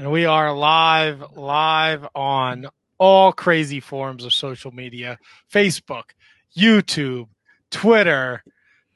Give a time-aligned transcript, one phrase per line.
[0.00, 5.18] and we are live, live on all crazy forms of social media
[5.52, 6.04] Facebook,
[6.56, 7.28] YouTube,
[7.70, 8.42] Twitter,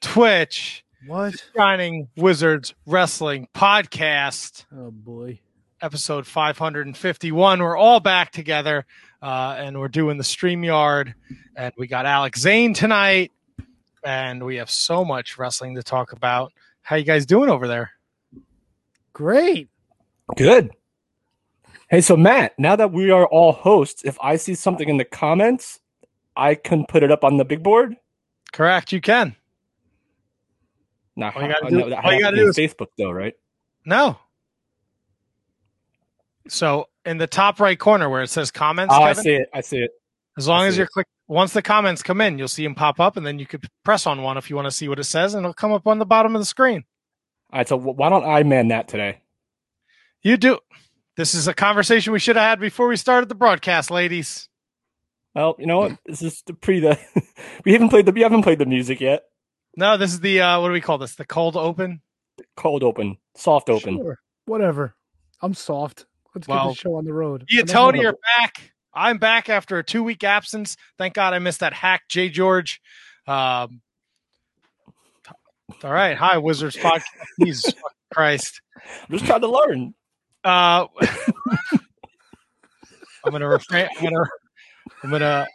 [0.00, 1.34] Twitch, What?
[1.54, 5.40] Shining Wizards Wrestling Podcast, Oh boy.
[5.82, 7.62] episode 551.
[7.62, 8.86] We're all back together,
[9.20, 11.12] uh, and we're doing the StreamYard,
[11.54, 13.30] and we got Alex Zane tonight,
[14.02, 16.50] and we have so much wrestling to talk about.
[16.80, 17.90] How you guys doing over there?
[19.12, 19.68] Great.
[20.36, 20.70] Good.
[21.94, 25.04] Hey, so Matt, now that we are all hosts, if I see something in the
[25.04, 25.78] comments,
[26.34, 27.94] I can put it up on the big board.
[28.52, 29.36] Correct, you can.
[31.14, 33.34] Now, All you gotta I do- that all you gotta do is- Facebook, though, right?
[33.86, 34.18] No.
[36.48, 39.48] So in the top right corner where it says comments, Oh, I see it.
[39.54, 39.92] I see it.
[40.36, 40.90] as long as you're it.
[40.90, 43.68] click, once the comments come in, you'll see them pop up, and then you could
[43.84, 45.86] press on one if you want to see what it says, and it'll come up
[45.86, 46.82] on the bottom of the screen.
[47.52, 49.20] All right, so why don't I man that today?
[50.22, 50.58] You do.
[51.16, 54.48] This is a conversation we should have had before we started the broadcast, ladies.
[55.34, 55.98] Well, you know what?
[56.06, 56.98] This is the pre the.
[57.64, 58.12] we haven't played the.
[58.12, 59.24] We haven't played the music yet.
[59.76, 61.14] No, this is the uh, what do we call this?
[61.14, 62.00] The cold open.
[62.56, 63.98] Cold open, soft open.
[63.98, 64.18] Sure.
[64.46, 64.94] Whatever.
[65.40, 66.06] I'm soft.
[66.34, 67.44] Let's get Well, the show on the road.
[67.48, 68.72] You, Tony, gonna- are back.
[68.92, 70.76] I'm back after a two week absence.
[70.98, 72.80] Thank God I missed that hack, Jay George.
[73.26, 73.80] Um,
[75.82, 76.16] all right.
[76.16, 77.02] Hi, Wizards Podcast.
[77.44, 77.74] Jesus
[78.12, 78.60] Christ.
[78.76, 79.94] I'm just trying to learn.
[80.44, 80.86] Uh,
[83.24, 83.88] I'm gonna refrain.
[83.96, 84.24] I'm gonna.
[85.02, 85.46] I'm gonna.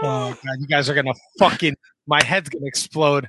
[0.00, 1.74] Oh god, you guys are gonna fucking.
[2.06, 3.28] My head's gonna explode.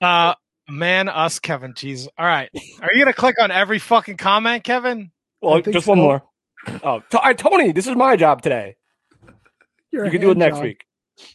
[0.00, 0.34] Uh,
[0.68, 1.74] man, us, Kevin.
[1.74, 2.08] Jeez.
[2.18, 2.50] All right.
[2.82, 5.12] Are you gonna click on every fucking comment, Kevin?
[5.40, 6.22] Well, I think just one more.
[6.82, 8.76] Oh, T- all right, Tony, this is my job today.
[9.90, 10.64] You're You can do it next job.
[10.64, 10.84] week.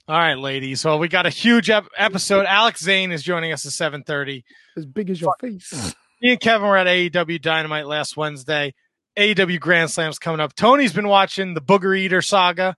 [0.08, 0.84] All right, ladies.
[0.86, 2.46] Well, we got a huge ep- episode.
[2.46, 4.44] Alex Zane is joining us at 7:30.
[4.76, 5.72] As big as your face.
[6.22, 8.74] Me and Kevin were at AEW Dynamite last Wednesday.
[9.18, 10.56] AEW Grand Slam's coming up.
[10.56, 12.76] Tony's been watching the Booger Eater saga.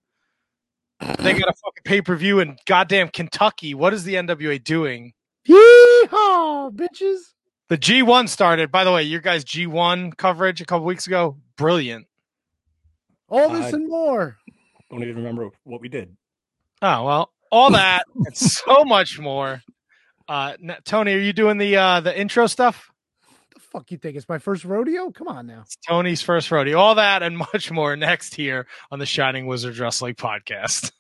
[1.00, 3.74] They got a fucking pay per view in goddamn Kentucky.
[3.74, 5.14] What is the NWA doing?
[5.48, 7.20] Yeehaw, bitches.
[7.70, 8.72] The G1 started.
[8.72, 12.08] By the way, your guys' G1 coverage a couple weeks ago, brilliant.
[13.30, 14.38] All this Uh, and more.
[14.90, 16.16] Don't even remember what we did.
[16.82, 19.62] Oh well, all that and so much more.
[20.28, 22.92] Uh, Tony, are you doing the uh, the intro stuff?
[23.54, 24.18] The fuck you think?
[24.18, 25.12] It's my first rodeo?
[25.12, 25.62] Come on now.
[25.62, 26.78] It's Tony's first rodeo.
[26.78, 30.92] All that and much more next here on the Shining Wizards Wrestling Podcast.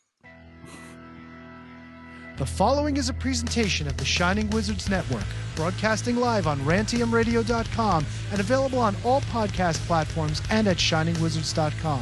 [2.37, 5.23] The following is a presentation of the Shining Wizards Network,
[5.55, 12.01] broadcasting live on rantiumradio.com and available on all podcast platforms and at shiningwizards.com.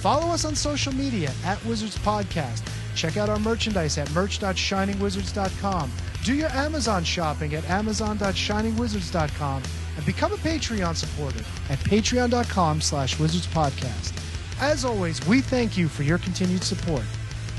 [0.00, 2.62] Follow us on social media at Wizards Podcast.
[2.96, 5.92] Check out our merchandise at merch.shiningwizards.com.
[6.22, 9.62] Do your Amazon shopping at amazon.shiningwizards.com
[9.96, 14.12] and become a Patreon supporter at patreon.com slash wizardspodcast.
[14.60, 17.04] As always, we thank you for your continued support.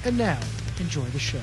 [0.05, 0.39] And now,
[0.79, 1.41] enjoy the show.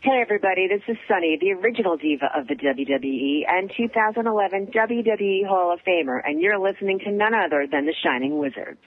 [0.00, 5.72] Hey everybody, this is Sunny, the original diva of the WWE and 2011 WWE Hall
[5.72, 8.78] of Famer, and you're listening to none other than the Shining Wizards.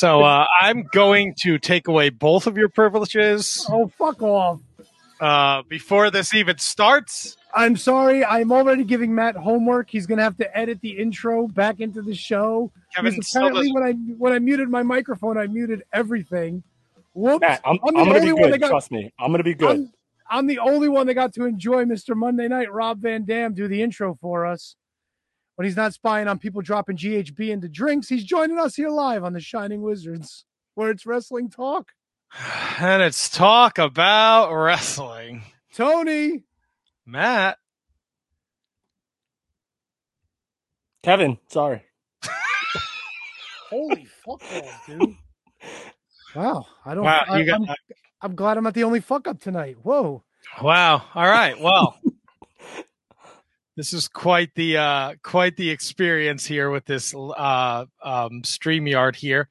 [0.00, 4.58] So uh, I'm going to take away both of your privileges Oh, fuck off.
[5.20, 7.36] uh, before this even starts.
[7.54, 8.24] I'm sorry.
[8.24, 9.90] I'm already giving Matt homework.
[9.90, 12.72] He's going to have to edit the intro back into the show.
[12.96, 16.62] Kevin Because apparently, when I when I muted my microphone, I muted everything.
[17.12, 17.42] Whoops!
[17.42, 18.60] Matt, I'm, I'm I'm, the gonna be only one good.
[18.62, 19.70] got- Trust me, I'm gonna be good.
[19.70, 19.92] I'm,
[20.30, 22.16] I'm the only one that got to enjoy Mr.
[22.16, 24.76] Monday Night Rob Van Dam do the intro for us.
[25.60, 29.24] When he's not spying on people dropping GHB into drinks, he's joining us here live
[29.24, 31.92] on the Shining Wizards, where it's wrestling talk.
[32.80, 35.42] And it's talk about wrestling.
[35.74, 36.44] Tony,
[37.04, 37.58] Matt,
[41.02, 41.84] Kevin, sorry.
[43.68, 45.14] holy fuck off, dude!
[46.34, 47.04] Wow, I don't.
[47.04, 47.76] wow, I, you got I'm,
[48.22, 49.76] I'm glad I'm not the only fuck up tonight.
[49.82, 50.24] Whoa.
[50.62, 51.02] wow.
[51.14, 52.00] All right, well,
[53.80, 59.48] this is quite the uh, quite the experience here with this uh, um, Streamyard here,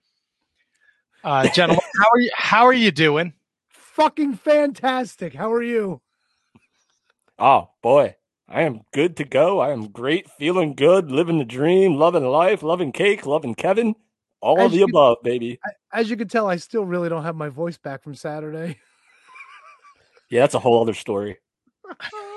[1.23, 1.81] uh, gentlemen.
[1.97, 2.29] how are you?
[2.35, 3.33] How are you doing?
[3.71, 5.33] fucking fantastic.
[5.33, 5.99] How are you?
[7.39, 8.17] Oh boy,
[8.47, 9.59] I am good to go.
[9.59, 13.95] I am great, feeling good, living the dream, loving life, loving cake, loving Kevin.
[14.41, 15.59] All As of the you- above, baby.
[15.91, 18.77] As you can tell, I still really don't have my voice back from Saturday.
[20.29, 21.37] Yeah, that's a whole other story.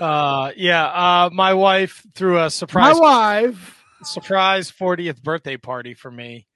[0.00, 0.84] Uh, yeah.
[0.84, 2.94] Uh, my wife threw a surprise.
[2.94, 3.84] my surprise wife.
[4.04, 6.46] surprise 40th birthday party for me.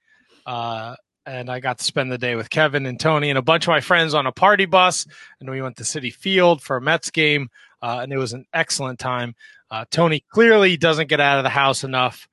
[0.45, 0.95] Uh,
[1.25, 3.69] and I got to spend the day with Kevin and Tony and a bunch of
[3.69, 5.05] my friends on a party bus.
[5.39, 7.49] And we went to Citi Field for a Mets game.
[7.81, 9.35] Uh, and it was an excellent time.
[9.69, 12.27] Uh, Tony clearly doesn't get out of the house enough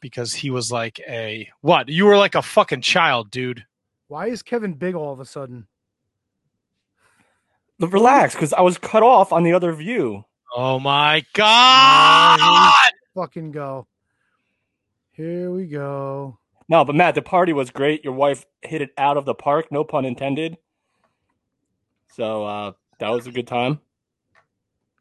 [0.00, 1.88] because he was like a what?
[1.88, 3.64] You were like a fucking child, dude.
[4.08, 5.66] Why is Kevin big all of a sudden?
[7.78, 10.24] But relax, because I was cut off on the other view.
[10.56, 12.92] Oh my god!
[13.16, 13.88] Fucking go.
[15.10, 16.38] Here we go.
[16.68, 18.04] No, but Matt, the party was great.
[18.04, 20.56] Your wife hit it out of the park, no pun intended.
[22.14, 23.80] So uh, that was a good time.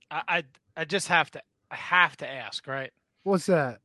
[0.09, 0.43] I, I
[0.75, 2.91] I just have to I have to ask, right?
[3.21, 3.79] What's that?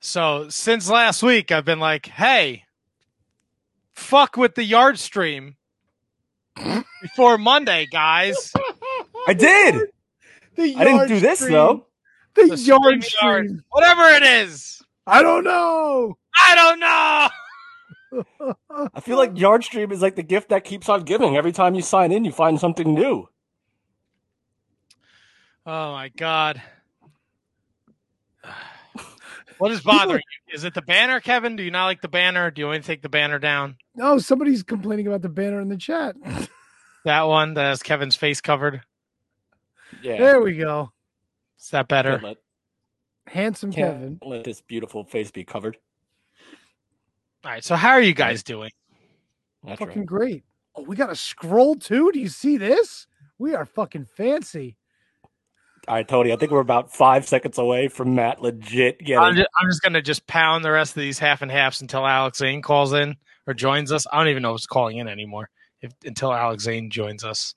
[0.00, 2.64] So since last week, I've been like, hey,
[3.94, 5.56] fuck with the yard stream
[7.02, 8.50] before Monday, guys.
[9.28, 9.91] I did.
[10.56, 11.52] The I didn't do this stream.
[11.52, 11.86] though.
[12.34, 13.46] The, The yard stream yard.
[13.46, 13.64] stream.
[13.70, 14.82] Whatever it is.
[15.06, 16.16] I don't know.
[16.36, 17.28] I don't know.
[18.94, 21.36] I feel like Yardstream is like the gift that keeps on giving.
[21.36, 23.28] Every time you sign in, you find something new.
[25.66, 26.62] Oh my god.
[29.58, 30.54] What is bothering you?
[30.56, 31.54] Is it the banner, Kevin?
[31.54, 32.50] Do you not like the banner?
[32.50, 33.76] Do you want me to take the banner down?
[33.94, 36.16] No, somebody's complaining about the banner in the chat.
[37.04, 38.82] That one that has Kevin's face covered.
[40.02, 40.18] Yeah.
[40.18, 40.92] There we go.
[41.60, 42.18] Is that better?
[42.22, 42.36] Let,
[43.26, 44.18] Handsome Kevin.
[44.24, 45.76] let this beautiful face be covered.
[47.44, 47.64] All right.
[47.64, 48.70] So how are you guys doing?
[49.64, 50.06] That's Fucking right.
[50.06, 50.44] great.
[50.74, 52.10] Oh, we got a scroll too.
[52.12, 53.06] Do you see this?
[53.38, 54.76] We are fucking fancy.
[55.88, 56.32] All right, Tony.
[56.32, 59.34] I think we're about five seconds away from Matt legit I'm getting.
[59.36, 62.38] just, I'm just gonna just pound the rest of these half and halves until Alex
[62.38, 63.16] Zane calls in
[63.46, 64.06] or joins us.
[64.12, 65.50] I don't even know who's calling in anymore.
[65.80, 67.54] If until Alex Zane joins us.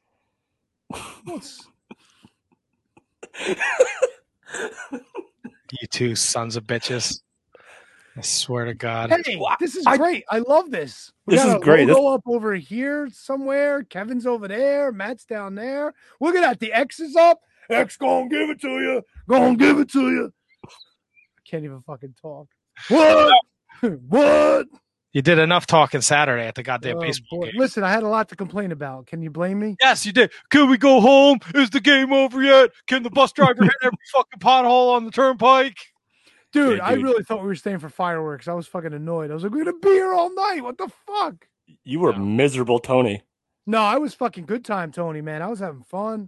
[1.26, 1.68] What's-
[5.72, 7.22] You two sons of bitches.
[8.18, 9.10] I swear to God.
[9.10, 10.24] Hey, this is I- great.
[10.30, 11.12] I love this.
[11.26, 11.86] We This got is a great.
[11.88, 13.84] This- Logo up over here somewhere.
[13.84, 14.92] Kevin's over there.
[14.94, 15.94] Matt's down there.
[16.22, 16.60] Look at that.
[16.60, 17.40] The X is up.
[17.70, 19.02] X gonna give it to you.
[19.28, 20.32] Gonna give it to you.
[20.66, 20.70] I
[21.50, 22.48] can't even fucking talk.
[22.90, 23.34] What?
[23.82, 24.68] what?
[25.16, 27.46] You did enough talking Saturday at the goddamn Oh, baseball boy.
[27.46, 27.54] game.
[27.58, 29.08] Listen, I had a lot to complain about.
[29.08, 29.78] Can you blame me?
[29.82, 30.30] Yes, you did.
[30.50, 31.40] Can we go home?
[31.56, 32.72] Is the game over yet?
[32.88, 35.78] Can the bus driver hit every fucking pothole on the turnpike?
[36.52, 38.50] Dude, Yeah, I really thought we were staying for fireworks.
[38.50, 39.32] I was fucking annoyed.
[39.32, 40.62] I was like, we're gonna be here all night.
[40.62, 41.48] What the fuck?
[41.86, 42.20] you were Yeah.
[42.20, 43.24] miserable, Tony.
[43.66, 45.42] No, I was fucking good time, Tony, man.
[45.42, 46.28] I was having fun.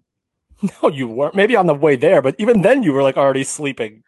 [0.81, 1.35] No, you weren't.
[1.35, 4.03] Maybe on the way there, but even then, you were like already sleeping.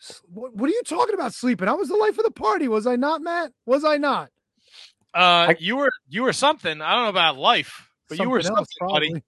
[0.00, 1.68] S- What, what are you talking about sleeping?
[1.68, 3.52] I was the life of the party, was I not, Matt?
[3.66, 4.30] Was I not?
[5.14, 6.80] Uh, you were you were something.
[6.80, 9.22] I don't know about life, but you were Something something, else, buddy.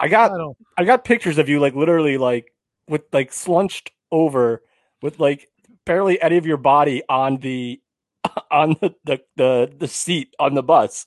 [0.00, 0.52] I got I.
[0.78, 2.52] I got pictures of you like literally like
[2.88, 4.62] with like slunched over
[5.02, 5.48] with like
[5.84, 7.80] barely any of your body on the
[8.50, 11.06] on the the the, the seat on the bus.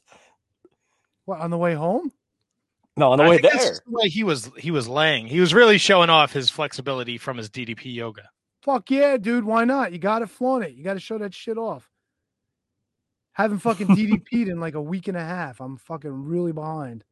[1.26, 2.12] What on the way home?
[3.00, 3.72] No, on the I way think that's there.
[3.72, 5.26] just the way he was he was laying.
[5.28, 8.30] He was really showing off his flexibility from his DDP yoga.
[8.62, 9.46] Fuck yeah, dude.
[9.46, 9.94] Why not?
[9.94, 10.74] You got to flaunt it.
[10.74, 11.90] You got to show that shit off.
[13.32, 15.62] Haven't fucking DDP'd in like a week and a half.
[15.62, 17.06] I'm fucking really behind.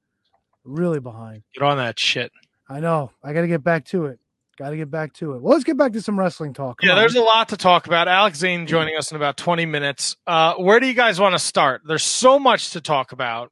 [0.65, 1.43] Really behind.
[1.53, 2.33] Get on that shit.
[2.67, 3.11] I know.
[3.23, 4.19] I got to get back to it.
[4.57, 5.41] Got to get back to it.
[5.41, 6.79] Well, let's get back to some wrestling talk.
[6.81, 6.99] Come yeah, on.
[6.99, 8.09] there's a lot to talk about.
[8.09, 10.17] Alex Zane joining us in about 20 minutes.
[10.25, 11.83] Uh, where do you guys want to start?
[11.85, 13.51] There's so much to talk about.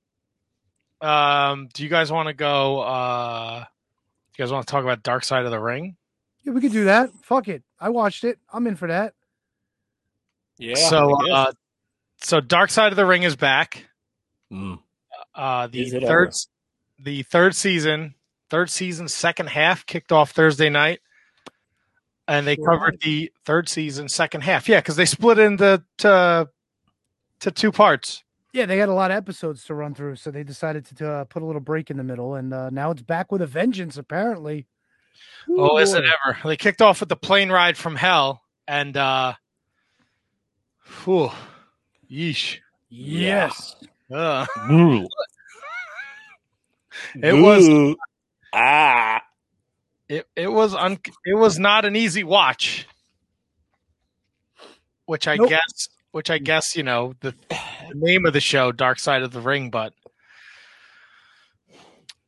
[1.01, 2.79] Um, do you guys want to go?
[2.81, 3.65] Uh,
[4.37, 5.95] you guys want to talk about Dark Side of the Ring?
[6.43, 7.09] Yeah, we could do that.
[7.23, 7.63] Fuck it.
[7.79, 8.39] I watched it.
[8.51, 9.13] I'm in for that.
[10.57, 10.75] Yeah.
[10.75, 11.51] so, uh,
[12.21, 13.85] so Dark Side of the Ring is back.
[14.51, 14.79] Mm.
[15.33, 16.31] Uh, the Is third, ever?
[16.99, 18.15] the third season,
[18.49, 20.99] third season, second half kicked off Thursday night,
[22.27, 24.69] and they Sure covered the third season, second half.
[24.69, 26.49] Yeah, because they split into to,
[27.41, 28.23] to two parts.
[28.55, 31.23] Yeah, they had a lot of episodes to run through, so they decided to uh,
[31.25, 33.97] put a little break in the middle, and uh, now it's back with a vengeance.
[33.97, 34.65] Apparently.
[35.49, 36.37] Oh, Ooh, is it ever?
[36.45, 39.33] They kicked off with the plane ride from hell, and uh,
[41.03, 41.31] whew,
[42.09, 42.59] yeesh.
[42.87, 43.75] Yes.
[44.09, 44.47] Ugh.
[44.71, 45.05] Ooh.
[47.21, 47.95] It was-
[48.53, 49.21] ah.
[50.07, 52.87] It it was un, it was not an easy watch,
[55.07, 55.49] which I Nope.
[55.49, 57.33] guess which I guess you know the,
[57.89, 59.69] the name of the show, Dark Side of the Ring.
[59.69, 59.93] But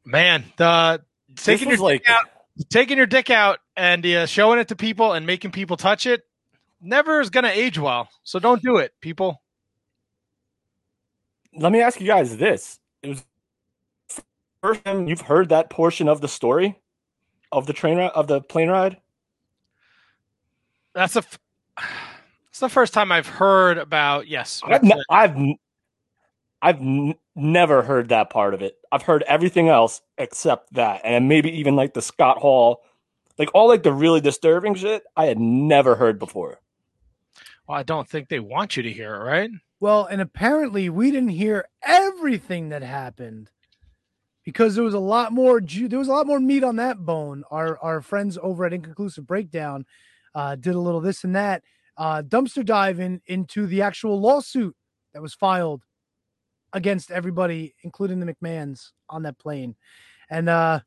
[0.05, 1.01] man, the
[1.35, 2.25] taking your like dick out,
[2.69, 6.23] taking your dick out and uh, showing it to people and making people touch it
[6.81, 8.09] never is gonna age well.
[8.23, 9.41] So don't do it, people.
[11.53, 12.79] let me ask you guys this.
[13.01, 13.25] It was
[14.61, 16.79] first time you've heard that portion of the story
[17.51, 18.97] of the train ride of the plane ride.
[20.93, 21.19] That's a.
[21.19, 21.39] F-
[22.57, 24.63] it's the first time I've heard about yes.
[24.65, 25.57] I've, ne- I've, n-
[26.59, 28.77] I've n- never heard that part of it.
[28.91, 32.81] I've heard everything else except that, and maybe even like the Scott Hall,
[33.37, 35.03] like all like the really disturbing shit.
[35.15, 36.59] I had never heard before.
[37.67, 39.51] Well, I don't think they want you to hear it, right?
[39.79, 43.51] Well, and apparently we didn't hear everything that happened
[44.43, 47.05] because there was a lot more ju- there was a lot more meat on that
[47.05, 47.43] bone.
[47.51, 49.85] Our our friends over at Inconclusive Breakdown
[50.33, 51.61] uh, did a little this and that,
[51.97, 54.75] uh, dumpster diving into the actual lawsuit
[55.13, 55.83] that was filed
[56.73, 59.75] against everybody, including the McMahons on that plane,
[60.29, 60.79] and uh,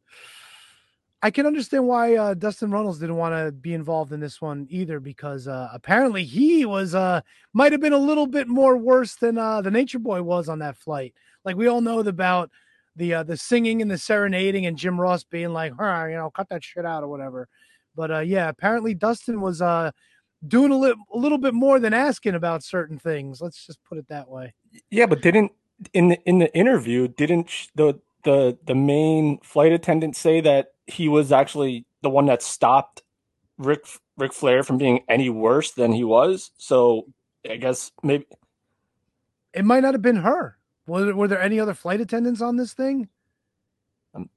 [1.22, 4.66] I can understand why uh, Dustin Runnels didn't want to be involved in this one
[4.70, 7.20] either, because uh, apparently he was uh,
[7.52, 10.60] might have been a little bit more worse than uh, the Nature Boy was on
[10.60, 11.12] that flight.
[11.44, 12.50] Like we all know about
[12.96, 16.48] the uh, the singing and the serenading, and Jim Ross being like, you know, cut
[16.48, 17.48] that shit out or whatever.
[17.94, 19.90] But uh, yeah, apparently Dustin was uh,
[20.46, 23.40] doing a, li- a little bit more than asking about certain things.
[23.40, 24.54] Let's just put it that way.
[24.90, 25.52] Yeah, but didn't
[25.92, 30.72] in the in the interview didn't sh- the the the main flight attendant say that
[30.86, 33.02] he was actually the one that stopped
[33.58, 33.84] Ric
[34.16, 36.50] Ric Flair from being any worse than he was?
[36.58, 37.06] So
[37.48, 38.26] I guess maybe
[39.52, 40.56] It might not have been her.
[40.86, 43.08] Were there, were there any other flight attendants on this thing?
[44.14, 44.28] Um,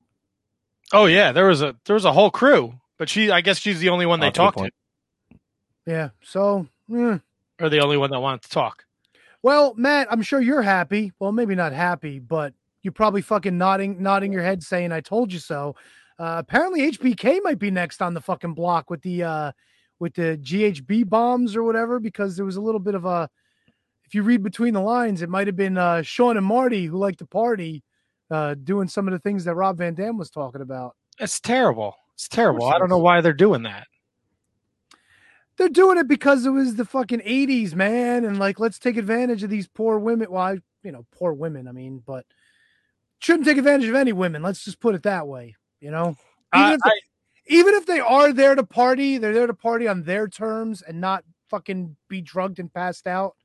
[0.92, 3.80] oh yeah, there was a there was a whole crew, but she I guess she's
[3.80, 4.74] the only one they oh, that's a good talked to, point.
[5.86, 6.10] Yeah.
[6.22, 7.18] So, eh.
[7.60, 8.86] or the only one that wanted to talk.
[9.42, 11.12] well, Matt, I'm sure you're happy.
[11.20, 15.32] Well, maybe not happy, but you're probably fucking nodding, nodding your head, saying "I told
[15.32, 15.76] you so."
[16.20, 19.52] Uh, apparently, HBK might be next on the fucking block with the uh,
[20.00, 23.30] with the GHB bombs or whatever, because there was a little bit of a.
[24.06, 26.98] If you read between the lines, it might have been uh, Shawn and Marty who
[26.98, 27.84] like to party,
[28.30, 30.96] uh, doing some of the things that Rob Van Dam was talking about.
[31.20, 31.96] It's terrible.
[32.16, 32.66] It's terrible.
[32.66, 33.88] I don't know why they're doing that.
[35.58, 38.26] They're doing it because it was the fucking 80s, man.
[38.26, 40.32] And like, let's take advantage of these poor women.
[40.32, 42.26] Well, I, you know, poor women, I mean, but
[43.20, 44.42] shouldn't take advantage of any women.
[44.42, 46.16] Let's just put it that way, you know?
[46.56, 49.88] Even, I- if, they, even if they are there to party, they're there to party
[49.88, 53.36] on their terms and not fucking be drugged and passed out,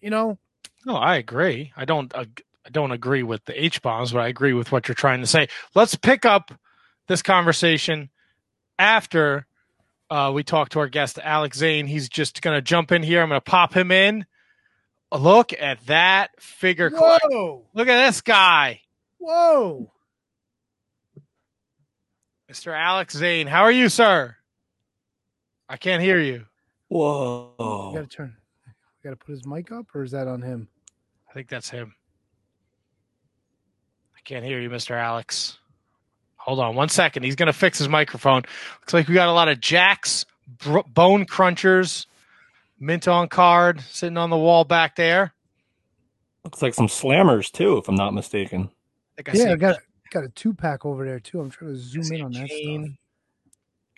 [0.00, 0.38] you know?
[0.86, 1.72] No, I agree.
[1.76, 2.14] I don't.
[2.14, 2.24] Uh,
[2.64, 5.26] I don't agree with the H bombs, but I agree with what you're trying to
[5.26, 5.48] say.
[5.74, 6.52] Let's pick up
[7.06, 8.10] this conversation
[8.78, 9.46] after
[10.10, 11.86] uh, we talk to our guest Alex Zane.
[11.86, 13.22] He's just going to jump in here.
[13.22, 14.26] I'm going to pop him in.
[15.12, 16.90] Look at that figure.
[16.90, 17.30] collection.
[17.30, 17.66] Whoa!
[17.74, 18.80] Look at this guy,
[19.18, 19.92] Whoa!
[22.50, 22.76] Mr.
[22.76, 23.46] Alex Zane.
[23.46, 24.36] How are you, sir?
[25.68, 26.32] I can't hear you.
[26.32, 26.46] You
[26.88, 27.92] whoa.
[27.94, 28.36] gotta turn,
[28.66, 28.72] you
[29.04, 30.68] gotta put his mic up, or is that on him?
[31.28, 31.94] I think that's him.
[34.16, 34.92] I can't hear you, Mr.
[34.96, 35.59] Alex.
[36.40, 37.22] Hold on one second.
[37.22, 38.42] He's going to fix his microphone.
[38.80, 40.24] Looks like we got a lot of Jakks
[40.58, 42.06] br- Bone Crunchers,
[42.78, 45.32] mint on card, sitting on the wall back there.
[46.44, 48.70] Looks like some slammers too, if I'm not mistaken.
[49.18, 49.76] I I Yeah, see I got
[50.10, 51.40] got a two pack over there too.
[51.40, 52.48] I'm trying to zoom in on that stuff.
[52.48, 52.98] chain.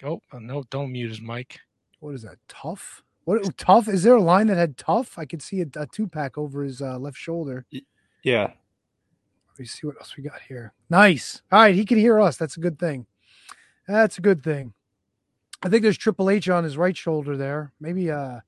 [0.01, 0.21] Go.
[0.33, 1.61] Oh, no, don't mute his mic.
[2.01, 5.41] what is that tough what tough is there a line that had tough i could
[5.41, 7.65] see a, a two pack over his uh, left shoulder
[8.25, 8.51] Yeah.
[9.53, 10.73] Let me see what else we got here.
[10.91, 11.43] Nice.
[11.51, 12.37] All right he can hear us.
[12.37, 13.07] That's a good thing.
[13.87, 14.75] That's a good thing.
[15.63, 17.73] I think there's triple h on his right shoulder there.
[17.81, 18.41] Maybe uh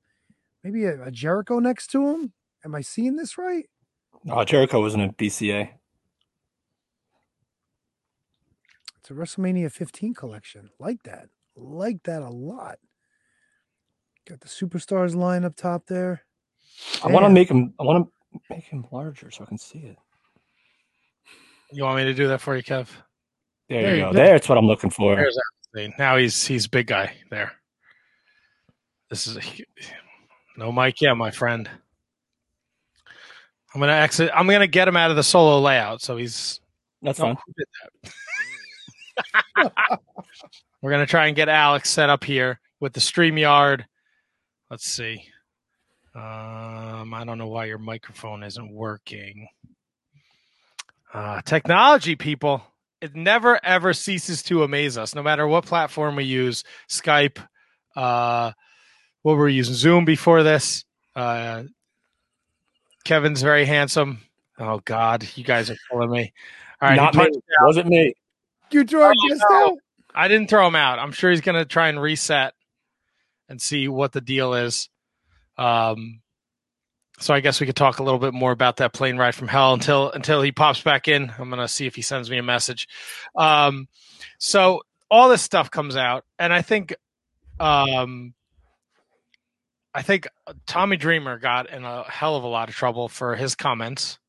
[0.63, 2.33] maybe a, a jericho next to him?
[2.63, 3.69] Am i seeing this right?
[4.27, 5.69] Oh, Jericho was in a BCA.
[9.05, 10.71] it's a wrestlemania 15 collection.
[10.79, 11.27] Like that.
[11.55, 12.79] Like that a lot.
[14.27, 16.23] Got the superstars line up top there.
[17.03, 17.75] I want to make him.
[17.79, 19.97] I want to make him larger so I can see it.
[21.75, 22.87] You want me to do that for you, Kev?
[23.67, 24.13] There, There you you go.
[24.13, 24.17] go.
[24.17, 25.15] That's what I'm looking for.
[25.15, 25.37] There's
[25.99, 27.51] Now he's he's big guy there.
[29.09, 29.41] This is a,
[30.57, 31.01] no Mike.
[31.01, 31.69] Yeah, my friend.
[33.73, 34.31] I'm gonna exit.
[34.33, 36.61] I'm gonna get him out of the solo layout, so he's
[37.01, 37.37] That's No, fine.
[37.57, 37.67] did
[39.65, 39.71] that?
[40.81, 43.83] We're gonna try and get Alex set up here with the StreamYard.
[44.71, 45.25] Let's see.
[46.15, 49.49] Um, I don't know why your microphone isn't working.
[51.15, 52.61] Uh, technology, people,
[52.99, 55.15] it never ever ceases to amaze us.
[55.15, 57.37] No matter what platform we use, Skype,
[57.95, 58.51] uh,
[59.21, 59.75] what were we using?
[59.75, 60.83] Zoom before this.
[61.15, 61.63] Uh,
[63.05, 64.19] Kevin's very handsome.
[64.59, 66.33] Oh God, you guys are killing me.
[66.81, 67.21] All right, Not me.
[67.21, 68.13] punched Wasn't me.
[68.71, 69.77] You threw our guest out.
[70.13, 70.99] I didn't throw him out.
[70.99, 72.53] I'm sure he's going to try and reset
[73.47, 74.89] and see what the deal is.
[75.57, 76.19] Um,
[77.19, 79.47] so I guess we could talk a little bit more about that plane ride from
[79.47, 81.31] hell until until he pops back in.
[81.37, 82.87] I'm going to see if he sends me a message.
[83.35, 83.87] Um,
[84.37, 86.95] so all this stuff comes out, and I think,
[87.59, 88.33] um,
[89.93, 90.27] I think
[90.65, 94.19] Tommy Dreamer got in a hell of a lot of trouble for his comments.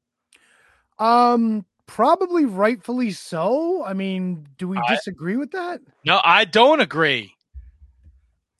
[0.98, 3.84] Um, probably rightfully so.
[3.84, 5.80] I mean, do we I- disagree with that?
[6.04, 7.32] No, I don't agree.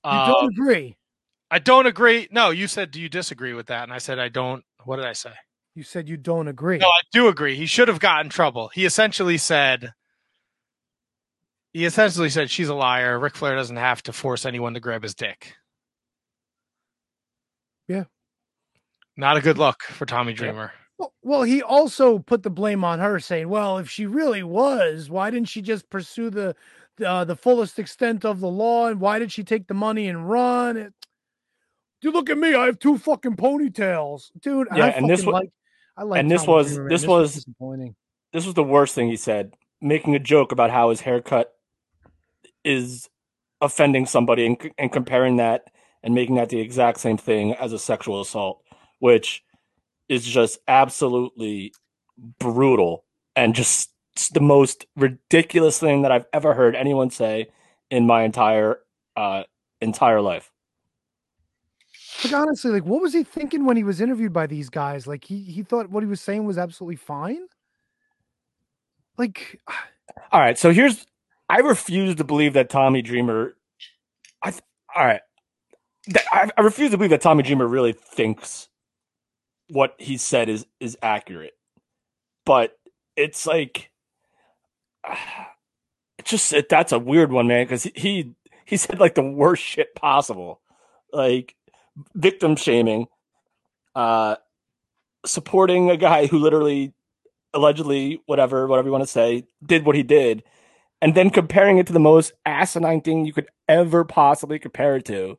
[0.04, 0.96] You don't agree.
[1.50, 2.28] I don't agree.
[2.30, 3.84] No, you said, do you disagree with that?
[3.84, 4.64] And I said, I don't.
[4.84, 5.32] What did I say?
[5.74, 6.78] You said you don't agree.
[6.78, 7.54] No, I do agree.
[7.54, 8.70] He should have gotten trouble.
[8.74, 9.92] He essentially said,
[11.72, 13.18] he essentially said she's a liar.
[13.18, 15.54] Ric Flair doesn't have to force anyone to grab his dick.
[17.88, 18.04] Yeah.
[19.16, 20.72] Not a good look for Tommy Dreamer.
[20.98, 25.10] Well, well, he also put the blame on her, saying, "Well, if she really was,
[25.10, 26.56] why didn't she just pursue the
[27.04, 30.28] uh, the fullest extent of the law, and why did she take the money and
[30.28, 30.94] run?" It,
[32.00, 32.54] dude, look at me!
[32.54, 34.68] I have two fucking ponytails, dude.
[34.74, 35.50] Yeah, I and this fucking wa- like,
[35.96, 36.20] I like.
[36.20, 37.94] and this was- Dreamer, this was- disappointing.
[38.32, 41.54] This was the worst thing he said, making a joke about how his haircut
[42.64, 43.08] is
[43.60, 45.64] offending somebody and, and comparing that
[46.02, 48.62] and making that the exact same thing as a sexual assault,
[48.98, 49.42] which
[50.08, 51.72] is just absolutely
[52.38, 53.90] brutal and just
[54.34, 57.46] the most ridiculous thing that I've ever heard anyone say
[57.90, 58.80] in my entire
[59.16, 59.44] uh
[59.80, 60.50] entire life.
[62.24, 65.06] Like honestly, like what was he thinking when he was interviewed by these guys?
[65.06, 67.46] Like he he thought what he was saying was absolutely fine.
[69.18, 69.60] Like
[70.32, 71.06] All right, so here's
[71.48, 73.56] I refuse to believe that Tommy Dreamer.
[74.42, 74.52] I
[74.94, 75.20] all right,
[76.06, 78.68] Th- I, I refuse to believe that Tommy Dreamer really thinks
[79.68, 81.54] what he said is is accurate,
[82.44, 82.78] but
[83.16, 83.90] it's like
[86.18, 89.62] it's just it, that's a weird one, man, because he he said like the worst
[89.62, 90.60] shit possible,
[91.12, 91.54] like
[92.14, 93.06] victim shaming,
[93.94, 94.36] uh,
[95.24, 96.92] supporting a guy who literally
[97.54, 100.42] allegedly whatever whatever you want to say did what he did
[101.00, 105.04] and then comparing it to the most asinine thing you could ever possibly compare it
[105.04, 105.38] to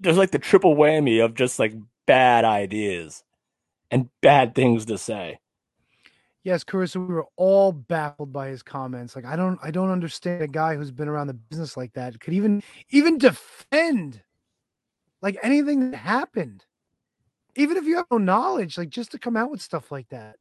[0.00, 1.74] there's like the triple whammy of just like
[2.06, 3.22] bad ideas
[3.90, 5.38] and bad things to say
[6.44, 9.14] Yes, Carissa, we were all baffled by his comments.
[9.14, 12.18] Like, I don't, I don't understand a guy who's been around the business like that
[12.18, 14.20] could even, even defend,
[15.22, 16.64] like anything that happened,
[17.56, 20.36] even if you have no knowledge, like just to come out with stuff like that.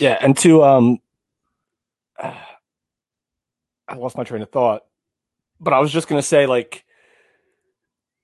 [0.00, 0.98] yeah and to um
[2.18, 4.84] i lost my train of thought
[5.60, 6.84] but i was just gonna say like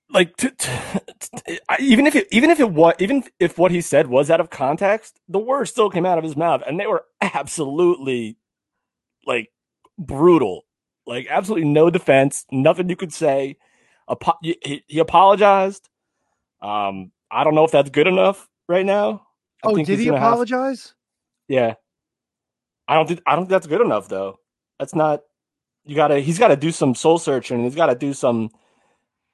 [0.09, 3.81] like to, to, to- even if it even if it was even if what he
[3.81, 6.87] said was out of context the words still came out of his mouth and they
[6.87, 8.37] were absolutely
[9.25, 9.51] like
[9.97, 10.65] brutal.
[11.07, 13.57] Like absolutely no defense nothing you could say
[14.41, 15.89] he, he apologized
[16.61, 19.23] um i don't know if that's good enough right now
[19.63, 20.93] I Oh, think did he gonna have- apologize?
[21.47, 21.73] yeah.
[22.87, 24.37] I don't think I don't think that's good enough though.
[24.77, 25.21] That's not
[25.83, 28.51] you gotta he's gotta do some soul searching, he's gotta do some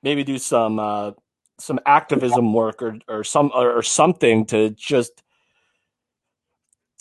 [0.01, 1.11] maybe do some uh
[1.59, 5.21] some activism work or or some or, or something to just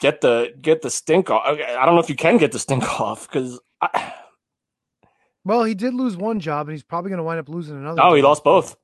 [0.00, 1.42] get the get the stink off.
[1.46, 3.60] I I don't know if you can get the stink off because
[5.44, 8.00] Well, he did lose one job, and he's probably going to wind up losing another.
[8.02, 8.76] oh he lost both.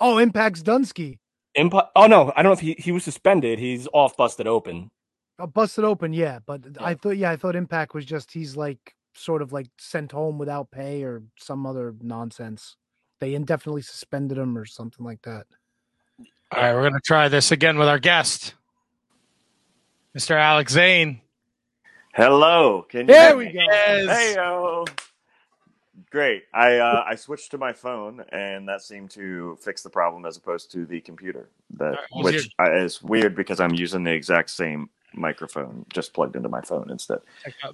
[0.00, 1.18] Oh, Impact's Dunsky.
[1.56, 3.58] Impo- oh no, I don't know if he, he was suspended.
[3.58, 4.90] He's off busted open.
[5.38, 6.38] Oh, busted open, yeah.
[6.44, 10.10] But I thought, yeah, I thought Impact was just he's like sort of like sent
[10.12, 12.76] home without pay or some other nonsense.
[13.20, 15.46] They indefinitely suspended him or something like that.
[16.50, 18.54] All right, we're going to try this again with our guest,
[20.16, 20.36] Mr.
[20.36, 21.20] Alex Zane.
[22.14, 22.82] Hello.
[22.88, 23.52] Can you There hear we me?
[23.52, 23.60] go.
[23.60, 24.18] Yes.
[24.18, 24.84] Hey yo.
[26.10, 26.44] Great.
[26.54, 30.36] I uh, I switched to my phone, and that seemed to fix the problem as
[30.36, 31.50] opposed to the computer.
[31.76, 36.36] That well, which I, is weird because I'm using the exact same microphone just plugged
[36.36, 37.18] into my phone instead.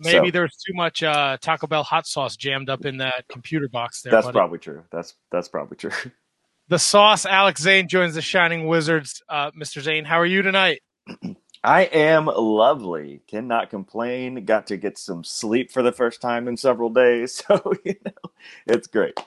[0.01, 3.25] Maybe So- there was too much uh, Taco Bell hot sauce jammed up in that
[3.29, 4.11] computer box there.
[4.11, 4.37] that's buddy.
[4.37, 4.83] probably true.
[4.91, 5.93] That's that's probably true.
[6.69, 7.25] the sauce.
[7.25, 9.23] Alex Zane joins the Shining Wizards.
[9.29, 9.81] Uh, Mr.
[9.81, 10.83] Zane, how are you tonight?
[11.65, 13.21] I am lovely.
[13.27, 14.45] Cannot complain.
[14.45, 18.31] Got to get some sleep for the first time in several days, so you know
[18.67, 19.19] it's great.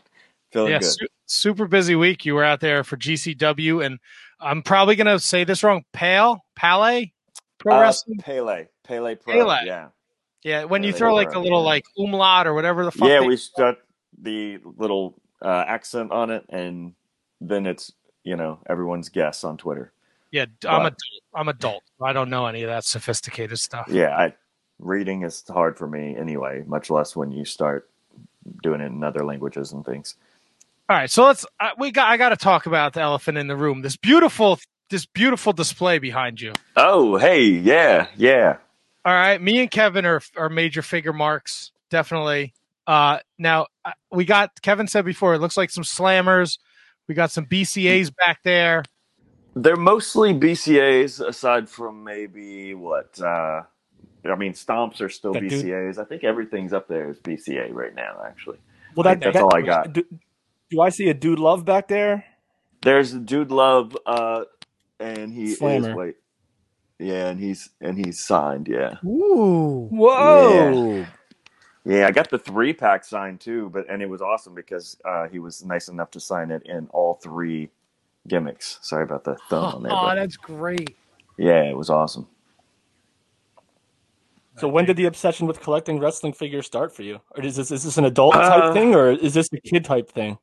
[0.51, 0.91] Feeling yeah, good.
[0.91, 2.25] su- super busy week.
[2.25, 3.99] You were out there for GCW, and
[4.39, 5.83] I'm probably going to say this wrong.
[5.93, 7.05] Pale, Pale,
[7.57, 8.17] pro Uh, wrestling.
[8.17, 9.33] Pele, Pele Pro.
[9.33, 9.65] Pele.
[9.65, 9.89] Yeah.
[10.43, 11.65] Yeah, when you throw like a little yeah.
[11.67, 13.07] like umlaut or whatever the fuck.
[13.07, 13.77] yeah, we stuck
[14.19, 16.93] the little uh, accent on it, and
[17.39, 17.91] then it's
[18.23, 19.93] you know everyone's guess on Twitter.
[20.31, 20.97] Yeah, I'm But- adult.
[21.33, 21.83] I'm adult.
[22.01, 23.87] I don't know any of that sophisticated stuff.
[23.89, 24.33] Yeah, I,
[24.79, 27.89] reading is hard for me anyway, much less when you start
[28.63, 30.15] doing it in other languages and things.
[30.89, 31.45] All right, so let's.
[31.59, 32.09] Uh, we got.
[32.09, 33.81] I got to talk about the elephant in the room.
[33.81, 36.51] This beautiful, this beautiful display behind you.
[36.75, 38.57] Oh, hey, yeah, yeah.
[39.05, 42.53] All right, me and Kevin are are major figure marks, definitely.
[42.87, 45.33] Uh, now uh, we got Kevin said before.
[45.33, 46.57] It looks like some slammers.
[47.07, 48.83] We got some BCA's back there.
[49.55, 53.19] They're mostly BCAs, aside from maybe what?
[53.21, 53.63] Uh,
[54.25, 55.97] I mean, stomps are still That dude- BCAs.
[55.97, 58.21] I think everything's up there is BCA right now.
[58.25, 58.59] Actually,
[58.95, 59.93] Well, that, That's that- all I got.
[59.93, 60.03] Do,
[60.69, 62.25] do I see a dude love back there?
[62.83, 64.45] there's a Dude Love, uh,
[64.99, 65.89] and he Slammer.
[65.91, 66.15] is wait,
[66.97, 68.67] yeah, and he's and he's signed.
[68.67, 69.87] Yeah, Ooh.
[69.91, 71.05] Whoa!
[71.85, 72.07] yeah.
[72.07, 75.37] I got the three pack signed too, but and it was awesome because uh, he
[75.39, 77.69] was nice enough to sign it in all three
[78.27, 78.79] gimmicks.
[78.81, 79.91] Sorry about the thumb on there.
[79.95, 80.95] Oh, but that's great.
[81.37, 82.27] yeah, it was awesome.
[84.57, 87.19] So when did the obsession with collecting wrestling figures start for you?
[87.31, 89.85] Or is this is this an adult Uh, type thing, or is this a kid
[89.85, 90.37] type thing?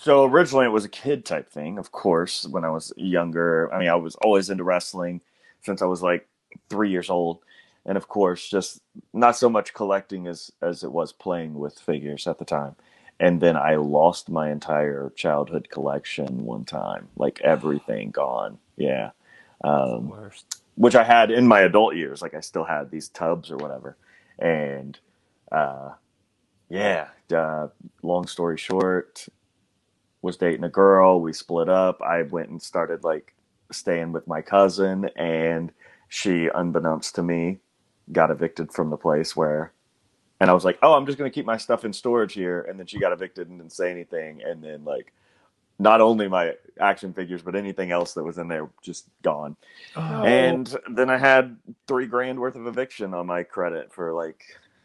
[0.00, 3.72] So originally it was a kid type thing, of course, when I was younger.
[3.72, 5.20] I mean, I was always into wrestling
[5.62, 6.28] since I was like
[6.68, 7.40] three years old.
[7.86, 8.80] And of course, just
[9.14, 12.76] not so much collecting as, as it was playing with figures at the time.
[13.20, 18.58] And then I lost my entire childhood collection one time, like everything gone.
[18.76, 19.10] Yeah.
[19.64, 20.62] Um, Worst.
[20.76, 22.22] which I had in my adult years.
[22.22, 23.96] Like I still had these tubs or whatever.
[24.38, 24.98] And
[25.50, 25.90] uh,
[26.68, 27.68] yeah, uh,
[28.02, 29.26] long story short,
[30.22, 31.20] was dating a girl.
[31.20, 32.00] We split up.
[32.02, 33.34] I went and started like
[33.72, 35.72] staying with my cousin, and
[36.08, 37.58] she, unbeknownst to me,
[38.12, 39.72] got evicted from the place where.
[40.40, 42.62] And I was like, "Oh, I'm just going to keep my stuff in storage here."
[42.62, 44.40] And then she got evicted and didn't say anything.
[44.42, 45.12] And then like,
[45.80, 49.56] not only my action figures, but anything else that was in there just gone.
[49.96, 50.22] Oh.
[50.24, 54.42] And then I had three grand worth of eviction on my credit for like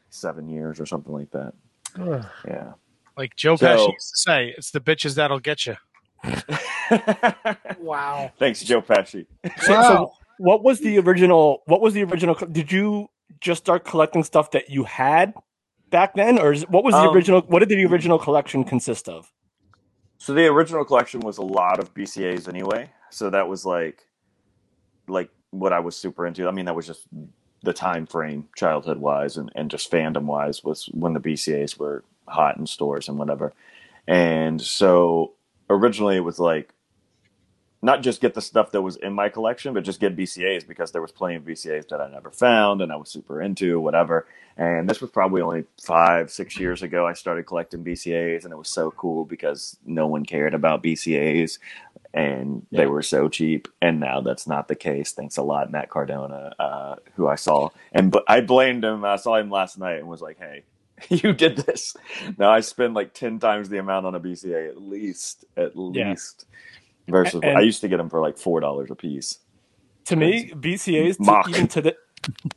[0.10, 1.54] seven years or something like that.
[2.00, 2.26] Ugh.
[2.48, 2.74] Yeah.
[3.16, 5.76] Like Joe So- Pesci used to say, "It's the bitches that'll get you."
[7.80, 8.32] wow.
[8.40, 9.26] Thanks, Joe Pesci.
[9.62, 9.82] So, Wow.
[9.84, 11.62] so what was the original?
[11.66, 12.36] What was the original?
[12.36, 15.34] Did you just start collecting stuff that you had
[15.90, 17.42] back then, or is, what was the Um, original?
[17.42, 19.32] What did the original collection consist of?
[20.18, 22.92] So the original collection was a lot of BCAs anyway.
[23.10, 24.08] So that was like,
[25.08, 26.48] like what I was super into.
[26.48, 27.08] I mean, that was just
[27.62, 32.04] the time frame, childhood wise, and, and just fandom wise, was when the BCAs were
[32.28, 33.54] hot in stores and whatever.
[34.08, 35.34] And so
[35.70, 36.73] originally it was like,
[37.84, 40.94] not just get the stuff that was in my collection, but just get BCAs because
[40.94, 44.28] there was plenty of BCAs that I never found and I was super into, whatever.
[44.58, 47.08] And this was probably only five, six years ago.
[47.08, 51.60] I started collecting BCAs, and it was so cool because no one cared about BCAs,
[52.14, 53.68] and they were so cheap.
[53.82, 55.14] And now that's not the case.
[55.14, 59.06] Thanks a lot, Matt Cardona, uh, who I saw, and but I blamed him.
[59.06, 60.66] I saw him last night and was like, "Hey,
[61.10, 61.96] you did this."
[62.38, 66.10] Now I spend like ten times the amount on a BCA at least, at Yeah.
[66.10, 66.46] least.
[67.08, 69.40] Versus, And- I used to get them for like four dollars a piece.
[70.06, 71.96] To me, BCA's to, even to the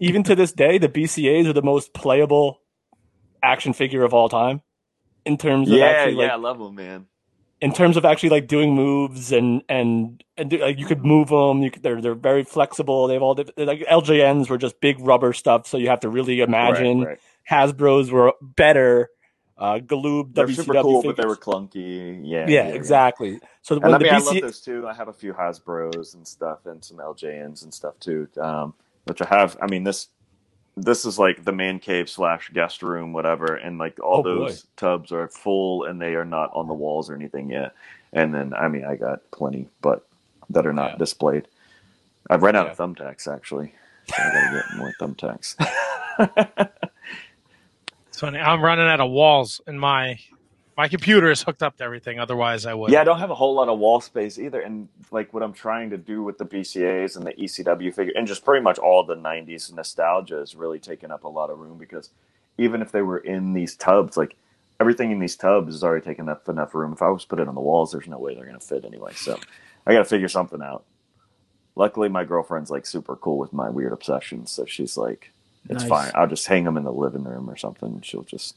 [0.01, 2.61] even to this day, the BCA's are the most playable
[3.43, 4.63] action figure of all time.
[5.25, 7.07] In terms of Yeah, actually, yeah, like, I love them, man.
[7.61, 11.29] in terms of actually like doing moves and and and do, like you could move
[11.29, 11.63] them.
[11.63, 13.07] You could, they're they're very flexible.
[13.09, 16.09] They have all the, like LJNs were just big rubber stuff, so you have to
[16.09, 17.01] really imagine.
[17.01, 17.19] Right, right.
[17.51, 19.09] Hasbro's were better.
[19.59, 22.21] Uh, Galoob They're WCW super cool, but they were clunky.
[22.25, 23.41] Yeah, yeah, exactly.
[23.63, 24.89] So And when I the mean, I love those too.
[24.89, 28.29] I have a few Hasbro's and stuff, and some LJNs and stuff too.
[28.41, 28.75] Um,
[29.07, 29.57] which I have.
[29.63, 30.09] I mean, this
[30.77, 34.59] this is like the man cave slash guest room, whatever, and like all Oh, boy.
[34.59, 37.75] those tubs are full, and they are not on the walls or anything yet.
[38.13, 40.07] And then, I mean, I got plenty, but
[40.51, 40.99] that are not Yeah.
[40.99, 41.49] displayed.
[42.31, 42.73] I've run out Yeah.
[42.73, 43.75] of thumbtacks actually.
[44.07, 45.57] So I gotta get more thumbtacks.
[48.17, 48.39] It's funny.
[48.39, 50.19] I'm running out of walls, and my
[50.75, 52.19] my computer is hooked up to everything.
[52.19, 52.91] Otherwise, I would.
[52.91, 54.59] Yeah, I don't have a whole lot of wall space either.
[54.59, 58.27] And like what I'm trying to do with the BCAs and the ECW figure, and
[58.27, 61.77] just pretty much all the '90s nostalgia is really taking up a lot of room
[61.77, 62.09] because
[62.57, 64.35] even if they were in these tubs, like
[64.81, 66.95] everything in these tubs is already taking up enough room.
[66.95, 69.13] If I was put it on the walls, there's no way they're to fit anyway.
[69.13, 69.39] So
[69.87, 70.87] I got to figure something out.
[71.75, 75.33] Luckily, my girlfriend's like super cool with my weird obsessions, so she's like,
[75.69, 75.89] "It's Nice.
[75.89, 76.13] fine.
[76.15, 78.57] I'll just hang them in the living room or something." She'll just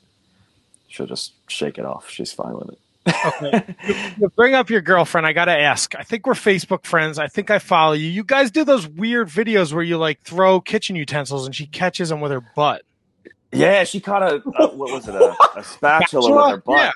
[0.87, 2.09] she'll just shake it off.
[2.09, 2.79] She's fine with it.
[3.25, 3.75] Okay.
[4.19, 5.25] You bring up your girlfriend.
[5.25, 5.95] I got to ask.
[5.95, 7.17] I think we're Facebook friends.
[7.17, 8.07] I think I follow you.
[8.07, 12.09] You guys do those weird videos where you like throw kitchen utensils and she catches
[12.09, 12.83] them with her butt.
[13.51, 16.93] Yeah, she caught a, a what was it a, a spatula, with her butt.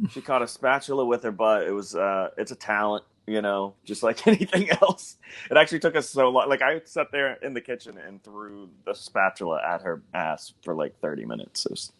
[0.00, 0.08] Yeah.
[0.10, 1.62] She caught a spatula with her butt.
[1.64, 3.04] It was uh, it's a talent.
[3.26, 5.16] You know, just like anything else.
[5.50, 6.48] It actually took us so long.
[6.48, 10.74] Like I sat there in the kitchen and threw the spatula at her ass for
[10.74, 11.66] like 30 minutes.
[11.66, 11.92] It was,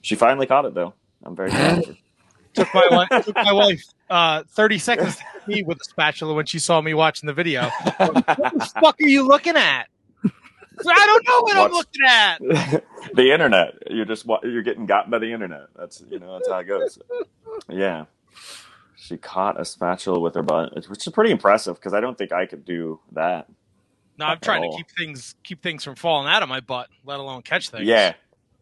[0.00, 0.94] she finally caught it though.
[1.24, 1.94] I'm very proud of her.
[2.54, 6.34] took my wife took my wife uh, 30 seconds to hit me with a spatula
[6.34, 7.62] when she saw me watching the video.
[7.96, 9.86] what the fuck are you looking at?
[10.24, 13.14] I don't know what I'm looking at.
[13.14, 13.74] the internet.
[13.90, 15.66] You're just you're getting gotten by the internet.
[15.76, 16.98] That's you know that's how it goes.
[17.68, 18.06] Yeah,
[19.10, 22.30] she caught a spatula with her butt, which is pretty impressive because I don't think
[22.30, 23.48] I could do that.
[24.18, 24.76] No, I'm trying to Oh.
[24.76, 27.86] keep things keep things from falling out of my butt, let alone catch things.
[27.86, 28.14] Yeah,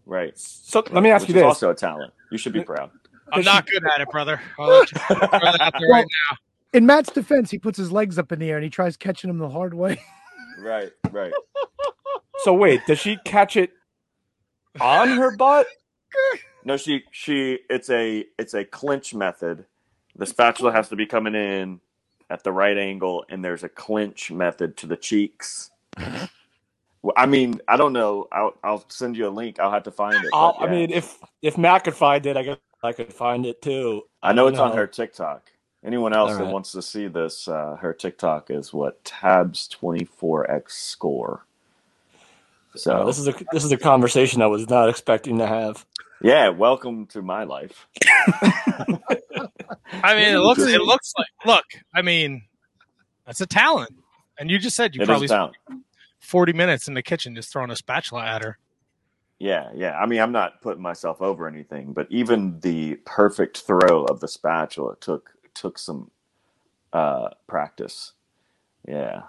[0.07, 0.33] right.
[0.39, 2.15] So let me ask Which you this: also a talent.
[2.31, 2.91] You should be proud.
[3.31, 4.41] I'm not good at it, brother.
[4.59, 6.37] I'll let you throw that out there right now.
[6.73, 9.29] In Matt's defense, he puts his legs up in the air and he tries catching
[9.29, 10.01] them the hard way.
[10.61, 11.33] right, right.
[12.45, 13.73] So wait, does she catch it
[14.81, 15.67] on her butt?
[16.65, 19.67] No, she she it's a it's a clinch method.
[20.19, 21.81] The spatula has to be coming in
[22.31, 25.71] at the right angle, and there's a clinch method to the cheeks.
[27.17, 28.29] I mean, I don't know.
[28.33, 29.61] I'll I'll send you a link.
[29.61, 30.31] I'll have to find it.
[30.33, 33.63] I'll, I mean, if if Matt could find it, I guess I could find it
[33.63, 34.03] too.
[34.23, 35.45] I know it's on her TikTok.
[35.85, 40.51] Anyone else that wants to see this, uh, her TikTok is what tabs twenty four
[40.51, 41.47] x score.
[42.75, 45.87] So Uh, this is a this is a conversation I was not expecting to have.
[46.23, 47.87] yeah, welcome to my life.
[49.91, 51.65] I mean, it looks it looks like look.
[51.95, 52.43] I mean,
[53.27, 53.95] that's a talent.
[54.39, 55.53] And you just said you It probably spent
[56.21, 58.59] 40 minutes in the kitchen just throwing a spatula at her.
[59.39, 59.97] Yeah, yeah.
[59.99, 64.29] I mean, I'm not putting myself over anything, but even the perfect throw of the
[64.29, 66.11] spatula took took some
[66.93, 68.13] uh, practice.
[68.87, 69.23] Yeah,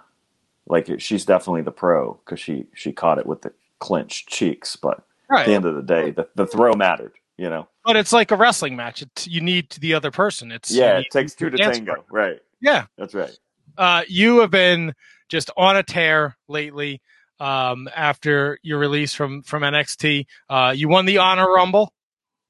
[0.66, 4.74] like it, she's definitely the pro because she she caught it with the clenched cheeks.
[4.74, 7.12] But at the end of the day, the, the throw mattered.
[7.40, 7.68] You know.
[7.86, 9.00] But it's like a wrestling match.
[9.00, 10.52] It's, you need the other person.
[10.52, 12.04] It's Yeah, it takes two to tango.
[12.10, 12.38] Right.
[12.60, 12.84] Yeah.
[12.98, 13.30] That's right.
[13.78, 14.92] Uh, you have been
[15.30, 17.00] just on a tear lately.
[17.38, 21.94] Um, after your release from from NXT, uh, you won the Honor Rumble,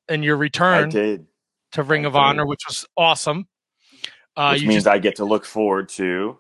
[0.09, 2.19] and your return to Ring I of did.
[2.19, 3.47] Honor, which was awesome.
[4.37, 6.37] Uh, which you means just I get to look forward to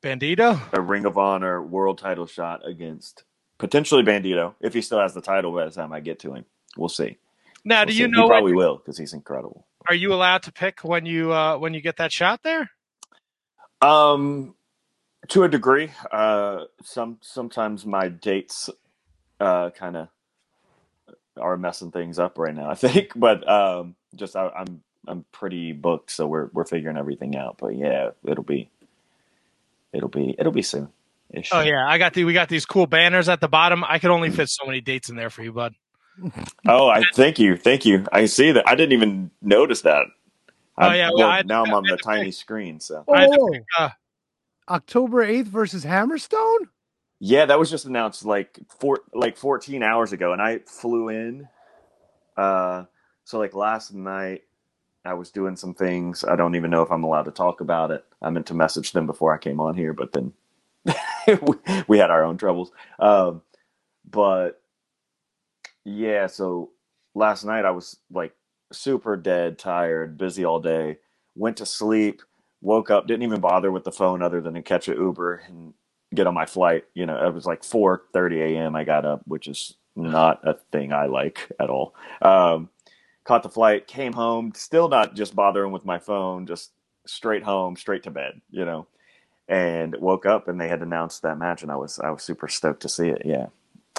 [0.00, 0.60] Bandito.
[0.72, 3.24] a Ring of Honor world title shot against
[3.58, 6.44] potentially Bandito if he still has the title by the time I get to him.
[6.76, 7.18] We'll see.
[7.64, 7.98] Now, We'll do see.
[8.00, 8.22] you He know?
[8.22, 9.66] When, probably will because he's incredible.
[9.88, 12.70] are you allowed to pick when you uh, when you get that shot there?
[13.82, 14.54] Um,
[15.28, 18.68] to a degree, uh, some sometimes my dates
[19.40, 20.08] uh, kind of
[21.38, 22.70] are messing things up right now.
[22.70, 27.36] I think, but um, just I, I'm I'm pretty booked, so we're we're figuring everything
[27.36, 27.56] out.
[27.58, 28.70] But yeah, it'll be
[29.92, 30.88] it'll be it'll be soon.
[31.32, 31.50] Ish.
[31.52, 33.84] Oh yeah, I got the we got these cool banners at the bottom.
[33.84, 35.74] I could only fit so many dates in there for you, bud.
[36.68, 38.06] Oh, I thank you, thank you.
[38.12, 38.68] I see that.
[38.68, 40.06] I didn't even notice that.
[40.78, 42.34] Oh, I'm- yeah, well, well, I to- now I'm on the to tiny pick.
[42.34, 43.04] screen, so.
[43.12, 43.88] I had to Oh, pick, uh,
[44.68, 46.68] October 8th versus Hammerstone?
[47.18, 51.48] Yeah, that was just announced like four like 14 hours ago, and I flew in.
[52.36, 52.84] Uh,
[53.24, 54.42] so like last night,
[55.04, 56.24] I was doing some things.
[56.24, 58.04] I don't even know if I'm allowed to talk about it.
[58.22, 60.32] I meant to message them before I came on here, but then
[61.26, 62.70] we, we had our own troubles.
[62.98, 63.42] Um,
[64.10, 64.59] but
[65.84, 66.70] yeah, so
[67.14, 68.34] last night I was like
[68.72, 70.98] super dead, tired, busy all day.
[71.36, 72.22] Went to sleep,
[72.60, 75.74] woke up, didn't even bother with the phone other than to catch an Uber and
[76.14, 76.84] get on my flight.
[76.94, 78.76] You know, it was like 4:30 a.m.
[78.76, 81.94] I got up, which is not a thing I like at all.
[82.22, 82.68] Um,
[83.24, 86.72] caught the flight, came home, still not just bothering with my phone, just
[87.06, 88.40] straight home, straight to bed.
[88.50, 88.86] You know,
[89.48, 92.48] and woke up and they had announced that match, and I was I was super
[92.48, 93.22] stoked to see it.
[93.24, 93.46] Yeah,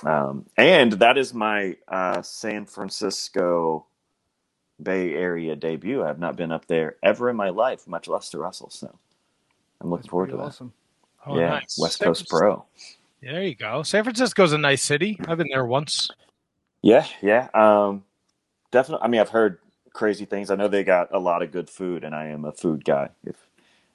[0.04, 3.86] um, and that is my uh, San Francisco
[4.82, 6.04] Bay Area debut.
[6.04, 8.70] I've not been up there ever in my life, much less to wrestle.
[8.70, 8.98] So
[9.80, 10.44] I'm looking forward to that.
[10.44, 10.74] awesome.
[11.26, 11.78] oh, yeah, nice.
[11.80, 12.66] West San Coast Pro.
[13.22, 13.84] There you go.
[13.84, 15.20] San Francisco's a nice city.
[15.28, 16.10] I've been there once.
[16.82, 17.50] Yeah, yeah.
[17.54, 18.04] Um,
[18.72, 19.06] definitely.
[19.06, 19.60] I mean, I've heard
[19.94, 20.50] crazy things.
[20.50, 23.10] I know they got a lot of good food, and I am a food guy.
[23.24, 23.36] If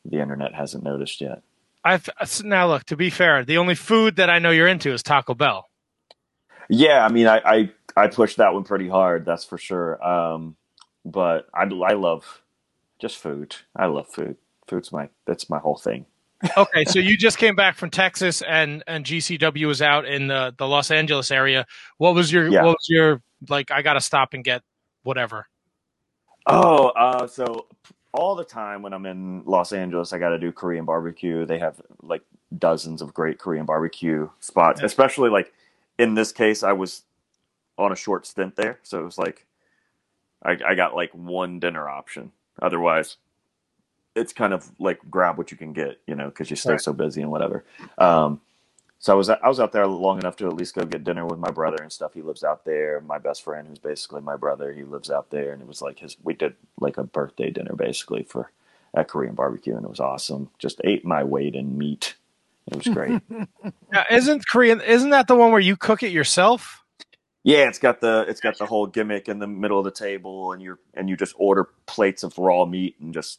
[0.05, 1.43] the internet hasn't noticed yet.
[1.85, 2.09] I've
[2.43, 2.85] now look.
[2.85, 5.69] To be fair, the only food that I know you're into is Taco Bell.
[6.69, 9.25] Yeah, I mean, I I, I pushed that one pretty hard.
[9.25, 10.03] That's for sure.
[10.05, 10.57] Um,
[11.05, 12.43] but I I love
[12.99, 13.55] just food.
[13.75, 14.37] I love food.
[14.67, 16.07] Food's my that's my whole thing.
[16.57, 20.55] Okay, so you just came back from Texas, and and GCW was out in the
[20.59, 21.67] the Los Angeles area.
[21.99, 22.63] What was your Yeah.
[22.63, 23.71] what was your like?
[23.71, 24.63] I got to stop and get
[25.03, 25.47] whatever.
[26.47, 27.67] Oh, uh, so
[28.13, 31.45] all the time when I'm in Los Angeles, I got to do Korean barbecue.
[31.47, 32.23] They have like
[32.59, 34.87] dozens of great Korean barbecue spots, Yeah.
[34.87, 35.53] especially like
[35.99, 37.05] in this case, I was
[37.79, 38.81] on a short stint there.
[38.83, 39.47] So it was like,
[40.45, 42.33] I, I got like one dinner option.
[42.63, 43.19] Otherwise,
[44.17, 46.79] it's kind of like grab what you can get, you know, because you stay Right.
[46.79, 47.65] so busy and whatever.
[47.99, 48.41] Um,
[48.99, 51.27] so I was I was out there long enough to at least go get dinner
[51.27, 52.15] with my brother and stuff.
[52.15, 53.01] He lives out there.
[53.03, 56.01] My best friend, who's basically my brother, he lives out there, and it was like
[56.01, 56.17] his.
[56.25, 58.53] We did like a birthday dinner basically for
[58.95, 60.51] at Korean barbecue, and it was awesome.
[60.59, 62.17] Just ate my weight in meat.
[62.71, 63.17] It was great.
[63.93, 64.81] Now, isn't Korean?
[64.81, 66.83] Isn't that the one where you cook it yourself?
[67.45, 70.51] yeah, it's got the it's got the whole gimmick in the middle of the table,
[70.51, 73.39] and you're and you just order plates of raw meat and just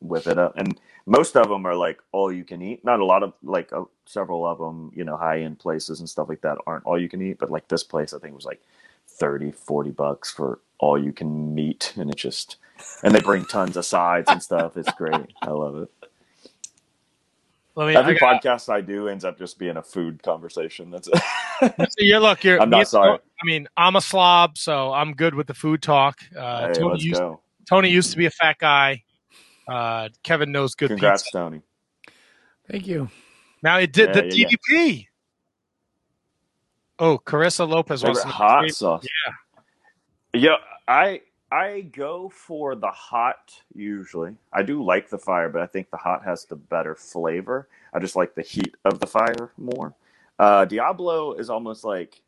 [0.00, 0.54] whip it up.
[0.56, 2.84] And most of them are like all you can eat.
[2.84, 6.10] Not a lot of like uh, several of them, you know, high end places and
[6.10, 7.38] stuff like that aren't all you can eat.
[7.38, 8.60] But like this place, I think was like
[9.08, 12.56] 30, 40 bucks for all you can meat, and it just
[13.04, 14.76] and they bring tons of sides and stuff.
[14.76, 15.32] It's great.
[15.42, 16.03] I love it.
[17.76, 17.96] Let me.
[17.96, 20.90] Every I got, podcast I do ends up just being a food conversation.
[20.90, 21.22] That's it.
[21.76, 22.44] so you're look.
[22.44, 22.60] You're.
[22.60, 23.18] I'm not me- sorry.
[23.18, 26.20] I mean, I'm a slob, so I'm good with the food talk.
[26.36, 27.40] Uh, hey, Tony, let's used, go.
[27.68, 29.02] Tony used to be a fat guy.
[29.66, 31.00] Uh, Kevin knows good things.
[31.00, 31.38] Congrats, pizza.
[31.38, 31.62] Tony.
[32.70, 33.08] Thank you.
[33.62, 35.06] Now it did Yeah, the yeah, DDP.
[36.98, 39.06] Oh, Carissa Lopez Favorite wants to know hot favorite- sauce.
[39.24, 39.32] Yeah.
[40.36, 40.56] Yeah,
[40.86, 41.20] I
[41.54, 44.34] I go for the hot usually.
[44.52, 47.68] I do like the fire, but I think the hot has the better flavor.
[47.92, 49.94] I just like the heat of the fire more.
[50.36, 52.22] Uh, Diablo is almost like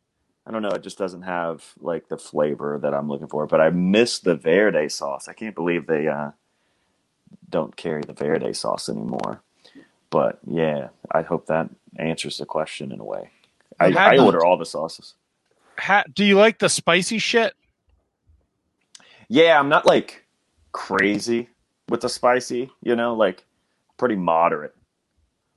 [0.46, 0.68] I don't know.
[0.68, 3.48] It just doesn't have like the flavor that I'm looking for.
[3.48, 5.26] But I miss the Verde sauce.
[5.26, 6.30] I can't believe they uh,
[7.50, 9.40] don't carry the Verde sauce anymore.
[10.08, 13.30] But yeah, I hope that answers the question in a way.
[13.80, 15.14] I, I order all the sauces.
[15.80, 17.54] Ha, do you like the spicy shit?
[19.28, 20.24] Yeah, I'm not like
[20.72, 21.48] crazy
[21.88, 23.44] with the spicy, you know, like
[23.96, 24.74] pretty moderate.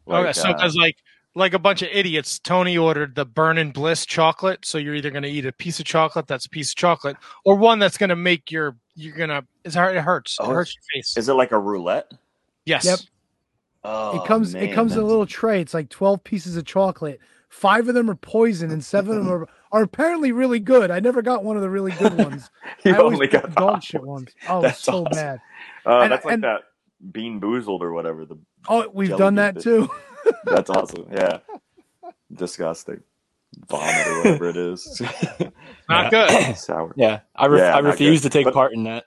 [0.06, 0.96] Like, okay, so uh, because like
[1.36, 4.66] like a bunch of idiots, Tony ordered the Burnin' Bliss chocolate.
[4.66, 7.18] So you're either going to eat a piece of chocolate that's a piece of chocolate,
[7.46, 9.96] or one that's going to make your you're gonna it's hard.
[9.96, 10.38] It hurts.
[10.40, 11.16] Oh, it hurts your face.
[11.18, 12.12] is it like a roulette?
[12.66, 12.86] yes.
[12.86, 13.00] Yep.
[13.84, 15.62] Oh, it comes man, it comes in a little tray.
[15.62, 17.20] It's like 12 pieces of chocolate.
[17.48, 20.92] Five of them are poison and seven of them are, are apparently really good.
[20.92, 22.50] I never got one of the really good ones.
[22.84, 24.08] You I only got the the dog hot shit ones.
[24.08, 24.30] ones.
[24.50, 25.12] Oh, That's so awesome.
[25.12, 25.42] bad.
[25.86, 26.62] Uh, and- that's like and- that
[27.12, 28.26] bean boozled or whatever.
[28.26, 29.64] The Oh, we've done that bit.
[29.64, 29.90] too.
[30.46, 31.06] that's awesome.
[31.12, 31.40] Yeah,
[32.34, 33.02] disgusting.
[33.68, 35.02] Vomit or whatever it is.
[35.90, 36.56] Not good.
[36.58, 36.94] Sour.
[36.98, 38.32] Yeah, I, ref- Yeah, I refuse good.
[38.32, 39.06] to take But- part in that.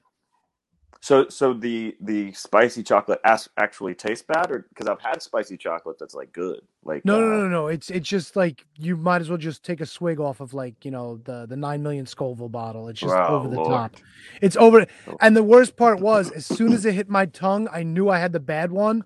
[1.04, 5.56] So, so the the spicy chocolate as- actually tastes bad, or because I've had spicy
[5.56, 7.66] chocolate that's like good, like No, uh, no, no, no, no.
[7.66, 10.84] It's it's just like you might as well just take a swig off of like
[10.84, 12.86] you know the the nine million Scoville bottle.
[12.86, 13.68] It's just Oh, over the Lord.
[13.68, 13.96] top.
[14.40, 14.86] It's over.
[15.08, 15.16] Oh.
[15.20, 18.20] And the worst part was, as soon as it hit my tongue, I knew I
[18.20, 19.02] had the bad one,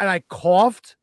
[0.00, 0.96] and I coughed,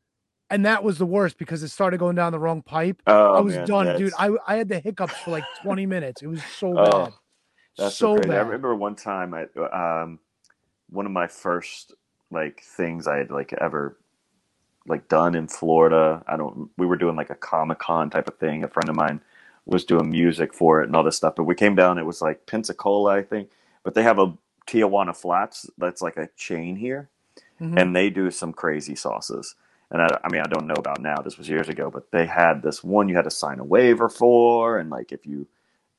[0.50, 3.00] and that was the worst because it started going down the wrong pipe.
[3.06, 4.12] Oh, I was man, done, dude.
[4.18, 6.20] I I had the hiccups for like twenty minutes.
[6.20, 7.12] It was so Oh, bad,
[7.78, 8.36] That's so, so crazy.
[8.36, 10.20] I remember one time I um
[10.90, 11.94] one of my first
[12.30, 13.98] like things I had like ever
[14.86, 16.22] like done in Florida.
[16.26, 18.64] I don't we were doing like a Comic Con type of thing.
[18.64, 19.20] A friend of mine
[19.66, 21.36] was doing music for it and all this stuff.
[21.36, 23.50] But we came down, it was like Pensacola, I think.
[23.84, 24.34] But they have a
[24.66, 27.10] Tijuana Flats that's like a chain here.
[27.60, 27.80] Mhm.
[27.80, 29.54] And they do some crazy sauces.
[29.90, 31.16] And I, I mean, I don't know about now.
[31.22, 34.08] This was years ago, but they had this one you had to sign a waiver
[34.08, 35.46] for, and like if you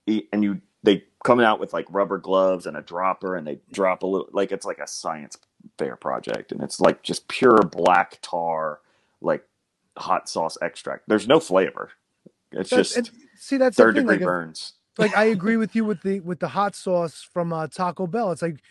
[0.07, 3.59] eat and you they come out with like rubber gloves and a dropper and they
[3.71, 5.37] drop a little like it's like a science
[5.77, 8.79] fair project and it's like just pure black tar
[9.21, 9.43] like
[9.97, 11.91] hot sauce extract there's no flavor
[12.51, 14.03] it's That's- just see, that's third thing.
[14.05, 17.53] degree Like, burns like I agree with you with the with the hot sauce from
[17.53, 18.31] uh, Taco Bell.
[18.31, 18.61] It's like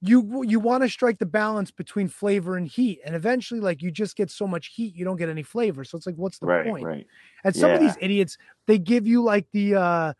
[0.00, 3.90] you you want to strike the balance between flavor and heat, and eventually, like you
[3.90, 5.84] just get so much heat, you don't get any flavor.
[5.84, 6.84] So it's like, what's the right point?
[6.84, 7.06] right
[7.44, 10.12] And some of these idiots, they give you like the uh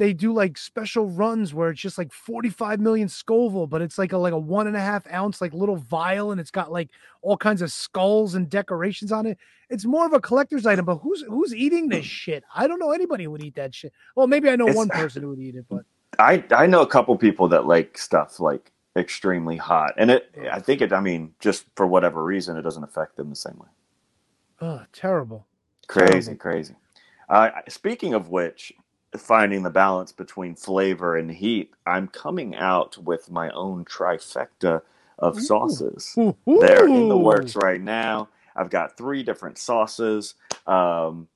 [0.00, 4.12] they do like special runs where it's just like 45 million Scoville, but it's like
[4.12, 6.88] a like a one and a half ounce like little vial, and it's got like
[7.22, 9.38] all kinds of skulls and decorations on it.
[9.68, 12.42] It's more of a collector's item, but who's who's eating this shit?
[12.54, 13.92] I don't know anybody who would eat that shit.
[14.16, 15.84] Well, maybe I know It's- one person who would eat it, but
[16.18, 20.58] i i know a couple people that like stuff like extremely hot and it i
[20.58, 23.68] think it i mean just for whatever reason it doesn't affect them the same way
[24.60, 25.46] oh, terrible.
[25.86, 26.40] Crazy, Terrible.
[26.40, 26.74] crazy.
[27.28, 28.72] Uh, speaking of which,
[29.18, 34.82] finding the balance between flavor and heat, I'm coming out with my own trifecta
[35.18, 36.18] of sauces.
[36.18, 38.28] Ooh, They're in the works right now.
[38.56, 40.34] I've got three different sauces,
[40.66, 41.28] um,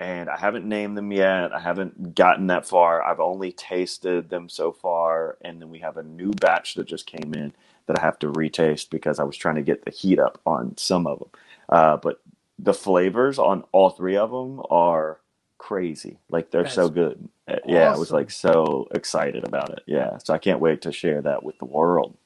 [0.00, 1.52] and I haven't named them yet.
[1.54, 3.02] I haven't gotten that far.
[3.02, 7.06] I've only tasted them so far, and then we have a new batch that just
[7.06, 7.52] came in
[7.86, 10.76] that I have to retaste because I was trying to get the heat up on
[10.76, 11.30] some of them.
[11.68, 12.20] Uh, but
[12.58, 15.20] the flavors on all three of them are
[15.66, 16.18] crazy.
[16.28, 17.28] Like they're so good.
[17.48, 19.80] Uh, Yeah, I was like so excited about it.
[19.86, 22.16] Yeah, so I can't wait to share that with the world.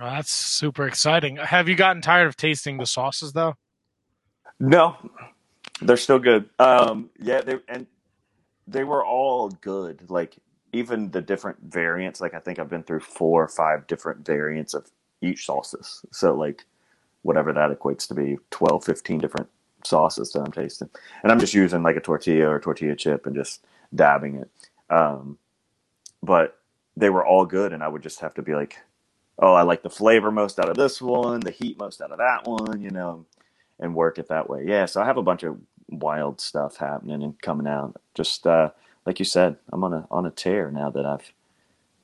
[0.00, 1.36] Well, that's super exciting.
[1.36, 3.56] Have you gotten tired of tasting the sauces though?
[4.58, 4.96] No,
[5.82, 6.48] they're still good.
[6.58, 7.86] Um, yeah, they and
[8.66, 10.08] they were all good.
[10.08, 10.36] Like
[10.72, 12.22] even the different variants.
[12.22, 14.90] Like I think I've been through four or five different variants of
[15.20, 16.06] each sauces.
[16.10, 16.64] So like
[17.20, 19.48] whatever that equates to be 12, 15 different
[19.84, 20.90] sauces that I'm tasting.
[21.22, 23.64] And I'm just using like a tortilla or tortilla chip and just
[23.94, 24.50] dabbing it.
[24.90, 25.38] Um,
[26.22, 26.58] but
[26.96, 28.76] they were all good, and I would just have to be like,
[29.38, 32.18] oh, I like the flavor most out of this one, the heat most out of
[32.18, 33.24] that one, you know,
[33.80, 34.64] and work it that way.
[34.66, 35.58] Yeah, so I have a bunch of
[35.88, 38.00] wild stuff happening and coming out.
[38.14, 38.70] Just uh,
[39.06, 41.32] like you said, I'm on a on a tear now that I've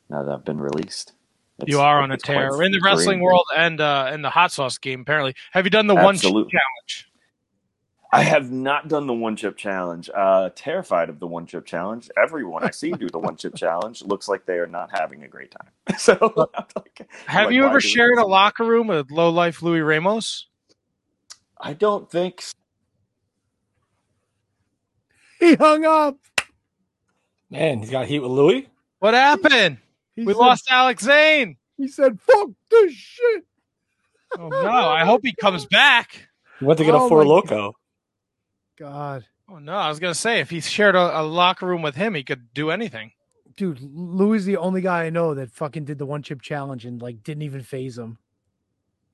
[0.09, 1.13] now that I've been released.
[1.61, 4.53] It's, you are on a tear in the wrestling world and uh, in the hot
[4.53, 5.01] sauce game.
[5.01, 6.53] Apparently, have you done the one Absolutely.
[6.53, 7.11] challenge?
[8.11, 10.09] I have not done the one chip challenge.
[10.15, 12.09] Uh, terrified of the one chip challenge.
[12.17, 15.29] Everyone I see do the one chip challenge looks like they are not having a
[15.29, 15.69] great time.
[15.99, 16.13] So
[16.77, 20.47] like, Have like, you ever shared a locker room with low life Louie Ramos?
[21.61, 22.55] I don't think so.
[25.41, 26.19] He hung up.
[27.51, 28.69] Man, he's got heat with Louis.
[29.01, 29.79] What happened?
[30.15, 31.57] He we said, lost Alex Zayne.
[31.77, 33.45] He said, "Fuck this shit."
[34.39, 34.69] Oh no!
[34.69, 36.29] I hope he comes back.
[36.59, 37.78] He went to get Oh a four my loco.
[38.79, 39.73] God, Oh no!
[39.75, 42.53] I was gonna say if he shared a, a locker room with him, he could
[42.55, 43.13] do anything.
[43.57, 46.85] dude, Louis is the only guy I know that fucking did the one chip challenge
[46.85, 48.19] and like didn't even phase him.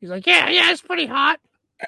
[0.00, 1.40] He's like, "Yeah, yeah, it's pretty hot."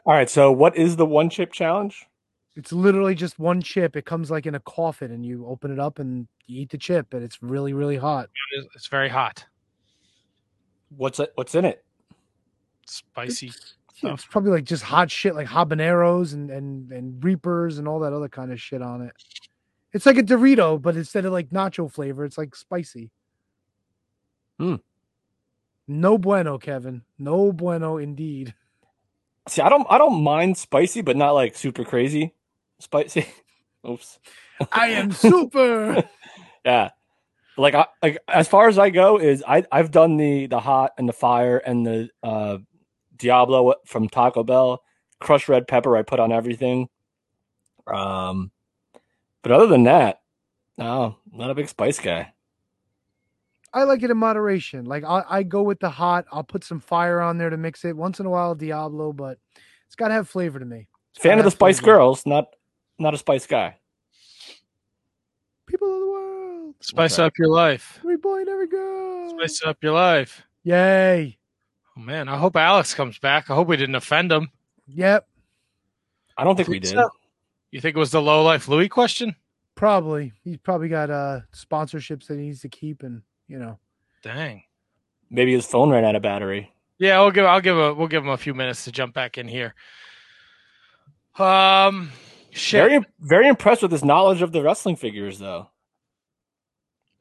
[0.05, 2.07] All right, so what is the one chip challenge?
[2.55, 3.97] It's literally just one chip.
[3.97, 6.79] It comes like in a coffin, and you open it up and you eat the
[6.79, 8.31] chip, and it's really, really hot.
[8.57, 9.45] It's- It's very hot,
[10.97, 11.33] What's it?
[11.35, 11.85] What's in it?
[12.87, 13.51] spicy.
[14.03, 18.13] It's probably like just hot shit, like habaneros and and and reapers and all that
[18.13, 19.13] other kind of shit on it.
[19.93, 23.11] It's like a Dorito, but instead of like nacho flavor, it's like spicy.
[24.59, 24.77] Hmm.
[25.89, 27.03] No bueno, Kevin.
[27.19, 28.55] No bueno indeed.
[29.49, 32.35] See, I don't, I don't mind spicy, but not like super crazy
[32.81, 33.27] spicy.
[33.89, 34.19] Oops.
[34.73, 36.05] I am super.
[36.65, 36.91] Yeah.
[37.57, 40.93] Like I like as far as I go is I I've done the the hot
[40.99, 42.59] and the fire and the uh
[43.17, 44.83] Diablo from Taco Bell,
[45.21, 46.89] crushed red pepper I put on everything.
[47.87, 48.51] Um
[49.43, 50.23] but other than that,
[50.77, 52.33] no, not a big spice guy.
[53.73, 54.87] I like it in moderation.
[54.87, 56.25] Like I, I go with the hot.
[56.33, 57.97] I'll put some fire on there to mix it.
[57.97, 59.39] Once in a while, Diablo, but
[59.87, 60.89] it's got to have flavor to me.
[61.15, 61.99] It's Fan of the Spice flavor.
[61.99, 62.47] Girls, not
[62.99, 63.77] not a spice guy.
[65.67, 67.27] People of the world, Spice Okay.
[67.27, 67.99] up your life.
[68.01, 69.31] every boy and every girl.
[69.39, 70.43] Spice up your life.
[70.63, 71.39] Yay!
[71.97, 73.51] Oh man, I hope Alex comes back.
[73.51, 74.51] I hope we didn't offend him.
[74.89, 75.27] Yep,
[76.37, 76.91] I don't think we Think did.
[76.95, 77.11] so?
[77.71, 79.35] You think it was the low life Louis question?
[79.75, 80.33] probably.
[80.43, 83.79] He's probably got uh sponsorships that he needs to keep, and you know.
[84.23, 84.63] Dang.
[85.31, 86.73] Maybe his phone ran out of battery.
[86.99, 89.37] Yeah, we'll give I'll give a we'll give him a few minutes to jump back
[89.39, 89.75] in here.
[91.39, 92.13] Um
[92.53, 92.89] shit.
[92.89, 95.71] Very very impressed with his knowledge of the wrestling figures though.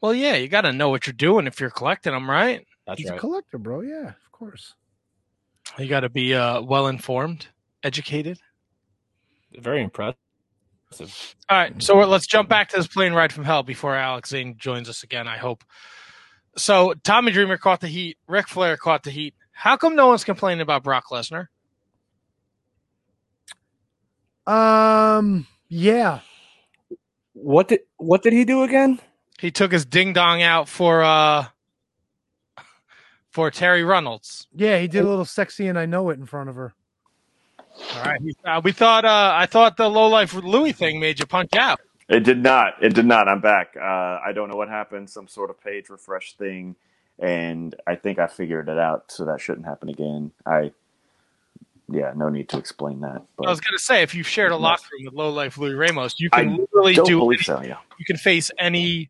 [0.02, 2.66] well, yeah, you got to know what you're doing if you're collecting them, right?
[2.88, 3.82] That's He's a collector, bro.
[3.82, 4.76] Yeah, of course.
[5.80, 7.48] You got to be uh, well informed,
[7.84, 8.40] educated.
[9.58, 10.18] Very impressive.
[11.50, 14.58] All right, so let's jump back to this plane ride from hell before Alex Zayne
[14.58, 15.28] joins us again.
[15.28, 15.64] I hope.
[16.58, 18.18] So Tommy Dreamer caught the heat.
[18.28, 19.36] Ric Flair caught the heat.
[19.52, 21.48] How come no one's complaining about Brock Lesnar?
[24.48, 26.20] Um, yeah,
[27.34, 29.00] What did what did he do again?
[29.40, 31.48] He took his ding dong out for uh
[33.36, 34.48] for Terry Reynolds.
[34.56, 34.80] yeah.
[34.80, 36.74] He did a little sexy, and I know it in front of her.
[37.60, 41.26] All right, uh, we thought uh, I thought the low life Louis thing made you
[41.26, 41.82] punch out.
[42.08, 42.82] It did not.
[42.82, 43.28] It did not.
[43.28, 43.76] I'm back.
[43.76, 43.84] Uh,
[44.26, 45.10] I don't know what happened.
[45.10, 46.78] Some sort of page refresh thing,
[47.20, 49.12] and I think I figured it out.
[49.12, 50.32] So that shouldn't happen again.
[50.46, 50.72] I,
[51.92, 53.22] yeah, no need to explain that.
[53.36, 55.74] But I was gonna say if you've shared a locker room with low life Louie
[55.74, 57.62] Ramos, you I can literally don't do believe so.
[57.62, 57.80] Yeah.
[58.00, 59.10] you can face any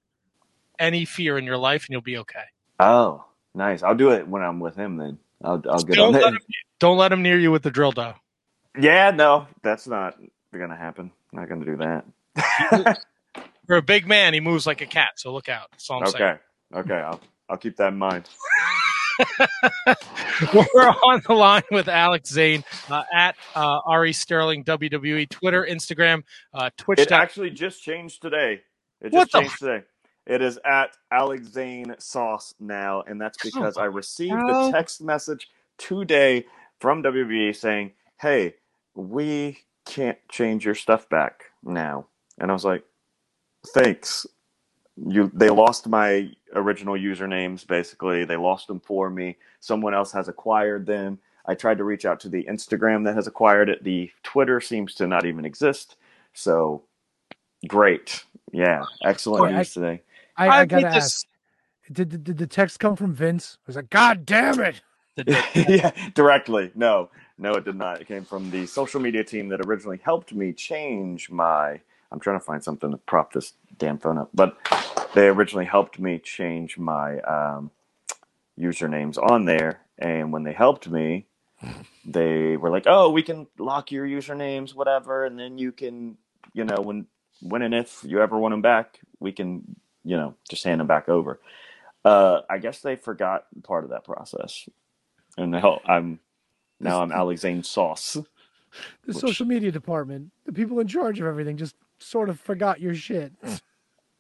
[0.79, 2.45] any fear in your life and you'll be okay.
[2.79, 3.23] Oh,
[3.55, 3.83] nice.
[3.83, 4.97] I'll do it when I'm with him.
[4.97, 6.39] Then I'll I'll get Don't on let him,
[6.79, 8.15] don't let him near you with the drill dough.
[8.79, 10.17] Yeah, no, that's not
[10.53, 11.11] gonna happen.
[11.31, 12.99] Not gonna do that.
[13.67, 15.67] For a big man, he moves like a cat, so look out.
[15.71, 16.23] That's all I'm saying.
[16.23, 16.39] okay.
[16.75, 17.01] Okay.
[17.01, 18.29] I'll I'll keep that in mind.
[20.53, 26.23] We're on the line with Alex Zayne uh, at uh, Ari Sterling WWE, Twitter, Instagram,
[26.53, 26.99] uh, Twitch.
[26.99, 28.61] It actually just changed today.
[29.01, 29.83] It What just the changed today.
[30.25, 36.45] It is at Alexane Sauce now, and that's because I received a text message today
[36.79, 38.55] from WWE saying, "Hey,
[38.95, 42.07] we can't change your stuff back now."
[42.39, 42.83] And I was like,
[43.67, 44.25] "Thanks."
[44.97, 48.25] you they lost my original usernames basically.
[48.25, 49.37] They lost them for me.
[49.59, 51.19] Someone else has acquired them.
[51.45, 53.83] I tried to reach out to the instagram that has acquired it.
[53.83, 55.97] The twitter seems to not even exist.
[56.33, 56.83] So
[57.67, 58.23] great.
[58.51, 60.01] Yeah excellent news today
[60.37, 61.27] I, I I gotta need ask.
[61.91, 63.57] Did, did, did the text come from Vince?
[63.59, 64.81] I was like, God damn it!
[65.55, 69.61] yeah directly no no it did not it came from the social media team that
[69.65, 71.79] originally helped me change my
[72.11, 74.57] i'm trying to find something to prop this damn phone up but
[75.15, 77.71] they originally helped me change my um,
[78.59, 81.27] usernames on there and when they helped me
[82.05, 86.17] they were like oh we can lock your usernames whatever and then you can
[86.53, 87.07] you know when
[87.41, 89.63] when and if you ever want them back we can
[90.05, 91.41] you know just hand them back over
[92.05, 94.69] uh, i guess they forgot part of that process
[95.37, 96.19] and now i'm
[96.79, 98.13] now i'm alexane sauce
[99.05, 102.81] The Which- social media department, the people in charge of everything, just sort of forgot
[102.81, 103.31] your shit.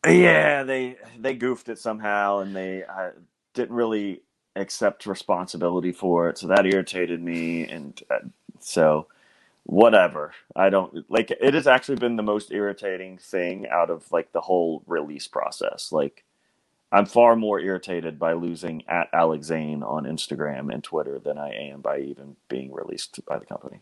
[0.07, 3.09] Yeah, they they goofed it somehow, and they uh,
[3.53, 4.21] didn't really
[4.55, 6.37] accept responsibility for it.
[6.37, 8.19] So that irritated me, and uh,
[8.59, 9.07] so
[9.65, 10.31] whatever.
[10.55, 11.31] I don't like.
[11.31, 15.91] It has actually been the most irritating thing out of like the whole release process.
[15.91, 16.23] Like,
[16.91, 21.53] I'm far more irritated by losing at Alex Zayne on Instagram and Twitter than I
[21.53, 23.81] am by even being released by the company.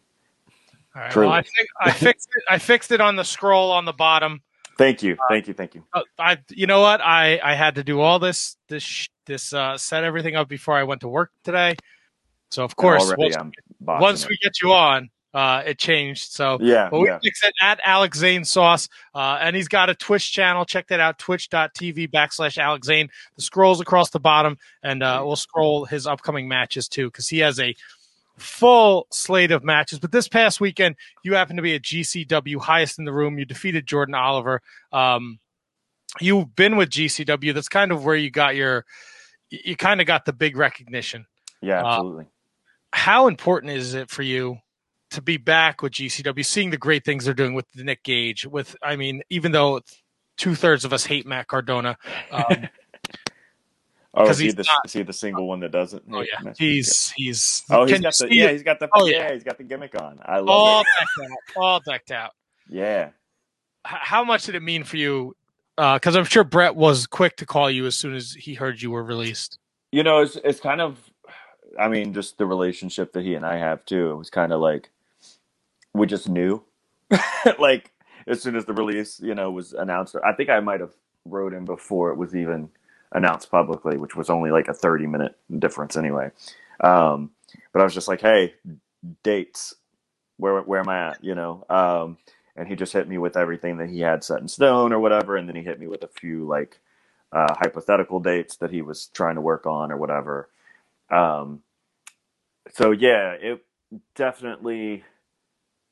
[0.95, 1.11] All right.
[1.11, 1.27] Truly.
[1.27, 2.43] Well, I think I fixed it.
[2.49, 4.41] I fixed it on the scroll on the bottom.
[4.75, 5.83] Thank you, thank you, thank you.
[5.93, 6.99] Uh, I, you know what?
[6.99, 10.75] I, I had to do all this, this, sh- this, uh, set everything up before
[10.75, 11.75] I went to work today.
[12.49, 13.51] So of course, already once, I'm
[14.01, 14.29] once it.
[14.29, 16.31] we get you on, uh, it changed.
[16.31, 17.19] So, yeah, but we yeah.
[17.21, 18.87] fix it at Alex Zayne Sauce.
[19.15, 20.65] Uh, and he's got a Twitch channel.
[20.65, 21.17] Check that out.
[21.17, 23.09] Twitch.tv backslash Alex Zayne.
[23.35, 27.39] The scrolls across the bottom and, uh, we'll scroll his upcoming matches too, cause he
[27.39, 27.75] has a
[28.37, 29.99] full slate of matches.
[29.99, 33.39] But this past weekend, you happened to be at GCW highest in the room.
[33.39, 34.61] You defeated Jordan Oliver.
[34.91, 35.39] Um,
[36.19, 37.53] you've been with GCW.
[37.53, 38.85] That's kind of where you got your,
[39.49, 41.25] you kind of got the big recognition.
[41.61, 42.25] Yeah, Uh, absolutely.
[42.91, 44.57] How important is it for you
[45.13, 48.45] to be back with GCW, seeing the great things they're doing with the Nick Gage?
[48.45, 49.81] With, I mean, even though
[50.37, 51.97] two thirds of us hate Matt Cardona,
[52.31, 52.45] um,
[54.15, 56.03] Oh, 'cause is he he's the not- is he the single one that doesn't?
[56.11, 56.55] oh yeah, Matt?
[56.59, 57.63] he's he's.
[57.71, 58.51] Oh, he's can got the yeah, it?
[58.51, 59.17] he's got the Oh, yeah.
[59.29, 59.33] yeah.
[59.33, 60.19] he's got the gimmick on.
[60.23, 60.87] I love all it.
[60.99, 62.31] decked out, all decked out.
[62.69, 63.09] Yeah,
[63.83, 65.35] How much did it mean for you?
[65.75, 68.91] Because I'm sure Brett was quick to call you as soon as he heard you
[68.91, 69.57] were released.
[69.91, 70.99] you know, it's it's kind of,
[71.79, 74.11] I mean, just the relationship that he and I have too.
[74.11, 74.91] It was kind of like
[75.93, 76.63] we just knew,
[77.59, 77.91] like
[78.27, 80.15] as soon as the release, you know, was announced.
[80.25, 80.93] I think I might have
[81.25, 82.69] wrote him before it was even
[83.13, 86.31] announced publicly, which was only like a thirty minute difference anyway.
[86.81, 87.31] Um,
[87.73, 88.55] but I was just like, hey,
[89.23, 89.75] dates.
[90.37, 91.23] Where where am I at?
[91.23, 91.65] You know.
[91.69, 92.17] Um,
[92.55, 95.37] and he just hit me with everything that he had set in stone or whatever,
[95.37, 96.79] and then he hit me with a few like
[97.31, 100.49] uh, hypothetical dates that he was trying to work on or whatever.
[101.11, 101.61] Um,
[102.73, 103.65] so yeah, it
[104.15, 105.03] definitely.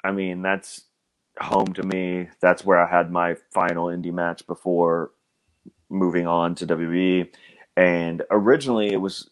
[0.04, 0.84] I mean, that's
[1.39, 2.30] home to me.
[2.39, 5.12] That's where I had my final indie match before
[5.89, 7.30] moving on to WWE.
[7.78, 9.30] And originally, it was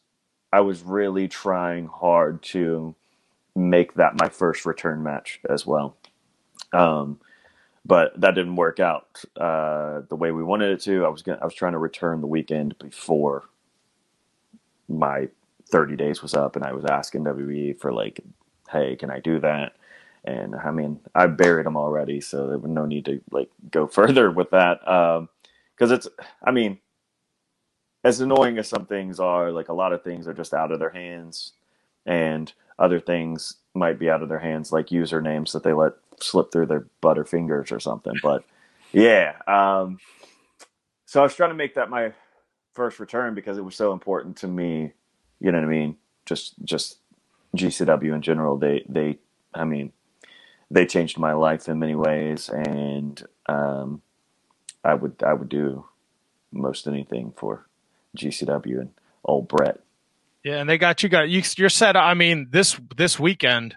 [0.52, 2.96] I was really trying hard to
[3.56, 5.96] make that my first return match as well.
[6.74, 7.20] Um,
[7.86, 11.06] but that didn't work out uh, the way we wanted it to.
[11.06, 13.46] I was gonna, I was trying to return the weekend before
[14.88, 15.30] my
[15.70, 18.22] 30 days was up, and I was asking WWE for like,
[18.72, 19.74] hey, can I do that?
[20.26, 23.88] And I mean, I buried them already, so there was no need to like go
[24.00, 24.80] further with that.
[25.76, 26.08] Because it's,
[26.44, 26.80] I mean,
[28.04, 30.80] as annoying as some things are, like a lot of things are just out of
[30.80, 31.54] their hands,
[32.06, 36.52] and other things might be out of their hands, like usernames that they let slip
[36.52, 38.14] through their butter fingers or something.
[38.24, 38.44] But
[38.94, 40.00] yeah, um,
[41.06, 42.14] so I was trying to make that my
[42.74, 44.94] first return because it was so important to me.
[45.40, 45.98] You know what I mean?
[46.26, 47.00] Just just
[47.56, 48.58] GCW in general.
[48.58, 49.20] They they
[49.54, 49.92] I mean
[50.72, 54.02] they changed my life in many ways, and um,
[54.84, 55.86] I would I would do
[56.52, 57.66] most anything for
[58.18, 58.92] GCW and
[59.24, 59.80] old Brett.
[60.44, 61.42] Yeah, and they got you got you.
[61.58, 61.96] You're set.
[61.96, 63.76] I mean, this this weekend.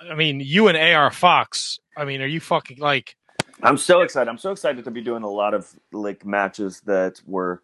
[0.00, 1.78] I mean, you and AR Fox.
[1.96, 3.16] I mean, are you fucking like?
[3.62, 4.30] I'm so excited.
[4.30, 7.62] I'm so excited to be doing a lot of like matches that were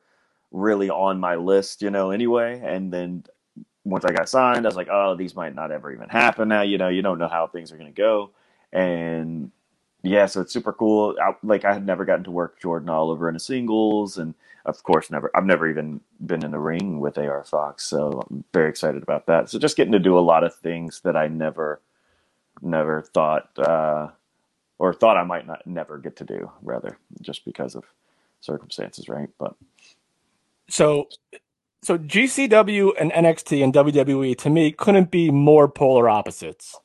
[0.51, 2.61] really on my list, you know, anyway.
[2.63, 3.25] And then
[3.85, 6.63] once I got signed, I was like, oh, these might not ever even happen now.
[6.63, 8.31] You know, you don't know how things are going to go.
[8.77, 9.53] And
[10.05, 11.17] yeah, so it's super cool.
[11.23, 14.35] I, like I had never gotten to work Jordan Oliver in a singles, and
[14.67, 15.31] of course, never.
[15.35, 19.27] I've never even been in a ring with AR Fox, so I'm very excited about
[19.29, 19.51] that.
[19.51, 21.81] So just getting to do a lot of things that I never,
[22.63, 23.51] never thought.
[23.59, 24.09] Uh,
[24.79, 27.85] or thought I might not never get to do, rather, just because of
[28.41, 29.31] circumstances, right?
[29.39, 29.55] But
[30.69, 31.09] So,
[31.83, 36.81] so GCW and NXT and WWE to me couldn't be more polar opposites.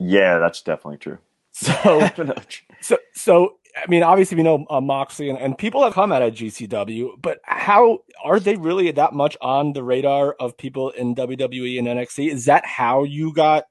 [0.00, 1.18] yeah, that's definitely true.
[1.64, 2.08] So,
[2.80, 6.22] so, so I mean, obviously we know uh, Moxley and, and people have come out
[6.22, 11.14] of GCW, but how are they really that much on the radar of people in
[11.14, 12.30] WWE and NXT?
[12.30, 13.64] Is that how you got?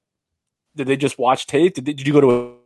[0.76, 1.76] Did they just watch tape?
[1.76, 2.58] Did, did you go to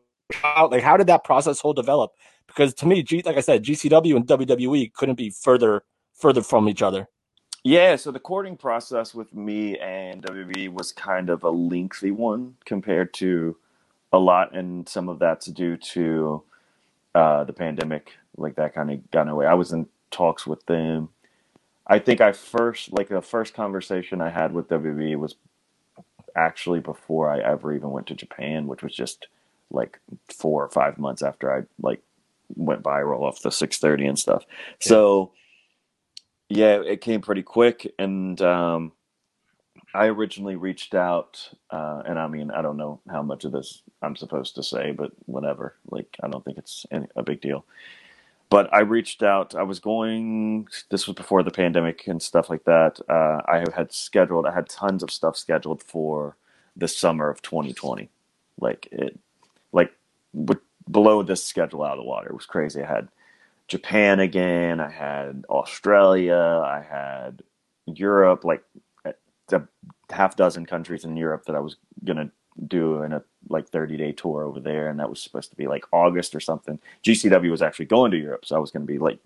[0.43, 0.83] a like?
[0.83, 2.11] How did that process whole develop?
[2.47, 6.67] Because to me, G, like I said, GCW and WWE couldn't be further further from
[6.67, 7.07] each other.
[7.63, 12.55] Yeah, so the courting process with me and WWE was kind of a lengthy one
[12.65, 13.55] compared to
[14.11, 16.43] a lot, and some of that's due to
[17.15, 18.13] uh, the pandemic.
[18.37, 19.45] Like that kind of got in the way.
[19.45, 21.09] I was in talks with them.
[21.87, 25.35] I think I first, like the first conversation I had with WWE was
[26.35, 29.27] actually before I ever even went to Japan, which was just
[29.69, 29.99] like
[30.29, 32.01] four or five months after I like
[32.55, 34.45] went viral off the 630 and stuff.
[34.79, 35.31] So
[36.49, 37.91] yeah, it came pretty quick.
[37.97, 38.91] And um,
[39.93, 43.81] I originally reached out, uh, and I mean, I don't know how much of this
[44.01, 45.75] I'm supposed to say, but whatever.
[45.89, 47.65] Like, I don't think it's any, a big deal.
[48.49, 49.55] But I reached out.
[49.55, 50.67] I was going.
[50.89, 52.99] This was before the pandemic and stuff like that.
[53.09, 54.45] Uh, I had scheduled.
[54.45, 56.35] I had tons of stuff scheduled for
[56.75, 58.09] the summer of 2020.
[58.59, 59.17] Like it,
[59.71, 59.93] like
[60.33, 62.29] with, below this schedule out of the water.
[62.29, 62.81] It was crazy.
[62.81, 63.07] I had
[63.69, 64.81] Japan again.
[64.81, 66.61] I had Australia.
[66.65, 67.43] I had
[67.85, 68.43] Europe.
[68.43, 68.65] Like
[69.53, 69.67] a
[70.09, 72.31] half dozen countries in Europe that I was gonna
[72.67, 75.67] do in a like 30 day tour over there, and that was supposed to be
[75.67, 76.79] like August or something.
[77.03, 79.19] GCW was actually going to Europe, so I was gonna be like,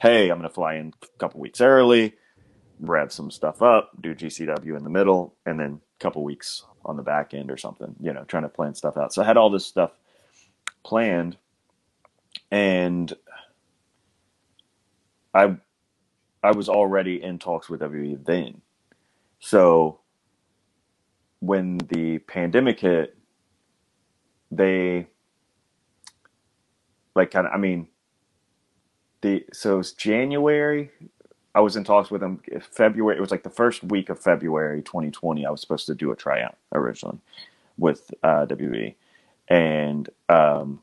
[0.00, 2.14] "Hey, I'm gonna fly in a couple weeks early,
[2.80, 6.96] rev some stuff up, do GCW in the middle, and then a couple weeks on
[6.96, 9.12] the back end or something." You know, trying to plan stuff out.
[9.12, 9.92] So I had all this stuff
[10.82, 11.36] planned,
[12.50, 13.12] and
[15.34, 15.56] I
[16.42, 18.61] I was already in talks with WWE then.
[19.44, 19.98] So
[21.40, 23.16] when the pandemic hit,
[24.52, 25.08] they
[27.16, 27.88] like kind of I mean
[29.20, 30.90] the so it was January.
[31.56, 33.16] I was in talks with them February.
[33.16, 35.44] It was like the first week of February 2020.
[35.44, 37.18] I was supposed to do a tryout originally
[37.76, 38.94] with uh, WWE,
[39.48, 40.82] and um,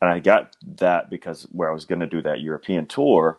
[0.00, 3.38] and I got that because where I was going to do that European tour,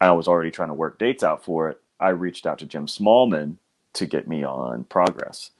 [0.00, 1.82] I was already trying to work dates out for it.
[2.00, 3.56] I reached out to Jim Smallman
[3.94, 5.50] to get me on Progress,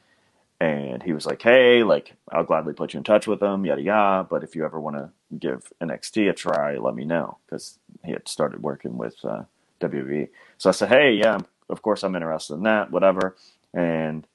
[0.60, 3.82] and he was like, "Hey, like I'll gladly put you in touch with them, yada
[3.82, 4.26] yada.
[4.28, 8.12] But if you ever want to give NXT a try, let me know." Because he
[8.12, 9.44] had started working with uh,
[9.80, 10.28] WWE.
[10.58, 13.36] So I said, "Hey, yeah, of course I'm interested in that, whatever."
[13.74, 14.26] And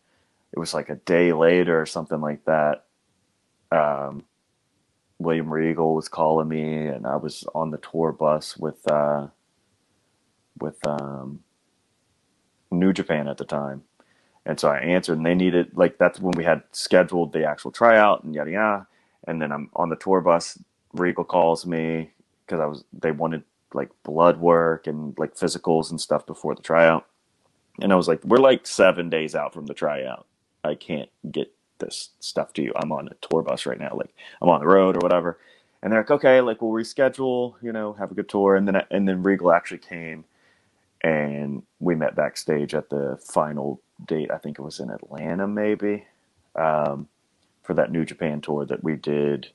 [0.51, 2.85] it was like a day later or something like that.
[3.71, 4.23] Um,
[5.19, 9.27] William Regal was calling me, and I was on the tour bus with uh,
[10.59, 11.39] with um,
[12.79, 13.83] New Japan at the time.
[14.45, 17.71] And so I answered, and they needed like that's when we had scheduled the actual
[17.71, 18.87] tryout and yada yada.
[19.27, 20.59] And then I'm on the tour bus.
[20.93, 22.11] Regal calls me
[22.45, 23.43] because I was they wanted
[23.73, 27.07] like blood work and like physicals and stuff before the tryout.
[27.81, 30.27] And I was like, we're like seven days out from the tryout.
[30.63, 32.73] I can't get this stuff to you.
[32.75, 33.95] I'm on a tour bus right now.
[33.95, 35.39] Like I'm on the road or whatever.
[35.81, 38.55] And they're like, okay, like we'll reschedule, you know, have a good tour.
[38.55, 40.25] And then and then Regal actually came
[41.03, 44.31] and we met backstage at the final date.
[44.31, 46.05] I think it was in Atlanta, maybe,
[46.55, 47.07] um,
[47.61, 49.49] for that New Japan tour that we did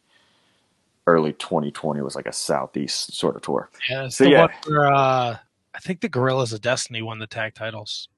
[1.06, 2.00] early 2020.
[2.00, 3.70] It was like a southeast sort of tour.
[3.88, 4.48] Yeah, So, yeah.
[4.66, 5.38] where uh,
[5.74, 8.08] I think the Guerrillas of Destiny won the tag titles.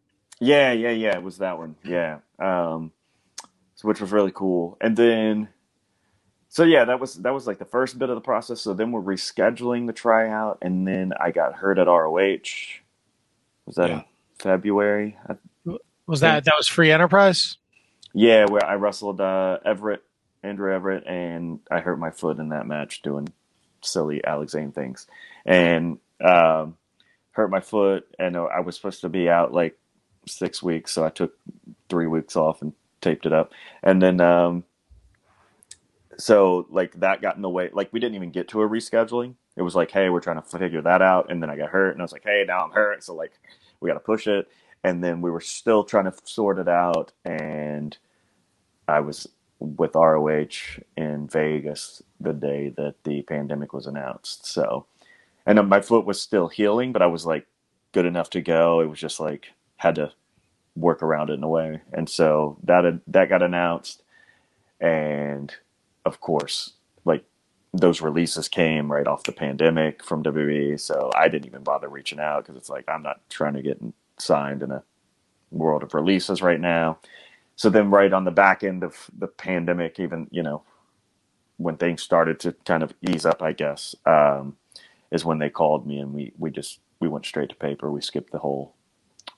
[0.40, 1.16] Yeah, yeah, yeah.
[1.16, 1.76] It was that one.
[1.84, 2.18] Yeah.
[2.38, 2.92] Um,
[3.76, 4.76] so which was really cool.
[4.80, 5.48] And then,
[6.48, 8.60] so yeah, that was that was like the first bit of the process.
[8.60, 12.79] So then we're rescheduling the tryout, and then I got hurt at ROH.
[13.70, 14.02] Was that Yeah.
[14.40, 15.16] February?
[16.08, 17.56] Was that that was Free Enterprise?
[18.12, 20.02] Yeah, where I wrestled uh, Everett,
[20.42, 23.28] Andrew Everett, and I hurt my foot in that match doing
[23.82, 25.06] silly Alex Zayne things,
[25.46, 26.76] and um,
[27.30, 29.78] hurt my foot, and I was supposed to be out like
[30.26, 31.38] six weeks, so I took
[31.88, 33.52] three weeks off and taped it up,
[33.84, 34.64] and then um,
[36.18, 37.70] so like that got in the way.
[37.72, 39.34] Like we didn't even get to a rescheduling.
[39.61, 41.90] It was like, hey, we're trying to figure that out, and then I got hurt,
[41.90, 43.32] and I was like, hey, now I'm hurt, so like
[43.80, 44.48] we got to push it.
[44.82, 47.12] And then we were still trying to sort it out.
[47.26, 47.96] And
[48.88, 50.46] i was with roh
[50.96, 54.46] in vegas the day that the pandemic was announced.
[54.46, 54.86] So
[55.44, 57.46] and my foot was still healing but i was like
[57.92, 58.80] good enough to go.
[58.80, 60.12] It was just like had to
[60.76, 61.82] work around it in a way.
[61.92, 64.02] And so that that got announced.
[64.80, 65.54] And
[66.06, 66.72] of course
[67.72, 72.20] those releases came right off the pandemic from WWE, so I didn't even bother reaching
[72.20, 73.80] out because it's like I'm not trying to get
[74.18, 74.82] signed in a
[75.50, 76.98] world of releases right now.
[77.56, 80.62] So then, right on the back end of the pandemic, even you know,
[81.58, 84.56] when things started to kind of ease up, I guess, um,
[85.10, 87.90] is when they called me and we we just we went straight to paper.
[87.92, 88.74] We skipped the whole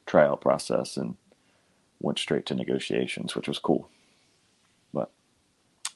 [0.07, 1.17] tryout process and
[2.01, 3.91] went straight to negotiations, which was cool.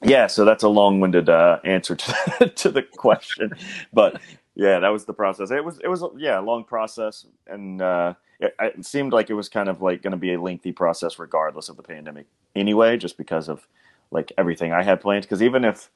[0.03, 3.51] Yeah, so that's a long-winded uh, answer to to the question,
[3.93, 4.21] but
[4.55, 5.51] yeah, that was the process.
[5.51, 9.33] It was it was yeah a long process, and uh, it, it seemed like it
[9.33, 12.97] was kind of like going to be a lengthy process regardless of the pandemic anyway,
[12.97, 13.67] just because of
[14.11, 15.23] like everything I had planned.
[15.23, 15.89] Because even if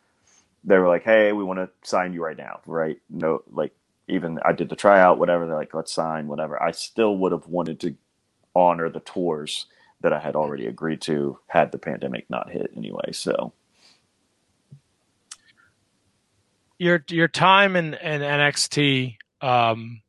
[0.66, 3.00] they were like, "Hey, we want to sign you right now," right?
[3.10, 3.74] No, like
[4.10, 5.48] even I did the tryout, whatever.
[5.48, 6.62] They're like, "Let's sign," whatever.
[6.62, 7.96] I still would have wanted to
[8.56, 9.68] honor the tours
[10.02, 13.12] that I had already agreed to had the pandemic not hit anyway.
[13.14, 13.54] So
[16.82, 19.18] your your time in, in NXT.
[19.40, 20.02] Um,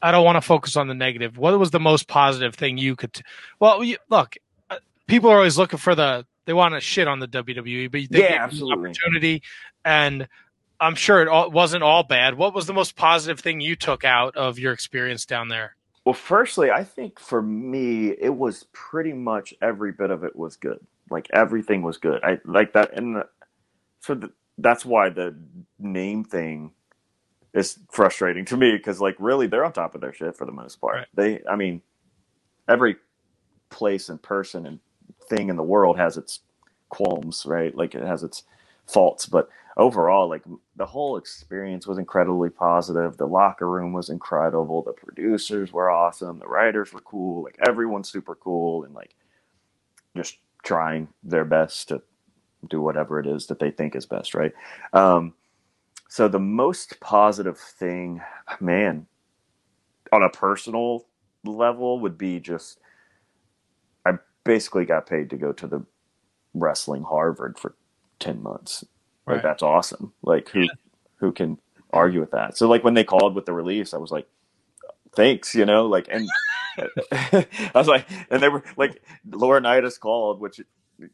[0.00, 1.36] I don't want to focus on the negative.
[1.36, 3.14] What was the most positive thing you could?
[3.14, 3.22] T-
[3.58, 4.36] well, you, look,
[4.70, 4.76] uh,
[5.08, 8.30] people are always looking for the they want to shit on the WWE, but they
[8.30, 8.90] Yeah, absolutely.
[8.90, 9.42] opportunity,
[9.84, 10.28] and
[10.78, 12.38] I'm sure it all, wasn't all bad.
[12.38, 15.74] What was the most positive thing you took out of your experience down there?
[16.04, 20.56] Well, firstly, I think for me, it was pretty much every bit of it was
[20.56, 20.78] good.
[21.10, 22.22] Like everything was good.
[22.22, 23.28] I like that, and the,
[24.00, 25.36] so the, that's why the
[25.78, 26.72] name thing
[27.54, 30.52] is frustrating to me because, like, really, they're on top of their shit for the
[30.52, 30.96] most part.
[30.96, 31.06] Right.
[31.14, 31.82] They, I mean,
[32.68, 32.96] every
[33.70, 34.80] place and person and
[35.28, 36.40] thing in the world has its
[36.88, 37.74] qualms, right?
[37.76, 38.44] Like it has its
[38.86, 40.42] faults, but overall, like
[40.76, 43.16] the whole experience was incredibly positive.
[43.16, 44.82] The locker room was incredible.
[44.82, 46.38] The producers were awesome.
[46.38, 47.44] The writers were cool.
[47.44, 49.14] Like everyone's super cool and like
[50.16, 52.02] just trying their best to
[52.68, 54.52] do whatever it is that they think is best, right?
[54.92, 55.34] Um,
[56.08, 58.22] so the most positive thing,
[58.60, 59.06] man,
[60.12, 61.06] on a personal
[61.44, 62.80] level would be just
[64.06, 64.12] I
[64.44, 65.84] basically got paid to go to the
[66.54, 67.76] wrestling Harvard for
[68.20, 68.84] 10 months.
[69.28, 69.42] Like Right.
[69.42, 70.12] that's awesome.
[70.22, 70.68] Like who
[71.18, 71.58] who can
[71.92, 72.56] argue with that?
[72.56, 74.28] So like when they called with the release, I was like
[75.16, 76.28] thanks, you know, like and
[77.12, 80.60] I was like and they were like Laurinaitis called which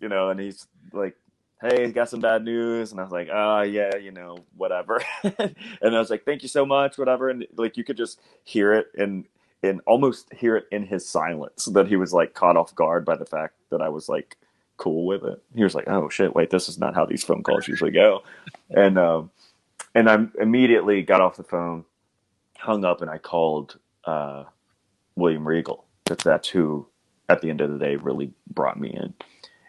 [0.00, 1.16] you know and he's like
[1.64, 5.56] hey, got some bad news and I was like, "Ah, yeah, you know, whatever." and
[5.82, 8.88] I was like, "Thank you so much, whatever." And like you could just hear it
[8.96, 9.24] and
[9.62, 13.16] and almost hear it in his silence that he was like caught off guard by
[13.16, 14.36] the fact that I was like
[14.76, 15.42] cool with it.
[15.54, 18.22] He was like, "Oh shit, wait, this is not how these phone calls usually go."
[18.70, 19.30] And um
[19.94, 21.84] and I immediately got off the phone,
[22.58, 24.44] hung up and I called uh
[25.16, 25.84] William Regal.
[26.04, 26.86] Because that's who
[27.28, 29.14] at the end of the day really brought me in.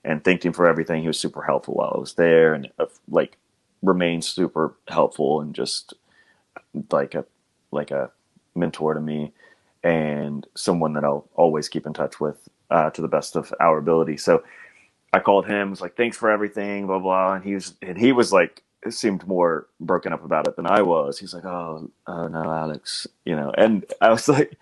[0.05, 1.01] And thanked him for everything.
[1.01, 3.37] He was super helpful while I was there and uh, like
[3.83, 5.95] remained super helpful and just
[6.91, 7.25] like a
[7.71, 8.11] like a
[8.55, 9.33] mentor to me
[9.83, 13.77] and someone that I'll always keep in touch with uh, to the best of our
[13.79, 14.17] ability.
[14.17, 14.43] So
[15.13, 18.11] I called him, was like, "Thanks for everything," blah blah, and he was and he
[18.11, 21.19] was like, seemed more broken up about it than I was.
[21.19, 24.57] He's like, "Oh, oh no, Alex," you know, and I was like,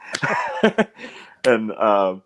[1.46, 2.24] and um,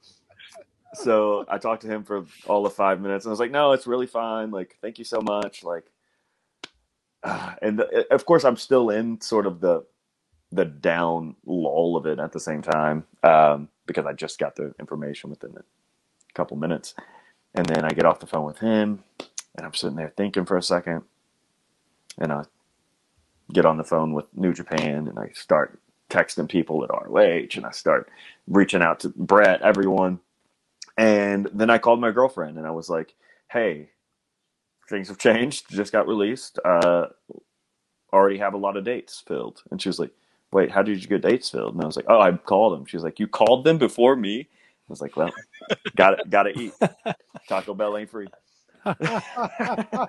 [0.97, 3.73] so I talked to him for all of five minutes, and I was like, "No,
[3.73, 4.51] it's really fine.
[4.51, 5.85] Like, thank you so much." Like,
[7.23, 9.85] uh, and uh, of course, I'm still in sort of the
[10.51, 14.73] the down lull of it at the same time um, because I just got the
[14.79, 15.63] information within a
[16.33, 16.95] couple minutes,
[17.53, 19.03] and then I get off the phone with him,
[19.55, 21.03] and I'm sitting there thinking for a second,
[22.17, 22.43] and I
[23.53, 25.79] get on the phone with New Japan, and I start
[26.09, 28.09] texting people at ROH, and I start
[28.47, 30.19] reaching out to Brett, everyone,
[30.97, 33.13] and then I called my girlfriend, and I was like,
[33.51, 33.89] "Hey,
[34.89, 35.69] things have changed.
[35.69, 36.59] Just got released.
[36.63, 37.07] Uh,
[38.11, 40.11] already have a lot of dates filled." And she was like,
[40.51, 42.85] "Wait, how did you get dates filled?" And I was like, "Oh, I called them."
[42.85, 45.31] She was like, "You called them before me?" I was like, "Well,
[45.95, 46.73] got to got to eat.
[47.47, 48.27] Taco Bell ain't free."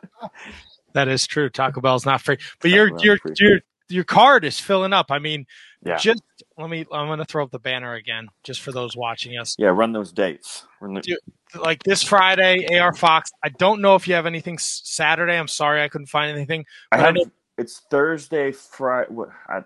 [0.95, 1.51] That is true.
[1.51, 3.35] Taco Bell's not free, but your Bell's your free.
[3.39, 5.11] your your card is filling up.
[5.11, 5.47] I mean,
[5.85, 6.23] Yeah, just
[6.57, 6.85] let me.
[6.93, 9.55] I'm going to throw up the banner again, just for those watching us.
[9.59, 9.69] yeah.
[9.69, 10.65] Run those dates.
[10.81, 11.19] Run the, Dude.
[11.55, 13.31] Like this Friday, AR Fox.
[13.45, 15.35] I don't know if you have anything Saturday.
[15.39, 16.67] I'm sorry, I couldn't find anything.
[16.93, 17.21] I but I
[17.59, 19.07] It's Thursday, Friday.
[19.13, 19.63] What, I,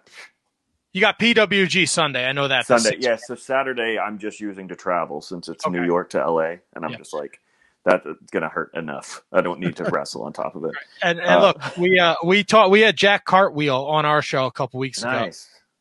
[0.92, 2.26] You got PWG Sunday.
[2.26, 2.66] I know that.
[2.66, 2.90] Sunday.
[2.90, 3.16] six- Yeah.
[3.16, 5.76] So Saturday, I'm just using to travel since it's Okay.
[5.76, 6.98] New York to LA, and I'm Yeah.
[6.98, 7.40] just like,
[7.84, 9.22] that's gonna hurt enough.
[9.32, 10.72] I don't need to wrestle on top of it.
[11.02, 14.46] And, and Uh, look, we uh we taught we had Jack Cartwheel on our show
[14.46, 15.30] a couple weeks ago.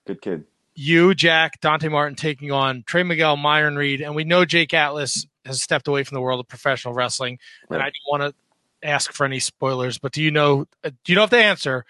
[0.05, 0.45] Good kid.
[0.73, 5.27] You, Jack, Dante Martin taking on Trey Miguel, Myron Reed, and we know Jake Atlas
[5.45, 7.39] has stepped away from the world of professional wrestling.
[7.69, 10.67] And I don't want to ask for any spoilers, but do you know?
[10.83, 11.85] uh, Do you know if the answer?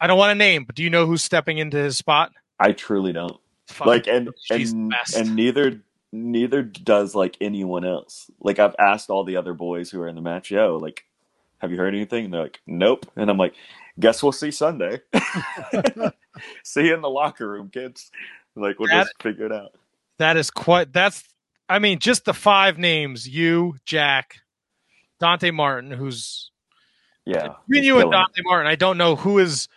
[0.00, 2.32] I don't want to name, but do you know who's stepping into his spot?
[2.58, 3.38] I truly don't.
[3.68, 8.30] Fuck, like and she's and and neither neither does like anyone else.
[8.40, 11.04] Like I've asked all the other boys who are in the match, yo, like,
[11.58, 12.26] have you heard anything?
[12.26, 13.10] And they're like, nope.
[13.16, 13.54] And I'm like,
[14.00, 15.00] guess we'll see Sunday.
[16.64, 18.10] see you in the locker room, kids.
[18.56, 19.72] Like we'll That- just figure it out.
[20.18, 20.92] that is quite.
[20.92, 21.22] That's.
[21.68, 24.36] I mean, just the five names: you, Jack,
[25.20, 26.50] Dante Martin, who's
[27.24, 27.54] Yeah.
[27.68, 28.12] between you and it.
[28.12, 28.66] Dante Martin.
[28.66, 29.68] I don't know who is.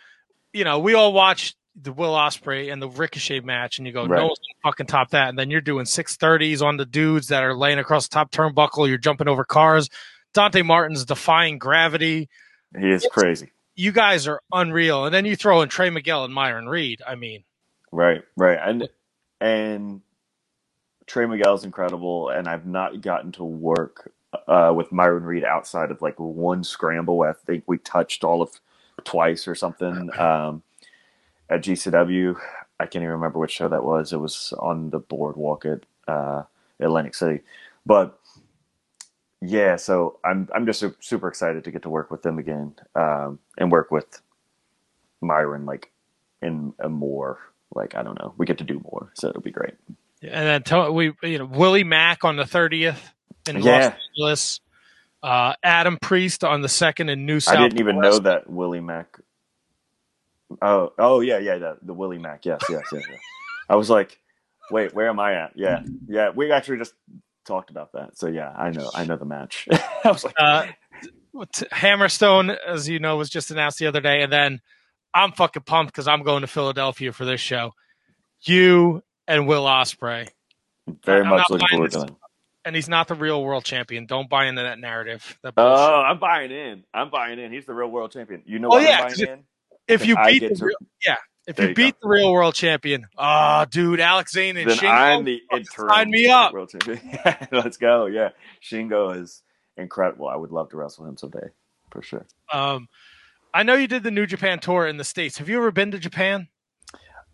[0.52, 4.06] You know, we all watched the Will Ospreay and the Ricochet match, and you go,
[4.06, 4.18] Right.
[4.20, 5.28] no one's gonna fucking top that.
[5.30, 8.32] And then you're doing six thirties on the dudes that are laying across the top
[8.32, 8.88] turnbuckle.
[8.88, 9.90] You're jumping over cars.
[10.34, 12.30] Dante Martin's defying gravity.
[12.78, 13.52] He is crazy.
[13.76, 15.06] You guys are unreal.
[15.06, 17.02] And then you throw in Trey Miguel and Myron Reed.
[17.06, 17.44] I mean,
[17.92, 18.60] Right, right.
[18.62, 18.90] And
[19.40, 20.02] and
[21.08, 24.12] Trey Miguel's incredible and I've not gotten to work
[24.48, 27.22] uh, with Myron Reed outside of like one scramble.
[27.22, 28.52] I think we touched all of
[29.04, 30.62] twice or something um,
[31.50, 32.36] at GCW.
[32.80, 34.12] I can't even remember which show that was.
[34.12, 36.44] It was on the boardwalk at uh,
[36.80, 37.42] Atlantic City.
[37.86, 38.20] But
[39.46, 43.40] yeah, so I'm I'm just super excited to get to work with them again um,
[43.58, 44.22] and work with
[45.22, 45.92] Myron like
[46.42, 47.40] in a more
[47.74, 48.34] like I don't know.
[48.38, 49.74] We get to do more, so it'll be great.
[50.22, 53.14] Yeah, and then to, we, you know, Willie Mack on the thirtieth
[53.48, 54.60] in Los Angeles.
[55.24, 57.58] Uh, Adam Priest on the second in New South.
[57.58, 59.18] I didn't even know that Willie Mack.
[60.62, 62.46] Oh, oh yeah, yeah, the, the Willie Mack.
[62.46, 63.20] Yes, yes, yes, yes.
[63.68, 64.20] I was like,
[64.70, 65.54] wait, where am I at?
[65.56, 66.30] Yeah, yeah.
[66.30, 66.94] We actually just
[67.46, 68.18] talked about that.
[68.18, 69.68] So yeah, I know, I know the match.
[69.72, 70.68] I was like, Uh,
[71.74, 74.62] Hammerstone, as you know, was just announced the other day, and then
[75.14, 77.74] I'm fucking pumped because I'm going to Philadelphia for this show.
[78.42, 80.28] You and Will Ospreay,
[81.04, 82.12] very I'm much looking forward to that.
[82.64, 84.06] and he's not the real world champion.
[84.06, 85.38] Don't buy into that narrative.
[85.44, 86.02] That Oh.
[86.02, 86.84] I'm buying in.
[86.94, 87.52] I'm buying in.
[87.52, 88.44] He's the real world champion.
[88.46, 89.44] You know Oh, what yeah, I'm buying in?
[89.88, 90.76] if you beat the real,
[91.06, 91.16] yeah,
[91.48, 94.90] if There you beat the real world champion, ah, dude, Alex Zayne and then Shingo,
[94.90, 96.54] I'm the interim sign me up.
[96.54, 97.00] world champion.
[97.52, 98.08] Let's go.
[98.08, 98.30] Yeah,
[98.62, 99.44] Shingo is
[99.78, 100.28] incredible.
[100.28, 101.50] I would love to wrestle him someday
[101.92, 102.26] for sure.
[102.52, 102.88] Um,
[103.54, 105.38] I know you did the New Japan tour in the states.
[105.38, 106.48] Have you ever been to Japan?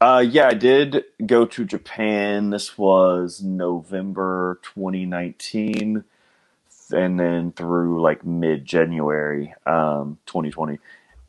[0.01, 2.49] Uh, yeah, I did go to Japan.
[2.49, 6.03] This was November 2019,
[6.91, 10.79] and then through like mid January um, 2020.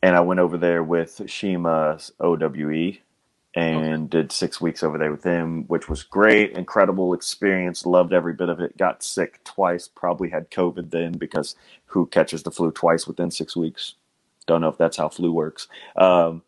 [0.03, 2.97] And I went over there with CIMA's OWE
[3.55, 7.85] and did six weeks over there with him, which was great, incredible experience.
[7.85, 8.77] Loved every bit of it.
[8.77, 9.87] Got sick twice.
[9.87, 13.95] Probably had COVID then because who catches the flu twice within six weeks?
[14.45, 15.69] Don't know if that's how flu works.
[15.95, 16.43] Um,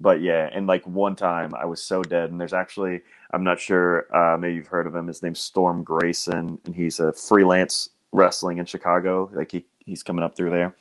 [0.00, 3.60] but yeah, and like one time I was so dead, and there's actually I'm not
[3.60, 5.06] sure, uh, maybe you've heard of him.
[5.06, 9.30] His name's Storm Grayson, and he's a freelance wrestling in Chicago.
[9.32, 10.74] Like he he's coming up through there,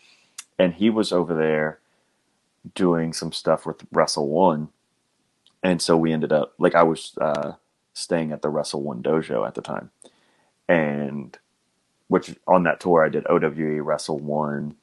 [0.58, 1.80] and he was over there
[2.76, 4.70] doing some stuff with Wrestle One,
[5.64, 7.54] and so we ended up like I was uh,
[7.94, 9.92] staying at the Wrestle One dojo at the time,
[10.68, 11.38] and
[12.08, 14.76] which on that tour I did OWE Wrestle One,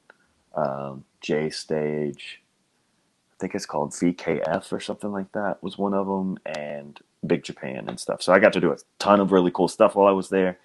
[0.55, 2.41] um, J Stage.
[3.33, 7.43] I think it's called VKF or something like that was one of them, and Big
[7.43, 8.21] Japan and stuff.
[8.21, 10.57] So I got to do a ton of really cool stuff while I was there.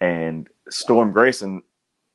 [0.00, 1.62] And Storm Grayson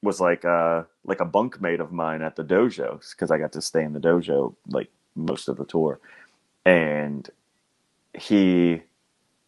[0.04, 3.62] was like uh like a bunkmate of mine at the dojo because I got to
[3.62, 6.00] stay in the dojo like most of the tour,
[6.66, 7.30] and
[8.18, 8.82] he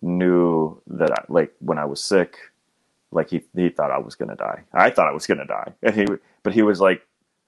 [0.01, 2.37] knew that I, like when I was sick,
[3.11, 4.63] like he he thought I was gonna die.
[4.73, 6.07] I thought I was gonna die, and he
[6.43, 7.05] but he was like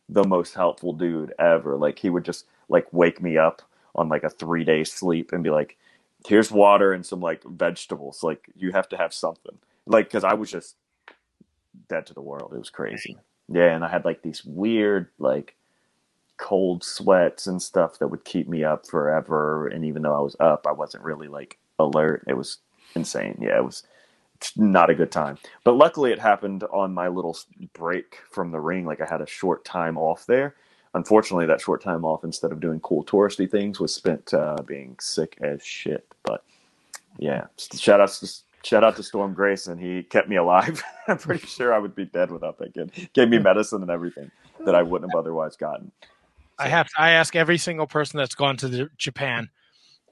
[0.09, 1.77] the most helpful dude ever.
[1.77, 3.61] Like he would just like wake me up
[3.95, 5.77] on like a three day sleep and be like,
[6.27, 8.23] "Here's water and some like vegetables.
[8.23, 10.75] Like you have to have something." Like because I was just
[11.89, 12.53] dead to the world.
[12.53, 13.17] It was crazy.
[13.47, 15.55] Yeah, and I had like these weird like
[16.37, 19.67] cold sweats and stuff that would keep me up forever.
[19.67, 22.23] And even though I was up, I wasn't really like alert.
[22.27, 22.57] It was
[22.95, 23.37] insane.
[23.41, 23.83] Yeah, it was
[24.55, 25.37] not a good time.
[25.63, 27.37] But luckily, it happened on my little
[27.73, 28.85] break from the ring.
[28.85, 30.55] Like I had a short time off there.
[30.93, 34.97] Unfortunately, that short time off, instead of doing cool touristy things, was spent uh, being
[34.99, 36.05] sick as shit.
[36.23, 36.43] But
[37.17, 37.45] yeah,
[37.75, 38.27] shout out to
[38.63, 39.77] shout out to Storm Grayson.
[39.77, 40.83] He kept me alive.
[41.07, 42.91] I'm pretty sure I would be dead without that kid.
[43.13, 44.31] Gave me medicine and everything
[44.65, 45.91] that I wouldn't have otherwise gotten.
[46.59, 46.87] I have.
[46.87, 49.49] To, I ask every single person that's gone to the, Japan.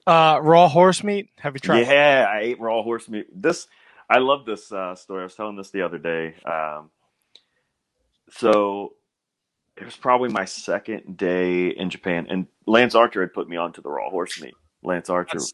[0.07, 1.29] Uh, raw horse meat.
[1.37, 1.81] Have you tried?
[1.81, 3.27] Yeah, I ate raw horse meat.
[3.31, 3.67] This
[4.09, 5.21] I love this uh, story.
[5.21, 6.33] I was telling this the other day.
[6.43, 6.89] Um,
[8.31, 8.93] so
[9.77, 13.81] it was probably my second day in Japan, and Lance Archer had put me onto
[13.81, 14.55] the raw horse meat.
[14.83, 15.53] Lance Archer, That's,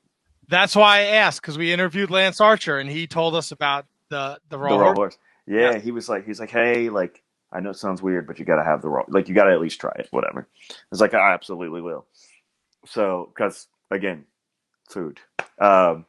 [0.50, 4.40] that's why I asked because we interviewed Lance Archer and he told us about the
[4.50, 4.98] the raw, the raw horse.
[4.98, 5.18] horse.
[5.48, 5.78] Yeah, Yeah.
[5.80, 7.22] he was like, he's like, hey, like
[7.52, 9.04] I know it sounds weird, but you got to have the raw.
[9.08, 10.08] Like you got to at least try it.
[10.12, 10.48] Whatever.
[10.72, 12.06] I was like, I absolutely will.
[12.86, 14.26] so because again,
[14.90, 15.20] food.
[15.60, 16.06] Um,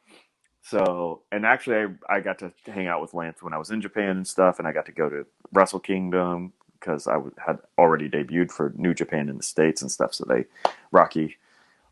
[0.63, 3.81] so and actually, I, I got to hang out with Lance when I was in
[3.81, 7.59] Japan and stuff, and I got to go to Wrestle Kingdom because I w- had
[7.77, 10.13] already debuted for New Japan in the states and stuff.
[10.13, 10.45] So they
[10.91, 11.37] Rocky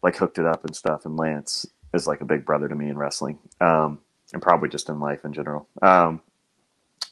[0.04, 1.66] like hooked it up and stuff, and Lance
[1.96, 4.00] is like a big brother to me in wrestling, um,
[4.34, 5.68] and probably just in life in general.
[5.82, 6.22] Um,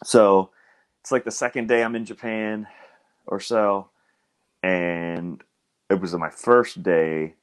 [0.04, 0.50] so
[1.02, 2.68] it's like the second day I'm in Japan
[3.26, 3.90] or so,
[4.62, 5.44] and
[5.90, 7.36] it was my first day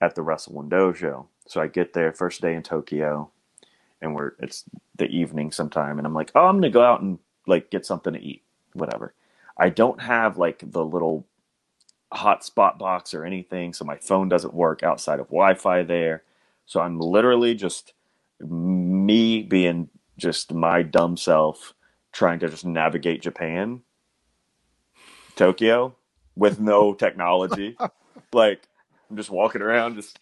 [0.00, 1.26] at the Wrestle One Dojo.
[1.46, 3.30] So I get there first day in Tokyo,
[4.00, 4.64] and we're it's
[4.96, 8.12] the evening sometime, and I'm like, oh, I'm gonna go out and like get something
[8.12, 8.42] to eat,
[8.74, 9.14] whatever.
[9.56, 11.26] I don't have like the little
[12.12, 16.22] hotspot box or anything, so my phone doesn't work outside of Wi-Fi there.
[16.68, 17.94] So I'm literally just
[18.40, 19.88] me being
[20.18, 21.72] just my dumb self
[22.12, 23.80] trying to just navigate Japan,
[25.34, 25.96] Tokyo,
[26.36, 27.76] with no technology.
[28.34, 28.68] like
[29.10, 30.18] I'm just walking around, just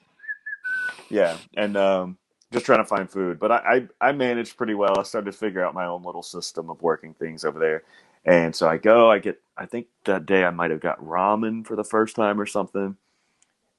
[1.11, 2.17] yeah, and um,
[2.53, 3.41] just trying to find food.
[3.41, 5.01] But I, I I managed pretty well.
[5.01, 7.83] I started to figure out my own little system of working things over there.
[8.25, 11.67] And so I go, I get, I think that day I might have got ramen
[11.67, 12.97] for the first time or something.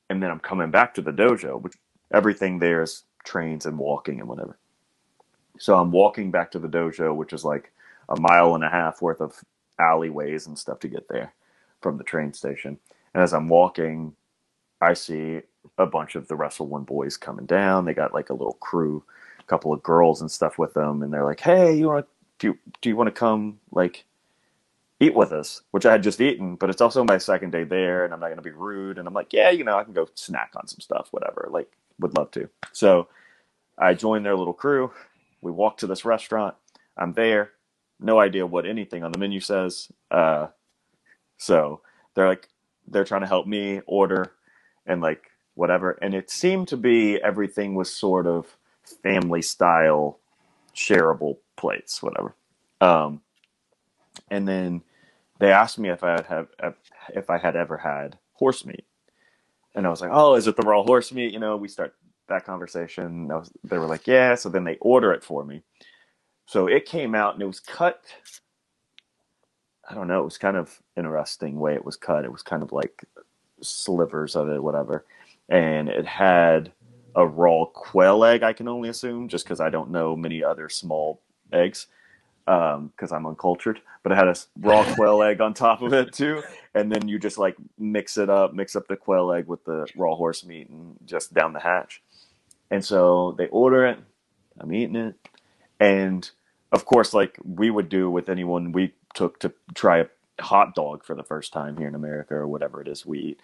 [0.09, 1.73] And then I'm coming back to the dojo, which
[2.13, 4.57] everything there is trains and walking and whatever.
[5.59, 7.71] So I'm walking back to the dojo, which is like
[8.09, 9.35] a mile and a half worth of
[9.79, 11.33] alleyways and stuff to get there
[11.81, 12.79] from the train station.
[13.13, 14.15] And as I'm walking,
[14.81, 15.41] I see
[15.77, 17.85] a bunch of the Wrestle One boys coming down.
[17.85, 19.03] They got like a little crew,
[19.39, 22.07] a couple of girls and stuff with them, and they're like, "Hey, you want
[22.39, 24.05] do you, do you want to come like
[24.99, 28.05] eat with us?" Which I had just eaten, but it's also my second day there,
[28.05, 28.97] and I'm not going to be rude.
[28.97, 31.49] And I'm like, "Yeah, you know, I can go snack on some stuff, whatever.
[31.51, 33.07] Like, would love to." So
[33.77, 34.91] I joined their little crew.
[35.41, 36.55] We walk to this restaurant.
[36.97, 37.51] I'm there.
[37.99, 39.91] No idea what anything on the menu says.
[40.09, 40.47] Uh,
[41.37, 41.81] so
[42.15, 42.49] they're like,
[42.87, 44.33] they're trying to help me order
[44.85, 45.91] and like whatever.
[46.01, 48.57] And it seemed to be everything was sort of
[49.03, 50.19] family style,
[50.75, 52.35] shareable plates, whatever.
[52.81, 53.21] Um,
[54.29, 54.81] and then
[55.39, 56.25] they asked me if I had
[56.59, 56.75] have
[57.13, 58.85] if I had ever had horse meat,
[59.75, 61.95] and I was like, "Oh, is it the raw horse meat?" You know, we start
[62.27, 63.27] that conversation.
[63.27, 65.63] Was, they were like, "Yeah." So then they order it for me.
[66.45, 68.03] So it came out and it was cut.
[69.89, 70.21] I don't know.
[70.21, 72.25] It was kind of interesting way it was cut.
[72.25, 73.03] It was kind of like
[73.61, 75.05] slivers of it, whatever.
[75.49, 76.71] And it had
[77.15, 80.69] a raw quail egg, I can only assume, just because I don't know many other
[80.69, 81.21] small
[81.51, 81.87] eggs,
[82.47, 83.81] because um, I'm uncultured.
[84.03, 86.41] But it had a raw quail egg on top of it too,
[86.73, 89.87] and then you just like mix it up, mix up the quail egg with the
[89.95, 92.01] raw horse meat, and just down the hatch.
[92.71, 93.99] And so they order it.
[94.59, 95.15] I'm eating it,
[95.79, 96.29] and
[96.71, 100.05] of course, like we would do with anyone we took to try a
[100.39, 103.39] hot dog for the first time here in America or whatever it is we eat,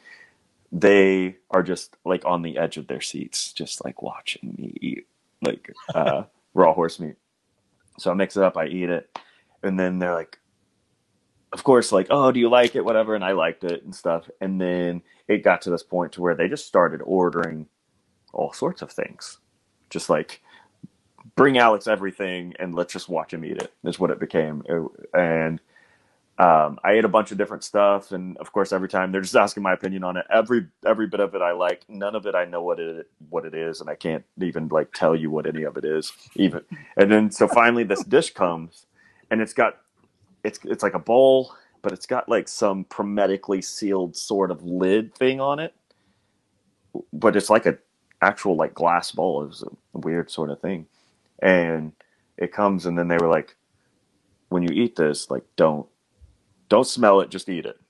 [0.71, 5.07] they are just like on the edge of their seats, just like watching me eat
[5.41, 6.23] like uh,
[6.53, 7.15] raw horse meat.
[7.97, 9.09] So I mix it up, I eat it,
[9.63, 10.39] and then they're like,
[11.53, 12.83] of course, like, oh, do you like it?
[12.83, 13.15] Whatever.
[13.15, 14.29] And I liked it and stuff.
[14.41, 17.67] And then it got to this point to where they just started ordering
[18.33, 19.37] all sorts of things.
[19.89, 20.41] Just like
[21.35, 24.63] bring Alex everything and let's just watch him eat it is what it became.
[25.13, 25.61] And
[26.37, 29.37] um, I ate a bunch of different stuff, and of course, every time they're just
[29.37, 30.25] asking my opinion on it.
[30.29, 31.85] Every every bit of it I like.
[31.89, 34.91] None of it I know what it what it is, and I can't even like
[34.93, 36.11] tell you what any of it is.
[36.35, 36.63] Even
[36.97, 38.87] and then so finally this dish comes,
[39.31, 39.77] and it's got
[40.43, 41.53] it's it's like a bowl,
[41.83, 45.75] but it's got like some hermetically sealed sort of lid thing on it.
[47.13, 47.77] But it's like a
[48.21, 49.43] actual like glass bowl.
[49.43, 49.63] It was
[49.95, 50.87] a weird sort of thing,
[51.41, 51.93] and
[52.37, 53.55] it comes, and then they were like,
[54.49, 55.87] when you eat this, like don't
[56.69, 57.77] don't smell it, just eat it.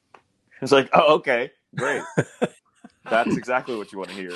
[0.62, 2.04] It's like, oh, okay, great.
[3.10, 4.34] That's exactly what you want to hear.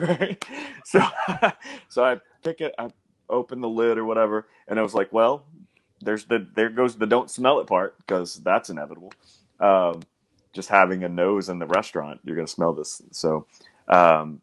[0.00, 0.44] right?
[0.84, 1.00] So,
[1.88, 2.90] so I pick it, I
[3.28, 5.44] open the lid or whatever, and I was like, well,
[6.02, 9.12] there's the there goes the don't smell it part because that's inevitable.
[9.60, 10.02] Um,
[10.52, 13.02] just having a nose in the restaurant, you're gonna smell this.
[13.12, 13.46] So,
[13.88, 14.40] um,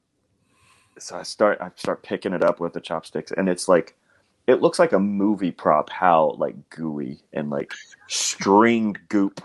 [1.00, 3.97] so I start I start picking it up with the chopsticks, and it's like
[4.48, 7.74] it looks like a movie prop how like gooey and like
[8.08, 9.42] stringed goop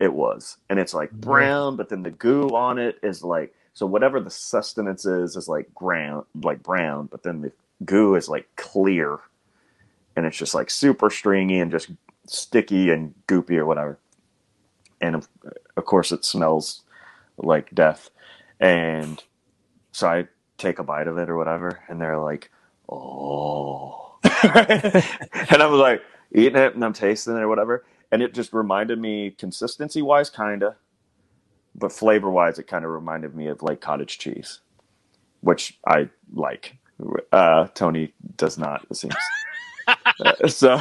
[0.00, 0.56] it was.
[0.70, 4.30] And it's like brown but then the goo on it is like so whatever the
[4.30, 7.52] sustenance is is like ground like brown but then the
[7.84, 9.18] goo is like clear.
[10.16, 11.90] And it's just like super stringy and just
[12.26, 13.98] sticky and goopy or whatever.
[15.00, 15.28] And of,
[15.76, 16.82] of course it smells
[17.36, 18.10] like death.
[18.58, 19.22] And
[19.92, 20.28] so i
[20.58, 22.50] take a bite of it or whatever and they're like
[22.88, 24.07] oh
[24.44, 27.84] and I was like eating it and I'm tasting it or whatever.
[28.12, 30.76] And it just reminded me consistency wise, kinda,
[31.74, 34.60] but flavor wise, it kind of reminded me of like cottage cheese,
[35.40, 36.76] which I like.
[37.32, 38.86] Uh, Tony does not.
[38.90, 39.14] It seems.
[40.24, 40.80] Uh, so,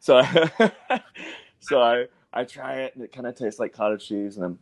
[0.00, 0.72] so, I,
[1.60, 4.58] so I I try it and it kind of tastes like cottage cheese, and I'm,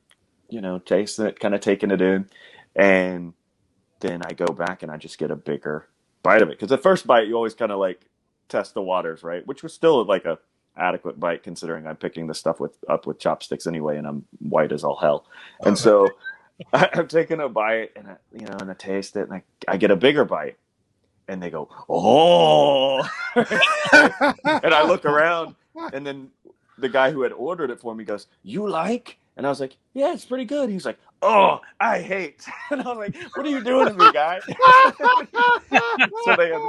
[0.50, 2.28] you know, tasting it, kind of taking it in,
[2.76, 3.34] and
[4.00, 5.88] then I go back and I just get a bigger
[6.22, 8.06] bite of it because the first bite you always kind of like
[8.50, 9.46] test the waters, right?
[9.46, 10.38] Which was still like a
[10.76, 14.72] adequate bite considering I'm picking the stuff with up with chopsticks anyway, and I'm white
[14.72, 15.26] as all hell.
[15.64, 16.08] And so
[16.72, 19.42] I, I'm taking a bite, and I, you know, and I taste it, and I,
[19.68, 20.56] I get a bigger bite,
[21.28, 25.54] and they go, "Oh!" and I look around,
[25.92, 26.30] and then
[26.78, 29.78] the guy who had ordered it for me goes, "You like?" And I was like,
[29.94, 33.48] "Yeah, it's pretty good." He's like, "Oh, I hate." And I was like, "What are
[33.48, 34.38] you doing to me, guy?"
[36.24, 36.60] so they had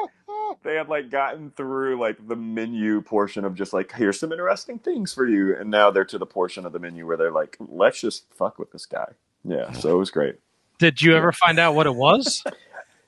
[0.64, 4.80] they had like gotten through like the menu portion of just like here's some interesting
[4.80, 7.58] things for you, and now they're to the portion of the menu where they're like,
[7.60, 9.12] let's just fuck with this guy.
[9.44, 10.38] Yeah, so it was great.
[10.80, 12.42] Did you ever find out what it was?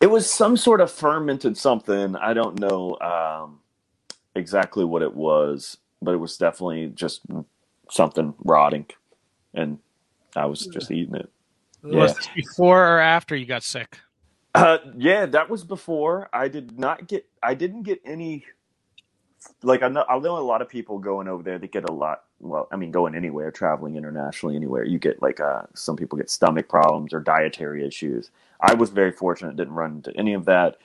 [0.02, 2.18] It was some sort of fermented something.
[2.18, 3.62] I don't know um,
[4.36, 7.22] exactly what it was, but it was definitely just
[7.90, 8.88] something rotting,
[9.54, 9.80] and
[10.36, 11.30] I was just eating it.
[11.84, 14.00] Was this before or after you got sick?
[14.56, 16.30] Uh, yeah, that was before.
[16.32, 17.26] I did not get.
[17.42, 18.46] I didn't get any.
[19.62, 21.60] Like I know, I know a lot of people going over there.
[21.60, 22.24] They get a lot.
[22.40, 26.30] Well, I mean, going anywhere, traveling internationally, anywhere, you get like uh, some people get
[26.30, 28.32] stomach problems or dietary issues.
[28.62, 30.78] I was very fortunate; didn't run into any of that,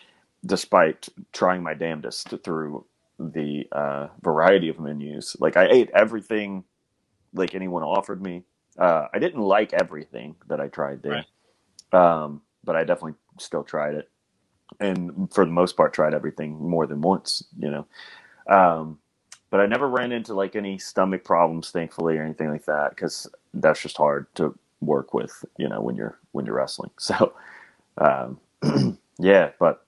[0.44, 2.84] despite trying my damnedest through
[3.18, 5.36] the uh, variety of menus.
[5.38, 6.64] Like I ate everything,
[7.34, 8.44] like anyone offered me.
[8.78, 11.24] Uh, I didn't like everything that I tried there,
[11.92, 14.10] um, but I definitely still tried it,
[14.80, 17.44] and for the most part, tried everything more than once.
[17.58, 17.86] You know,
[18.48, 18.98] um,
[19.50, 23.28] but I never ran into like any stomach problems, thankfully, or anything like that, because
[23.54, 25.44] that's just hard to work with.
[25.58, 26.90] You know, when you're when you're wrestling.
[27.00, 27.34] So,
[27.98, 28.40] um,
[29.18, 29.84] yeah, but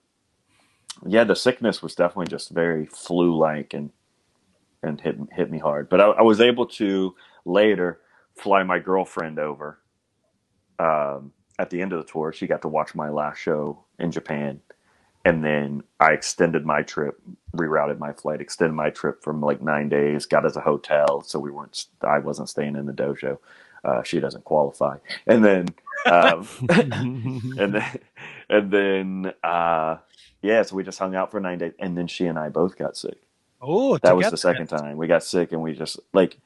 [1.06, 3.90] yeah, the sickness was definitely just very flu like and
[4.82, 5.88] and hit hit me hard.
[5.88, 7.14] But I, I was able to
[7.44, 8.00] later
[8.40, 9.78] fly my girlfriend over
[10.78, 12.32] um, at the end of the tour.
[12.32, 14.60] She got to watch my last show in Japan,
[15.24, 17.20] and then I extended my trip,
[17.54, 20.26] rerouted my flight, extended my trip from like nine days.
[20.26, 21.86] Got us a hotel, so we weren't.
[22.02, 23.38] I wasn't staying in the dojo.
[23.84, 25.68] Uh, she doesn't qualify, and then
[26.06, 27.98] um, and then
[28.48, 29.98] and then uh,
[30.42, 32.76] yeah, so we just hung out for nine days, and then she and I both
[32.78, 33.18] got sick.
[33.62, 36.38] Oh, That was the second time we got sick, and we just like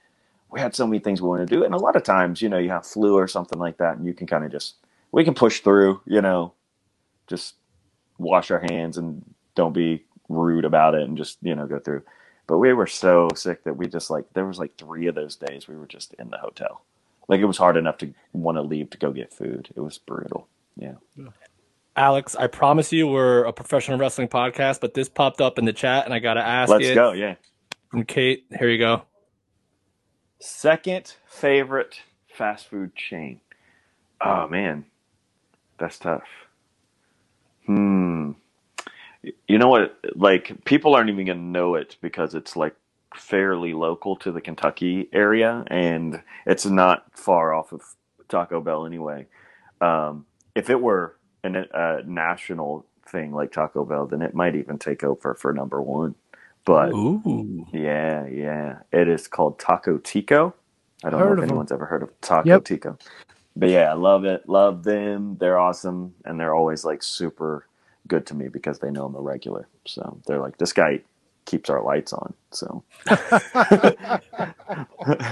[0.50, 2.48] we had so many things we wanted to do, and a lot of times, you
[2.48, 4.76] know, you have flu or something like that, and you can kind of just
[5.12, 6.52] we can push through, you know,
[7.26, 7.54] just
[8.18, 9.24] wash our hands and
[9.54, 12.02] don't be rude about it, and just you know go through.
[12.46, 15.36] But we were so sick that we just like there was like three of those
[15.36, 16.82] days we were just in the hotel.
[17.26, 19.70] Like it was hard enough to want to leave to go get food.
[19.74, 20.46] It was brutal.
[20.76, 20.94] Yeah.
[21.96, 25.72] Alex, I promise you we're a professional wrestling podcast, but this popped up in the
[25.72, 27.12] chat and I got to ask Let's it go.
[27.12, 27.36] Yeah.
[27.90, 28.44] from Kate.
[28.58, 29.02] Here you go.
[30.46, 33.40] Second favorite fast food chain.
[34.20, 34.84] Oh man,
[35.78, 36.28] that's tough.
[37.64, 38.32] Hmm.
[39.48, 39.98] You know what?
[40.14, 42.76] Like people aren't even gonna know it because it's like
[43.16, 47.80] fairly local to the Kentucky area, and it's not far off of
[48.28, 49.26] Taco Bell anyway.
[49.80, 54.78] Um, if it were an, a national thing like Taco Bell, then it might even
[54.78, 56.16] take over for number one.
[56.64, 57.66] But Ooh.
[57.72, 58.78] yeah, yeah.
[58.92, 60.54] It is called Taco Tico.
[61.04, 62.60] I don't Heard know if anyone's ever heard of Taco Yep.
[62.60, 62.98] Tico.
[63.56, 64.48] But yeah, I love it.
[64.48, 65.36] Love them.
[65.38, 66.14] They're awesome.
[66.24, 67.66] And they're always like super
[68.08, 69.68] good to me because they know I'm a regular.
[69.86, 71.02] So they're like, this guy
[71.46, 72.34] keeps our lights on.
[72.52, 73.88] So yeah.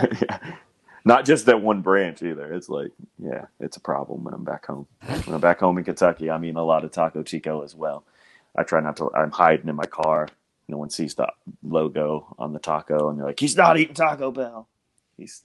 [1.04, 2.52] not just that one branch either.
[2.54, 4.86] It's like, yeah, it's a problem when I'm back home.
[5.24, 8.04] When I'm back home in Kentucky, I mean a lot of Taco Tico as well.
[8.56, 9.10] I try not to.
[9.16, 10.28] I'm hiding in my car.
[10.68, 11.28] No one sees the
[11.62, 14.68] logo on the taco, and they're like, "He's not eating Taco Bell.
[15.16, 15.42] He's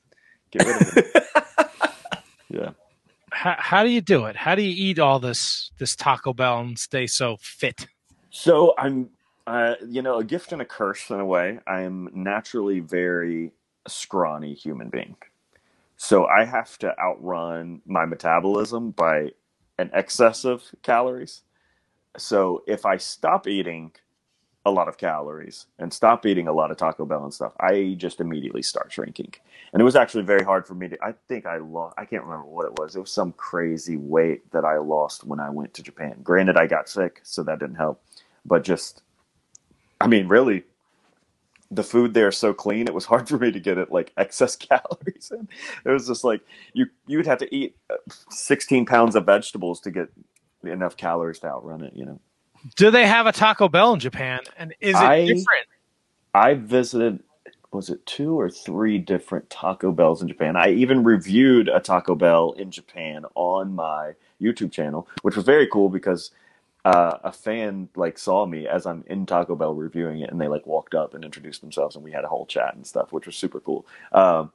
[0.52, 1.04] get rid of him."
[2.50, 2.70] yeah.
[3.32, 4.36] How, how do you do it?
[4.36, 7.88] How do you eat all this this Taco Bell and stay so fit?
[8.30, 9.10] So I'm,
[9.48, 11.60] uh, you know, a gift and a curse in a way.
[11.68, 13.52] I am naturally very
[13.88, 15.16] scrawny human being,
[15.98, 19.32] so I have to outrun my metabolism by
[19.78, 21.42] an excess of calories.
[22.18, 23.92] So if I stop eating
[24.68, 27.96] a lot of calories and stop eating a lot of Taco Bell and stuff, I
[27.98, 29.34] just immediately start shrinking.
[29.74, 30.98] And it was actually very hard for me to.
[31.04, 31.96] I think I lost.
[31.98, 32.96] I can't remember what it was.
[32.96, 36.18] It was some crazy weight that I lost when I went to Japan.
[36.24, 38.02] Granted, I got sick, so that didn't help.
[38.46, 39.02] But just,
[40.00, 40.64] I mean, really,
[41.70, 42.88] the food there is so clean.
[42.88, 45.48] It was hard for me to get it like excess calories in.
[45.86, 46.42] It was just like
[46.74, 47.98] you you'd have to eat uh,
[48.30, 50.10] 16 pounds of vegetables to get
[50.64, 51.94] enough calories to outrun it.
[51.96, 52.20] You know.
[52.76, 54.42] Do they have a Taco Bell in Japan?
[54.58, 55.68] And is it I- different?
[56.34, 57.24] I visited
[57.72, 60.56] was it two or three different Taco Bells in Japan.
[60.56, 65.68] I even reviewed a Taco Bell in Japan on my YouTube channel, which was very
[65.68, 66.32] cool because
[66.86, 70.48] uh, a fan like saw me as I'm in Taco Bell reviewing it, and they
[70.48, 73.26] like walked up and introduced themselves, and we had a whole chat and stuff, which
[73.26, 73.86] was super cool.
[74.12, 74.52] Um,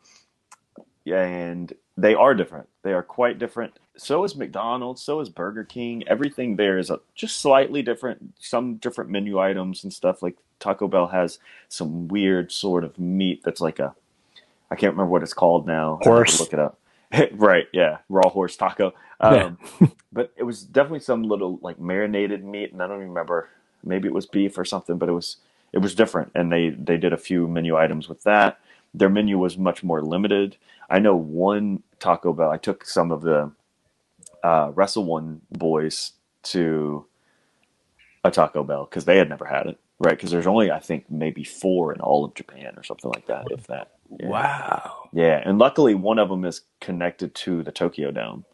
[1.04, 2.68] yeah, and they are different.
[2.82, 3.78] They are quite different.
[3.96, 5.02] So is McDonald's.
[5.02, 6.02] So is Burger King.
[6.06, 8.34] Everything there is a, just slightly different.
[8.38, 10.22] Some different menu items and stuff.
[10.22, 11.38] Like Taco Bell has
[11.68, 13.94] some weird sort of meat that's like a,
[14.70, 15.94] I can't remember what it's called now.
[15.94, 16.40] I have to Horse.
[16.40, 16.78] Look it up.
[17.32, 17.66] right.
[17.72, 17.98] Yeah.
[18.08, 18.94] Raw horse taco.
[19.20, 19.58] Um,
[20.12, 23.48] but it was definitely some little like marinated meat, and I don't even remember.
[23.84, 25.38] Maybe it was beef or something, but it was
[25.72, 28.58] it was different, and they they did a few menu items with that.
[28.94, 30.56] Their menu was much more limited.
[30.88, 32.50] I know one Taco Bell.
[32.50, 33.50] I took some of the
[34.42, 36.12] uh, Wrestle One boys
[36.44, 37.06] to
[38.24, 40.16] a Taco Bell because they had never had it, right?
[40.16, 43.48] Because there's only I think maybe four in all of Japan or something like that,
[43.50, 43.92] if that.
[44.20, 44.28] Yeah.
[44.28, 45.08] Wow.
[45.12, 48.44] Yeah, and luckily one of them is connected to the Tokyo Dome,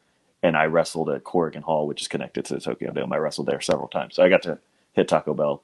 [0.43, 3.12] and I wrestled at Korakuen Hall, which is connected to the Tokyo Dome.
[3.12, 4.59] I wrestled there several times, so I got to
[4.94, 5.62] hit Taco Bell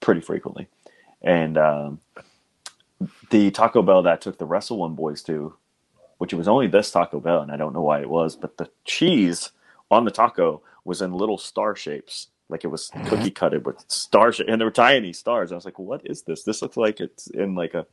[0.00, 0.68] pretty frequently.
[1.22, 2.00] And um,
[3.30, 5.56] the Taco Bell that I took the Wrestle One boys to,
[6.18, 8.56] which it was only this Taco Bell, and I don't know why it was, but
[8.56, 9.50] the cheese
[9.90, 12.28] on the taco was in little star shapes.
[12.48, 15.50] Like it was cookie cutted with star shape, and they were tiny stars.
[15.50, 16.42] I was like, "What is this?
[16.42, 17.86] This looks like it's in like a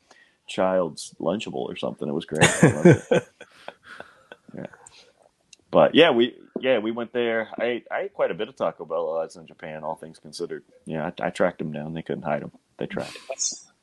[0.45, 2.43] child's lunchable or something." It was great.
[2.61, 3.03] It.
[4.55, 4.65] yeah.
[5.71, 7.47] But yeah, we yeah we went there.
[7.57, 9.85] I ate, I ate quite a bit of Taco Bell while I was in Japan,
[9.85, 10.63] all things considered.
[10.85, 11.93] Yeah, I, I tracked them down.
[11.93, 12.51] They couldn't hide them.
[12.77, 13.17] They tracked.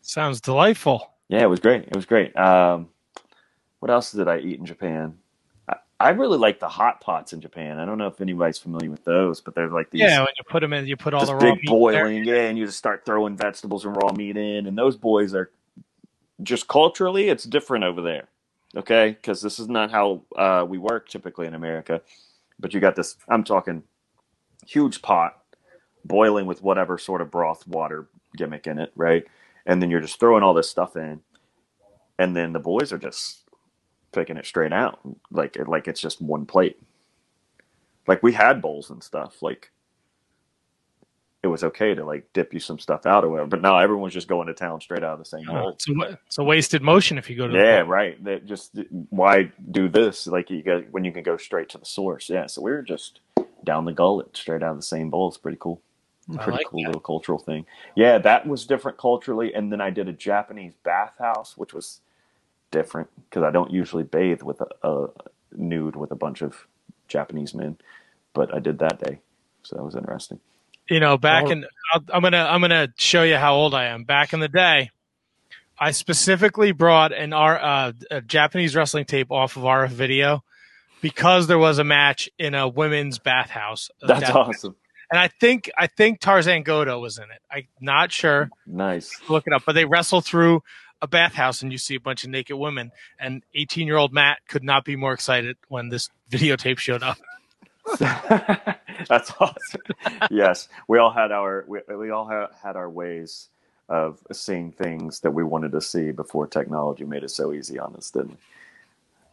[0.02, 1.10] Sounds delightful.
[1.28, 1.85] Yeah, it was great.
[1.85, 2.36] It was great.
[2.36, 2.89] Um,
[3.80, 5.18] what else did I eat in Japan?
[5.68, 7.78] I, I really like the hot pots in Japan.
[7.78, 10.44] I don't know if anybody's familiar with those, but they're like these Yeah, when you
[10.48, 11.78] put them in, you put all the raw big meat there.
[11.78, 15.34] boiling, yeah, and you just start throwing vegetables and raw meat in, and those boys
[15.34, 15.50] are
[16.42, 18.28] just culturally, it's different over there,
[18.76, 19.10] okay?
[19.10, 22.00] Because this is not how uh, we work typically in America.
[22.60, 23.82] But you got this, I'm talking
[24.66, 25.40] huge pot
[26.05, 29.24] boiling with whatever sort of broth water gimmick in it, right?
[29.66, 31.20] And then you're just throwing all this stuff in,
[32.18, 33.48] and then the boys are just
[34.12, 36.80] picking it straight out, like like it's just one plate.
[38.06, 39.70] Like we had bowls and stuff, like
[41.43, 43.48] it was okay to like dip you some stuff out or whatever.
[43.48, 45.68] But now everyone's just going to town straight out of the same uh, bowl.
[45.70, 48.22] It's a, it's a wasted motion if you go to Yeah, right.
[48.24, 48.76] That just
[49.10, 50.26] why do this?
[50.26, 52.28] Like you got when you can go straight to the source.
[52.28, 53.20] Yeah, so we were just
[53.64, 55.28] down the gullet, straight out of the same bowl.
[55.28, 55.80] It's pretty cool.
[56.32, 56.89] I Pretty like cool that.
[56.89, 57.64] little cultural thing.
[57.94, 59.55] Yeah, that was different culturally.
[59.55, 62.01] And then I did a Japanese bathhouse, which was
[62.70, 65.09] different because I don't usually bathe with a, a
[65.57, 66.66] nude with a bunch of
[67.09, 67.77] Japanese men,
[68.35, 69.19] but I did that day,
[69.62, 70.40] so that was interesting.
[70.90, 71.51] You know, back Oh.
[71.51, 74.05] in I'll, I'm gonna I'm gonna show you how old I am.
[74.05, 74.90] Back in the day,
[75.78, 80.43] I specifically brought an our uh, a Japanese wrestling tape off of RF video
[81.01, 83.90] because there was a match in a women's bathhouse.
[84.03, 84.77] That's that- awesome.
[85.11, 87.40] And I think I think Tarzan Goto was in it.
[87.51, 88.51] I'm not sure.
[88.66, 89.19] Nice.
[89.31, 89.62] Look it up.
[89.65, 90.62] But they wrestle through
[91.03, 92.93] a bathhouse and you see a bunch of naked women.
[93.19, 97.19] And 18 year old Matt could not be more excited when this videotape showed up.
[97.99, 99.81] That's awesome.
[100.31, 103.49] yes, we all had our we, we all had, had our ways
[103.89, 107.95] of seeing things that we wanted to see before technology made it so easy on
[107.97, 108.39] us, didn't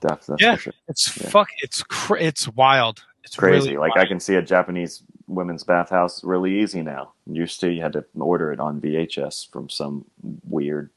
[0.02, 0.56] that's Yeah.
[0.56, 0.74] sure.
[0.88, 1.30] It's Yeah.
[1.30, 1.48] fuck.
[1.62, 3.04] It's cr- it's wild.
[3.24, 3.70] It's Crazy.
[3.70, 4.06] Really like wild.
[4.06, 7.14] I can see a Japanese women's bathhouse really easy now.
[7.26, 10.06] Used to you had to order it on VHS from some
[10.48, 10.92] weird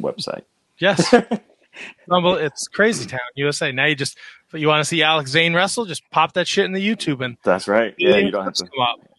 [0.00, 0.42] website.
[0.78, 1.10] Yes.
[2.10, 3.72] Unbel- it's crazy town, USA.
[3.72, 4.18] Now you just
[4.52, 7.36] you want to see Alex Zayne wrestle, just pop that shit in the YouTube and
[7.42, 7.94] That's right.
[7.98, 8.66] Yeah, you don't have to.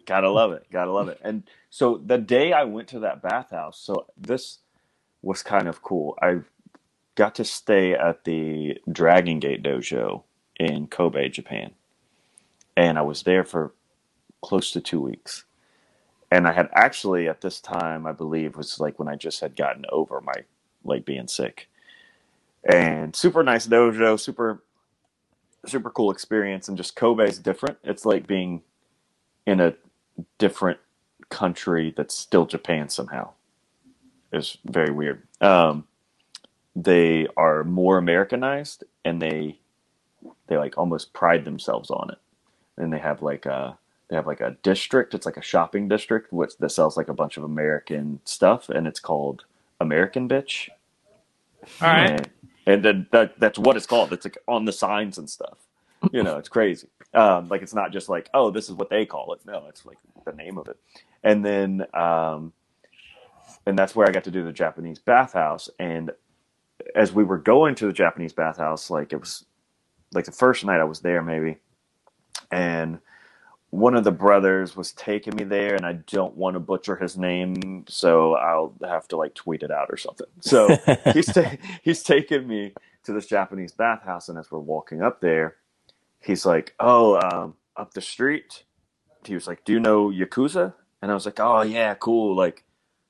[0.06, 0.66] Gotta love it.
[0.72, 1.20] Gotta love it.
[1.24, 4.60] And so the day I went to that bathhouse, so this
[5.22, 6.18] was kind of cool.
[6.22, 6.42] I
[7.16, 10.24] got to stay at the Dragon Gate Dojo
[10.60, 11.72] in Kobe, Japan.
[12.76, 13.74] And I was there for
[14.42, 15.46] close to two weeks.
[16.32, 19.56] And I had actually at this time, I believe, was like when I just had
[19.56, 20.44] gotten over my
[20.84, 21.70] like being sick.
[22.64, 24.62] And super nice dojo, super
[25.66, 27.78] super cool experience and just Kobe's different.
[27.84, 28.62] It's like being
[29.46, 29.76] in a
[30.38, 30.80] different
[31.30, 33.32] country that's still Japan somehow.
[34.32, 35.24] It's very weird.
[35.42, 35.88] Um,
[36.76, 39.60] they are more Americanized and they
[40.48, 42.18] they like almost pride themselves on it.
[42.78, 43.78] And they have like a
[44.10, 45.14] they have like a district.
[45.14, 48.88] It's like a shopping district which that sells like a bunch of American stuff, and
[48.88, 49.46] it's called
[49.84, 50.70] American bitch.
[51.82, 52.10] All right.
[52.10, 52.30] And,
[52.66, 54.12] and then that that's what it's called.
[54.14, 55.58] It's like on the signs and stuff.
[56.12, 56.90] You know, it's crazy.
[57.14, 59.42] Um, like it's not just like, oh, this is what they call it.
[59.46, 60.78] No, it's like the name of it.
[61.24, 62.54] And then um,
[63.66, 65.70] and that's where I got to do the Japanese bathhouse.
[65.80, 66.12] And
[66.96, 69.46] as we were going to the Japanese bathhouse, like it was
[70.14, 71.58] like the first night I was there, maybe,
[72.52, 73.00] and
[73.74, 77.18] one of the brothers was taking me there, and I don't want to butcher his
[77.18, 80.28] name, so I'll have to like tweet it out or something.
[80.42, 80.78] So
[81.14, 82.76] he's ta- he's taking me
[83.06, 85.56] to this Japanese bathhouse, and as we're walking up there,
[86.20, 88.64] he's like, "Oh, um, up the street."
[89.26, 92.64] He was like, "Do you know Yakuza?" And I was like, "Oh yeah, cool, like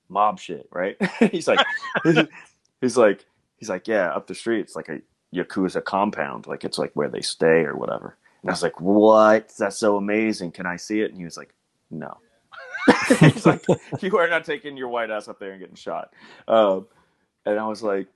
[0.07, 0.95] mob shit, right?"
[1.29, 1.59] he's like,
[2.79, 3.25] he's like,
[3.57, 5.01] he's like, "Yeah, up the street, it's like a
[5.35, 9.51] Yakuza compound, like it's like where they stay or whatever." And I was like, "What?
[9.57, 10.51] That's so amazing!
[10.51, 11.53] Can I see it?" And he was like,
[11.89, 12.17] "No."
[13.19, 13.65] he's like,
[14.01, 16.13] "You are not taking your white ass up there and getting shot."
[16.47, 16.87] Um,
[17.45, 18.07] and I was like,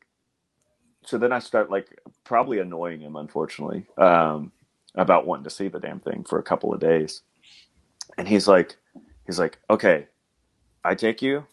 [1.08, 4.52] so then I start like probably annoying him, unfortunately, um,
[4.96, 7.22] about wanting to see the damn thing for a couple of days.
[8.18, 8.76] And he's like,
[9.26, 10.08] he's like, okay,
[10.84, 11.46] I take you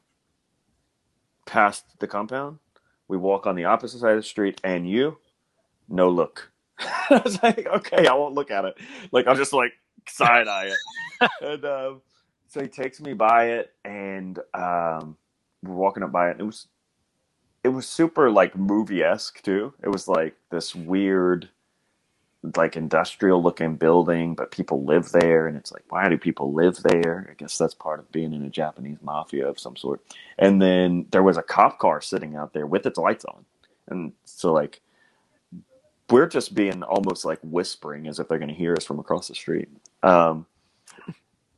[1.47, 2.59] past the compound.
[3.07, 5.19] We walk on the opposite side of the street, and you,
[5.89, 6.51] no look.
[7.11, 8.77] I was like, okay, I won't look at it.
[9.13, 9.73] Like I'll just like
[10.09, 11.31] side eye it.
[11.41, 12.03] and um,
[12.49, 15.17] so he takes me by it, and um,
[15.63, 16.37] we're walking up by it.
[16.41, 16.67] It was
[17.65, 19.75] it was super like movie esque too.
[19.83, 21.49] It was like this weird,
[22.57, 26.77] like industrial looking building, but people live there, and it's like, why do people live
[26.83, 27.29] there?
[27.31, 30.01] I guess that's part of being in a Japanese mafia of some sort.
[30.39, 33.47] And then there was a cop car sitting out there with its lights on,
[33.89, 34.81] and so like
[36.11, 39.29] we're just being almost like whispering as if they're going to hear us from across
[39.29, 39.69] the street.
[40.03, 40.47] Um,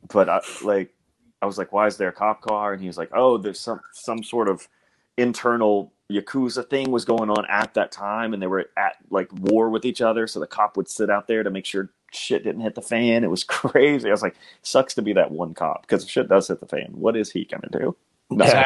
[0.08, 0.94] but I, like,
[1.42, 3.60] I was like, "Why is there a cop car?" And he was like, "Oh, there's
[3.60, 4.68] some some sort of
[5.16, 9.68] internal yakuza thing was going on at that time, and they were at like war
[9.68, 10.26] with each other.
[10.26, 13.24] So the cop would sit out there to make sure shit didn't hit the fan.
[13.24, 14.08] It was crazy.
[14.08, 16.66] I was like, "Sucks to be that one cop because if shit does hit the
[16.66, 17.96] fan, what is he gonna do?"
[18.28, 18.64] No,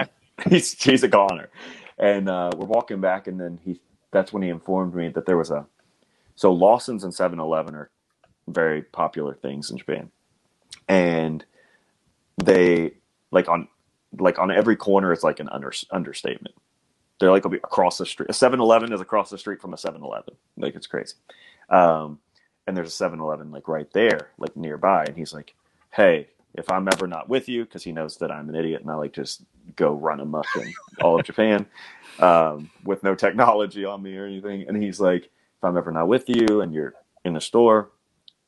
[0.48, 1.48] he's he's a goner."
[1.98, 3.78] And uh, we're walking back, and then he
[4.12, 5.66] that's when he informed me that there was a
[6.34, 7.90] so Lawson's and 7-Eleven are
[8.48, 10.10] very popular things in Japan,
[10.88, 11.44] and
[12.42, 12.94] they
[13.30, 13.68] like on
[14.18, 16.54] like on every corner it's like an under, understatement.
[17.18, 18.30] They're like across the street.
[18.30, 20.34] A 7-Eleven is across the street from a 7-Eleven.
[20.56, 21.14] Like it's crazy.
[21.68, 22.18] Um,
[22.66, 25.04] and there's a 7-Eleven like right there, like nearby.
[25.04, 25.54] And he's like,
[25.90, 28.90] "Hey, if I'm ever not with you, because he knows that I'm an idiot and
[28.90, 29.44] I like just
[29.76, 30.72] go run amok in
[31.02, 31.66] all of Japan
[32.20, 36.08] um, with no technology on me or anything." And he's like, "If I'm ever not
[36.08, 36.94] with you and you're
[37.24, 37.90] in the store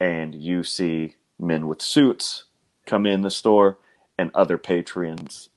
[0.00, 2.44] and you see men with suits
[2.86, 3.78] come in the store
[4.18, 5.48] and other patrons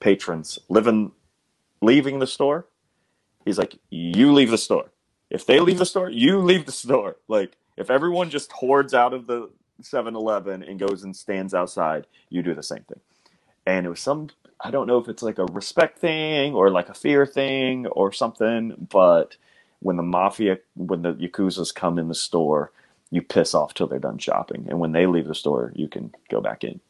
[0.00, 1.12] patrons living
[1.82, 2.66] leaving the store
[3.44, 4.92] he's like you leave the store
[5.30, 9.14] if they leave the store you leave the store like if everyone just hoards out
[9.14, 9.50] of the
[9.82, 13.00] 7-eleven and goes and stands outside you do the same thing.
[13.66, 14.28] And it was some
[14.60, 18.10] i don't know if it's like a respect thing or like a fear thing or
[18.10, 19.36] something but
[19.80, 22.72] when the mafia when the yakuzas come in the store
[23.10, 24.66] you piss off till they're done shopping.
[24.68, 26.80] And when they leave the store you can go back in.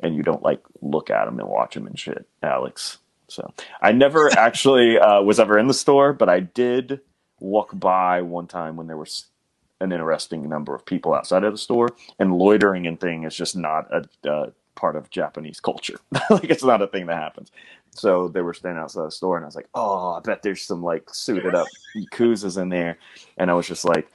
[0.00, 2.98] And you don't like look at them and watch them and shit, Alex.
[3.28, 7.00] So I never actually uh, was ever in the store, but I did
[7.40, 9.26] walk by one time when there was
[9.82, 13.56] an interesting number of people outside of the store, and loitering and thing is just
[13.56, 15.98] not a uh, part of Japanese culture.
[16.30, 17.50] like it's not a thing that happens.
[17.90, 20.62] So they were standing outside the store, and I was like, "Oh, I bet there's
[20.62, 22.98] some like suited up yakuzas in there,"
[23.36, 24.10] and I was just like,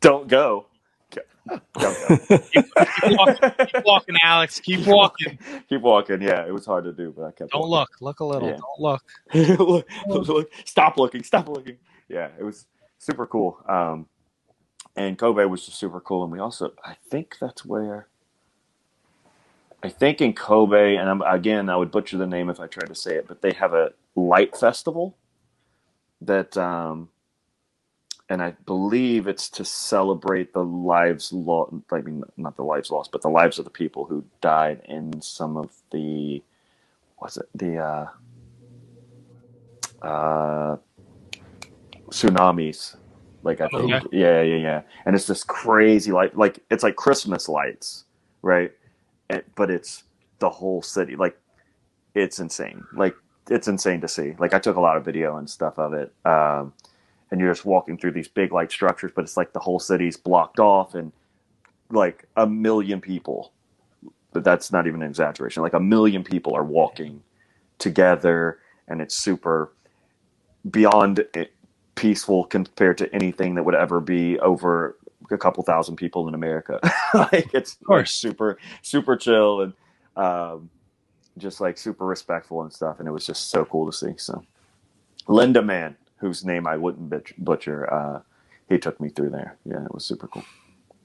[0.00, 0.66] "Don't go."
[1.10, 1.22] keep,
[2.52, 4.60] keep, walking, keep, walking, Alex.
[4.60, 5.38] Keep walking.
[5.68, 6.22] Keep walking.
[6.22, 7.52] Yeah, it was hard to do, but I kept.
[7.52, 7.70] Don't walking.
[7.70, 7.90] look.
[8.00, 8.48] Look a little.
[8.48, 8.56] Yeah.
[8.56, 9.86] Don't look.
[10.08, 10.50] look, look.
[10.64, 11.22] Stop looking.
[11.22, 11.76] Stop looking.
[12.08, 12.66] Yeah, it was
[12.98, 13.58] super cool.
[13.68, 14.06] Um,
[14.96, 16.24] and Kobe was just super cool.
[16.24, 18.08] And we also, I think that's where.
[19.82, 22.88] I think in Kobe, and I'm, again, I would butcher the name if I tried
[22.88, 25.16] to say it, but they have a light festival
[26.20, 27.10] that um,
[28.28, 31.74] and I believe it's to celebrate the lives lost.
[31.90, 35.20] I mean, not the lives lost, but the lives of the people who died in
[35.22, 36.42] some of the
[37.20, 38.06] was it the uh,
[40.02, 40.76] uh,
[42.10, 42.96] tsunamis?
[43.48, 44.06] Like I think, okay.
[44.12, 44.82] yeah, yeah, yeah.
[45.06, 48.04] And it's this crazy light, like it's like Christmas lights,
[48.42, 48.70] right?
[49.30, 50.04] And, but it's
[50.38, 51.16] the whole city.
[51.16, 51.40] Like
[52.14, 52.84] it's insane.
[52.92, 53.14] Like
[53.48, 54.34] it's insane to see.
[54.38, 56.12] Like I took a lot of video and stuff of it.
[56.26, 56.74] Um,
[57.30, 60.18] and you're just walking through these big like structures, but it's like the whole city's
[60.18, 61.10] blocked off and
[61.90, 63.52] like a million people.
[64.34, 65.62] But that's not even an exaggeration.
[65.62, 67.22] Like a million people are walking
[67.78, 68.58] together
[68.88, 69.72] and it's super
[70.70, 71.52] beyond it,
[71.98, 74.96] peaceful compared to anything that would ever be over
[75.32, 76.78] a couple thousand people in America.
[77.14, 79.72] like it's super super chill and
[80.16, 80.70] um,
[81.36, 84.14] just like super respectful and stuff, and it was just so cool to see.
[84.16, 84.44] So
[85.26, 87.12] Lindaman, whose name I wouldn't
[87.44, 88.20] butcher, uh,
[88.68, 89.56] he took me through there.
[89.64, 90.44] Yeah, it was super cool.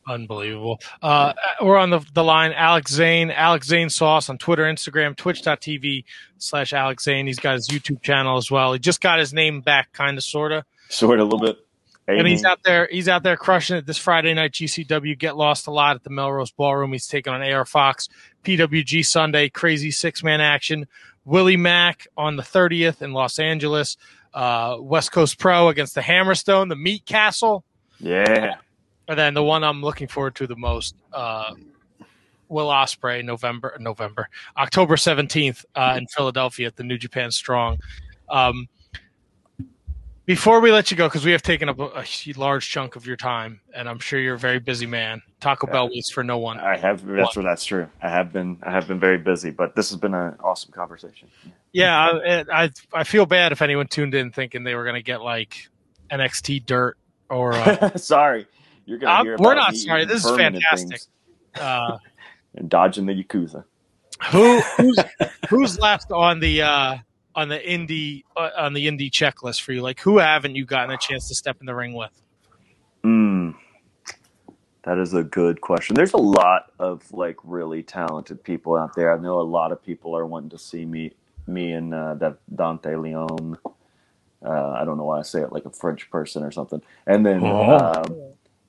[0.06, 0.82] Unbelievable.
[1.02, 2.52] Uh, we're on the, the line.
[2.52, 6.04] Alex Zayne, Alex Zayne Sauce on Twitter, Instagram, twitch.tv
[6.38, 7.26] slash Alex Zayne.
[7.26, 8.74] He's got his YouTube channel as well.
[8.74, 10.66] He just got his name back, kind of, sort of.
[10.94, 11.58] Sort of, a little bit.
[12.08, 12.88] And he's out there.
[12.92, 14.52] He's out there crushing it this Friday night.
[14.52, 16.92] GCW get lost a lot at the Melrose Ballroom.
[16.92, 18.10] He's taking on AR Fox.
[18.44, 20.86] PWG Sunday, crazy six man action.
[21.26, 23.96] Willie Mack on the 30th in Los Angeles.
[24.34, 27.64] Uh, West Coast Pro against the Hammerstone, the Meat Castle.
[28.00, 28.56] Yeah.
[29.08, 31.54] And then the one I'm looking forward to the most, uh,
[32.50, 37.80] Will Ospreay, November, November, October 17th uh, in Philadelphia at the New Japan Strong.
[38.30, 38.68] Um,
[40.26, 43.06] before we let you go, because we have taken up a, a, large chunk of
[43.06, 45.22] your time, and I'm sure you're a very busy man.
[45.42, 46.60] Taco Bell waits for no one.
[46.60, 47.06] I have.
[47.06, 47.90] That's what that's true.
[48.02, 48.58] I have been.
[48.64, 51.30] I have been very busy, but this has been an awesome conversation.
[51.74, 55.04] Yeah, I, I, I feel bad if anyone tuned in thinking they were going to
[55.04, 55.68] get like
[56.10, 56.98] NXT dirt
[57.30, 57.54] or.
[57.54, 58.48] Uh, sorry,
[58.86, 59.38] you're going to hear.
[59.38, 60.06] We're not sorry.
[60.06, 61.02] This is fantastic.
[61.56, 61.98] Uh,
[62.56, 63.66] and dodging the yakuza.
[64.32, 65.00] Who who's
[65.50, 66.98] who's left on the uh,
[67.36, 69.82] on the indie uh, on the indie checklist for you?
[69.82, 72.12] Like, who haven't you gotten a chance to step in the ring with?
[73.04, 73.52] Hmm,
[74.84, 75.96] that is a good question.
[75.96, 79.14] There's a lot of like really talented people out there.
[79.14, 81.14] I know a lot of people are wanting to see me,
[81.48, 83.58] me and uh, that Dante Leon.
[84.46, 86.82] Uh, I don't know why I say it like a French person or something.
[87.08, 87.78] And then, oh.
[87.78, 88.18] um,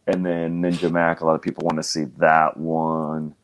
[0.07, 1.21] and then Ninja Mac.
[1.21, 3.35] A lot of people want to see that one.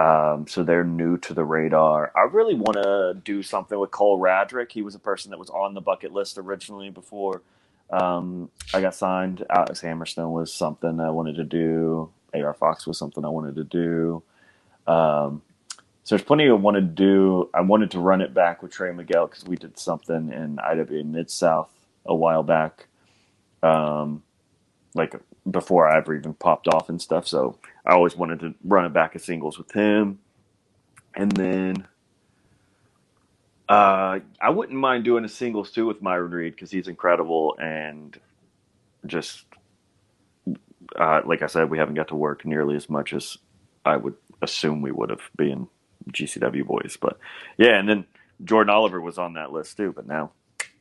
[0.00, 2.12] Um, so they're new to the radar.
[2.16, 4.72] I really want to do something with Cole Radrick.
[4.72, 7.42] He was a person that was on the bucket list originally before
[7.90, 9.44] um, I got signed.
[9.50, 12.10] Alex Hammerstone was something I wanted to do.
[12.34, 14.22] AR Fox was something I wanted to do.
[14.86, 15.42] Um,
[16.04, 17.50] so there's plenty I wanted to do.
[17.54, 21.04] I wanted to run it back with Trey Miguel because we did something in IWA
[21.04, 21.70] Mid South
[22.06, 22.86] a while back,
[23.62, 24.22] um,
[24.94, 25.14] like
[25.50, 27.26] before I ever even popped off and stuff.
[27.26, 30.18] So I always wanted to run it back as singles with him.
[31.14, 31.86] And then
[33.68, 38.18] uh, I wouldn't mind doing a singles too with Myron Reed because he's incredible and
[39.06, 39.44] just
[40.96, 43.38] uh, like I said, we haven't got to work nearly as much as
[43.84, 45.68] I would assume we would have being
[46.12, 46.96] GCW boys.
[47.00, 47.18] But
[47.56, 48.04] yeah, and then
[48.44, 49.92] Jordan Oliver was on that list too.
[49.94, 50.32] But now,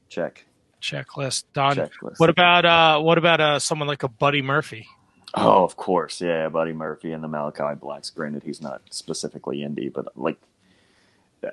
[0.10, 0.46] check
[0.82, 1.78] checklist done.
[1.78, 2.18] Checklist.
[2.18, 4.88] What about uh, what about uh, someone like a Buddy Murphy?
[5.34, 8.10] Oh, of course, yeah, Buddy Murphy and the Malakai Blacks.
[8.10, 10.38] Granted, he's not specifically indie, but like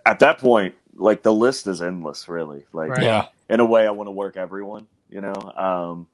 [0.04, 2.64] at that point, like the list is endless, really.
[2.72, 3.02] Like, right.
[3.02, 4.88] yeah, in a way, I want to work everyone.
[5.08, 6.06] You know, um,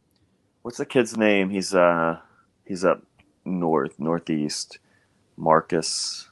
[0.62, 1.48] what's the kid's name?
[1.48, 2.18] He's uh,
[2.64, 3.02] he's up
[3.44, 4.78] north, northeast.
[5.36, 6.30] Marcus.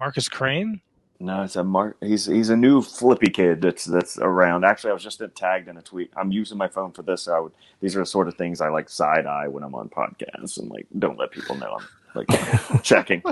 [0.00, 0.80] Marcus Crane.
[1.22, 1.96] No, it's a Mark.
[2.00, 4.64] He's he's a new flippy kid that's that's around.
[4.64, 6.12] Actually, I was just tagged in a tweet.
[6.16, 7.22] I'm using my phone for this.
[7.22, 7.52] So I would.
[7.80, 10.68] These are the sort of things I like side eye when I'm on podcasts and
[10.68, 11.86] like don't let people know I'm
[12.16, 13.22] like checking,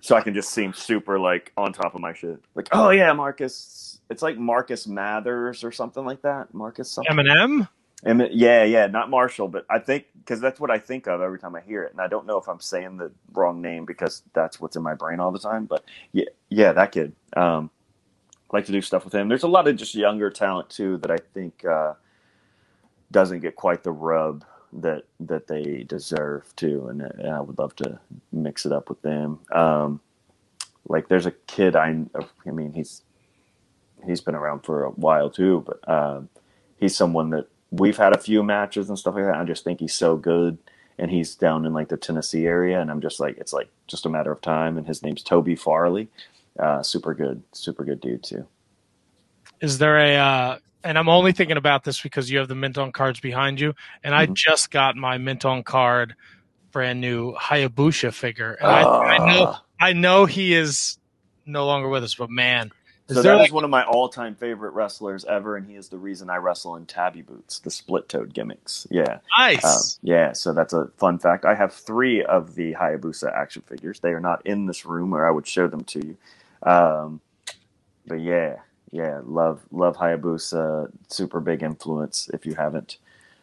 [0.00, 2.40] so I can just seem super like on top of my shit.
[2.54, 3.98] Like, oh yeah, Marcus.
[4.10, 6.54] It's like Marcus Mathers or something like that.
[6.54, 7.16] Marcus something.
[7.16, 7.68] Eminem.
[8.04, 11.38] And yeah, yeah, not Marshall, but I think because that's what I think of every
[11.38, 14.22] time I hear it, and I don't know if I'm saying the wrong name because
[14.34, 15.66] that's what's in my brain all the time.
[15.66, 17.14] But yeah, yeah, that kid.
[17.36, 17.70] Um,
[18.52, 19.28] like to do stuff with him.
[19.28, 21.94] There's a lot of just younger talent too that I think uh,
[23.10, 24.44] doesn't get quite the rub
[24.74, 28.00] that that they deserve to, and, and I would love to
[28.32, 29.40] mix it up with them.
[29.52, 30.00] Um,
[30.88, 32.04] like there's a kid I,
[32.46, 33.02] I mean he's
[34.06, 36.22] he's been around for a while too, but uh,
[36.78, 39.36] he's someone that we've had a few matches and stuff like that.
[39.36, 40.58] I just think he's so good,
[40.98, 44.06] and he's down in like the Tennessee area, and I'm just like, it's like just
[44.06, 44.78] a matter of time.
[44.78, 46.08] And his name's Toby Farley,
[46.58, 48.46] uh, super good, super good dude too.
[49.60, 50.16] Is there a?
[50.16, 53.60] Uh, and I'm only thinking about this because you have the mint on cards behind
[53.60, 54.32] you, and mm-hmm.
[54.32, 56.14] I just got my mint on card,
[56.72, 58.88] brand new Hayabusa figure, and uh.
[58.88, 59.64] I, I know ah.
[59.78, 60.98] I know he is
[61.46, 62.70] no longer with us, but man,
[63.10, 63.48] is so that like...
[63.48, 66.76] is one of my all-time favorite wrestlers ever, and he is the reason I wrestle
[66.76, 68.86] in tabi boots, the split-toed gimmicks.
[68.90, 69.64] Yeah, nice.
[69.64, 71.44] Um, yeah, so that's a fun fact.
[71.44, 74.00] I have three of the Hayabusa action figures.
[74.00, 76.16] They are not in this room, or I would show them to you.
[76.62, 77.20] Um,
[78.06, 78.56] but yeah,
[78.90, 80.90] yeah, love love Hayabusa.
[81.08, 82.30] Super big influence.
[82.32, 82.96] If you haven't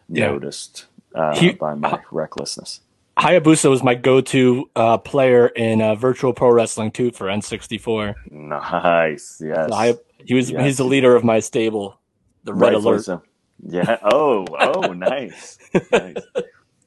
[0.09, 0.27] yeah.
[0.27, 0.85] noticed
[1.15, 2.81] uh, he, by my recklessness.
[3.17, 8.13] Hayabusa was my go-to uh, player in uh, Virtual Pro Wrestling 2 for N64.
[8.31, 9.69] Nice, yes.
[9.69, 10.63] So He was Yes.
[10.63, 11.99] he's the leader of my stable,
[12.43, 13.03] the Red Rightfully Alert.
[13.05, 13.21] so.
[13.67, 13.97] Yeah.
[14.03, 15.57] Oh, oh, nice.
[15.91, 16.15] nice.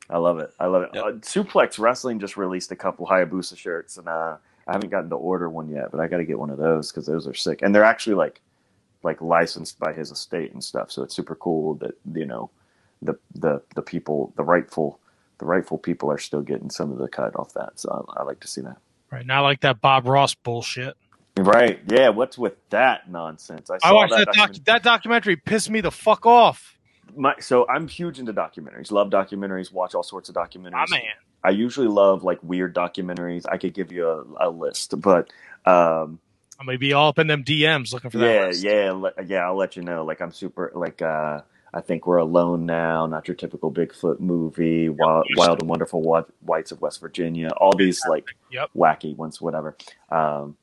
[0.09, 0.51] I love it.
[0.61, 0.90] I love it.
[0.94, 1.05] Yep.
[1.05, 4.36] Uh, Suplex Wrestling just released a couple Hayabusa shirts, and uh,
[4.69, 6.90] I haven't gotten to order one yet, but I got to get one of those
[6.93, 8.40] because those are sick, and they're actually like
[9.02, 10.93] like licensed by his estate and stuff.
[10.93, 12.51] So it's super cool that you know
[13.02, 15.01] the the the people, the rightful
[15.40, 17.80] the rightful people are still getting some of the cut off that.
[17.80, 18.76] So I, I like to see that.
[19.10, 19.26] Right.
[19.26, 20.96] Not like that Bob Ross bullshit.
[21.36, 21.80] Right?
[21.88, 22.10] Yeah.
[22.10, 23.70] What's with that nonsense?
[23.70, 24.62] I saw watched that, doc- documentary.
[24.66, 26.78] that documentary pissed me the fuck off.
[27.16, 28.92] my so I'm huge into documentaries.
[28.92, 29.72] Love documentaries.
[29.72, 30.72] Watch all sorts of documentaries.
[30.72, 31.02] My man.
[31.42, 33.46] I usually love like weird documentaries.
[33.48, 35.30] I could give you a, a list, but
[35.64, 36.20] um,
[36.58, 38.34] I'm gonna be all up in them DMs looking for that.
[38.62, 39.14] yeah, list.
[39.16, 39.46] yeah, yeah.
[39.46, 40.04] I'll let you know.
[40.04, 41.40] Like I'm super like uh,
[41.72, 43.06] I think we're alone now.
[43.06, 44.88] Not your typical Bigfoot movie.
[44.88, 46.02] Wild, Wild and Wonderful
[46.40, 47.51] Whites of West Virginia.
[47.56, 48.70] All these like Yep.
[48.76, 49.76] wacky ones, whatever.
[50.10, 50.56] Um,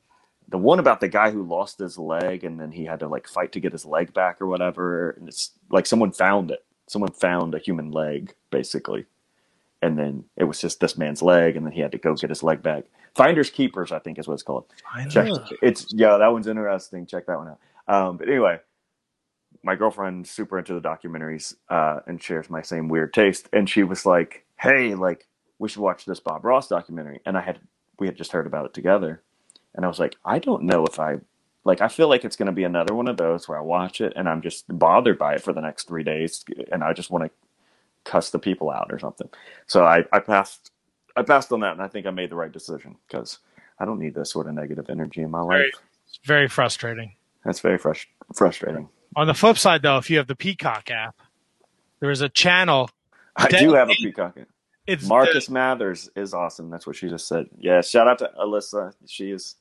[0.48, 3.28] the one about the guy who lost his leg and then he had to like
[3.28, 5.10] fight to get his leg back or whatever.
[5.10, 6.64] And it's like someone found it.
[6.86, 9.04] Someone found a human leg, basically.
[9.82, 12.30] And then it was just this man's leg, and then he had to go get
[12.30, 12.84] his leg back.
[13.14, 14.64] Finders keepers, I think is what it's called.
[15.10, 15.28] Check
[15.62, 17.06] it's yeah, that one's interesting.
[17.06, 17.58] Check that one out.
[17.86, 18.58] Um, but anyway,
[19.62, 23.48] my girlfriend's super into the documentaries uh, and shares my same weird taste.
[23.52, 25.26] And she was like, "Hey, like
[25.58, 27.58] we should watch this Bob Ross documentary." And I had
[27.98, 29.22] we had just heard about it together,
[29.74, 31.18] and I was like, "I don't know if I
[31.64, 31.80] like.
[31.80, 34.12] I feel like it's going to be another one of those where I watch it
[34.16, 37.24] and I'm just bothered by it for the next three days, and I just want
[37.24, 37.30] to
[38.04, 39.28] cuss the people out or something."
[39.66, 40.70] So I, I passed.
[41.16, 43.40] I passed on that, and I think I made the right decision because
[43.80, 45.58] I don't need this sort of negative energy in my life.
[45.58, 45.72] Very-
[46.06, 47.12] It's very frustrating.
[47.44, 48.88] That's very frus- frustrating.
[49.16, 51.16] On the flip side, though, if you have the Peacock app,
[52.00, 52.90] there is a channel.
[53.36, 54.36] I do have a peacock.
[54.86, 56.70] It's Marcus Mathers is awesome.
[56.70, 57.46] That's what she just said.
[57.58, 58.92] Yeah, shout out to Alyssa.
[59.06, 59.56] She is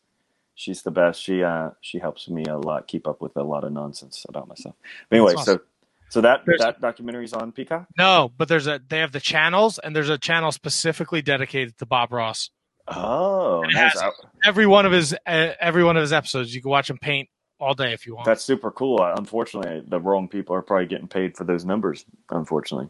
[0.55, 1.21] she's the best.
[1.21, 4.47] She uh she helps me a lot keep up with a lot of nonsense about
[4.47, 4.75] myself.
[5.09, 5.59] But anyway, That's so
[6.09, 7.87] so that There's- that documentary's on Peacock.
[7.97, 11.85] no, but there's a they have the channels, and there's a channel specifically dedicated to
[11.85, 12.49] Bob Ross.
[12.87, 14.01] Oh, nice.
[14.45, 17.27] Every one of his uh, every one of his episodes, you can watch him paint
[17.59, 18.25] all day if you want.
[18.25, 19.01] that's super cool.
[19.01, 22.05] Unfortunately, the wrong people are probably getting paid for those numbers.
[22.29, 22.89] Unfortunately,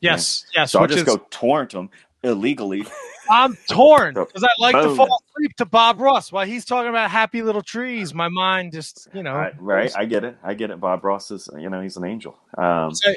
[0.00, 0.72] yes, yes.
[0.72, 1.90] so I'll just is go torrent them
[2.22, 2.84] illegally.
[3.30, 7.10] I'm torn because I like to fall asleep to Bob Ross while he's talking about
[7.10, 8.12] happy little trees.
[8.12, 9.34] My mind just you know.
[9.34, 9.92] I- right?
[9.96, 10.36] I get it.
[10.42, 10.78] I get it.
[10.78, 12.38] Bob Ross is you know he's an angel.
[12.58, 13.14] Um, So,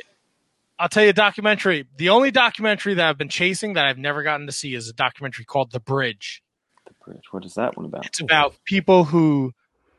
[0.80, 1.88] I'll tell you a documentary.
[1.98, 4.94] The only documentary that I've been chasing that I've never gotten to see is a
[4.94, 6.44] documentary called The Bridge.
[6.86, 7.24] the bridge.
[7.32, 8.06] What is that one about?
[8.06, 9.54] It's about people who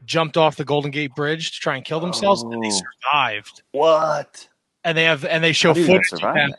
[0.05, 2.81] jumped off the Golden Gate Bridge to try and kill themselves, and they Oh.
[3.11, 3.63] survived.
[3.73, 4.49] What?
[4.85, 6.55] And they have and they show footage of them.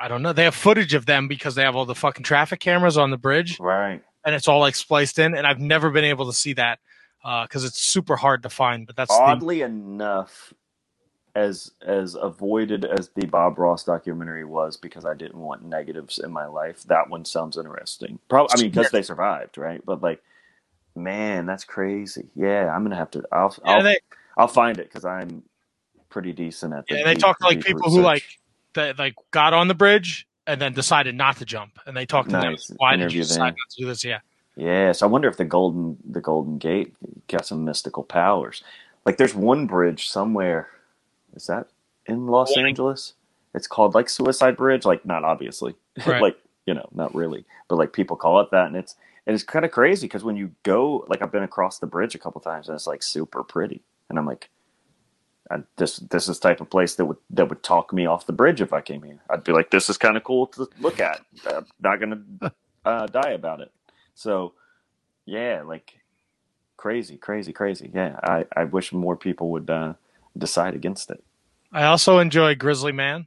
[0.00, 0.32] I don't know.
[0.32, 3.16] They have footage of them because they have all the fucking traffic cameras on the
[3.16, 4.02] bridge, Right.
[4.24, 5.34] and it's all like spliced in.
[5.34, 6.78] And I've never been able to see that
[7.24, 8.86] uh, because it's super hard to find.
[8.86, 10.54] But that's the, Oddly enough,
[11.34, 16.30] as as avoided as the Bob Ross documentary was, because I didn't want negatives in
[16.30, 18.20] my life, that one sounds interesting.
[18.28, 19.84] Probably, I mean, because they survived, right?
[19.84, 20.22] But like,
[20.98, 22.28] man, that's crazy.
[22.34, 23.22] Yeah, I'm gonna have to.
[23.32, 23.98] I'll yeah, I'll, they,
[24.36, 25.42] I'll find it because I'm
[26.10, 26.86] pretty decent at.
[26.86, 28.24] The yeah, they deep- talk to like people who like
[28.74, 32.26] that like got on the bridge and then decided not to jump, and they talk
[32.26, 32.66] to Nice.
[32.68, 32.76] them.
[32.78, 33.56] Why did you decide them.
[33.58, 34.04] not to do this?
[34.04, 34.20] Yeah.
[34.56, 36.94] Yeah, so I wonder if the golden the Golden Gate
[37.28, 38.64] got some mystical powers.
[39.06, 40.68] Like there's one bridge somewhere.
[41.34, 41.68] Is that
[42.06, 42.64] in Los Yeah.
[42.64, 43.14] Angeles?
[43.54, 45.74] It's called like Suicide Bridge, like not obviously.
[46.06, 46.20] Right.
[46.22, 48.96] like, you know, not really, but like people call it that and it's
[49.28, 52.14] and it's kind of crazy because when you go like I've been across the bridge
[52.14, 53.82] a couple times and it's like super pretty.
[54.08, 54.48] And I'm like
[55.50, 58.26] I, this this is the type of place that would that would talk me off
[58.26, 59.20] the bridge if I came here.
[59.28, 61.20] I'd be like, this is kind of cool to look at.
[61.46, 62.22] I'm not gonna
[62.86, 63.70] uh, die about it.
[64.14, 64.54] So,
[65.26, 65.94] yeah, like
[66.78, 67.90] crazy, crazy, crazy.
[67.94, 69.94] Yeah, I, I wish more people would uh,
[70.36, 71.22] decide against it.
[71.70, 73.26] I also enjoy Grizzly Man.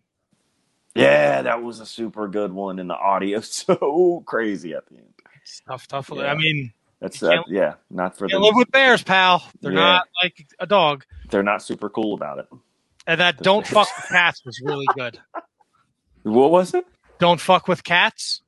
[0.94, 5.11] Yeah, that was a super good one, and the audio so crazy at the end.
[5.52, 6.10] It's tough, tough.
[6.14, 6.32] Yeah.
[6.32, 6.72] I mean,
[7.02, 9.44] That's uh, yeah, not for you live with bears, pal.
[9.60, 9.80] They're Yeah.
[9.80, 11.04] not like a dog.
[11.30, 12.48] They're not super cool about it.
[13.06, 15.20] And that "Don't fuck with cats" was really good.
[16.24, 16.86] What was it?
[17.18, 18.44] Don't fuck with cats.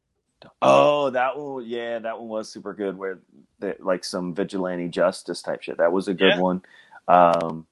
[0.62, 1.66] Oh, that one.
[1.66, 2.96] Yeah, that one was super good.
[2.96, 3.18] Where
[3.58, 5.80] they, like some vigilante justice type shit.
[5.80, 6.40] That was a good Yeah.
[6.40, 6.62] one.
[7.08, 7.66] Um,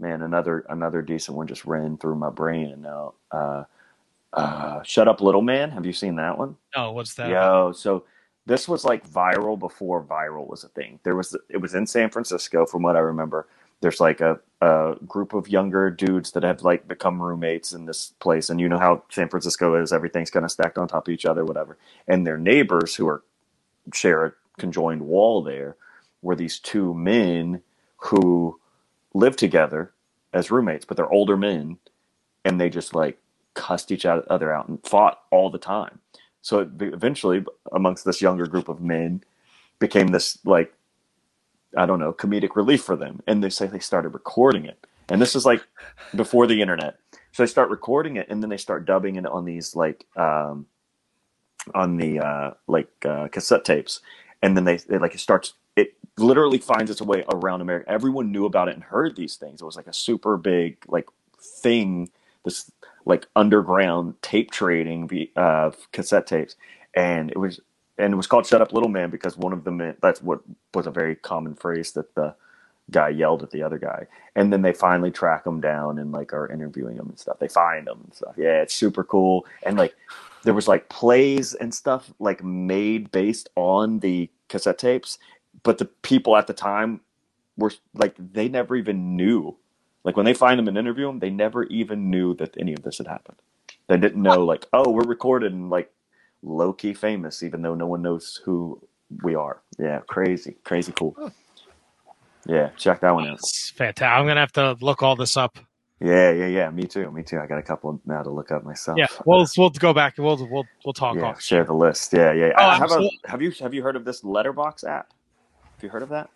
[0.00, 2.70] man, another another decent one just ran through my brain.
[2.70, 3.64] And now, uh,
[4.32, 5.72] uh, shut up, little man.
[5.72, 6.56] Have you seen that one?
[6.74, 7.28] No, what's that?
[7.28, 8.04] Yo, so
[8.48, 11.00] this was like viral before viral was a thing.
[11.04, 13.46] There was it was in San Francisco, from what I remember.
[13.82, 18.14] There's like a, a group of younger dudes that have like become roommates in this
[18.20, 19.92] place, and you know how San Francisco is.
[19.92, 21.78] Everything's kind of stacked on top of each other, whatever.
[22.08, 23.22] And their neighbors, who are
[23.94, 25.76] share a conjoined wall there,
[26.22, 27.62] were these two men
[27.98, 28.58] who
[29.14, 29.92] live together
[30.32, 31.78] as roommates, but they're older men,
[32.44, 33.18] and they just like
[33.54, 36.00] cussed each other out and fought all the time.
[36.42, 39.22] So it eventually, amongst this younger group of men,
[39.78, 40.72] became this like
[41.76, 44.86] I don't know comedic relief for them, and they say they started recording it.
[45.08, 45.62] And this is like
[46.14, 46.98] before the internet,
[47.32, 50.66] so they start recording it, and then they start dubbing it on these like um,
[51.74, 54.00] on the uh, like uh, cassette tapes,
[54.42, 57.90] and then they, they like it starts it literally finds its way around America.
[57.90, 59.62] Everyone knew about it and heard these things.
[59.62, 61.06] It was like a super big like
[61.40, 62.10] thing.
[62.44, 62.70] This
[63.08, 66.56] like underground tape trading of uh, cassette tapes,
[66.94, 67.60] and it was
[67.98, 70.40] and it was called "Shut Up, Little Man" because one of them that's what
[70.74, 72.34] was a very common phrase that the
[72.90, 74.06] guy yelled at the other guy,
[74.36, 77.38] and then they finally track him down and like are interviewing him and stuff.
[77.38, 78.34] They find him and stuff.
[78.36, 79.46] Yeah, it's super cool.
[79.64, 79.96] And like
[80.44, 85.18] there was like plays and stuff like made based on the cassette tapes,
[85.62, 87.00] but the people at the time
[87.56, 89.56] were like they never even knew.
[90.08, 92.82] Like when they find them and interview them, they never even knew that any of
[92.82, 93.36] this had happened.
[93.88, 95.92] They didn't know like, oh, we're recorded and like
[96.42, 98.80] low key famous, even though no one knows who
[99.22, 99.60] we are.
[99.78, 101.14] Yeah, crazy, crazy cool.
[102.46, 103.34] Yeah, check that one out.
[103.34, 104.18] It's fantastic.
[104.18, 105.58] I'm gonna have to look all this up.
[106.00, 106.70] Yeah, yeah, yeah.
[106.70, 107.10] Me too.
[107.10, 107.38] Me too.
[107.38, 108.96] I got a couple now to look up myself.
[108.96, 111.16] Yeah, we'll we'll go back and we'll we'll we'll talk.
[111.16, 111.42] Yeah, off.
[111.42, 112.14] share the list.
[112.14, 112.52] Yeah, yeah.
[112.56, 115.12] Oh, have, a, have you have you heard of this Letterboxd app?
[115.74, 116.30] Have you heard of that?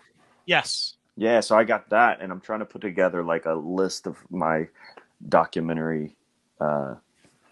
[0.45, 0.97] Yes.
[1.17, 4.19] Yeah, so I got that, and I'm trying to put together like a list of
[4.31, 4.69] my
[5.29, 6.17] documentary
[6.61, 6.95] uh,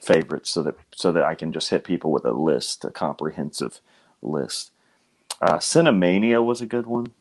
[0.00, 3.80] favorites, so that so that I can just hit people with a list, a comprehensive
[4.22, 4.72] list.
[5.42, 7.12] Uh, Cinemania was a good one.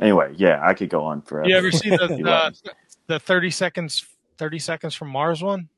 [0.00, 1.48] Anyway, yeah, I could go on forever.
[1.48, 2.54] You ever see the
[3.06, 4.06] the thirty seconds
[4.38, 5.68] thirty seconds from Mars one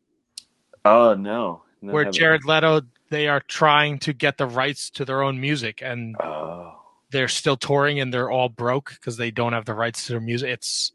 [0.84, 2.10] Oh no, no where.
[2.10, 6.77] Jared Leto they are trying to get the rights to their own music and Oh,
[7.10, 10.20] they're still touring and they're all broke because they don't have the rights to their
[10.20, 10.50] music.
[10.50, 10.92] It's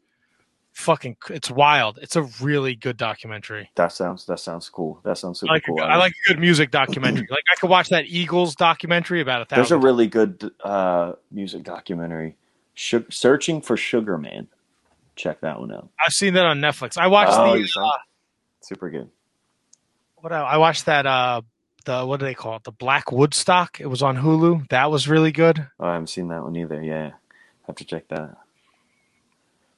[0.72, 1.98] fucking it's wild.
[2.02, 3.70] It's a really good documentary.
[3.76, 5.00] that sounds that sounds cool.
[5.04, 5.80] That sounds super I like, cool.
[5.80, 7.26] a, I like a good music documentary.
[7.30, 9.60] like I could watch that Eagles documentary about a thousand.
[9.62, 12.36] There's a really good uh, music documentary,
[12.76, 14.48] "Searching for Sugar Man."
[15.16, 15.88] Check that one out.
[16.04, 16.98] I've seen that on Netflix.
[16.98, 17.90] I watched Oh, the uh.
[18.62, 19.08] Super good.
[20.16, 21.42] what I, I watched that uh
[21.84, 23.80] the what do they call it the Black Woodstock.
[23.80, 24.68] It was on Hulu.
[24.70, 25.66] That was really good.
[25.80, 26.82] Oh, I haven't seen that one either.
[26.82, 27.12] Yeah,
[27.66, 28.36] have to check that.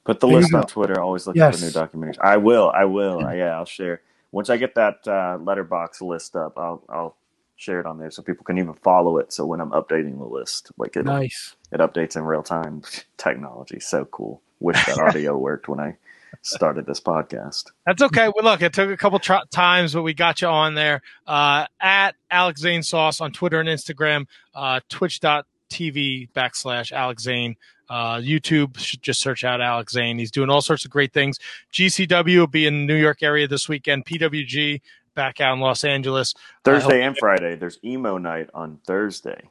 [0.05, 0.65] Put the There list on.
[0.67, 0.99] Twitter.
[1.01, 1.59] Always looking Yes.
[1.59, 2.17] for new documentaries.
[2.21, 2.71] I will.
[2.73, 3.21] I will.
[3.33, 4.01] Yeah, I'll share
[4.31, 6.57] once I get that uh, Letterboxd list up.
[6.57, 7.17] I'll I'll
[7.57, 9.33] share it on there so people can even follow it.
[9.33, 11.55] So when I'm updating the list, like it Nice.
[11.71, 12.83] it updates in real time.
[13.17, 14.41] Technology so cool.
[14.59, 15.97] Wish that audio worked when I
[16.41, 17.65] started this podcast.
[17.85, 18.31] That's okay.
[18.35, 21.01] Well, look, it took a couple tr- times, but we got you on there.
[21.25, 24.25] Uh, at Alex Zayne Sauce on Twitter and Instagram,
[24.55, 27.55] uh, twitch.tv backslash Alex Zayne.
[27.89, 30.17] Uh, YouTube should just search out Alex Zayne.
[30.17, 31.39] He's doing all sorts of great things.
[31.73, 34.05] GCW will be in the New York area this weekend.
[34.05, 34.81] PWG
[35.15, 36.33] back out in Los Angeles.
[36.63, 37.55] Thursday and Friday.
[37.55, 39.49] There's emo night on Thursday.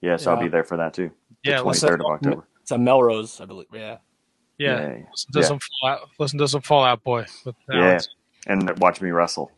[0.00, 1.10] Yes, I'll be there for that too.
[1.44, 2.46] The Yeah, 23rd of October.
[2.60, 3.68] It's at Melrose, I believe.
[3.72, 3.98] Yeah.
[4.58, 5.06] Yeah, Yay.
[5.10, 5.44] listen to Yeah.
[5.46, 6.08] some Fallout.
[6.18, 7.26] Listen to some Fallout Boy.
[7.68, 8.00] Yeah.
[8.46, 9.50] And watch me wrestle.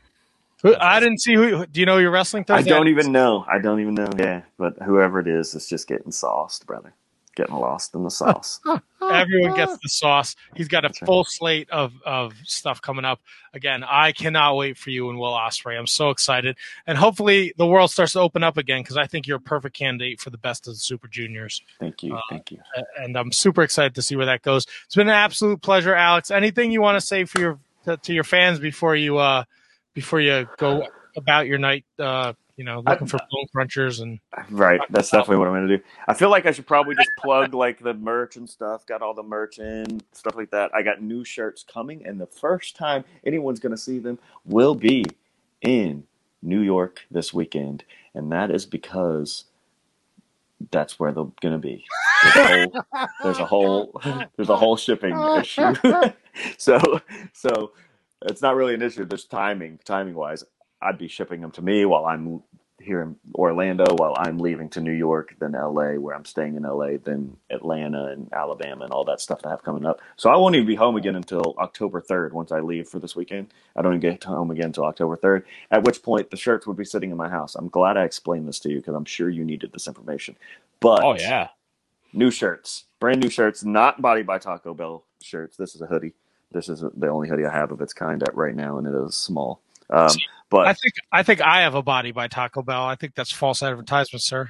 [0.80, 1.66] I didn't see who.
[1.66, 3.44] Do you know you're wrestling I don't even know.
[3.48, 4.10] I don't even know.
[4.18, 6.94] Yeah, but whoever it is, is just getting sauced, brother.
[7.36, 8.60] Getting lost in the sauce.
[9.02, 10.34] Everyone gets the sauce.
[10.54, 11.06] He's got a That's right.
[11.06, 13.20] full slate of, of stuff coming up.
[13.52, 15.78] Again, I cannot wait for you and Will Ospreay.
[15.78, 16.56] I'm so excited,
[16.86, 19.76] and hopefully the world starts to open up again because I think you're a perfect
[19.76, 22.16] candidate for the best of the Super Juniors, Thank you.
[22.16, 22.58] Uh, Thank you.
[22.98, 24.66] and I'm super excited to see where that goes.
[24.86, 26.30] It's been an absolute pleasure, Alex.
[26.30, 29.44] Anything you want to say for your to, to your fans before you uh
[29.94, 30.86] before you go
[31.16, 31.84] about your night?
[31.98, 34.18] Uh, you know, looking for bone crunchers and
[34.50, 34.80] Right.
[34.90, 35.82] That's definitely what I'm to do.
[36.08, 38.86] I feel like I should probably just plug like the merch and stuff.
[38.86, 40.74] Got all the merch in, stuff like that.
[40.74, 44.74] I got new shirts coming, and the first time anyone's going to see them will
[44.74, 45.04] be
[45.60, 46.04] in
[46.42, 47.84] New York this weekend.
[48.14, 49.44] And that is because
[50.70, 51.84] that's where they're going to be.
[52.22, 54.00] There's a whole, there's a whole,
[54.36, 55.74] there's a whole shipping issue.
[56.58, 57.00] so,
[57.34, 57.72] so
[58.22, 59.04] it's not really an issue.
[59.04, 60.44] There's timing, timing wise.
[60.82, 62.42] I'd be shipping them to me while I'm
[62.80, 66.64] here in Orlando, while I'm leaving to New York, then LA, where I'm staying in
[66.64, 70.00] LA, then Atlanta and Alabama and all that stuff that I have coming up.
[70.16, 73.16] So I won't even be home again until October 3rd once I leave for this
[73.16, 73.52] weekend.
[73.76, 76.76] I don't even get home again until October 3rd, at which point the shirts would
[76.76, 77.54] be sitting in my house.
[77.56, 80.36] I'm glad I explained this to you because I'm sure you needed this information.
[80.80, 81.48] But Oh yeah.
[82.12, 85.56] new shirts, brand new shirts, not Body by Taco Bell shirts.
[85.56, 86.14] This is a hoodie.
[86.52, 88.94] This is the only hoodie I have of its kind at right now, and it
[88.94, 89.60] is small.
[89.90, 92.84] Um, but I think I think I have a body by Taco Bell.
[92.84, 94.48] I think that's false advertisement, sir.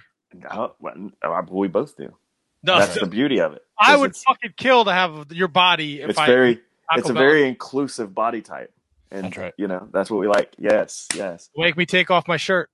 [0.50, 0.76] Well,
[1.22, 2.14] uh, we both do.
[2.62, 3.62] No, That's the beauty of it.
[3.78, 6.26] I would fucking kill to have your body if it's I.
[6.26, 6.54] very.
[6.56, 7.22] Taco It's a Bell.
[7.22, 8.72] very inclusive body type,
[9.10, 9.54] and That's right.
[9.56, 10.52] you know that's what we like.
[10.58, 11.48] Yes, yes.
[11.56, 12.70] make me take off my shirt.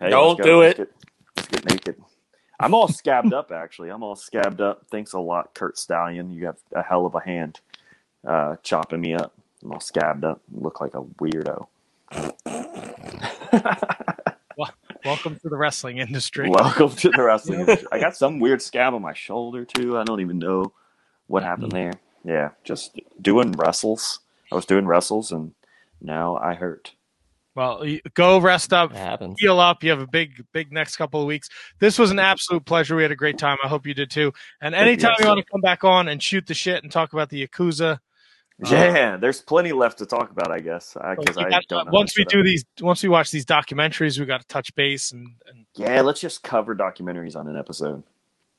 [0.00, 0.78] Hey, Don't let's do Let's it.
[0.78, 0.92] Get,
[1.36, 1.96] let's get naked.
[2.60, 3.50] I'm all scabbed up.
[3.52, 4.86] Actually, I'm all scabbed up.
[4.90, 6.30] Thanks a lot, Curt Stallion.
[6.30, 7.60] You have a hell of a hand
[8.26, 9.32] uh, chopping me up.
[9.62, 10.40] I'm all scabbed up.
[10.52, 11.66] Look like a weirdo.
[15.04, 16.48] Welcome to the wrestling industry.
[16.48, 17.60] Welcome to the wrestling.
[17.60, 17.86] industry.
[17.92, 19.96] I got some weird scab on my shoulder too.
[19.96, 20.72] I don't even know
[21.26, 21.74] what happened mm.
[21.74, 21.92] there.
[22.24, 24.20] Yeah, just doing wrestles.
[24.50, 25.54] I was doing wrestles, and
[26.00, 26.92] now I hurt.
[27.54, 28.92] Well, go rest up,
[29.38, 29.82] heal up.
[29.82, 31.48] You have a big, big next couple of weeks.
[31.78, 32.96] This was an absolute pleasure.
[32.96, 33.56] We had a great time.
[33.64, 34.32] I hope you did too.
[34.60, 36.92] And Thank you, anytime you want to come back on and shoot the shit and
[36.92, 37.98] talk about the Yakuza,
[38.64, 40.50] Uh, Yeah, there's plenty left to talk about.
[40.50, 43.44] I guess because I got- don't once we to do these, once we watch these
[43.44, 47.56] documentaries, we got to touch base and, and Yeah, let's just cover documentaries on an
[47.56, 48.02] episode.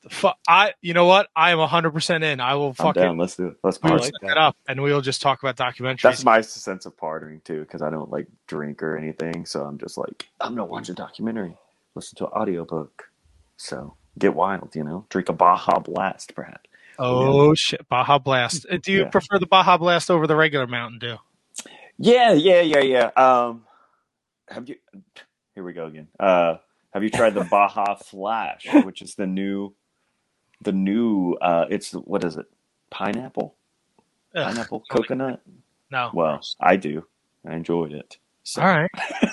[0.08, 1.28] fu- I, you know what?
[1.34, 2.40] I am hundred percent in.
[2.40, 3.18] I will fucking.
[3.18, 3.56] Let's do it.
[3.64, 4.04] Let's party.
[4.04, 4.28] that.
[4.28, 6.02] that up and we'll just talk about documentaries.
[6.02, 9.44] That's my sense of partying too, because I don't like drink or anything.
[9.46, 11.54] So I'm just like, I'm gonna watch a documentary,
[11.96, 13.10] listen to an audiobook.
[13.56, 15.06] So get wild, you know.
[15.10, 16.67] Drink a Baja Blast, perhaps.
[16.98, 18.66] Oh shit, Baja Blast.
[18.70, 19.10] Uh, Do you Yeah.
[19.10, 21.16] prefer the Baja Blast over the regular Mountain Dew?
[21.98, 23.06] Yeah, yeah, yeah, yeah.
[23.16, 23.64] Um,
[24.48, 24.76] have you?
[25.54, 26.08] Here we go again.
[26.20, 26.56] Uh,
[26.92, 29.74] have you tried the Baja Flash, which is the new,
[30.62, 31.34] the new?
[31.34, 32.46] Uh, it's what is it?
[32.90, 33.54] Pineapple,
[34.34, 35.42] Ugh, pineapple, coconut.
[35.90, 36.10] no.
[36.14, 37.04] Well, I do.
[37.46, 38.18] I enjoyed it.
[38.44, 38.62] So.
[38.62, 38.90] All right.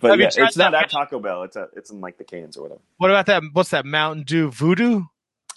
[0.00, 1.42] but Have yeah, it's not at Taco Bell.
[1.44, 2.80] It's at, it's in like the cans or whatever.
[2.98, 3.42] What about that?
[3.52, 5.02] What's that Mountain Dew Voodoo?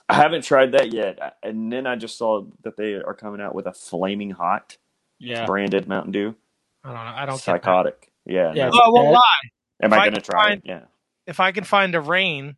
[0.10, 1.38] I haven't tried that yet.
[1.44, 4.78] And then I just saw that they are coming out with a flaming hot
[5.20, 5.46] Yeah.
[5.46, 6.36] branded Mountain Dew.
[6.84, 7.02] I don't know.
[7.02, 7.64] I don't get that.
[7.64, 8.12] Psychotic.
[8.26, 8.54] Yeah.
[8.56, 8.70] Yeah.
[8.70, 8.72] no.
[8.76, 9.22] Oh, I won't lie.
[9.84, 10.64] Am if I I going to can try find- it?
[10.66, 10.82] Yeah.
[11.26, 12.56] If I can find a rain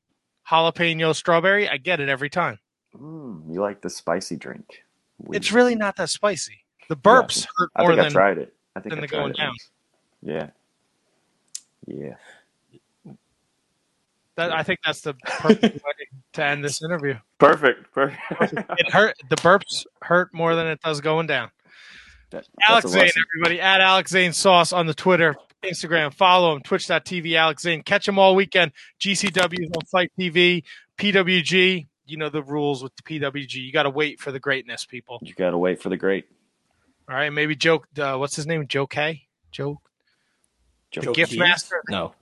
[0.47, 2.59] jalapeno strawberry, I get it every time.
[2.95, 4.83] Mm, you like the spicy drink?
[5.17, 5.35] Weird.
[5.35, 6.59] It's really not that spicy.
[6.87, 8.53] The burps hurt I more think I than tried it.
[8.75, 9.37] I think than I the tried going it.
[9.37, 9.53] down.
[10.21, 10.49] Yeah.
[11.87, 12.15] Yeah.
[14.39, 14.51] That.
[14.53, 15.91] I think that's the perfect way
[16.33, 17.15] to end this interview.
[17.37, 17.91] Perfect.
[17.93, 18.19] Perfect.
[18.77, 19.15] It hurt.
[19.29, 21.51] The burps hurt more than it does going down.
[22.31, 26.13] That- Alex that's Zayne, everybody, at Alex Zayne Sauce on the Twitter, Instagram.
[26.13, 27.81] Follow him, twitch.tv, Alex Zayne.
[27.83, 28.71] Catch him all weekend.
[28.99, 30.63] GCW's on FITE TV,
[30.97, 31.87] PWG.
[32.05, 33.55] You know the rules with the PWG.
[33.55, 35.19] You got to wait for the greatness, people.
[35.21, 36.25] You got to wait for the great.
[37.09, 37.83] All right, maybe Joe.
[37.97, 38.67] Uh, what's his name?
[38.67, 39.27] Joe K.
[39.51, 39.81] Joe.
[40.91, 41.81] Joe The Gift Master.
[41.89, 42.13] No.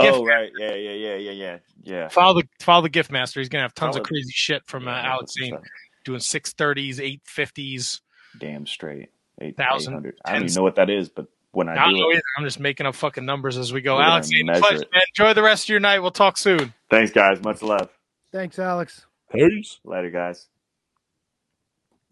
[0.00, 0.50] Oh, Gift- right.
[0.58, 1.58] Yeah, yeah, yeah, yeah, yeah.
[1.84, 2.08] Yeah.
[2.08, 3.40] Follow the follow the Gift Master.
[3.40, 5.58] He's gonna have tons of Follow- crazy shit from uh, Yeah, Alex Zayne
[6.04, 8.00] doing six thirties, eight fifties.
[8.38, 9.10] Damn straight.
[9.40, 12.10] Eight, Thousand, I don't even know what that is, but when I I don't know
[12.10, 12.14] it.
[12.14, 12.22] either.
[12.38, 13.96] I'm just making up fucking numbers as we go.
[13.96, 15.02] We're Alex Zayne, pleasure, man.
[15.18, 15.98] Enjoy the rest of your night.
[15.98, 16.72] We'll talk soon.
[16.90, 17.42] Thanks, guys.
[17.42, 17.88] Much love.
[18.30, 19.04] Thanks, Alex.
[19.32, 19.78] Peace.
[19.84, 20.46] Later, guys.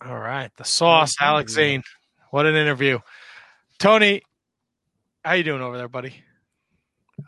[0.04, 1.82] All right, the sauce, Alex Zayne.
[2.30, 2.98] What an interview,
[3.78, 4.22] Tony.
[5.24, 6.14] How you doing over there, buddy?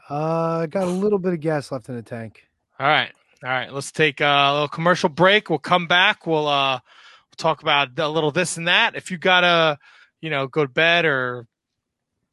[0.09, 2.47] Uh, got a little bit of gas left in the tank.
[2.78, 3.12] All right,
[3.44, 3.73] all right.
[3.73, 5.51] Let's take a little commercial break.
[5.51, 6.27] We'll come back.
[6.27, 8.97] We'll uh, we'll talk about a little this and that.
[8.97, 9.78] If you gotta,
[10.20, 11.47] you know, go to bed or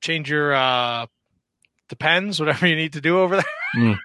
[0.01, 1.05] change your uh,
[1.89, 3.45] depends, whatever you need to do over there.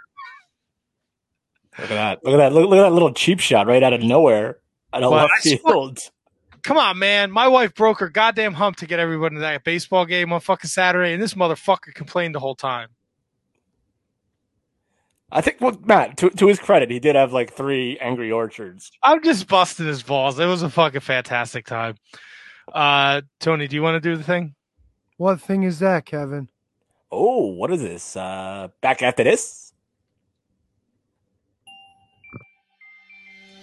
[1.79, 2.25] Look at that.
[2.25, 2.53] Look at that.
[2.53, 4.59] Look, look at that little cheap shot right out of nowhere
[4.93, 5.99] at a Well, left I swear- field.
[6.63, 7.31] Come on, man.
[7.31, 10.69] My wife broke her goddamn hump to get everyone to that baseball game on fucking
[10.71, 12.89] Saturday, and this motherfucker complained the whole time.
[15.35, 18.93] I think, well, Matt, to, to his credit, he did have like three angry orchards.
[19.02, 20.39] I'm just busting his balls.
[20.39, 21.97] It was a fucking fantastic time.
[22.73, 24.55] Uh, Tony, do you want to do the thing?
[25.16, 26.48] What thing is that, Kevin?
[27.11, 28.16] Oh, what is this?
[28.16, 29.64] Uh, back after this?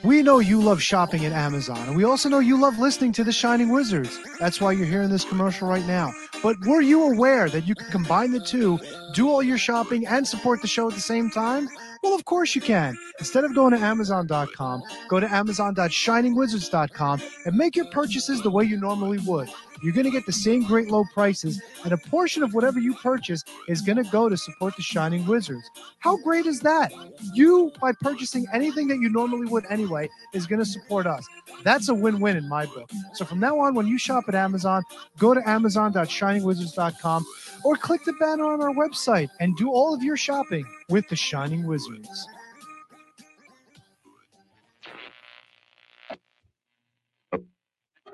[0.04, 3.24] We know you love shopping at Amazon, and we also know you love listening to
[3.24, 4.20] The Shining Wizards.
[4.40, 6.12] That's why you're hearing this commercial right now.
[6.42, 8.80] But were you aware that you can combine the two,
[9.14, 11.70] do all your shopping, and support the show at the same time?
[12.02, 12.98] Well, of course you can.
[13.20, 18.78] Instead of going to Amazon.com, go to Amazon.shiningwizards.com and make your purchases the way you
[18.78, 19.50] normally would.
[19.84, 22.94] You're going to get the same great low prices, and a portion of whatever you
[22.94, 25.70] purchase is going to go to support the Shining Wizards.
[26.00, 26.92] How great is that?
[27.34, 31.26] You, by purchasing anything that you normally would anyway, is going to support us.
[31.64, 32.90] That's a win win in my book.
[33.14, 34.84] So from now on, when you shop at Amazon,
[35.18, 37.26] go to Amazon.shiningwizards.com
[37.64, 41.16] or click the banner on our website and do all of your shopping with the
[41.16, 42.28] Shining Wizards.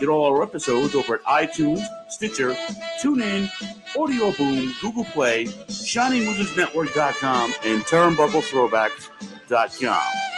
[0.00, 2.54] Get all our episodes over at iTunes, Stitcher,
[3.02, 3.50] TuneIn,
[3.98, 10.37] Audio Boom, Google Play, ShiningWizardsNetwork.com, and TurnbuckleThrowbacks.com.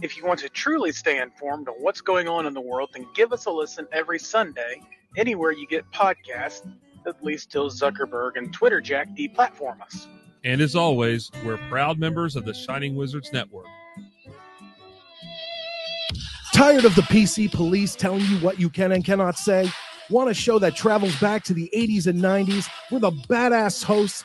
[0.00, 3.04] If you want to truly stay informed on what's going on in the world, then
[3.14, 4.80] give us a listen every Sunday,
[5.16, 6.72] anywhere you get podcasts,
[7.04, 10.06] at least till Zuckerberg and Twitter Jack deplatform us.
[10.44, 13.66] And as always, we're proud members of the Shining Wizards Network.
[16.54, 19.68] Tired of the PC police telling you what you can and cannot say?
[20.10, 24.24] Want a show that travels back to the 80s and 90s with the badass hosts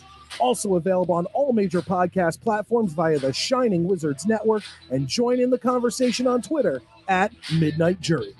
[0.41, 5.51] Also available on all major podcast platforms via the Shining Wizards Network, and join in
[5.51, 8.35] the conversation on Twitter at Midnight Jury.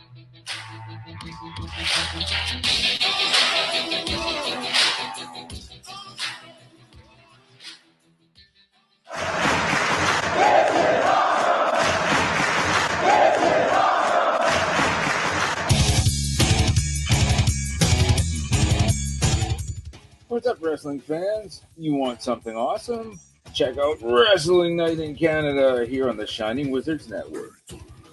[20.42, 21.62] What's up, wrestling fans?
[21.78, 23.20] You want something awesome?
[23.54, 27.52] Check out Wrestling Night in Canada here on the Shining Wizards Network.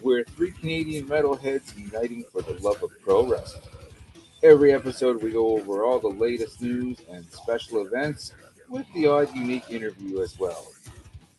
[0.02, 3.62] We're three Canadian metalheads uniting for the love of pro wrestling.
[4.42, 8.34] Every episode, we go over all the latest news and special events
[8.68, 10.66] with the odd unique interview as well.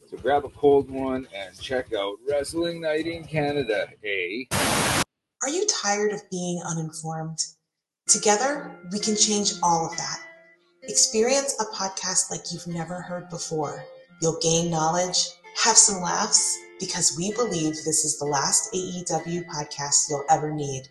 [0.09, 4.45] So grab a cold one and check out Wrestling Night in Canada, eh?
[5.43, 7.37] Are you tired of being uninformed?
[8.07, 10.25] Together, we can change all of that.
[10.89, 13.85] Experience a podcast like you've never heard before.
[14.23, 15.29] You'll gain knowledge,
[15.63, 20.87] have some laughs, because we believe this is the last AEW podcast you'll ever need.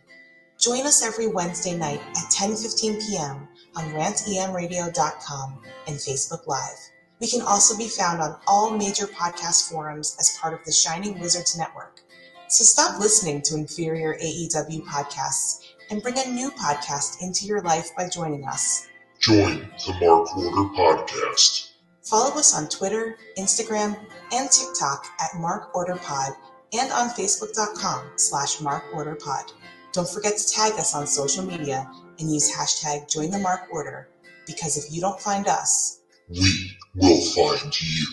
[0.57, 3.49] Join us every Wednesday night at 10:15 p.m.
[3.75, 6.79] on rantemradio.com and Facebook Live.
[7.19, 11.19] We can also be found on all major podcast forums as part of the Shining
[11.19, 12.03] Wizards Network.
[12.47, 15.59] So stop listening to inferior AEW podcasts
[15.91, 18.87] and bring a new podcast into your life by joining us.
[19.29, 21.73] Join the Mark Order Podcast.
[22.03, 23.95] Follow us on Twitter, Instagram,
[24.33, 26.33] and TikTok at Mark Order Pod
[26.73, 29.53] and on Facebook.com slash Mark Order Pod.
[29.93, 34.09] Don't forget to tag us on social media and use hashtag Join the Mark Order
[34.47, 36.01] because if you don't find us,
[36.31, 38.07] We will find you.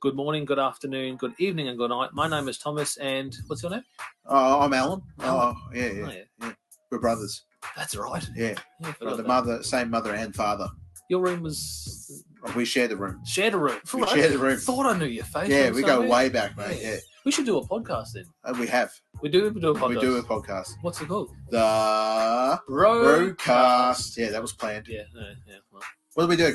[0.00, 2.10] Good morning, good afternoon, good evening, and good night.
[2.14, 3.82] My name is Thomas, and what's your name?
[4.24, 5.02] Oh, I'm Alan.
[5.20, 5.56] Alan.
[5.56, 6.22] Oh, yeah, yeah, Oh, yeah.
[6.42, 6.52] yeah.
[6.90, 7.42] We're brothers.
[7.76, 8.26] That's right.
[8.34, 8.54] Yeah.
[8.80, 10.68] Yeah, the mother, same mother and father.
[11.10, 12.24] Your room was
[12.54, 13.20] We share the room.
[13.24, 13.78] shared a room.
[13.94, 14.10] We Right.
[14.10, 14.58] share the room.
[14.58, 15.48] Thought I knew your face.
[15.48, 16.80] Yeah, we go way back, mate.
[16.82, 18.24] Yeah, We should do a podcast then.
[18.44, 18.90] Uh, we have.
[19.22, 19.50] We do.
[19.50, 19.88] We do a podcast.
[19.88, 20.70] We do a podcast.
[20.82, 21.30] What's it called?
[21.50, 24.16] The Road- Roadcast.
[24.16, 24.86] Yeah, that was planned.
[24.88, 25.02] Yeah.
[25.14, 25.22] Yeah.
[25.46, 25.82] yeah well.
[26.14, 26.54] What do we do?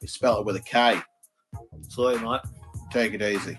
[0.00, 1.00] We spell it with a K.
[1.88, 2.40] Sorry, mate.
[2.92, 3.58] Take it easy.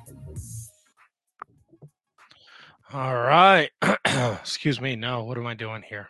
[2.93, 3.69] All right.
[4.05, 4.95] Excuse me.
[4.95, 6.09] No, what am I doing here?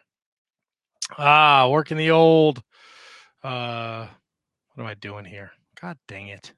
[1.18, 2.62] Ah, working the old.
[3.44, 4.08] Uh,
[4.74, 5.52] what am I doing here?
[5.82, 6.54] God dang it.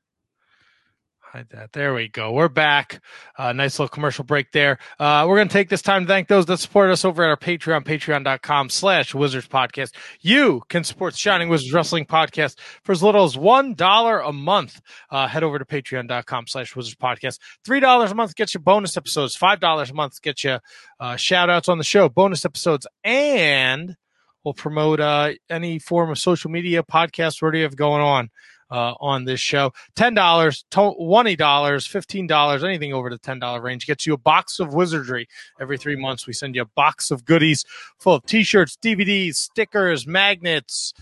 [1.31, 1.71] Hide that.
[1.71, 2.33] There we go.
[2.33, 3.01] We're back.
[3.37, 4.79] Uh, nice little commercial break there.
[4.99, 7.29] Uh, we're going to take this time to thank those that support us over at
[7.29, 9.95] our Patreon, patreon.com slash Wizards Podcast.
[10.19, 14.81] You can support Shining Wizards Wrestling Podcast for as little as $1 a month.
[15.09, 17.39] Uh, head over to patreon.com slash Wizards Podcast.
[17.65, 19.37] $3 a month gets you bonus episodes.
[19.37, 20.59] $5 a month gets you
[20.99, 23.95] uh, shout outs on the show, bonus episodes, and
[24.43, 28.29] we'll promote uh, any form of social media, podcast, whatever you have going on
[28.71, 29.71] uh, on this show.
[29.95, 35.27] $10, $20, $15, anything over the $10 range gets you a box of wizardry.
[35.59, 37.65] Every three months, we send you a box of goodies
[37.99, 40.93] full of t shirts, DVDs, stickers, magnets,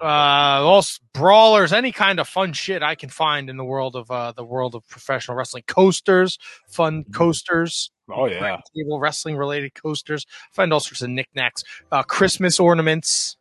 [0.00, 0.82] uh, all
[1.12, 4.44] brawlers, any kind of fun shit I can find in the world of uh, the
[4.44, 5.64] world of professional wrestling.
[5.66, 7.90] Coasters, fun coasters.
[8.08, 8.58] Oh, yeah.
[8.74, 10.26] Table wrestling related coasters.
[10.52, 11.62] Find all sorts of knickknacks.
[11.92, 13.36] Uh, Christmas ornaments.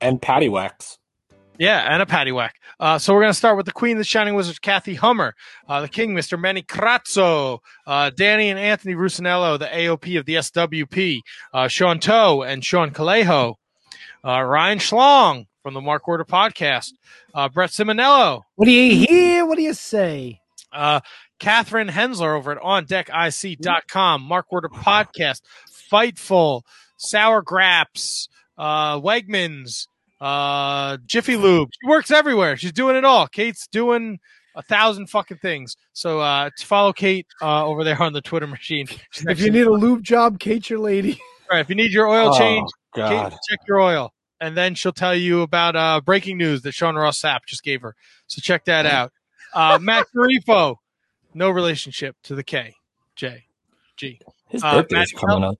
[0.00, 0.98] And patty wax.
[1.58, 2.56] Yeah, and a patty whack.
[2.80, 5.34] Uh, so we're going to start with the Queen of the Shining Wizards, Kathy Hummer,
[5.68, 6.38] uh, the King, Mr.
[6.40, 11.20] Manny Crazzo, uh, Danny and Anthony Rusinello, the AOP of the SWP,
[11.52, 13.54] uh, Sean Toe and Sean Calejo,
[14.24, 16.90] uh, Ryan Schlong from the Mark Order podcast,
[17.34, 19.46] uh, Brett Simonello, What do you hear?
[19.46, 20.40] What do you say?
[20.72, 21.00] uh,
[21.38, 25.42] Catherine Hensler over at OnDeckIC.com, Mark Order Podcast,
[25.92, 26.62] Fightful,
[26.96, 28.28] Sour Graps,
[28.58, 29.86] uh, Wegmans,
[30.24, 31.68] uh, Jiffy Lube.
[31.80, 32.56] She works everywhere.
[32.56, 33.26] She's doing it all.
[33.26, 34.18] Kate's doing
[34.56, 35.76] a thousand fucking things.
[35.92, 38.86] So uh, to follow Kate uh, over there on the Twitter machine.
[39.10, 41.20] She's If you need a lube job, Kate your lady.
[41.50, 43.30] Right, if you need your oil Oh, change, God.
[43.30, 44.14] Kate, check your oil.
[44.40, 47.82] And then she'll tell you about uh, breaking news that Sean Ross Sapp just gave
[47.82, 47.94] her.
[48.28, 49.12] So check that out.
[49.52, 50.76] Uh, Matt Garifo,
[51.34, 52.74] no relationship to the K,
[53.14, 53.44] J,
[53.98, 54.20] G.
[54.48, 55.58] His Uh, birthday's Maddie coming Mel- up.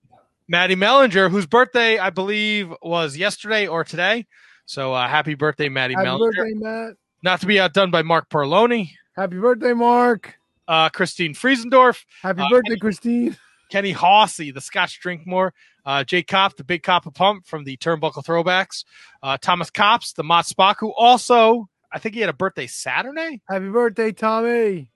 [0.48, 4.26] Maddie Mellinger, whose birthday I believe was yesterday or today.
[4.66, 6.32] So uh, happy birthday, Maddie Happy Mellinger.
[6.36, 6.94] birthday, Matt.
[7.22, 8.90] Not to be outdone by Mark Parloni.
[9.16, 10.34] Happy birthday, Mark.
[10.66, 12.04] Uh, Christine Friesendorf.
[12.22, 13.36] Happy Uh, birthday, Christine.
[13.70, 15.52] Kenny Hossey, the Scotch Drinkmore,
[15.86, 18.84] uh, Jay Kopp, the Big Copper Pump from the Turnbuckle Throwbacks,
[19.22, 23.40] uh, Thomas Cops, the Mott Spock, who also, I think he had a birthday Saturday.
[23.48, 24.90] Happy birthday, Tommy.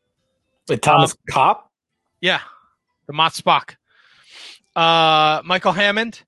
[0.69, 1.71] Wait, Thomas Um, Kopp?
[2.21, 2.41] Yeah,
[3.07, 3.77] the Mott Spock.
[4.77, 6.23] Uh, Michael Hammond,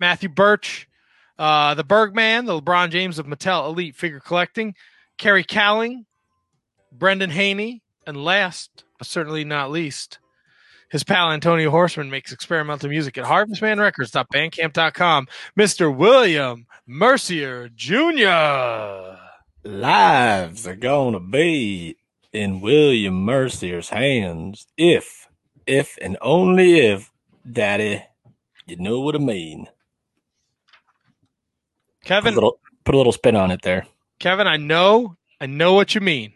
[0.00, 0.88] Matthew Birch,
[1.42, 4.76] uh, the Bergman, the LeBron James of Mattel Elite Figure Collecting,
[5.18, 6.06] Kerry Cowling,
[6.92, 10.20] Brendan Haney, and last but certainly not least,
[10.88, 15.26] his pal Antonio Horseman makes experimental music at harvestmanrecords.bandcamp.com.
[15.58, 15.96] Mr.
[15.96, 19.16] William Mercier Jr.
[19.68, 21.96] Lives are gonna be
[22.32, 25.26] in William Mercier's hands if,
[25.66, 27.10] if and only if,
[27.50, 28.04] Daddy,
[28.64, 29.66] you know what I mean.
[32.02, 33.86] Put Kevin, a little, put a little spin on it there.
[34.18, 36.32] Kevin, I know, I know what you mean.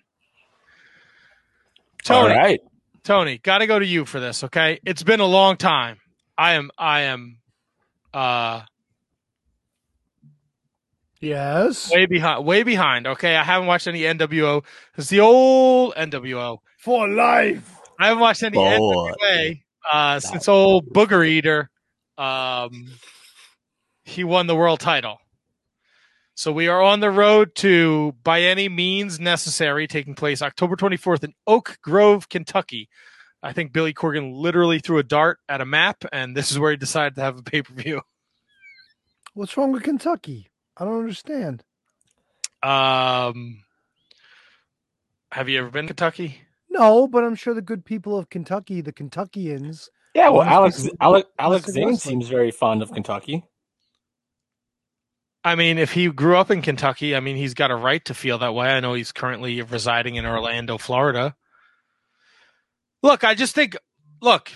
[2.04, 2.60] Tony, All right.
[3.02, 4.44] Tony, got to go to you for this.
[4.44, 5.98] Okay, it's been a long time.
[6.38, 7.38] I am, I am,
[8.14, 8.62] uh,
[11.20, 11.90] Yes.
[11.90, 13.06] way behind, way behind.
[13.06, 14.64] Okay, I haven't watched any NWO.
[14.96, 17.80] It's the old NWO for life.
[17.98, 18.78] I haven't watched any Boy.
[18.78, 21.70] NWA uh, since old Booger Eater.
[22.18, 22.88] Um,
[24.04, 25.18] he won the world title.
[26.38, 31.24] So we are on the road to by any means necessary, taking place October 24th
[31.24, 32.90] in Oak Grove, Kentucky.
[33.42, 36.72] I think Billy Corgan literally threw a dart at a map, and this is where
[36.72, 38.02] he decided to have a pay per view.
[39.32, 40.50] What's wrong with Kentucky?
[40.76, 41.64] I don't understand.
[42.62, 43.62] Um,
[45.32, 46.42] have you ever been to Kentucky?
[46.68, 49.88] No, but I'm sure the good people of Kentucky, the Kentuckians.
[50.14, 53.42] Yeah, well, Alex, Alex, Alex Zayne seems very fond of Kentucky.
[55.46, 58.14] I mean, if he grew up in Kentucky, I mean, he's got a right to
[58.14, 58.66] feel that way.
[58.66, 61.36] I know he's currently residing in Orlando, Florida.
[63.00, 63.76] Look, I just think,
[64.20, 64.50] look,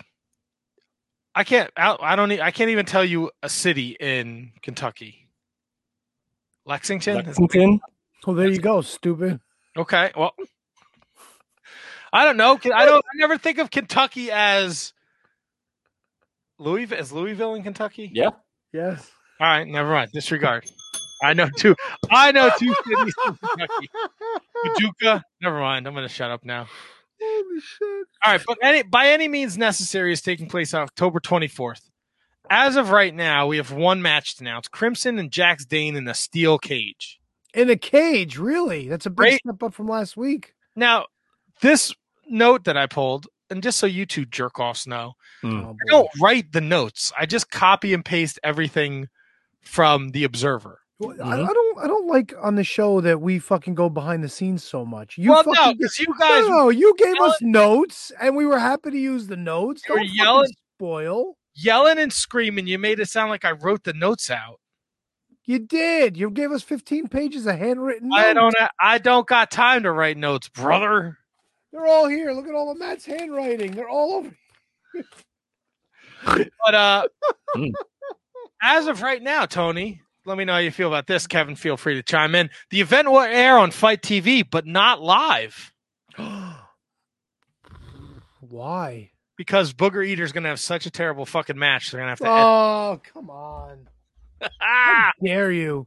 [1.33, 5.29] I can't, I, I don't, I can't even tell you a city in Kentucky.
[6.67, 7.19] Lexington.
[7.19, 7.81] Is- Lexington.
[8.27, 9.39] Oh, there you go, stupid.
[9.77, 10.11] Okay.
[10.17, 10.35] Well,
[12.13, 12.59] I don't know.
[12.75, 13.05] I don't.
[13.05, 14.93] I never think of Kentucky as
[16.59, 16.99] Louisville.
[16.99, 18.11] Is Louisville in Kentucky?
[18.13, 18.31] Yeah.
[18.73, 19.09] Yes.
[19.41, 19.67] All right.
[19.67, 20.11] Never mind.
[20.13, 20.71] Disregard.
[21.23, 21.75] I know two.
[22.11, 23.91] I know two cities in Kentucky.
[24.65, 25.25] Paducah.
[25.43, 25.87] Never mind.
[25.87, 26.67] I'm going to shut up now.
[27.21, 28.07] Holy shit.
[28.25, 31.83] All right, but any, by any means necessary is taking place on October 24th.
[32.49, 36.09] As of right now, we have one match to announce: Crimson and Jax Dane in
[36.09, 37.21] a steel cage.
[37.55, 38.89] In a cage, really?
[38.89, 39.41] That's a big Great.
[39.41, 40.55] step up from last week.
[40.75, 41.07] Now,
[41.61, 41.95] this
[42.27, 45.13] note that I pulled, and just so you two jerk offs know,
[45.43, 45.61] hmm.
[45.61, 47.13] Oh, I don't write the notes.
[47.19, 49.09] I just copy and paste everything
[49.61, 50.81] from the Observer.
[50.99, 51.79] Well, I, I don't.
[51.79, 55.17] I don't like on the show that we fucking go behind the scenes so much.
[55.17, 55.89] You Well, no, you
[56.19, 59.83] guys no, you gave us notes, and we were happy to use the notes.
[59.89, 61.37] You were Don't yelling- spoil.
[61.55, 64.61] Yelling and screaming, you made it sound like I wrote the notes out.
[65.45, 66.17] You did.
[66.17, 68.23] You gave us 15 pages of handwritten notes.
[68.23, 68.55] I don't.
[68.81, 71.19] I don't got time to write notes, brother.
[71.73, 72.33] They're all here.
[72.33, 73.73] Look at all of Matt's handwriting.
[73.73, 74.37] They're all over.
[76.25, 77.09] But uh,
[78.63, 81.27] as of right now, Tony, let me know how you feel about this.
[81.27, 82.51] Kevin, feel free to chime in.
[82.71, 85.73] The event will air on FITE TV, but not live
[88.41, 89.11] Why?
[89.37, 91.91] because Booger Eater's going to have such a terrible fucking match.
[91.91, 92.29] They're going to have to.
[92.29, 93.89] Oh, come on.
[94.43, 94.49] Ah!
[94.61, 95.87] How dare you?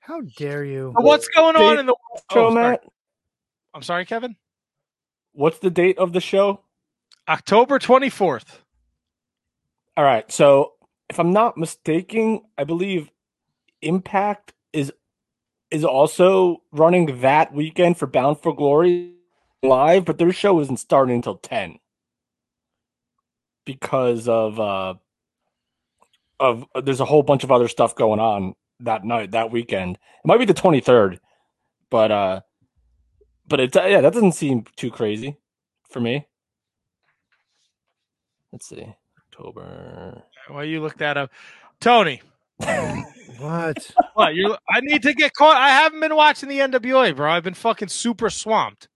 [0.00, 0.94] How dare you?
[0.96, 1.94] What's going on in the
[2.32, 2.70] show, Oh, sorry.
[2.70, 2.84] Matt?
[3.74, 4.36] I'm sorry, Kevin.
[5.32, 6.60] What's the date of the show?
[7.28, 8.46] October 24th.
[9.98, 10.30] All right.
[10.32, 10.72] So,
[11.08, 13.10] if I'm not mistaken, I believe
[13.82, 14.92] Impact is
[15.70, 19.12] is also running that weekend for Bound for Glory
[19.62, 21.78] live, but their show isn't starting until 10
[23.64, 24.94] because of uh
[26.38, 29.96] of there's a whole bunch of other stuff going on that night that weekend.
[29.96, 31.18] It might be the 23rd,
[31.90, 32.40] but uh
[33.48, 35.36] but it's yeah, that doesn't seem too crazy
[35.90, 36.26] for me.
[38.52, 38.94] Let's see.
[39.18, 40.22] October.
[40.50, 41.30] Well, you look that up,
[41.80, 42.22] Tony.
[43.38, 43.90] What?
[44.14, 44.56] What you?
[44.70, 45.60] I need to get caught.
[45.60, 47.30] I haven't been watching the NWA, bro.
[47.30, 48.88] I've been fucking super swamped.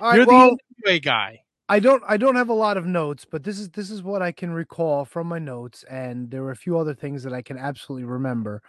[0.00, 1.40] All right, You're well, the NWA guy.
[1.68, 4.22] I don't I don't have a lot of notes, but this is this is what
[4.22, 7.42] I can recall from my notes, and there were a few other things that I
[7.42, 8.62] can absolutely remember.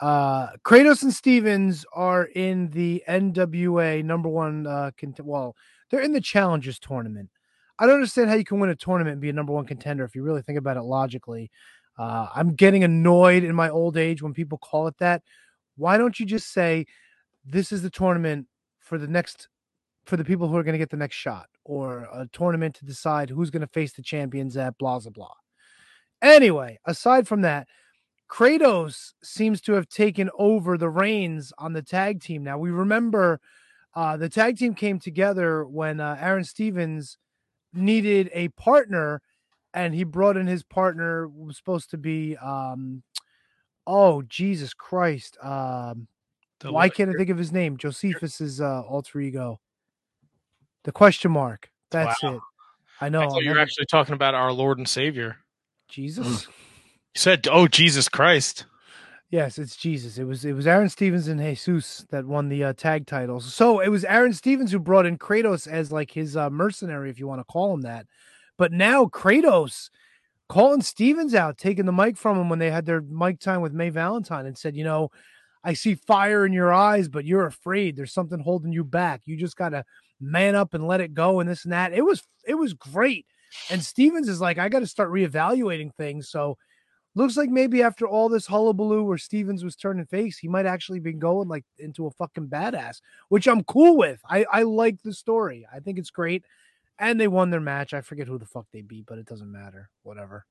[0.00, 5.54] Uh Kratos and Stevens are in the NWA number one uh cont- well,
[5.90, 7.28] they're in the challengers tournament.
[7.80, 10.04] I don't understand how you can win a tournament and be a number one contender
[10.04, 11.50] if you really think about it logically.
[11.98, 15.22] Uh, I'm getting annoyed in my old age when people call it that.
[15.76, 16.84] Why don't you just say
[17.42, 18.46] this is the tournament
[18.80, 19.48] for the next
[20.04, 22.84] for the people who are going to get the next shot or a tournament to
[22.84, 25.34] decide who's going to face the champions at blah blah blah.
[26.20, 27.66] Anyway, aside from that,
[28.30, 32.44] Kratos seems to have taken over the reins on the tag team.
[32.44, 33.40] Now we remember
[33.94, 37.16] uh, the tag team came together when uh, Aron Stevens
[37.72, 39.22] needed a partner,
[39.74, 43.02] and he brought in his partner was supposed to be um,
[43.86, 46.06] oh Jesus Christ, um,
[46.60, 47.76] The why can't I think of his name?
[47.76, 49.60] Josephus's uh, alter ego.
[50.84, 51.70] The question mark.
[51.90, 52.36] That's Wow.
[52.36, 52.40] it.
[53.00, 53.22] I know.
[53.22, 55.36] I thought you were actually talking about our Lord and Savior.
[55.88, 56.46] Jesus.
[56.46, 58.66] You said, "Oh Jesus Christ."
[59.30, 60.18] Yes, it's Jesus.
[60.18, 63.54] It was it was Aron Stevens and Jesus that won the uh, tag titles.
[63.54, 67.18] So it was Aron Stevens who brought in Kratos as like his uh, mercenary, if
[67.20, 68.06] you want to call him that.
[68.58, 69.88] But now Kratos
[70.48, 73.72] calling Stevens out, taking the mic from him when they had their mic time with
[73.74, 75.10] May Valentine, and said, "You know,
[75.64, 77.96] I see fire in your eyes, but you're afraid.
[77.96, 79.22] There's something holding you back.
[79.26, 79.84] You just gotta
[80.20, 83.26] man up and let it go, and this and that." It was it was great.
[83.70, 86.56] And Stevens is like, "I got to start reevaluating things." So
[87.14, 91.00] looks like maybe after all this hullabaloo where Stevens was turning face, he might actually
[91.00, 94.20] be going like into a fucking badass, which I'm cool with.
[94.28, 95.66] I, I like the story.
[95.72, 96.44] I think it's great.
[96.98, 97.94] And they won their match.
[97.94, 99.88] I forget who the fuck they beat, but it doesn't matter.
[100.02, 100.44] Whatever.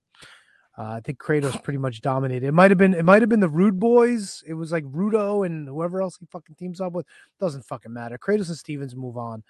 [0.77, 2.47] Uh, I think Kratos pretty much dominated.
[2.47, 4.43] It might have been it might have been the Rude Boys.
[4.47, 7.05] It was like Rudo and whoever else he fucking teams up with.
[7.39, 8.17] Doesn't fucking matter.
[8.17, 9.43] Kratos and Stevens move on.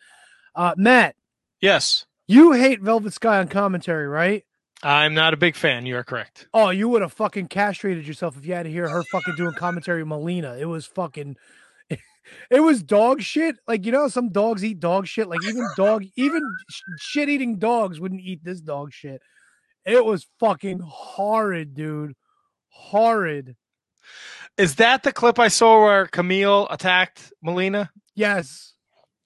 [0.55, 1.15] Uh, Matt,
[1.61, 4.45] Yes, you hate Velvet Sky on commentary, right?
[4.81, 5.85] I'm not a big fan.
[5.85, 6.47] You are correct.
[6.53, 9.53] Oh, you would have fucking castrated yourself if you had to hear her fucking doing
[9.53, 10.55] commentary with Melina.
[10.57, 11.35] It was fucking
[11.89, 13.57] it was dog shit.
[13.67, 15.27] Like you know, some dogs eat dog shit.
[15.27, 16.41] Like even dog, even
[16.99, 19.21] shit eating dogs wouldn't eat this dog shit.
[19.85, 22.15] It was fucking horrid, dude.
[22.69, 23.55] Horrid.
[24.57, 27.91] Is that the clip I saw where Kamille attacked Melina?
[28.15, 28.73] Yes.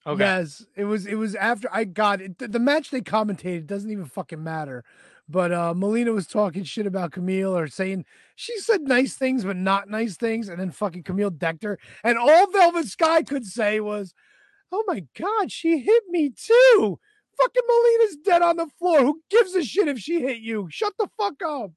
[0.06, 0.22] Okay.
[0.22, 1.06] Yes, it was.
[1.06, 2.38] It was after I got it.
[2.38, 4.84] The, the match they commentated doesn't even fucking matter.
[5.28, 8.04] But uh Melina was talking shit about Kamille or saying
[8.36, 11.78] she said nice things but not nice things, and then fucking Kamille decked her.
[12.02, 14.12] And all Velvet Sky could say was,
[14.70, 16.98] Oh my god, she hit me too.
[17.38, 19.00] Fucking Melina's dead on the floor.
[19.00, 20.68] Who gives a shit if she hit you?
[20.70, 21.70] Shut the fuck up.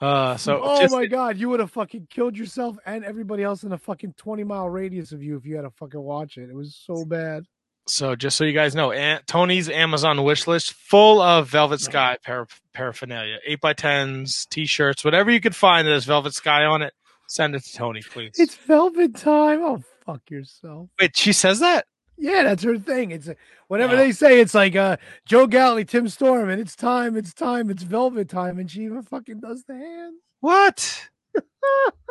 [0.00, 3.62] Uh, so oh just- my god, you would have fucking killed yourself and everybody else
[3.62, 6.50] in a fucking 20 mile radius of you if you had to fucking watch it.
[6.50, 7.44] It was so bad.
[7.86, 12.16] So just so you guys know, Aunt Tony's Amazon wish list full of Velvet Sky
[12.24, 16.80] para- paraphernalia, eight by tens, t-shirts, whatever you could find that has Velvet Sky on
[16.82, 16.94] it.
[17.28, 18.32] Send it to Tony, please.
[18.36, 19.62] It's velvet time.
[19.62, 20.88] Oh fuck yourself.
[21.00, 21.86] Wait, she says that?
[22.16, 23.10] Yeah, that's her thing.
[23.10, 23.36] It's a,
[23.68, 23.96] whenever Oh.
[23.96, 24.96] they say it's like uh
[25.26, 29.02] Joe Galli, Tim Storm, and it's time, it's time, it's velvet time, and she even
[29.02, 30.20] fucking does the hands.
[30.40, 31.08] What?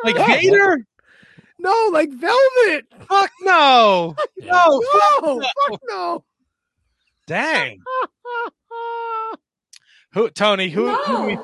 [0.04, 0.16] Like.
[0.16, 0.84] Vader?
[1.58, 2.86] No, like velvet.
[3.08, 4.14] Fuck no.
[4.38, 4.82] No,
[5.22, 6.24] no, fuck no.
[7.26, 7.80] Dang.
[10.12, 11.36] Who Tony, who who, do we,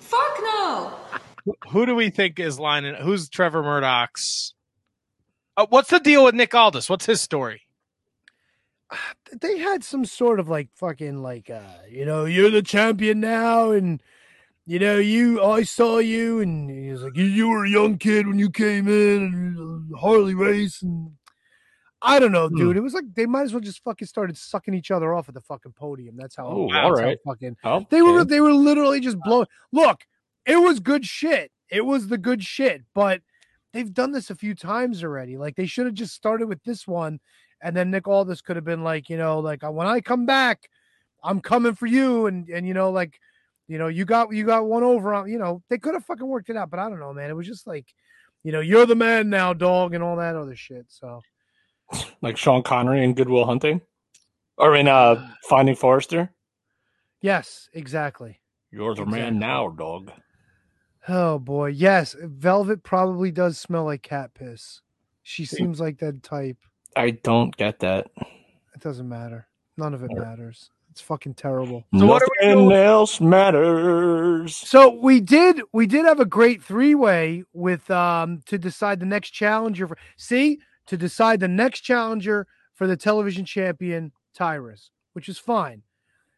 [0.00, 0.92] Fuck no.
[1.70, 4.52] who do we think is lining who's Trevor Murdoch's
[5.56, 6.90] uh, what's the deal with Nick Aldis?
[6.90, 7.62] What's his story?
[9.40, 13.72] They had some sort of like fucking like uh, you know, you're the champion now,
[13.72, 14.02] and
[14.68, 17.96] you know, you I saw you, and he was like, you, you were a young
[17.96, 21.12] kid when you came in, and Harley race, and
[22.02, 22.56] I don't know, hmm.
[22.56, 22.76] dude.
[22.76, 25.34] It was like they might as well just fucking started sucking each other off at
[25.34, 26.16] the fucking podium.
[26.18, 26.48] That's how.
[26.48, 27.16] Oh, that's all right.
[27.24, 27.56] Fucking.
[27.64, 27.86] Okay.
[27.88, 29.46] They were they were literally just blowing.
[29.72, 30.02] Look,
[30.44, 31.50] it was good shit.
[31.70, 33.22] It was the good shit, but
[33.72, 35.38] they've done this a few times already.
[35.38, 37.20] Like they should have just started with this one,
[37.62, 40.68] and then Nick Aldis could have been like, you know, like when I come back,
[41.24, 43.18] I'm coming for you, and and you know, like,
[43.68, 46.26] you know, you got you got one over on, you know, they could have fucking
[46.26, 47.30] worked it out, but I don't know, man.
[47.30, 47.86] It was just like,
[48.42, 50.86] you know, you're the man now, dog, and all that other shit.
[50.88, 51.20] So
[52.22, 53.82] Like Sean Connery in Goodwill Hunting,
[54.56, 56.32] or in uh Finding Forrester.
[57.20, 58.40] yes, exactly.
[58.70, 60.12] You're the man now, dog.
[61.08, 64.82] Oh boy, yes, Velvet probably does smell like cat piss.
[65.22, 66.58] She seems like that type.
[66.96, 68.10] I don't get that.
[68.74, 69.46] It doesn't matter.
[69.76, 70.70] None of it matters.
[70.98, 71.84] It's fucking terrible.
[71.92, 74.56] Nothing else matters.
[74.56, 79.06] So we did we did have a great three way with um to decide the
[79.06, 80.58] next challenger for see
[80.88, 85.82] to decide the next challenger for the television champion Tyrus, which is fine.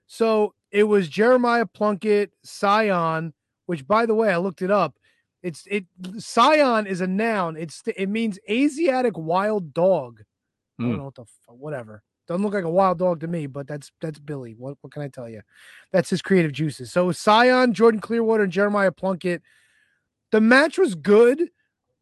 [0.06, 3.32] So it was Jeremiah Plunkett, Cyon,
[3.64, 4.94] which by the way I looked it up.
[5.42, 7.56] It's it Cyon is a noun.
[7.56, 10.20] It's it means Asiatic wild dog.
[10.78, 10.98] I don't Hmm.
[10.98, 12.02] know what the whatever.
[12.30, 14.54] Doesn't look like a wild dog to me, but that's that's Billy.
[14.56, 15.42] What what can I tell you?
[15.90, 16.92] That's his creative juices.
[16.92, 19.42] So Cyon, Jordan Clearwater, and Jeremiah Plunkett.
[20.30, 21.50] The match was good.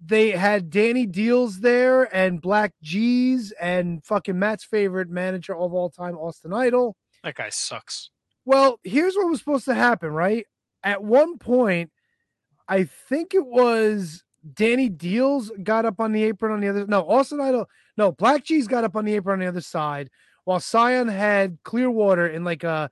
[0.05, 5.89] They had Danny Deals there and Black G's and fucking Matt's favorite manager of all
[5.89, 6.95] time, Austin Idol.
[7.25, 8.11] That guy sucks.
[8.45, 10.45] Well, here's what was supposed to happen, right?
[10.85, 11.91] At one point,
[12.69, 16.87] I think it was Danny Deals got up on the apron on the other.
[16.87, 17.67] No, Austin Idol.
[17.99, 20.09] No, Black G's got up on the apron on the other side,
[20.45, 22.89] while Cyon had Clearwater in like a,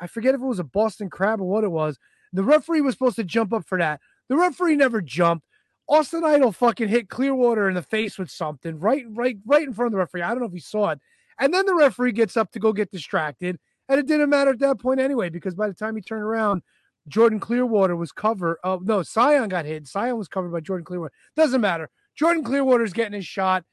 [0.00, 1.98] I forget if it was a Boston Crab or what it was.
[2.32, 4.00] The referee was supposed to jump up for that.
[4.28, 5.46] The referee never jumped.
[5.88, 9.88] Austin Idol fucking hit Clearwater in the face with something right, right, right in front
[9.88, 10.22] of the referee.
[10.22, 11.00] I don't know if he saw it.
[11.38, 13.58] And then the referee gets up to go get distracted.
[13.88, 16.62] And it didn't matter at that point anyway, because by the time he turned around,
[17.06, 18.56] Jordan Clearwater was covered.
[18.64, 19.84] Oh, no, Cyon got hit.
[19.84, 21.12] Cyon was covered by Jordan Clearwater.
[21.36, 21.88] Doesn't matter.
[22.16, 23.64] Jordan Clearwater's getting his shot.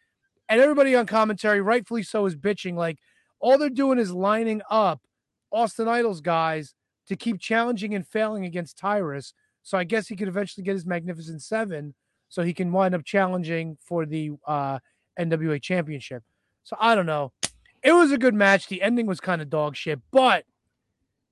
[0.53, 2.75] And everybody on commentary, rightfully so, is bitching.
[2.75, 2.99] Like
[3.39, 5.01] all they're doing is lining up
[5.49, 6.75] Austin Idol's guys
[7.07, 9.33] to keep challenging and failing against Tyrus.
[9.63, 11.95] So I guess he could eventually get his Magnificent Seven
[12.29, 14.77] so he can wind up challenging for the uh,
[15.19, 16.21] NWA Championship.
[16.63, 17.31] So I don't know.
[17.81, 18.67] It was a good match.
[18.67, 20.45] The ending was kind of dog shit, but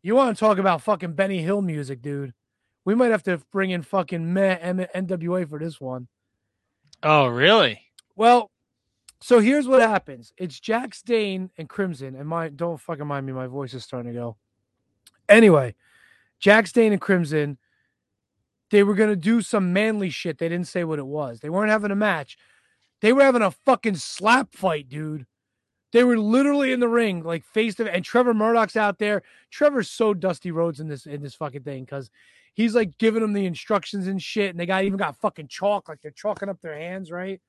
[0.01, 2.33] you want to talk about fucking Benny Hill music, dude?
[2.85, 4.57] We might have to bring in fucking meh
[4.95, 6.07] NWA for this one.
[7.03, 7.81] Oh, really?
[8.15, 8.49] Well,
[9.21, 10.33] so here's what happens.
[10.37, 14.11] It's Jax Dane and Crimson, and my don't fucking mind me, my voice is starting
[14.11, 14.35] to go.
[15.29, 15.75] Anyway,
[16.39, 17.59] Jax Dane and Crimson,
[18.71, 20.39] they were gonna do some manly shit.
[20.39, 21.39] They didn't say what it was.
[21.39, 22.37] They weren't having a match.
[23.01, 25.27] They were having a fucking slap fight, dude.
[25.91, 29.21] They were literally in the ring, like face to and Trevor Murdoch's out there.
[29.51, 32.09] Trevor's so dusty roads in this in this fucking thing because
[32.53, 35.89] he's like giving them the instructions and shit, and they got even got fucking chalk,
[35.89, 37.39] like they're chalking up their hands, right?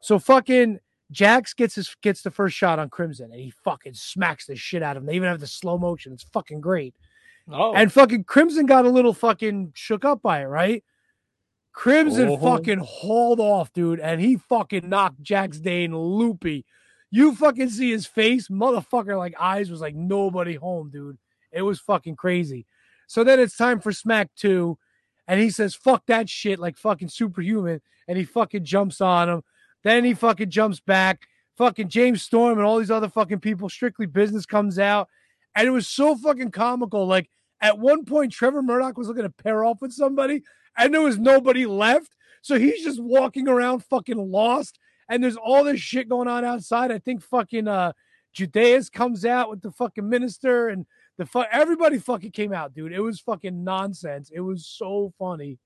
[0.00, 0.80] So fucking
[1.12, 4.82] Jax gets his gets the first shot on Crimson, and he fucking smacks the shit
[4.82, 5.06] out of him.
[5.06, 6.12] They even have the slow motion.
[6.12, 6.94] It's fucking great.
[7.48, 10.82] Oh, And fucking Crimson got a little fucking shook up by it, right?
[11.72, 12.36] Crimson Oh.
[12.38, 16.64] fucking hauled off, dude, and he fucking knocked Jax Dane loopy.
[17.10, 21.18] You fucking see his face, motherfucker, like eyes was like nobody home, dude.
[21.52, 22.66] It was fucking crazy.
[23.06, 24.76] So then it's time for Smack 2,
[25.28, 29.42] and he says, fuck that shit, like fucking superhuman, and he fucking jumps on him.
[29.86, 33.68] Then he fucking jumps back, fucking James Storm and all these other fucking people.
[33.68, 35.08] Strictly Business comes out,
[35.54, 37.06] and it was so fucking comical.
[37.06, 37.30] Like
[37.60, 40.42] at one point, Trevor Murdoch was looking to pair off with somebody,
[40.76, 42.16] and there was nobody left.
[42.42, 46.90] So he's just walking around fucking lost, and there's all this shit going on outside.
[46.90, 47.92] I think fucking uh
[48.36, 50.84] Judais comes out with the fucking minister and
[51.16, 52.92] the fuck everybody fucking came out, dude.
[52.92, 54.32] It was fucking nonsense.
[54.34, 55.60] It was so funny.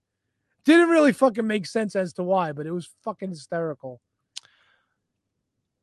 [0.67, 3.99] Didn't really fucking make sense as to why, but it was fucking hysterical.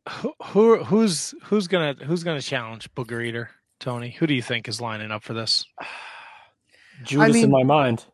[0.10, 4.12] Who, who who's who's gonna who's gonna challenge Booger Eater, Tony?
[4.12, 5.66] Who do you think is lining up for this?
[7.04, 8.06] Judais mean- in my mind.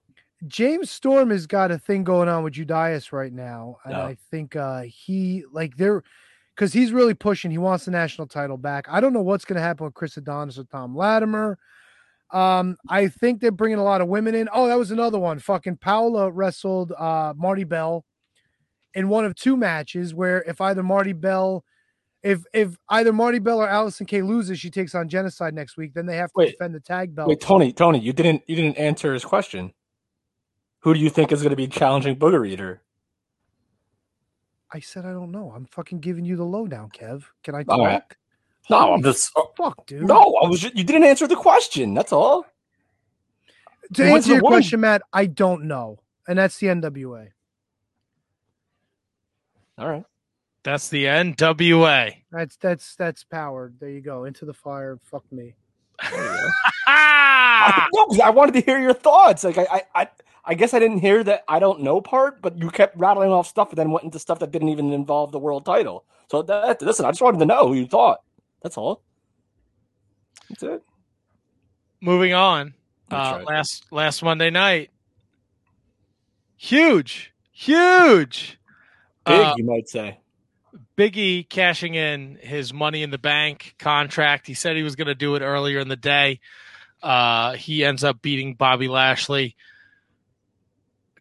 [0.46, 4.06] James Storm has got a thing going on with Judais right now, and Yeah.
[4.06, 6.04] I think uh he like they're
[6.56, 7.50] because he's really pushing.
[7.50, 8.86] He wants the national title back.
[8.90, 11.58] I don't know what's going to happen with Chris Adonis or Tom Latimer.
[12.32, 14.48] Um, I think they're bringing a lot of women in.
[14.54, 15.40] Oh, that was another one.
[15.40, 18.04] Fucking Paula wrestled uh Marti Belle
[18.94, 21.64] in one of two matches where if either Marti Belle,
[22.24, 25.94] if if either Marti Belle or Allysin Kay loses, she takes on Genocide next week.
[25.94, 26.52] Then they have to Wait.
[26.52, 27.28] defend the tag belt.
[27.28, 29.74] Wait, Tony, Tony, you didn't you didn't answer his question.
[30.80, 32.82] Who do you think is going to be challenging Booger Eater?
[34.72, 35.52] I said I don't know.
[35.56, 37.24] I'm fucking giving you the lowdown, Kev.
[37.44, 37.80] Can I talk?
[37.80, 38.02] Right.
[38.70, 40.08] No, Holy I'm just uh, fuck, dude.
[40.08, 40.38] no.
[40.42, 41.94] I was just, you didn't answer the question.
[41.94, 42.46] That's all.
[43.96, 47.28] To answer your woman- question, Matt, I don't know, and that's the NWA.
[49.78, 50.06] All right.
[50.64, 52.16] That's the NWA.
[52.32, 53.80] That's that's that's powered.
[53.80, 54.24] There you go.
[54.26, 54.98] Into the fire.
[55.04, 55.56] Fuck me.
[56.02, 59.44] I, no, 'cause I wanted to hear your thoughts.
[59.44, 60.08] Like I, I, I,
[60.46, 63.48] I guess I didn't hear that I don't know part, but you kept rattling off
[63.48, 66.06] stuff and then went into stuff that didn't even involve the world title.
[66.32, 68.22] So that listen, I just wanted to know who you thought.
[68.62, 69.02] That's all.
[70.50, 70.84] That's it.
[72.02, 72.74] Moving on.
[73.12, 73.46] Uh, right.
[73.46, 74.90] last last Monday night.
[76.58, 78.58] Huge, huge.
[79.26, 80.20] Big, Uh, you might say.
[80.98, 84.48] Biggie cashing in his money in the bank contract.
[84.48, 86.40] He said he was going to do it earlier in the day.
[87.02, 89.56] Uh, he ends up beating Bobby Lashley.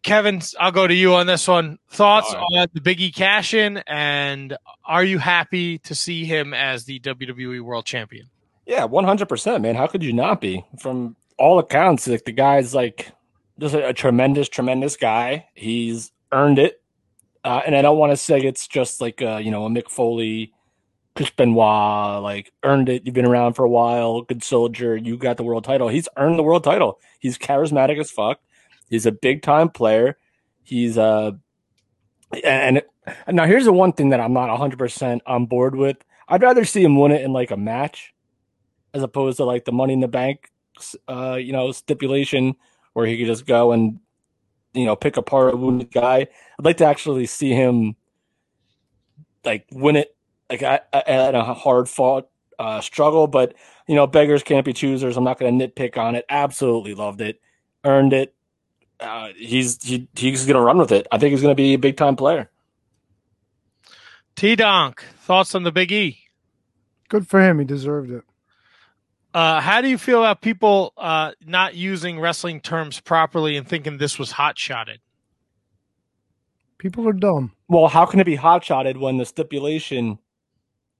[0.03, 1.79] Kevin, I'll go to you on this one.
[1.89, 4.55] Thoughts All on the Biggie cash in, and
[4.85, 8.29] are you happy to see him as the WWE World Champion?
[8.65, 9.75] Yeah, one hundred percent, man.
[9.75, 10.65] How could you not be?
[10.79, 13.11] From all accounts, like the guy's like
[13.59, 15.47] just a, a tremendous, tremendous guy.
[15.53, 16.81] He's earned it,
[17.43, 19.89] uh, and I don't want to say it's just like uh, you know a Mick
[19.89, 20.53] Foley,
[21.15, 23.05] Chris Benoit, like earned it.
[23.05, 24.95] You've been around for a while, good soldier.
[24.95, 25.89] You got the world title.
[25.89, 26.99] He's earned the world title.
[27.19, 28.39] He's charismatic as fuck.
[28.89, 30.17] He's a big time player.
[30.63, 31.31] He's uh
[32.43, 32.81] and,
[33.27, 35.97] and now here's the one thing that I'm not 100% on board with.
[36.27, 38.13] I'd rather see him win it in like a match
[38.93, 40.49] as opposed to like the money in the bank
[41.07, 42.55] uh you know stipulation
[42.93, 43.99] where he could just go and
[44.73, 46.27] you know pick apart a wounded guy.
[46.63, 47.97] I'd like to actually see him
[49.43, 50.15] like win it
[50.49, 53.53] like at, at a hard fought uh struggle but
[53.85, 55.17] you know beggars can't be choosers.
[55.17, 56.23] I'm not going to nitpick on it.
[56.29, 57.41] Absolutely loved it.
[57.83, 58.33] Earned it.
[58.97, 61.05] Uh, he's he, he's going to run with it.
[61.11, 62.49] I think he's going to be a big time player.
[64.37, 66.19] T Donk, thoughts on the Big E?
[67.09, 67.59] Good for him.
[67.59, 68.23] He deserved it.
[69.33, 73.97] Uh, how do you feel about people uh, not using wrestling terms properly and thinking
[73.97, 75.01] this was hot shotted?
[76.83, 77.53] People are dumb.
[77.69, 80.19] Well, how can it be hot shotted when the stipulation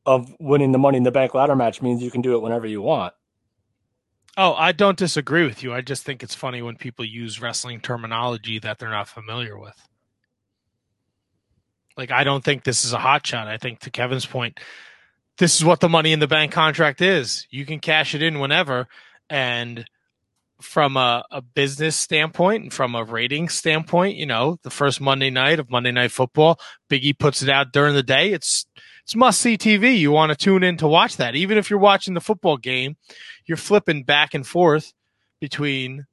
[0.05, 2.65] of winning the Money in the Bank ladder match means you can do it whenever
[2.65, 3.13] you want?
[4.37, 5.73] Oh, I don't disagree with you.
[5.73, 9.75] I just think it's funny when people use wrestling terminology that they're not familiar with.
[11.97, 13.49] Like, I don't think this is a hot shot.
[13.49, 14.61] I think, to Kevin's point,
[15.37, 17.45] this is what the money in the bank contract is.
[17.49, 18.87] You can cash it in whenever.
[19.29, 19.83] And
[20.63, 25.29] from a, a business standpoint and from a rating standpoint, you know, the first Monday
[25.29, 26.59] night of Monday Night Football,
[26.89, 28.31] Biggie puts it out during the day.
[28.31, 28.65] It's
[29.03, 29.97] it's must see TV.
[29.97, 31.35] You want to tune in to watch that.
[31.35, 32.95] Even if you're watching the football game,
[33.45, 34.93] you're flipping back and forth
[35.41, 36.05] between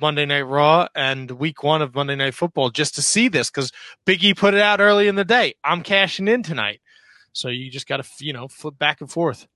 [0.00, 3.72] Monday Night Raw and week one of Monday Night Football just to see this because
[4.06, 5.54] Biggie put it out early in the day.
[5.64, 6.80] I'm cashing in tonight.
[7.32, 9.46] So you just got to, you know, flip back and forth.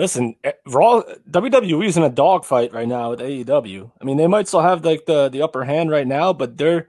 [0.00, 3.92] Listen, eh, Raw WWE is in a dogfight right now with AEW.
[4.00, 6.88] I mean, they might still have like the the upper hand right now, but they're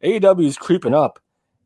[0.00, 1.18] is creeping up,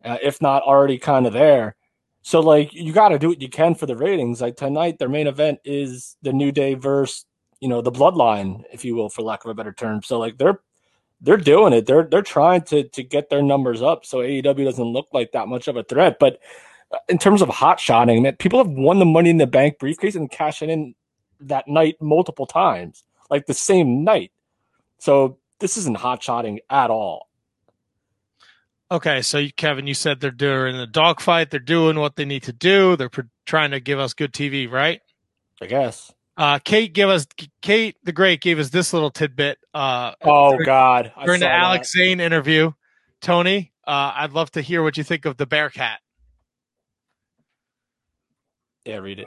[0.07, 1.77] uh, if not already kind of there.
[2.23, 4.41] So like, you got to do what you can for the ratings.
[4.41, 7.27] Like tonight, their main event is the New Day versus
[7.61, 10.03] you know the Bloodline, if you will, for lack of a better term.
[10.03, 10.61] So like, they're
[11.21, 11.85] they're doing it.
[11.85, 15.49] They're they're trying to to get their numbers up so AEW doesn't look like that
[15.49, 16.17] much of a threat.
[16.19, 16.41] But
[17.09, 20.15] in terms of hot shotting, man, people have won the Money in the Bank briefcase
[20.15, 20.95] and cash it in
[21.41, 24.33] that night multiple times, like the same night.
[24.99, 27.29] So this isn't hot shotting at all.
[28.91, 31.51] Okay, so you- Kevin, you said they're doing a dogfight.
[31.51, 32.95] They're doing what they need to do.
[32.97, 35.01] They're pr- trying to give us good TV, right?
[35.61, 36.13] I guess.
[36.37, 37.27] Uh, Kate give us
[37.63, 39.59] Kate the Great gave us this little tidbit.
[39.75, 41.61] Uh, Oh during- God, I during the saw that.
[41.65, 42.73] Alex Zayne interview.
[43.23, 45.99] Tony, uh, I'd love to hear what you think of the Bearcat.
[48.87, 49.27] Yeah, read it.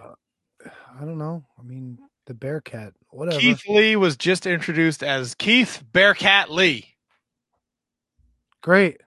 [0.65, 1.44] I don't know.
[1.60, 3.40] I mean, the Bearcat, whatever.
[3.40, 6.95] Keith Lee was just introduced as Keith Bearcat Lee.
[8.61, 9.02] Great.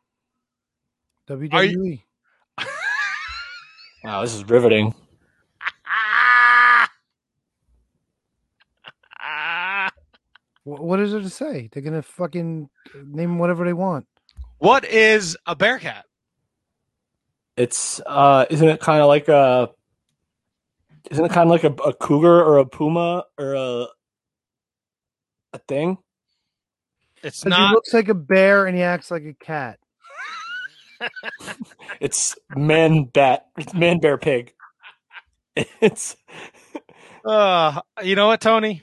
[1.28, 1.70] WWE.
[1.70, 1.98] you-
[4.04, 4.94] Wow, this is riveting.
[10.64, 11.68] What is there to say?
[11.72, 12.68] They're gonna fucking
[13.04, 14.06] name whatever they want.
[14.58, 16.04] What is a Bearcat?
[17.56, 19.70] It's uh, isn't it kind of like a,
[21.10, 23.86] isn't it kind of like a, a cougar or a puma or a,
[25.54, 25.98] a thing?
[27.22, 27.68] It's 'Cause not.
[27.68, 29.78] he looks like a bear and he acts like a cat.
[32.00, 34.54] It's man bat, it's man bear pig.
[35.80, 36.16] It's
[37.24, 38.82] Uh, you know what, Tony?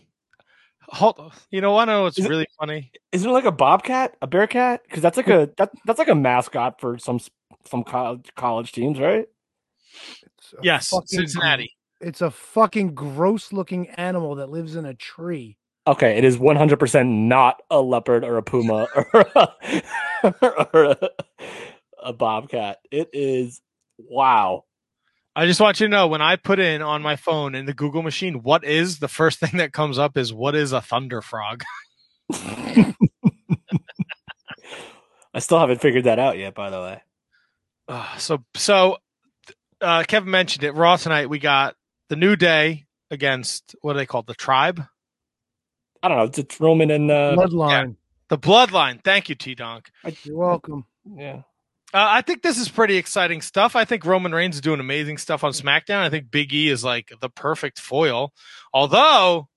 [0.90, 1.34] Hold.
[1.52, 1.88] You know what?
[1.90, 2.92] I know what's Is it- really funny.
[3.12, 4.82] isn't it like a bobcat, a bear cat?
[4.84, 7.20] Because that's like a that, that's like a mascot for some
[7.70, 9.26] some college college teams, right?
[10.62, 11.72] Yes, fucking Cincinnati.
[12.02, 15.58] It's a fucking gross looking animal that lives in a tree.
[15.88, 19.48] Okay, it is one hundred percent not a leopard or a puma or a,
[20.74, 21.10] or a,
[22.04, 22.78] a bobcat.
[22.92, 23.62] It is
[23.98, 24.66] wow.
[25.36, 27.74] I just want you to know when I put in on my phone in the
[27.74, 31.22] Google machine, what is the first thing that comes up is what is a thunder
[31.22, 31.64] frog?
[32.34, 32.94] I
[35.40, 36.56] still haven't figured that out yet.
[36.56, 37.02] By the way,
[37.88, 38.98] Uh, so so
[39.82, 40.74] uh, Kevin mentioned it.
[40.74, 41.76] Raw tonight we got
[42.10, 44.28] the New Day against what are they called?
[44.28, 44.84] The Tribe,
[46.02, 46.24] I don't know.
[46.24, 47.96] It's, it's Roman and uh, Bloodline.
[48.30, 49.04] the Bloodline.
[49.04, 49.90] Thank you, T Donk.
[50.24, 50.86] You're welcome.
[51.16, 51.42] yeah.
[51.92, 53.76] Uh, I think this is pretty exciting stuff.
[53.76, 56.02] I think Roman Reigns is doing amazing stuff on SmackDown.
[56.02, 58.32] I think Big E is like the perfect foil.
[58.72, 59.50] Although,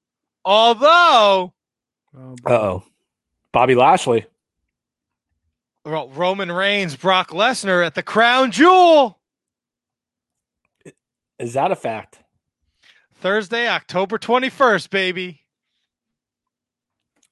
[0.43, 1.53] although
[2.47, 2.83] oh,
[3.53, 4.25] Bobby Lashley.
[5.85, 9.21] Roman Reigns, Brock Lesnar at the Crown Jewel
[11.39, 12.22] Is that a fact?
[13.23, 15.41] Thursday, October twenty first, baby.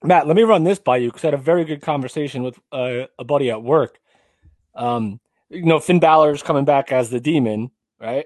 [0.02, 2.58] Matt, let me run this by you because I had a very good conversation with
[2.72, 3.98] uh, a buddy at work.
[4.74, 8.24] Um, you know, Finn Balor's coming back as the demon, right?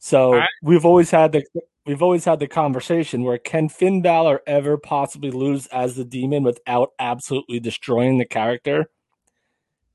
[0.00, 0.48] So Right.
[0.62, 1.44] we've always had the
[1.86, 6.42] we've always had the conversation where can Finn Balor ever possibly lose as the demon
[6.42, 8.90] without absolutely destroying the character?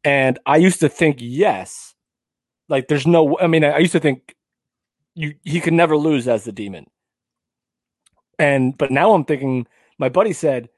[0.05, 1.93] And I used to think yes,
[2.69, 3.37] like there's no.
[3.39, 4.36] I mean, I used to think
[5.17, 6.85] you he could never lose as the demon.
[8.37, 9.65] And but now I'm thinking
[9.97, 10.69] my buddy said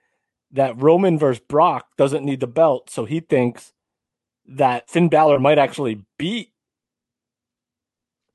[0.52, 3.74] that Roman versus Brock doesn't need the belt, so he thinks
[4.48, 6.52] that Finn Balor might actually beat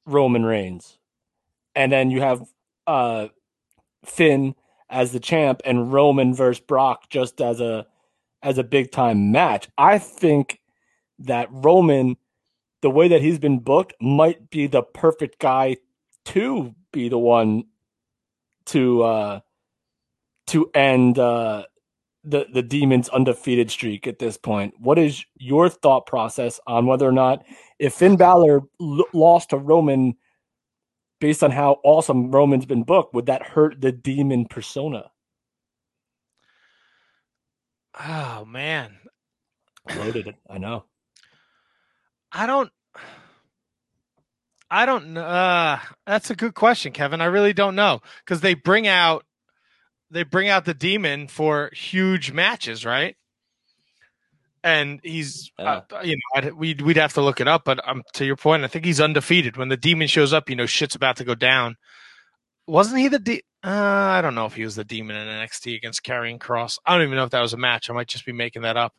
[0.07, 0.99] Roman Reigns.
[1.75, 2.47] And then you have
[2.87, 3.29] uh
[4.05, 4.55] Finn
[4.91, 7.87] as the champ and Roman versus Brock just as a
[8.43, 9.69] as a big time match.
[9.79, 10.61] I think
[11.19, 12.19] that Roman
[12.83, 15.79] the way that he's been booked might be the perfect guy
[16.27, 17.65] to be the one
[18.67, 19.41] to uh
[20.49, 21.65] to end uh
[22.25, 24.75] the the demon's undefeated streak at this point.
[24.79, 27.45] What is your thought process on whether or not
[27.79, 30.15] if Finn Balor l- lost to Roman
[31.21, 35.11] based on how awesome Roman's been booked, would that hurt the demon persona?
[37.99, 38.97] Oh man,
[39.93, 40.37] Loaded it.
[40.49, 40.85] I know.
[42.33, 42.71] I don't.
[44.75, 45.23] I don't know.
[45.25, 47.21] Uh, that's a good question, Kevin.
[47.21, 49.25] I really don't know because they bring out
[50.11, 53.17] they bring out the demon for huge matches, right?
[54.65, 58.03] And he's, uh, you know, I'd, we'd we'd have to look it up, but um,
[58.15, 59.57] to your point, I think he's undefeated.
[59.57, 61.77] When the demon shows up, you know, shit's about to go down.
[62.67, 65.77] Wasn't he the de- uh, I don't know if he was the demon in NXT
[65.77, 66.79] against Karrion Kross.
[66.85, 67.91] I don't even know if that was a match.
[67.91, 68.93] I might just be making that up.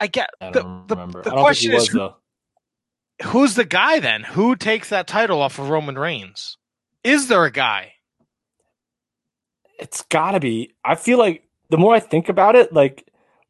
[0.00, 1.22] I get I the don't the, remember.
[1.22, 2.16] the I don't question think he is who- though.
[3.24, 4.22] Who's the guy then?
[4.24, 6.56] Who takes that title off of Roman Reigns?
[7.04, 7.94] Is there a guy?
[9.78, 10.74] It's gotta be.
[10.84, 13.08] I feel like the more I think about it, like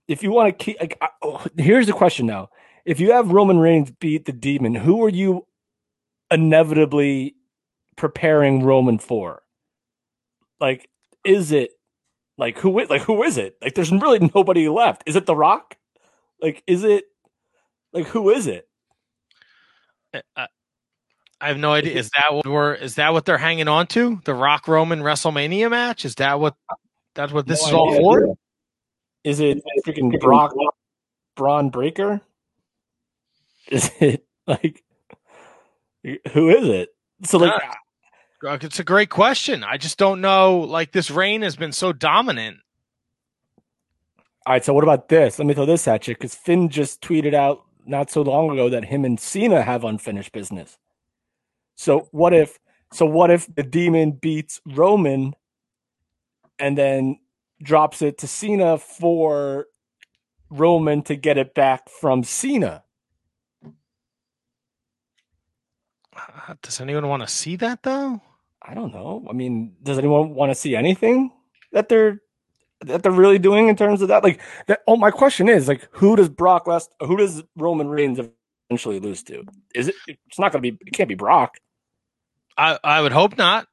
[0.09, 2.51] if you want to keep, like, I, oh, here's the question now:
[2.85, 5.47] If you have Roman Reigns beat the Demon, who are you
[6.31, 7.35] inevitably
[7.97, 9.43] preparing Roman for?
[10.61, 10.89] Like,
[11.24, 11.70] is it
[12.36, 12.85] like who?
[12.85, 13.57] Like, who is it?
[13.62, 15.03] Like, there's really nobody left.
[15.07, 15.77] Is it The Rock?
[16.40, 17.05] Like, is it
[17.93, 18.68] like who is it?
[20.14, 20.47] I,
[21.40, 21.97] I have no idea.
[21.97, 22.74] Is that what we're?
[22.74, 24.20] Is that what they're hanging on to?
[24.24, 26.05] The Rock Roman WrestleMania match?
[26.05, 26.55] Is that what?
[27.14, 28.01] That's what this No is all idea.
[28.02, 28.39] for?
[29.24, 30.55] Is it freaking Brock
[31.36, 32.20] Braun Breaker?
[33.70, 34.82] Is it like
[36.32, 36.89] who is it?
[37.24, 37.62] So like
[38.44, 39.62] Uh, It's a great question.
[39.64, 40.59] I just don't know.
[40.60, 42.59] Like this reign has been so dominant.
[44.47, 45.39] all right, so what about this?
[45.39, 48.69] Let me throw this at you because Finn just tweeted out not so long ago
[48.69, 50.78] that him and Cena have unfinished business.
[51.77, 52.59] So what if
[52.93, 55.35] so what if the demon beats Roman
[56.59, 57.19] and then
[57.62, 59.66] drops it to Cena for
[60.51, 62.82] Roman to get it back from Cena?
[66.16, 68.20] Uh, Does anyone want to see that though?
[68.60, 69.27] I don't know.
[69.31, 71.31] I mean, does anyone want to see anything
[71.73, 72.20] that they're
[72.82, 74.24] that they're really doing in terms of that?
[74.24, 76.90] Like, that, oh, my question is like, who does Brock last?
[77.00, 78.20] Who does Roman Reigns
[78.70, 79.44] eventually lose to?
[79.74, 79.96] Is it?
[80.06, 80.78] It's not going to be.
[80.86, 81.56] It can't be Brock.
[82.56, 83.68] I I would hope not.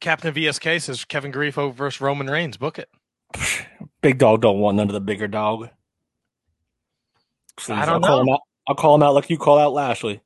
[0.00, 2.56] Captain VSK says Kevin Grifo versus Roman Reigns.
[2.56, 2.88] Book it.
[4.02, 5.70] Big dog don't want none of the bigger dog.
[7.56, 8.22] Please, I don't I'll Call know.
[8.22, 8.40] him out.
[8.68, 10.22] I'll call him out like you call out Lashley.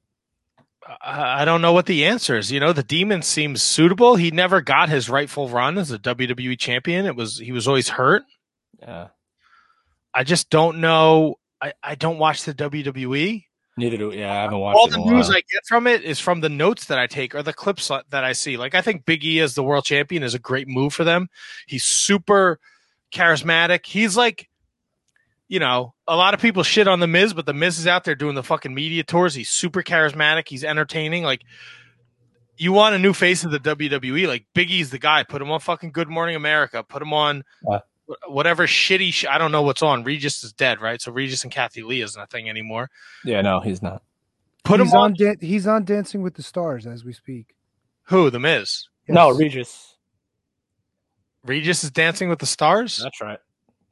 [0.87, 2.51] I I don't know what the answer is.
[2.51, 4.17] You know, the Demon seems suitable.
[4.17, 7.07] He never got his rightful run as a WWE champion.
[7.07, 8.23] It was he was always hurt.
[8.81, 9.09] Yeah.
[10.15, 11.37] I just don't know.
[11.63, 13.45] I, I don't watch the WWE.
[13.77, 14.13] Neither do.
[14.13, 15.37] Yeah, I haven't watched All the news while.
[15.37, 18.25] I get from it is from the notes that I take or the clips that
[18.25, 18.57] I see.
[18.57, 21.29] Like I think Big E as the world champion is a great move for them.
[21.67, 22.59] He's super
[23.13, 23.87] charismatic.
[23.87, 24.50] He's like,
[25.51, 28.05] you know, a lot of people shit on the Miz, but the Miz is out
[28.05, 29.35] there doing the fucking media tours.
[29.35, 30.49] He's super charismatic.
[30.49, 31.25] He's entertaining.
[31.25, 31.43] Like
[32.57, 34.29] you want a new face of the WWE.
[34.29, 35.25] Like Big E's the guy.
[35.25, 36.85] Put him on fucking Good Morning America.
[36.85, 37.81] Put him on Yeah.
[38.07, 39.13] wh- whatever shitty.
[39.13, 40.05] Sh- I don't know what's on.
[40.05, 41.03] Regis is dead, right?
[41.03, 42.89] So Regis and Kathie Lee isn't a thing anymore.
[43.25, 44.03] Yeah, no, he's not.
[44.63, 45.05] Put he's him on.
[45.11, 45.15] on.
[45.15, 47.57] Dan- he's on Dancing with the Stars as we speak.
[48.05, 48.31] Who?
[48.31, 48.87] The Miz.
[49.09, 49.97] No, Regis.
[51.45, 52.99] Regis is Dancing with the Stars.
[53.03, 53.39] That's right.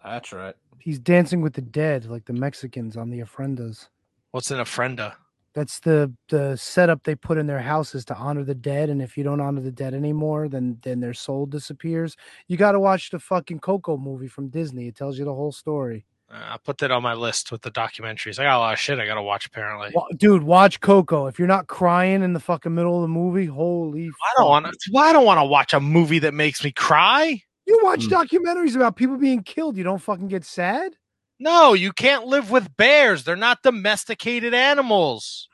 [0.05, 0.55] That's right.
[0.89, 3.89] He's dancing with the dead, like the Mexicans on the ofrendas.
[4.31, 5.17] What's an ofrenda?
[5.53, 8.89] That's the the setup they put in their houses to honor the dead.
[8.89, 12.17] And if you don't honor the dead anymore, then then their soul disappears.
[12.47, 14.87] You got to watch the fucking Coco movie from Disney.
[14.87, 16.07] It tells you the whole story.
[16.33, 18.39] Uh, I'll put that on my list with the documentaries.
[18.39, 19.45] I got a lot of shit I got to watch.
[19.45, 21.27] Apparently, Dude, watch Coco.
[21.27, 24.07] If you're not crying in the fucking middle of the movie, holy.
[24.07, 24.99] I don't want to.
[24.99, 27.43] I don't want to watch a movie that makes me cry.
[27.69, 28.15] You watch Hmm.
[28.15, 29.77] documentaries about people being killed.
[29.77, 30.97] You don't fucking get sad.
[31.39, 33.23] No, you can't live with bears.
[33.23, 35.49] They're not domesticated animals.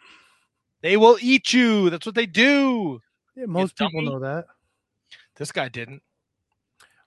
[0.81, 1.91] They will eat you.
[1.91, 3.01] That's what they do.
[3.35, 4.47] Yeah, most people know that.
[5.37, 6.03] This guy didn't.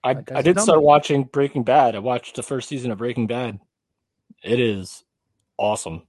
[0.04, 1.96] I, I did start watching Breaking Bad.
[1.96, 3.60] I watched the first season of Breaking Bad.
[4.44, 5.04] It is
[5.58, 6.04] awesome.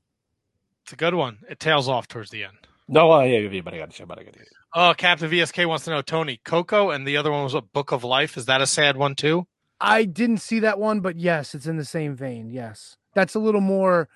[0.85, 1.39] It's a good one.
[1.49, 2.68] It tails off towards the end.
[2.89, 4.41] No, uh, yeah, yeah, but I got to but I got to
[4.75, 7.93] Oh, Captain VSK wants to know Tony Coco, and the other one was a Book
[7.93, 8.37] of Life.
[8.37, 9.47] Is that a sad one too?
[9.81, 12.51] I didn't see that one, but yes, it's in the same vein.
[12.51, 14.09] Yes, that's a little more.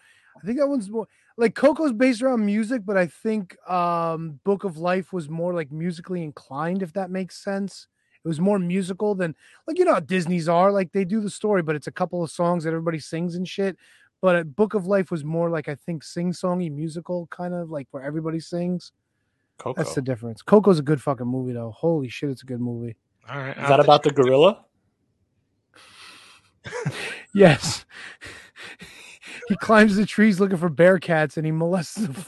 [0.43, 4.65] I think that one's more like Coco's based around music, but I think um Book
[4.65, 7.87] of Life was more like musically inclined, if that makes sense.
[8.25, 9.35] It was more musical than
[9.67, 12.23] like you know how Disney's are like they do the story, but it's a couple
[12.23, 13.77] of songs that everybody sings and shit.
[14.23, 17.71] But uh, Book of Life was more like I think sing songy musical kind of
[17.71, 18.93] like where everybody sings.
[19.59, 19.83] Coco.
[19.83, 20.41] That's the difference.
[20.41, 21.73] Coco's a good fucking movie though.
[21.73, 22.97] Holy shit, it's a good movie.
[23.29, 23.57] All right.
[23.59, 24.65] Is that about the gorilla?
[27.35, 27.87] Yes.
[29.49, 32.15] he climbs the trees looking for bear cats and he molests them.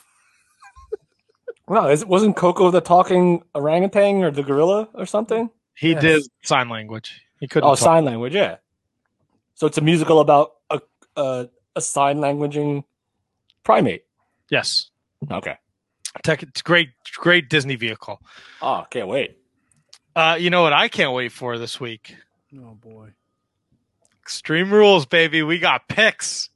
[1.67, 5.49] No, is, wasn't Coco the talking orangutan or the gorilla or something?
[5.75, 6.03] He Yes.
[6.03, 7.23] did sign language.
[7.41, 7.67] He couldn't.
[7.67, 7.79] Oh, talk.
[7.79, 8.57] sign language, yeah.
[9.55, 10.81] So it's a musical about a
[11.17, 12.85] a, a sign languaging
[13.65, 14.05] primate.
[14.51, 14.91] Yes.
[15.31, 15.57] Okay.
[16.23, 18.21] Tech, it's great, great Disney vehicle.
[18.63, 19.39] Oh, can't wait.
[20.15, 22.15] Uh, you know what I can't wait for this week?
[22.57, 23.09] Oh boy.
[24.23, 25.43] Extreme Rules, baby.
[25.43, 26.51] We got picks.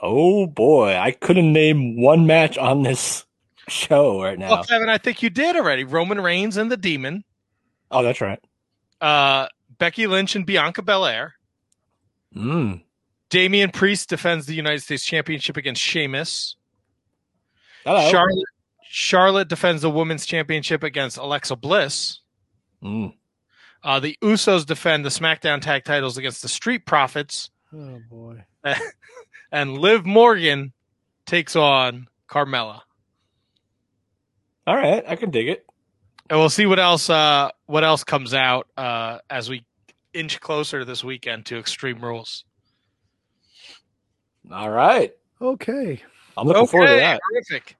[0.00, 3.26] Oh boy, I couldn't name one match on this
[3.68, 4.50] show right now.
[4.50, 5.84] Well, Kevin, I think you did already.
[5.84, 7.24] Roman Reigns and the Demon.
[7.90, 8.40] Oh, that's right.
[9.00, 9.48] Uh,
[9.78, 11.34] Becky Lynch and Bianca Belair.
[12.34, 12.82] Mm.
[13.30, 16.56] Damian Priest defends the United States Championship against Sheamus.
[17.84, 18.10] Hello.
[18.10, 18.46] Charlotte
[18.90, 22.20] Charlotte defends the Women's Championship against Alexa Bliss.
[22.82, 23.14] Mm.
[23.82, 28.44] Uh, the Usos defend the SmackDown Tag Titles against the Street Profits, Oh boy.
[29.52, 30.72] and Liv Morgan
[31.26, 32.80] takes on Carmella.
[34.66, 35.64] All right, I can dig it.
[36.30, 39.64] And we'll see what else uh, what else comes out uh, as we
[40.12, 42.44] inch closer this weekend to Extreme Rules.
[44.52, 45.12] All right.
[45.40, 46.02] Okay.
[46.36, 47.20] I'm looking forward to that.
[47.32, 47.76] Terrific.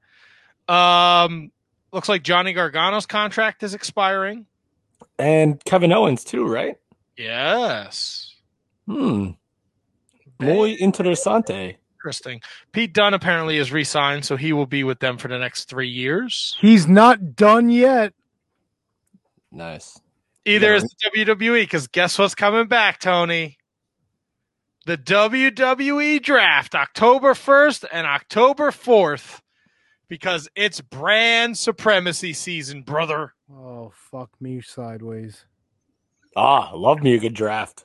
[0.68, 1.50] Um,
[1.92, 4.46] looks like Johnny Gargano's contract is expiring.
[5.18, 6.76] And Kevin Owens too, right?
[7.16, 8.34] Yes.
[8.86, 9.30] Hmm.
[10.40, 11.76] Muy interesante.
[11.94, 12.40] Interesting.
[12.72, 15.88] Pete Dunne apparently is re-signed, so he will be with them for the next three
[15.88, 16.56] years.
[16.60, 18.12] He's not done yet.
[19.50, 20.00] Nice.
[20.44, 20.76] Either Yeah.
[20.76, 23.58] is the WWE, because guess what's coming back, Tony?
[24.88, 29.42] The WWE draft, October 1st and October 4th,
[30.08, 33.34] because it's brand supremacy season, brother.
[33.52, 35.44] Oh fuck me sideways.
[36.34, 37.84] Ah, love me a good draft.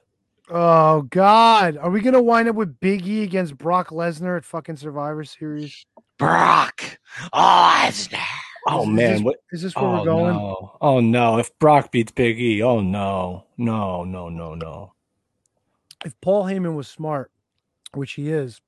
[0.50, 4.78] Oh God, are we gonna wind up with Big E against Brock Lesnar at fucking
[4.78, 5.86] Survivor Series?
[6.18, 7.00] Brock
[7.34, 8.24] Lesnar.
[8.66, 10.36] Oh Is- is man, this- what is this where oh, we're going?
[10.36, 10.78] No.
[10.80, 14.94] Oh no, if Brock beats Big E, oh no, no, no, no, no.
[16.06, 17.32] If Paul Heyman was smart,
[17.94, 18.62] which he is,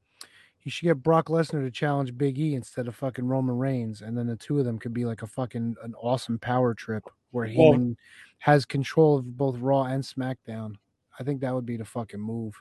[0.57, 4.18] he should get Brock Lesnar to challenge Big E instead of fucking Roman Reigns, and
[4.18, 7.45] then the two of them could be like a fucking an awesome power trip where
[7.56, 7.98] Well- Heyman
[8.40, 10.76] has control of both Raw and SmackDown.
[11.20, 12.56] I think that would be the fucking move.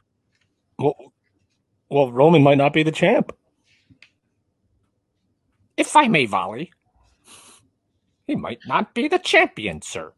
[0.78, 0.94] Well,
[1.88, 3.32] well, Roman might not be the champ.
[5.76, 6.72] If I may volley,
[8.26, 10.12] he might not be the champion, sir.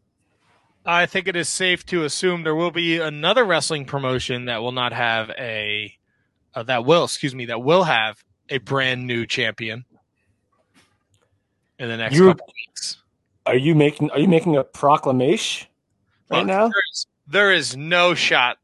[0.87, 4.73] I think it is safe to assume there will be another wrestling promotion that will
[4.73, 5.93] not have a
[6.55, 9.85] uh, that will, excuse me, that will have a brand new champion
[11.79, 12.99] in the next You're- couple weeks.
[13.45, 15.69] Are you making Are you making a proclamation
[16.31, 16.69] right Look, now?
[16.69, 18.59] there is, there is no shot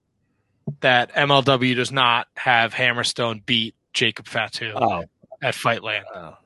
[0.80, 5.04] that MLW does not have Hammerstone beat Jacob Fatu Oh,
[5.42, 6.02] at Fightland.
[6.14, 6.36] oh.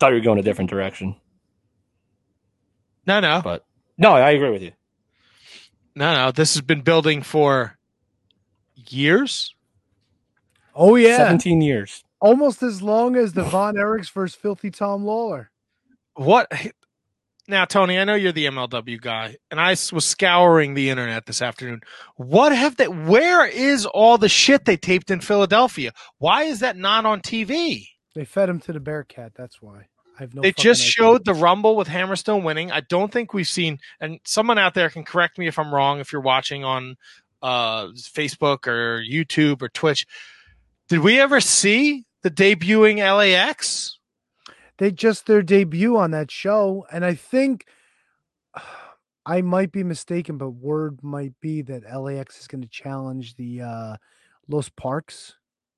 [0.00, 1.16] Thought you were going a different direction,
[3.08, 3.64] No, no, but
[3.96, 4.72] no, I agree with you.
[5.96, 6.30] no, no.
[6.30, 7.76] This has been building for
[8.76, 9.54] years.
[10.74, 12.04] Oh yeah, Seventeen years.
[12.20, 15.48] almost as long as the Von Erichs versus Filthy Tom Lawlor.
[16.14, 16.52] What
[17.48, 17.98] now, Tony?
[17.98, 21.80] I know you're the MLW guy, and I was scouring the internet this afternoon.
[22.16, 22.88] What have they?
[22.88, 25.92] Where is all the shit they taped in Philadelphia?
[26.18, 27.88] Why is that not on TV?
[28.14, 29.32] They fed him to the bear cat.
[29.34, 29.86] That's why.
[30.18, 30.42] I have no.
[30.42, 30.90] they just idea.
[30.90, 32.72] showed the Rumble with Hammerstone winning.
[32.72, 36.00] I don't think we've seen, and someone out there can correct me if I'm wrong.
[36.00, 36.96] If you're watching on
[37.40, 40.06] uh, Facebook or YouTube or Twitch,
[40.88, 43.98] did we ever see the debuting LAX?
[44.78, 47.66] they just their debut on that show and i think
[49.26, 53.60] i might be mistaken but word might be that lax is going to challenge the
[53.60, 53.96] uh
[54.48, 55.34] los parks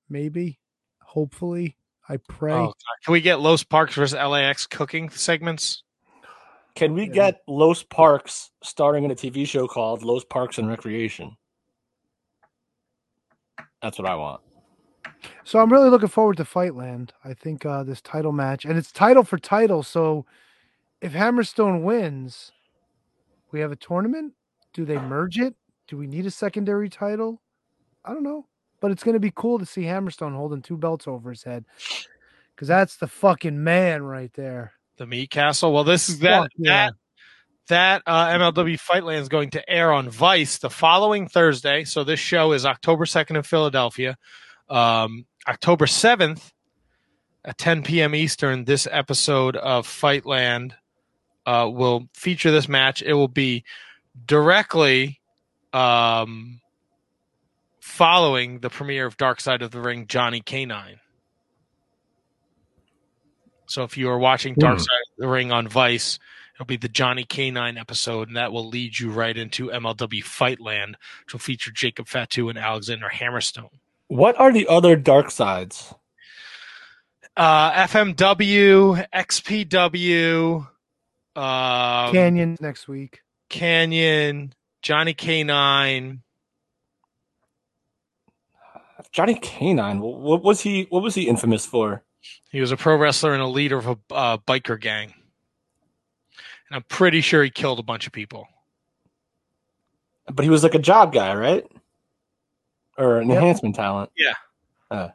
[0.09, 0.59] maybe
[1.01, 1.75] hopefully
[2.09, 2.73] i pray Oh,
[3.03, 5.83] can we get Los Parks versus LAX cooking segments?
[6.75, 11.35] Can we get Los Parks starring in a TV show called Los Parks and Recreation?
[13.81, 14.41] That's what I want.
[15.43, 17.09] so i'm really looking forward to fightland.
[17.25, 20.25] I think uh this title match and it's title for title so
[21.01, 22.51] if hammerstone wins
[23.51, 24.33] we have a tournament?
[24.73, 25.55] Do they merge it?
[25.87, 27.41] Do we need a secondary title?
[28.05, 28.45] I don't know
[28.81, 31.63] but it's going to be cool to see hammerstone holding two belts over his head
[32.53, 35.71] because that's the fucking man right there The Meat Castle.
[35.71, 36.87] Well, this is that Fuck yeah.
[36.87, 36.93] that
[37.67, 41.85] that uh, MLW Fightland is going to air on Vice the following Thursday.
[41.85, 44.17] So this show is October second in Philadelphia.
[44.69, 46.51] Um, October seventh
[47.45, 48.13] at 10 p.m.
[48.13, 48.65] Eastern.
[48.65, 50.73] This episode of Fightland
[51.45, 53.01] uh, will feature this match.
[53.01, 53.63] It will be
[54.25, 55.19] directly
[55.73, 56.60] um,
[57.81, 60.97] following the premiere of Dark Side of the Ring, Johnny K-9.
[63.65, 64.83] So if you are watching Dark Hmm.
[64.83, 66.19] Side of the Ring on Vice,
[66.53, 70.93] it'll be the Johnny K-9 episode, and that will lead you right into MLW Fightland,
[71.25, 73.69] which will feature Jacob Fatu and Alexander Hammerstone.
[74.07, 75.93] What are the other dark sides?
[77.35, 80.67] Uh, FMW, XPW,
[81.35, 83.21] um, Canyon next week.
[83.49, 86.21] Canyon, Johnny Canine.
[89.11, 89.99] Johnny K-9.
[89.99, 90.87] What was he?
[90.89, 92.03] What was he infamous for?
[92.51, 95.13] He was a pro wrestler and a leader of a uh, biker gang.
[96.69, 98.47] And I'm pretty sure he killed a bunch of people.
[100.31, 101.65] But he was like a job guy, right?
[102.97, 103.37] Or an Yep.
[103.37, 104.11] enhancement talent.
[104.17, 104.33] Yeah.
[104.89, 105.09] Uh,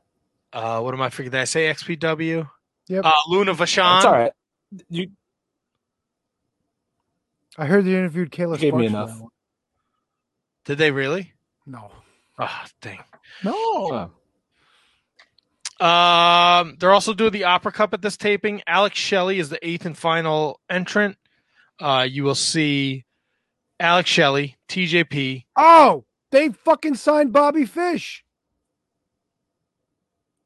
[0.53, 1.33] Uh, what am I forgetting?
[1.33, 2.49] Did I say XPW?
[2.89, 3.05] Yep.
[3.05, 3.97] Uh, Luna Vachon.
[3.99, 4.33] It's all right.
[4.91, 5.11] You
[7.59, 8.59] I heard they interviewed Kayla.
[8.59, 9.31] gave me Sparks for enough.
[10.67, 11.33] Did they really?
[11.65, 11.91] No.
[12.39, 12.99] Ah, dang.
[13.45, 14.11] No.
[15.79, 18.63] Um, they're also doing the Opera Cup at this taping.
[18.67, 21.19] Alex Shelley is the eighth and final entrant.
[21.79, 23.05] Uh, you will see
[23.79, 25.45] Alex Shelley, TJP.
[25.55, 28.25] Oh, they fucking signed Bobby Fish.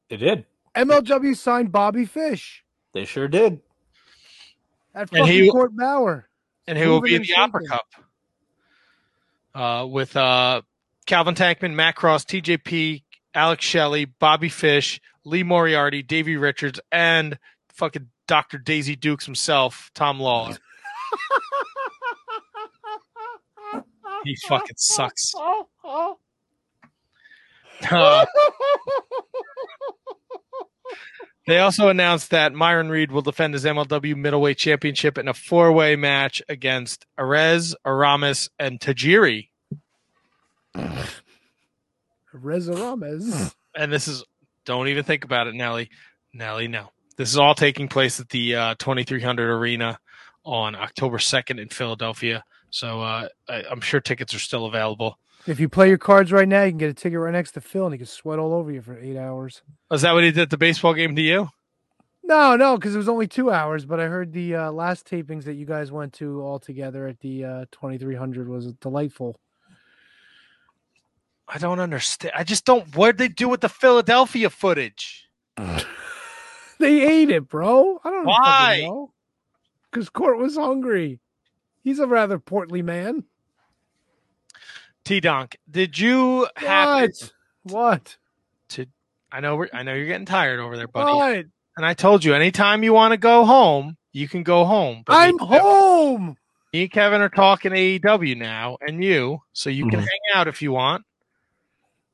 [0.09, 0.47] They did.
[0.75, 3.60] MLW signed Bobby Fish They sure did.
[4.94, 6.28] at And fucking he- Court Bauer.
[6.67, 7.67] and he will be in and the Opera.
[7.67, 7.86] Cup
[9.55, 10.62] uh, with uh,
[11.10, 13.02] Calvin Tankman, Matt Cross, TJP,
[13.34, 17.36] Alex Shelley, Bobby Fish, Lee Moriarty, Davey Richards, and
[17.70, 18.58] fucking Dr.
[18.58, 20.56] Daisy Dukes himself, Tom Lawlor.
[24.24, 25.32] he fucking sucks.
[27.90, 28.26] Uh,
[31.47, 35.97] they also announced that Myron Reed will defend his MLW middleweight championship in a four-way
[35.97, 39.49] match against Arez, Aramis, and Tajiri.
[42.32, 43.50] Reza.
[43.74, 44.24] And this is
[44.65, 45.90] don't even think about it, Nelly.
[46.32, 46.90] Nelly, no.
[47.16, 49.99] This is all taking place at the uh, 2300 Arena
[50.44, 52.44] on October 2nd in Philadelphia.
[52.70, 55.18] So uh, I, I'm sure tickets are still available.
[55.47, 57.60] If you play your cards right now, you can get a ticket right next to
[57.60, 59.62] Phil, and he can sweat all over you for eight hours.
[59.90, 61.49] Is that what he did at the baseball game to you?
[62.23, 63.86] No, no, because it was only two hours.
[63.86, 67.20] But I heard the uh, last tapings that you guys went to all together at
[67.20, 69.40] the uh, 2300 was delightful.
[71.52, 72.32] I don't understand.
[72.36, 72.94] I just don't.
[72.96, 75.28] What did they do with the Philadelphia footage?
[76.78, 78.00] They ate it, bro.
[78.02, 78.30] I don't know.
[78.30, 78.80] Why?
[78.86, 79.12] know.
[79.90, 81.20] Because Court was hungry.
[81.84, 83.24] He's a rather portly man.
[85.04, 87.10] T Donk, did you happen
[87.64, 87.72] What?
[87.74, 88.16] What?
[88.70, 88.86] to?
[89.30, 89.66] I know.
[89.74, 91.12] I know you're getting tired over there, buddy.
[91.12, 91.44] What?
[91.76, 95.02] And I told you, anytime you want to go home, you can go home.
[95.04, 96.36] But I'm Kevin- home.
[96.72, 100.04] Me and Kevin are talking AEW now, and you, so you can Mhm.
[100.04, 101.04] hang out if you want.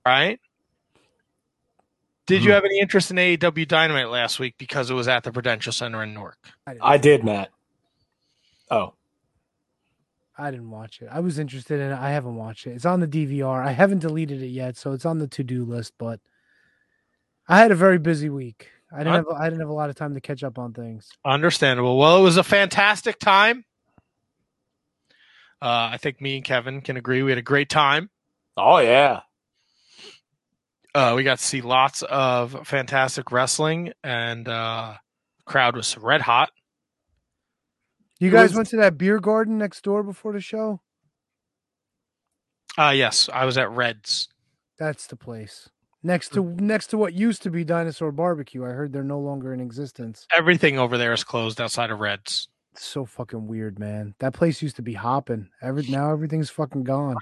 [0.06, 0.38] Right?
[2.26, 5.32] Did you have any interest in AEW Dynamite last week because it was at the
[5.32, 6.38] Prudential Center in Newark?
[6.80, 7.50] I did, Matt.
[8.70, 8.94] Oh,
[10.38, 11.08] I didn't watch it.
[11.10, 11.98] I was interested in it.
[11.98, 12.70] I haven't watched it.
[12.70, 13.64] It's on the DVR.
[13.64, 15.94] I haven't deleted it yet, so it's on the to-do list.
[15.98, 16.20] But
[17.48, 18.70] I had a very busy week.
[18.92, 19.26] I didn't have.
[19.28, 21.08] I didn't have a lot of time to catch up on things.
[21.24, 21.98] Understandable.
[21.98, 23.64] Well, it was a fantastic time.
[25.60, 28.10] Uh, I think me and Kevin can agree we had a great time.
[28.56, 29.20] oh yeah.
[30.96, 34.94] Uh, we got to see lots of fantastic wrestling, and uh,
[35.44, 36.50] crowd was red hot.
[38.18, 40.80] You guys was- went to that beer garden next door before the show.
[42.78, 44.28] Uh, yes, I was at Reds.
[44.78, 45.68] That's the place.
[46.02, 48.64] Next to next to what used to be Dinosaur Barbecue.
[48.64, 50.26] I heard they're no longer in existence.
[50.34, 52.48] Everything over there is closed outside of Reds.
[52.72, 54.14] It's so fucking weird, man.
[54.20, 55.48] That place used to be hopping.
[55.60, 57.16] Every now everything's fucking gone.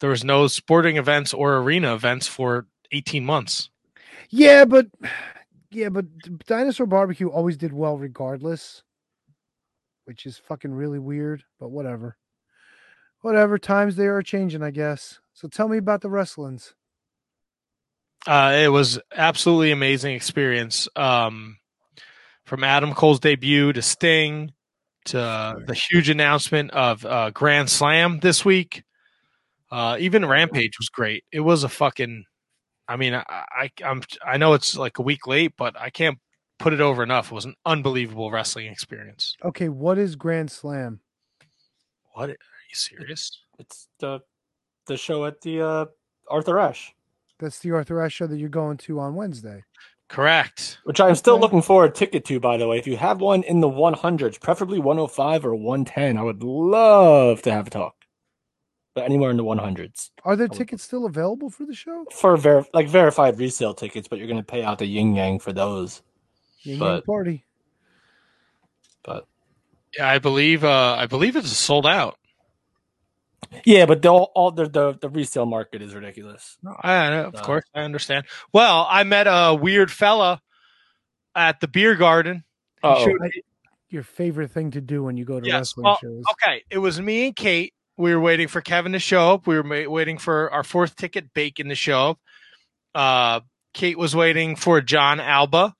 [0.00, 3.70] There was no sporting events or arena events for 18 months.
[4.28, 4.86] Yeah, but
[5.70, 6.06] yeah, but
[6.46, 8.82] Dinosaur Barbecue always did well regardless,
[10.04, 12.16] which is fucking really weird, but whatever.
[13.22, 15.20] Whatever, times they are changing, I guess.
[15.34, 16.74] So tell me about the wrestlings.
[18.26, 20.88] Uh, it was absolutely amazing experience.
[20.96, 21.58] Um,
[22.44, 24.52] from Adam Cole's debut to Sting
[25.06, 28.82] to the huge announcement of uh, Grand Slam this week.
[29.70, 31.24] Uh, even Rampage was great.
[31.32, 32.24] It was a fucking.
[32.90, 36.18] I mean, I, I I'm I know it's like a week late, but I can't
[36.58, 37.30] put it over enough.
[37.30, 39.36] It was an unbelievable wrestling experience.
[39.44, 40.98] Okay, what is Grand Slam?
[42.14, 43.44] What are you serious?
[43.60, 44.18] It's the
[44.86, 45.84] the show at the uh,
[46.28, 46.92] Arthur Ashe,
[47.38, 49.62] That's the Arthur Ashe show that you're going to on Wednesday.
[50.08, 50.78] Correct.
[50.82, 52.40] which I'm still looking for a ticket to.
[52.40, 56.22] By the way, if you have one in the 100s, preferably 105 or 110, I
[56.22, 57.94] would love to have a talk.
[58.94, 62.04] But anywhere in the 100s Are there tickets still available for the show?
[62.12, 65.38] for ver- like verified resale tickets, but you're going to pay out the yin yang
[65.38, 66.02] for those.
[66.62, 67.44] Yin Yang party.
[69.04, 69.26] but
[69.96, 70.64] Yeah, I believe.
[70.64, 72.16] Uh, I believe it's sold out.
[73.64, 76.58] yeah, but the all the the, the resale market is ridiculous.
[76.82, 78.26] I, of Uh, course, I understand.
[78.52, 80.42] Well, I met a weird fella
[81.34, 82.44] at the beer garden.
[82.82, 83.06] Uh-oh.
[83.88, 85.56] your favorite thing to do when you go to Yes.
[85.76, 86.22] wrestling Well, shows.
[86.32, 86.62] okay.
[86.70, 87.72] It was me and Kate.
[88.00, 89.46] We were waiting for Kevin to show up.
[89.46, 92.18] We were ma- waiting for our fourth ticket, Bacon, to show up.
[92.94, 93.40] Uh,
[93.74, 95.74] Kate was waiting for John Alba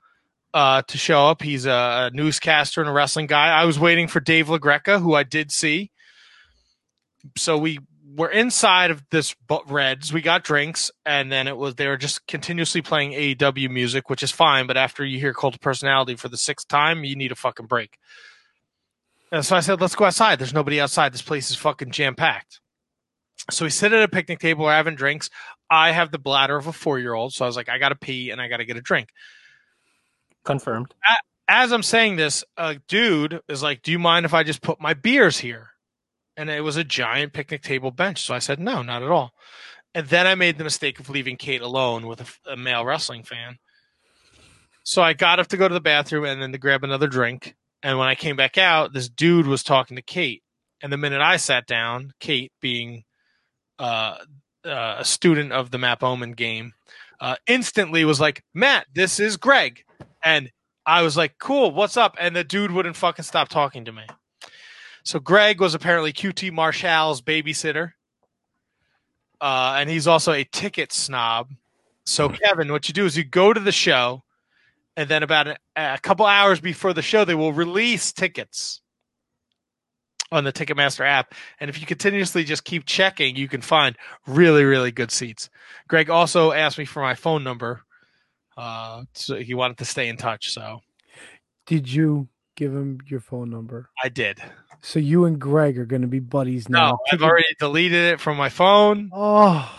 [0.53, 1.41] uh, to show up.
[1.41, 3.49] He's a, a newscaster and a wrestling guy.
[3.49, 5.91] I was waiting for Dave LaGreca, who I did see.
[7.37, 7.79] So we
[8.17, 9.35] were inside of this
[9.67, 10.13] Reds.
[10.13, 14.23] We got drinks, and then it was they were just continuously playing AEW music, which
[14.23, 14.67] is fine.
[14.67, 17.67] But after you hear Cult of Personality for the sixth time, you need a fucking
[17.67, 17.99] break.
[19.33, 20.39] And so I said, let's go outside.
[20.39, 21.13] There's nobody outside.
[21.13, 22.61] This place is fucking jam packed.
[23.51, 25.31] So we sit at a picnic table, we're having drinks.
[25.71, 27.33] I have the bladder of a four year old.
[27.33, 29.09] So I was like, I got to pee and I got to get a drink.
[30.45, 30.95] Confirmed.
[31.49, 34.81] As I'm saying this, a dude is like, Do you mind if I just put
[34.81, 35.71] my beers here?
[36.37, 38.23] And it was a giant picnic table bench.
[38.23, 39.33] So I said, No, not at all.
[39.95, 43.59] And then I made the mistake of leaving Kate alone with a male wrestling fan.
[44.85, 47.57] So I got up to go to the bathroom and then to grab another drink.
[47.83, 50.43] And when I came back out, this dude was talking to Kate.
[50.83, 53.05] And the minute I sat down, Kate being
[53.79, 54.17] uh,
[54.65, 56.73] uh, a student of the Map Omen game,
[57.21, 59.85] uh, instantly was like, Matt, this is Greg.
[60.23, 60.51] And
[60.87, 62.17] I was like, cool, what's up?
[62.19, 64.05] And the dude wouldn't fucking stop talking to me.
[65.05, 67.93] So Greg was apparently QT Marshall's babysitter.
[69.41, 71.51] Uh, and he's also a ticket snob.
[72.05, 74.23] So Kevin, what you do is you go to the show,
[74.97, 78.81] and then about a, a couple hours before the show, they will release tickets
[80.33, 81.35] on the Ticketmaster app.
[81.59, 83.97] And if you continuously just keep checking, you can find
[84.27, 85.51] really, really good seats.
[85.89, 87.83] Greg also asked me for my phone number.
[88.57, 90.53] Uh, so he wanted to stay in touch.
[90.53, 90.81] So
[91.67, 93.91] Did you give him your phone number?
[94.03, 94.39] I did.
[94.83, 96.91] So you and Greg are going to be buddies now.
[96.91, 99.11] No, I've already deleted it from my phone.
[99.13, 99.71] Oh,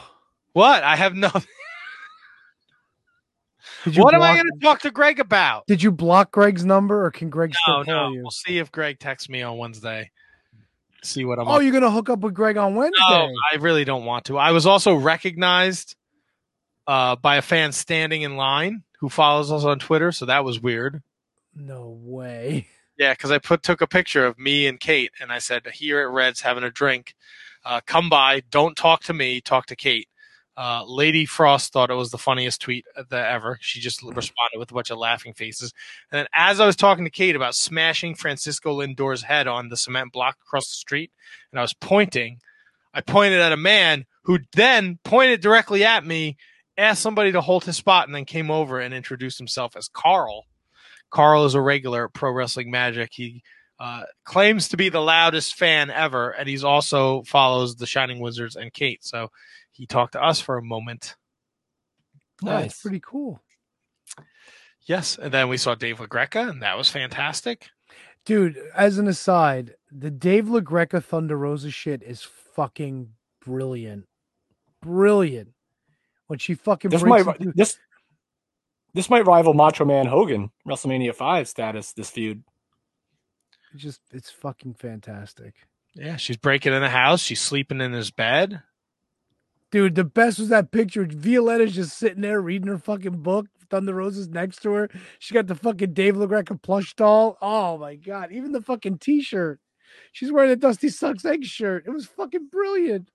[0.54, 0.84] what?
[0.84, 1.32] I have no.
[3.96, 5.66] What am I going to talk to Greg about?
[5.68, 8.14] Did you block Greg's number, or can Greg No, still call no.
[8.16, 8.22] you?
[8.22, 10.12] We'll see if Greg texts me on Wednesday.
[11.04, 11.48] See what I'm.
[11.48, 13.02] Oh, up you're going to hook up with Greg on Wednesday?
[13.10, 14.38] No, I really don't want to.
[14.38, 15.96] I was also recognized
[16.88, 20.60] uh, by a fan standing in line who follows us on Twitter, so that was
[20.62, 21.02] weird.
[21.56, 22.68] No way.
[22.98, 26.02] Yeah, because I put took a picture of me and Kate, and I said, "Here
[26.02, 27.16] at Reds, having a drink.
[27.66, 28.44] Uh, come by.
[28.52, 29.42] Don't talk to me.
[29.42, 30.08] Talk to Kate."
[30.58, 33.58] Uh, Lady Frost thought it was the funniest tweet ever.
[33.62, 35.74] She just responded with a bunch of laughing faces.
[36.12, 39.78] And then, as I was talking to Kate about smashing Francisco Lindor's head on the
[39.78, 41.12] cement block across the street,
[41.52, 42.40] and I was pointing,
[42.94, 46.38] I pointed at a man who then pointed directly at me,
[46.78, 50.46] asked somebody to hold his spot, and then came over and introduced himself as Carl.
[51.10, 53.12] Carl is a regular at Pro Wrestling Magic.
[53.14, 53.42] He
[53.80, 58.56] uh, claims to be the loudest fan ever, and he's also follows the Shining Wizards
[58.56, 59.04] and Kate.
[59.04, 59.30] So
[59.72, 61.16] he talked to us for a moment.
[62.42, 63.40] That's pretty cool.
[64.86, 67.70] Yes, and then we saw Dave LaGreca, and that was fantastic.
[68.26, 72.24] Dude, as an aside, the Dave LaGreca Thunder Rosa shit is
[72.56, 73.10] fucking
[73.46, 74.08] brilliant.
[74.82, 75.50] Brilliant.
[76.28, 77.78] When she fucking This might into- this
[78.94, 81.94] this might rival Macho Man Hogan WrestleMania five status.
[81.94, 82.44] This feud.
[83.74, 85.56] it's just it's fucking fantastic.
[85.94, 87.22] Yeah, she's breaking in the house.
[87.22, 88.62] She's sleeping in his bed.
[89.72, 91.06] Dude, the best was that picture.
[91.06, 93.48] Violetta's just sitting there reading her fucking book.
[93.70, 94.90] Thunder Rosa's next to her.
[95.20, 97.38] She got the fucking Dave LaGreca plush doll.
[97.42, 98.32] Oh my god!
[98.34, 99.60] Even the fucking t-shirt.
[100.12, 101.86] She's wearing a Dusty Sucks egg shirt.
[101.88, 103.10] It was fucking brilliant.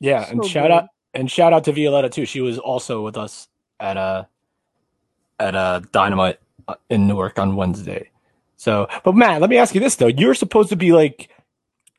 [0.00, 0.72] Yeah, and So shout good.
[0.72, 2.26] out and shout out to Violetta too.
[2.26, 3.48] She was also with us
[3.80, 4.28] at a
[5.40, 6.38] at a Dynamite
[6.68, 8.10] uh, in Newark on Wednesday.
[8.56, 11.28] So, but Matt, let me ask you this though: You're supposed to be like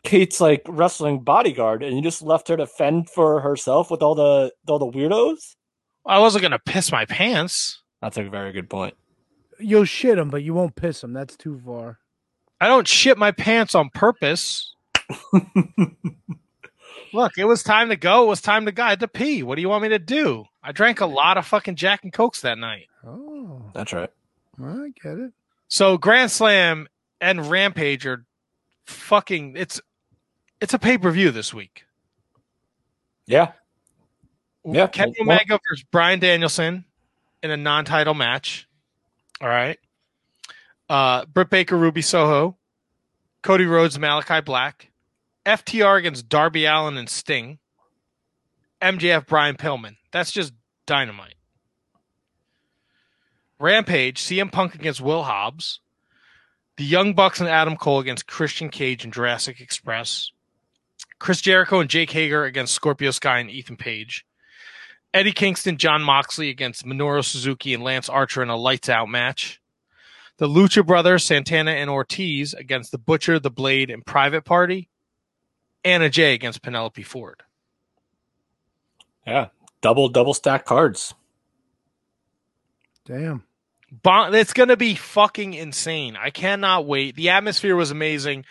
[0.03, 4.15] Kate's like wrestling bodyguard, and you just left her to fend for herself with all
[4.15, 5.55] the all the weirdos.
[6.05, 7.81] I wasn't gonna piss my pants.
[8.01, 8.95] That's a very good point.
[9.59, 11.13] You'll shit him, but you won't piss him.
[11.13, 11.99] That's too far.
[12.61, 14.73] I don't shit my pants on purpose.
[17.13, 18.23] Look, it was time to go.
[18.23, 18.83] It was time to go.
[18.83, 19.43] I had to pee.
[19.43, 20.45] What do you want me to do?
[20.61, 22.87] I drank a lot of fucking Jack and Cokes that night.
[23.05, 24.09] Oh, That's right.
[24.61, 25.31] I get it.
[25.67, 26.87] So Grand Slam
[27.21, 28.25] and Rampage are
[28.87, 29.55] fucking.
[29.57, 29.79] It's
[30.59, 31.85] it's a pay per view this week.
[33.25, 33.51] Yeah.
[34.65, 34.87] Yeah.
[34.87, 36.85] Kenny well- Omega versus Bryan Danielson
[37.43, 38.67] in a non-title match.
[39.41, 39.77] All right.
[40.89, 42.57] Uh, Britt Baker, Ruby Soho,
[43.43, 44.89] Cody Rhodes, Malakai Black,
[45.45, 47.59] FTR against Darby Allin and Sting,
[48.81, 49.97] MJF, Brian Pillman.
[50.11, 50.53] That's just
[50.85, 51.35] dynamite.
[53.59, 55.81] Rampage, CM Punk against Will Hobbs,
[56.77, 60.31] the Young Bucks and Adam Cole against Christian Cage and Jurassic Express,
[61.19, 64.25] Chris Jericho and Jake Hager against Scorpio Sky and Ethan Page.
[65.13, 69.59] Eddie Kingston, Jon Moxley against Minoru Suzuki and Lance Archer in a lights out match.
[70.37, 74.89] The Lucha Brothers, Santana and Ortiz against the Butcher, the Blade, and Private Party.
[75.83, 77.41] Anna Jay against Penelope Ford.
[79.25, 79.47] Yeah.
[79.81, 81.15] Double double stack cards.
[83.05, 83.43] Damn.
[83.91, 86.17] Bon- it's going to be fucking insane.
[86.17, 87.15] I cannot wait.
[87.15, 88.45] The atmosphere was amazing.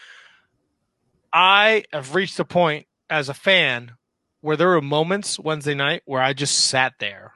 [1.32, 3.92] I have reached a point as a fan
[4.40, 7.32] where there were moments Wednesday night where I just sat there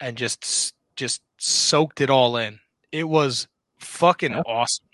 [0.00, 2.58] and just just soaked it all in.
[2.90, 3.46] It was
[3.78, 4.86] fucking awesome.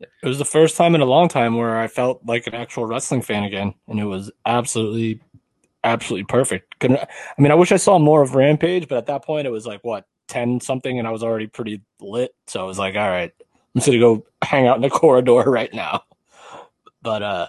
[0.00, 2.86] It was the first time in a long time where I felt like an actual
[2.86, 5.20] wrestling fan again, and it was absolutely,
[5.82, 6.78] absolutely perfect.
[6.78, 7.06] Couldn't I
[7.40, 7.50] mean?
[7.50, 10.04] I wish I saw more of Rampage, but at that point it was like what
[10.28, 12.34] ten something, and I was already pretty lit.
[12.46, 15.42] So I was like, all right, I'm just gonna go hang out in the corridor
[15.50, 16.04] right now.
[17.02, 17.48] But uh,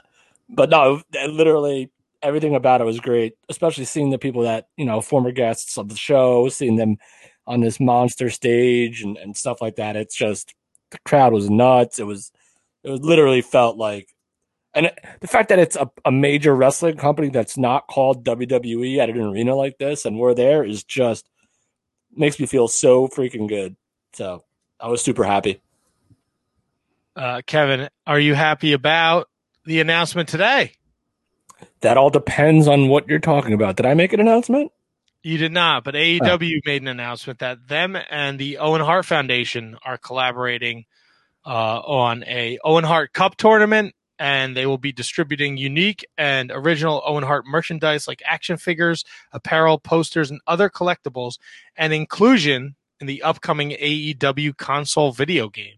[0.50, 1.92] but no, literally
[2.22, 5.90] everything about it was great, especially seeing the people that you know, former guests of
[5.90, 6.98] the show, seeing them
[7.48, 9.96] on this monster stage and, and stuff like that.
[9.96, 10.54] It's just
[10.92, 12.00] the crowd was nuts.
[12.00, 12.32] It was
[12.84, 14.10] it was literally felt like
[14.74, 14.92] And
[15.22, 19.20] the fact that it's a, a major wrestling company that's not called WWE at an
[19.22, 21.30] arena like this, and we're there, is just
[22.16, 23.76] makes me feel so freaking good.
[24.14, 24.44] So
[24.80, 25.62] I was super happy.
[27.16, 29.30] Uh, Kevin, are you happy about
[29.66, 30.74] the announcement today?
[31.82, 33.76] That all depends on what you're talking about.
[33.76, 34.72] Did I make an announcement?
[35.22, 39.78] You did not, but AEW made an announcement that them and the Owen Hart Foundation
[39.84, 40.86] are collaborating
[41.46, 47.02] uh, on a Owen Hart Cup tournament, and they will be distributing unique and original
[47.06, 51.40] Owen Hart merchandise like action figures, apparel, posters, and other collectibles,
[51.78, 55.78] and inclusion in the upcoming AEW console video game.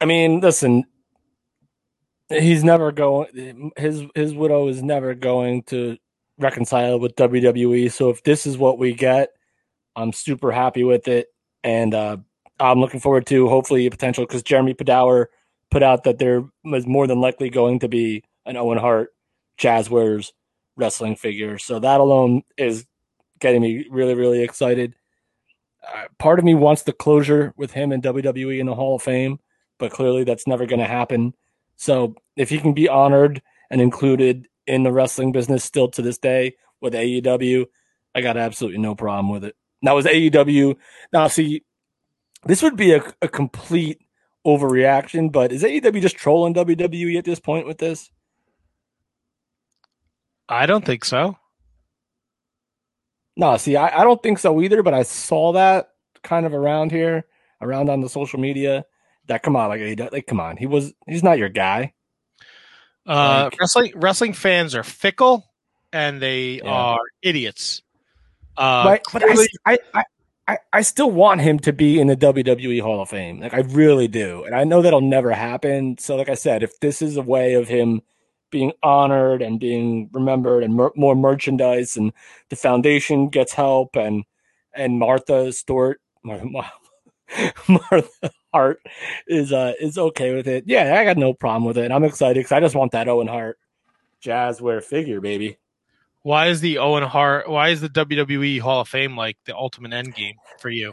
[0.00, 0.84] I mean, listen,
[2.28, 3.72] he's never going.
[3.76, 5.98] His his widow is never going to
[6.38, 7.92] reconcile with WWE.
[7.92, 9.30] So if this is what we get,
[9.94, 11.28] I'm super happy with it,
[11.62, 12.16] and uh,
[12.58, 15.26] I'm looking forward to hopefully a potential because Jeremy Padawer
[15.70, 19.10] put out that there was more than likely going to be an Owen Hart
[19.58, 20.32] Jazwares
[20.76, 21.58] wrestling figure.
[21.58, 22.86] So that alone is
[23.38, 24.94] getting me really really excited.
[25.82, 29.02] Uh, part of me wants the closure with him and WWE in the Hall of
[29.02, 29.38] Fame,
[29.78, 31.34] but clearly that's never going to happen.
[31.76, 33.40] So if he can be honored
[33.70, 37.66] and included in the wrestling business still to this day with AEW,
[38.14, 39.56] I got absolutely no problem with it.
[39.80, 40.76] Now was AEW.
[41.12, 41.64] Now see,
[42.44, 44.02] this would be a, a complete
[44.46, 48.10] overreaction, but is AEW just trolling WWE at this point with this?
[50.48, 51.36] I don't think so.
[53.36, 55.90] No, see, I, I don't think so either, but I saw that
[56.22, 57.24] kind of around here,
[57.60, 58.84] around on the social media.
[59.26, 61.92] That come on, like, like come on, he was he's not your guy.
[63.06, 65.46] Uh, Like- wrestling wrestling fans are fickle
[65.92, 66.70] and they Yeah.
[66.70, 67.82] are idiots.
[68.56, 69.02] Uh, right?
[69.12, 69.22] But
[69.64, 70.04] I, I,
[70.48, 73.40] I, I, still want him to be in the WWE Hall of Fame.
[73.40, 75.96] Like I really do, and I know that'll never happen.
[75.98, 78.02] So, like I said, if this is a way of him
[78.50, 82.12] being honored and being remembered, and mer- more merchandise, and
[82.48, 84.24] the foundation gets help, and
[84.74, 86.72] and Martha Stewart, Mar- Mar-
[87.68, 88.80] Martha Hart
[89.28, 90.64] is uh is okay with it.
[90.66, 91.92] Yeah, I got no problem with it.
[91.92, 93.58] I'm excited because I just want that Owen Hart
[94.22, 95.58] Jazware figure, baby.
[96.22, 97.48] Why is the Owen Hart?
[97.48, 100.92] Why is the WWE Hall of Fame like the ultimate end game for you?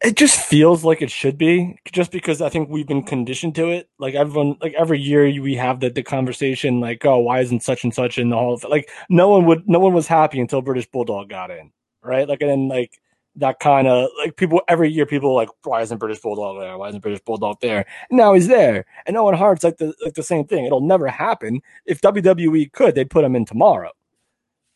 [0.00, 3.68] it just feels like it should be just because I think we've been conditioned to
[3.68, 3.88] it.
[3.98, 7.82] Like everyone, like every year we have the, the conversation like, oh, why isn't such
[7.82, 8.54] and such in the hall?
[8.54, 8.70] Of, Fame?
[8.70, 11.72] like no one would, no one was happy until British Bulldog got in,
[12.02, 12.28] right?
[12.28, 13.00] Like and then like
[13.36, 16.78] that kind of like people every year people like, why isn't British Bulldog there?
[16.78, 17.84] Why isn't British Bulldog there?
[18.10, 20.64] Now he's there, and Owen Hart's like the like the same thing.
[20.64, 21.60] It'll never happen.
[21.86, 23.90] If WWE could, they'd put him in tomorrow,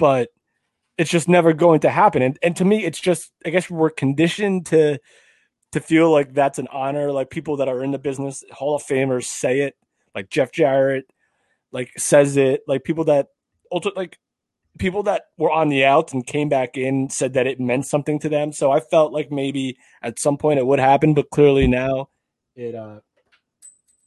[0.02, 0.31] but
[0.98, 2.22] it's just never going to happen.
[2.22, 4.98] And and to me, it's just I guess we're conditioned to
[5.70, 7.12] to feel like that's an honor.
[7.12, 9.76] Like people that are in the business, Hall of Famers say it,
[10.12, 11.05] like Jeff Jarrett,
[11.70, 13.28] like says it, like people that
[13.94, 14.18] like
[14.76, 18.18] people that were on the outs and came back in said that it meant something
[18.18, 18.50] to them.
[18.50, 22.08] So I felt like maybe at some point it would happen, but clearly now
[22.56, 22.98] it uh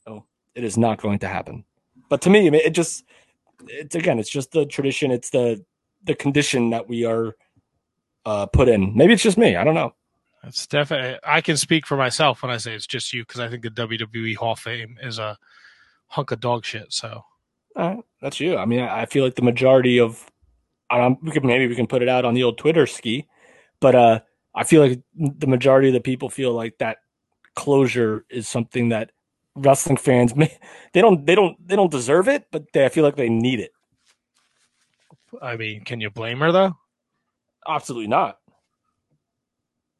[0.06, 1.64] oh it is not going to happen.
[2.10, 3.02] But to me, it just
[3.68, 5.64] it's again, it's just the tradition, it's the
[6.06, 7.36] the condition that we are
[8.24, 8.96] uh put in.
[8.96, 9.56] Maybe it's just me.
[9.56, 9.92] I don't know.
[10.44, 11.18] It's definitely.
[11.24, 13.70] I can speak for myself when I say it's just you because I think the
[13.70, 15.36] WWE Hall of Fame is a
[16.06, 16.92] hunk of dog shit.
[16.92, 17.22] So
[17.74, 18.56] right, that's you.
[18.56, 20.24] I mean, I I feel like the majority of,
[20.90, 23.26] um, we could maybe we can put it out on the old Twitter ski,
[23.80, 24.20] but uh,
[24.54, 26.98] I feel like the majority of the people feel like that
[27.56, 29.10] closure is something that
[29.56, 30.56] wrestling fans may
[30.92, 33.58] they don't they don't they don't deserve it, but they I feel like they need
[33.58, 33.72] it.
[35.42, 36.76] I mean, can you blame her though?
[37.66, 38.38] Absolutely not.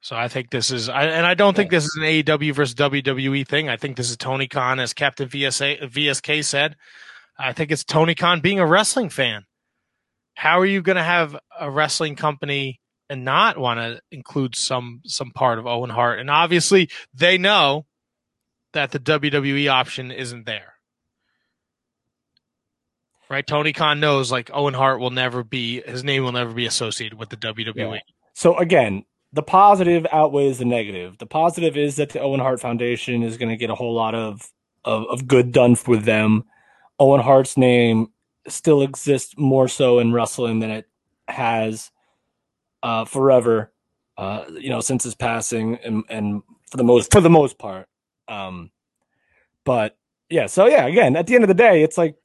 [0.00, 2.76] So I think this is, I, and I don't think this is an AEW versus
[2.76, 3.68] WWE thing.
[3.68, 6.76] I think this is Tony Khan, as Captain VSA, VSK said.
[7.36, 9.46] I think it's Tony Khan being a wrestling fan.
[10.34, 15.00] How are you going to have a wrestling company and not want to include some
[15.06, 16.20] some part of Owen Hart?
[16.20, 17.86] And obviously, they know
[18.74, 20.75] that the WWE option isn't there.
[23.28, 23.46] Right?
[23.46, 27.18] Tony Khan knows like Owen Hart will never be his name will never be associated
[27.18, 27.36] with the.
[27.36, 27.94] WWE.
[27.94, 28.00] Yeah.
[28.32, 31.18] So again, the positive outweighs the negative.
[31.18, 34.14] The positive is that the Owen Hart Foundation is going to get a whole lot
[34.14, 34.50] of,
[34.84, 36.44] of of good done with them.
[36.98, 38.08] Owen Hart's name
[38.48, 40.88] still exists more so in wrestling than it
[41.28, 41.90] has
[42.82, 43.72] uh, forever.
[44.16, 47.86] Uh, you know, since his passing, and, and for the most for the most part.
[48.28, 48.70] Um,
[49.64, 49.98] but
[50.30, 52.16] yeah, so yeah, again, at the end of the day, it's like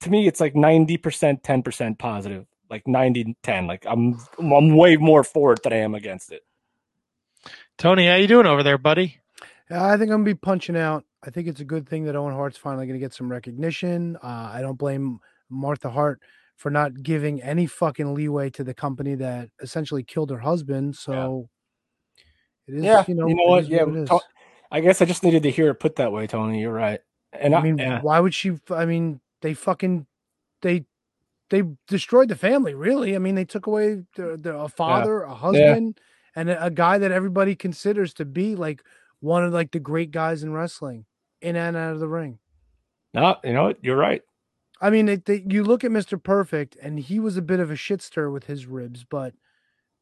[0.00, 4.76] to me, it's like ninety percent, ten percent positive like 90 10 like i'm i'm
[4.76, 6.42] way more for it than i am against it
[7.78, 9.18] Tony, how you doing over there, buddy?
[9.70, 11.04] I think I'm gonna be punching out.
[11.24, 14.16] I think it's a good thing that Owen Hart's finally going to get some recognition.
[14.22, 15.18] Uh, I don't blame
[15.50, 16.20] Martha Hart
[16.56, 20.94] for not giving any fucking leeway to the company that essentially killed her husband.
[20.94, 21.48] So
[22.68, 23.62] it is, yeah, you know, you know it what?
[23.64, 24.08] is Yeah, it is.
[24.08, 24.20] To-
[24.70, 26.60] I guess I just needed to hear it put that way, Tony.
[26.60, 27.00] You're right.
[27.32, 28.00] And I I, mean, yeah.
[28.00, 28.58] why would she?
[28.70, 30.06] I mean, they fucking
[30.62, 30.84] they
[31.50, 32.74] they destroyed the family.
[32.74, 36.00] Really, I mean, they took away the, the, a father, a husband,
[36.34, 38.82] and a, a guy that everybody considers to be like
[39.20, 41.04] one of like the great guys in wrestling,
[41.40, 42.38] in and out of the ring.
[43.14, 43.78] no, you know what?
[43.82, 44.22] You're right.
[44.80, 46.22] I mean, it, they, you look at Mr.
[46.22, 49.32] Perfect, and he was a bit of a shit stir with his ribs, but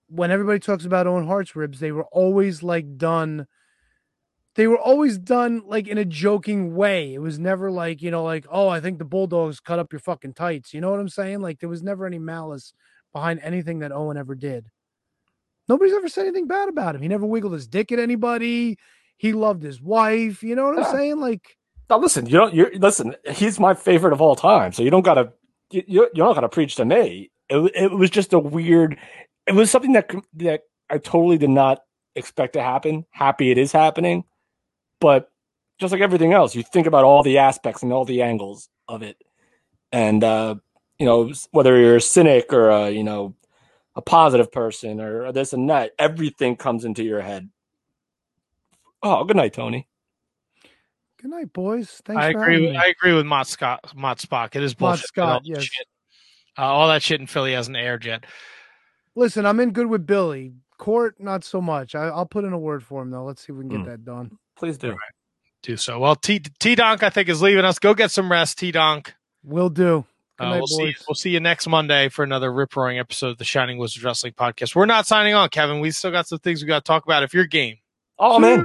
[0.09, 3.47] when everybody talks about Owen Hart's ribs, they were always like done.
[4.57, 7.13] They were always done like in a joking way.
[7.15, 9.99] It was never like, you know, like, oh, I think the Bulldogs cut up your
[10.01, 10.73] fucking tights.
[10.73, 11.41] You know what I'm saying?
[11.41, 12.73] Like, there was never any malice
[13.13, 14.67] behind anything that Owen ever did.
[15.69, 17.03] Nobody's ever said anything bad about him.
[17.03, 18.77] He never wiggled his dick at anybody.
[19.17, 20.43] He loved his wife.
[20.43, 21.19] You know what I'm saying?
[21.21, 21.57] Like,
[21.89, 22.55] Now listen, you don't.
[22.55, 23.17] You're listen.
[23.33, 25.33] He's my favorite of all time, so you don't gotta.
[25.71, 27.31] You, you- you're not gonna preach to me.
[27.49, 28.99] It, it was just a weird.
[29.47, 31.81] It was something that that I totally did not
[32.15, 33.07] expect to happen.
[33.11, 34.25] Happy it is happening,
[35.05, 35.31] but
[35.79, 39.03] just like everything else, you think about all the aspects and all the angles of
[39.03, 39.19] it,
[39.93, 40.55] and uh,
[40.99, 43.35] you know whether you're a cynic or a you know
[43.95, 47.51] a positive person or this and that, everything comes into your head.
[49.03, 49.87] Oh, good night, Tony.
[51.21, 52.01] good night, boys.
[52.07, 52.55] Thanks I for agree.
[52.55, 52.79] having With, me.
[52.79, 53.93] I agree with Mott Scott.
[53.95, 54.57] Mott Spock.
[54.57, 55.11] It is Mott bullshit.
[55.17, 55.63] that all Scott, that yes.
[55.65, 55.87] shit-
[56.57, 58.25] uh, all that shit in Philly hasn't aired yet.
[59.17, 60.55] Listen, I'm in good with Billy.
[60.79, 61.95] Court, not so much.
[61.95, 63.25] I, I'll put in a word for him though.
[63.25, 63.85] Let's see if we can get Hmm.
[63.91, 64.39] that done.
[64.57, 64.97] Please do.
[65.63, 65.99] Do so.
[65.99, 67.79] Well, T T Donk I think is leaving us.
[67.79, 69.15] Go get some rest, T Donk.
[69.43, 70.05] Will do.
[70.39, 70.85] Good Uh, night, we'll see.
[70.87, 71.05] boys.
[71.09, 74.33] We'll see you next Monday for another rip roaring episode of the Shining Wizards Wrestling
[74.35, 74.75] Podcast.
[74.75, 75.81] We're not signing on, Kevin.
[75.81, 77.23] We still got some things we got to talk about.
[77.23, 77.77] If you're game,
[78.19, 78.65] Oh man.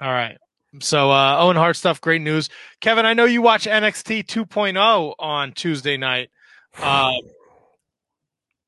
[0.00, 0.38] all right.
[0.80, 2.48] So uh, Owen Hart stuff, great news.
[2.80, 6.30] Kevin, I know you watch NXT 2.0 on Tuesday night.
[6.78, 7.12] Uh,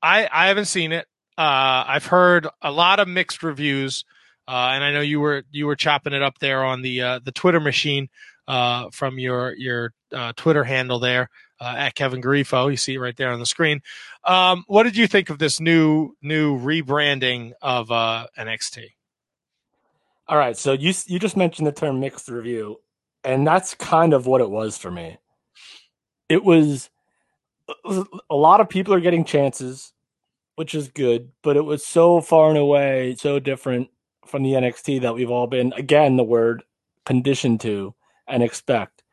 [0.01, 1.07] I I haven't seen it.
[1.37, 4.05] Uh, I've heard a lot of mixed reviews,
[4.47, 7.19] uh, and I know you were you were chopping it up there on the uh,
[7.23, 8.09] the Twitter machine
[8.47, 12.69] uh, from your your uh, Twitter handle there uh, at Kevin Garifo.
[12.69, 13.81] You see it right there on the screen.
[14.23, 18.89] Um, what did you think of this new new rebranding of NXT?
[20.27, 22.79] All right, so you you just mentioned the term mixed review,
[23.23, 25.17] and that's kind of what it was for me.
[26.29, 26.89] It was
[28.29, 29.91] a lot of people are getting chances,
[30.55, 33.89] which is good, but it was so far and away so different
[34.27, 36.63] from the NXT that we've all been again the word
[37.05, 37.93] conditioned to
[38.27, 39.03] and expect.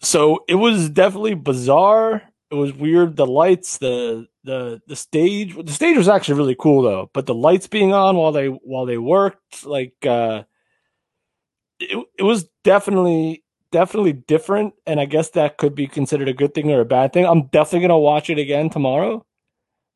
[0.00, 2.22] So it was definitely bizarre.
[2.50, 3.16] It was weird.
[3.16, 7.10] The lights, the the the stage, the stage was actually really cool though.
[7.14, 10.42] But the lights being on while they while they worked, like uh,
[11.78, 14.74] it it was definitely definitely different.
[14.86, 17.24] And I guess that could be considered a good thing or a bad thing.
[17.24, 19.24] I'm definitely gonna watch it again tomorrow.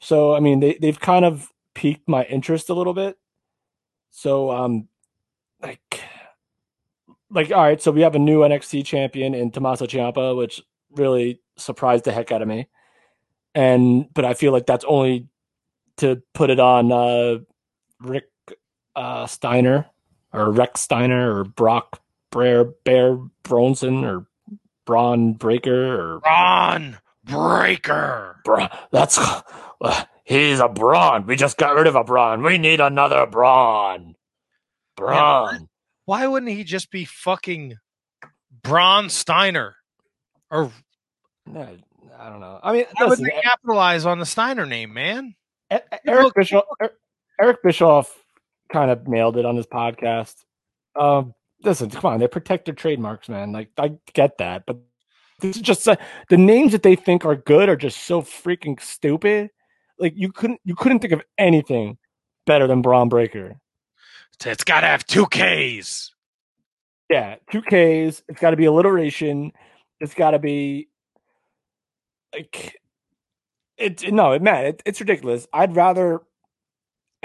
[0.01, 3.19] So I mean, they they've kind of piqued my interest a little bit.
[4.17, 4.89] So um,
[5.63, 6.01] like
[7.31, 11.43] like all right, so we have a new NXT champion in Tommaso Ciampa, which really
[11.57, 12.67] surprised the heck out of me.
[13.55, 15.29] And but I feel like that's only
[15.99, 17.41] to put it on uh
[18.01, 18.31] Rick
[18.95, 19.85] uh Steiner
[20.33, 24.27] or Rex Steiner or Brock Bear Bear Bronson or
[24.87, 28.37] Bron Breakker or Bron Breakker.
[28.47, 28.71] Braun.
[28.93, 31.25] That's uh, he's a Braun.
[31.25, 32.43] We just got rid of a Braun.
[32.43, 34.17] We need another Braun.
[34.97, 35.69] Braun.
[36.05, 37.77] Why wouldn't he just be fucking
[38.63, 39.77] Braun Steiner?
[40.51, 40.71] Or
[41.47, 41.69] No,
[42.19, 42.61] I don't know.
[42.63, 45.35] I mean, why would they capitalize on the Steiner name, man?
[46.07, 46.97] Eric Bischoff, Er-
[47.41, 48.17] Eric Bischoff
[48.73, 50.35] kind of nailed it on his podcast.
[50.95, 53.53] Um, listen, come on, they protect their trademarks, man.
[53.53, 54.79] Like I get that, but
[55.41, 55.97] this is just uh,
[56.31, 59.51] the names that they think are good are just so freaking stupid.
[59.99, 61.99] Like you couldn't you couldn't think of anything
[62.47, 63.57] better than Bron Breakker.
[64.45, 66.13] It's got to have two Ks.
[67.09, 68.23] Yeah, two Ks.
[68.29, 69.53] It's got to be alliteration.
[70.01, 70.89] It's got to be
[72.35, 72.79] like
[73.79, 75.47] it's no, it man, it, it's ridiculous.
[75.53, 76.21] I'd rather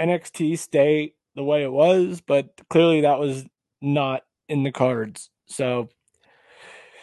[0.00, 3.44] NXT stay the way it was, but clearly that was
[3.80, 5.30] not in the cards.
[5.46, 5.88] So,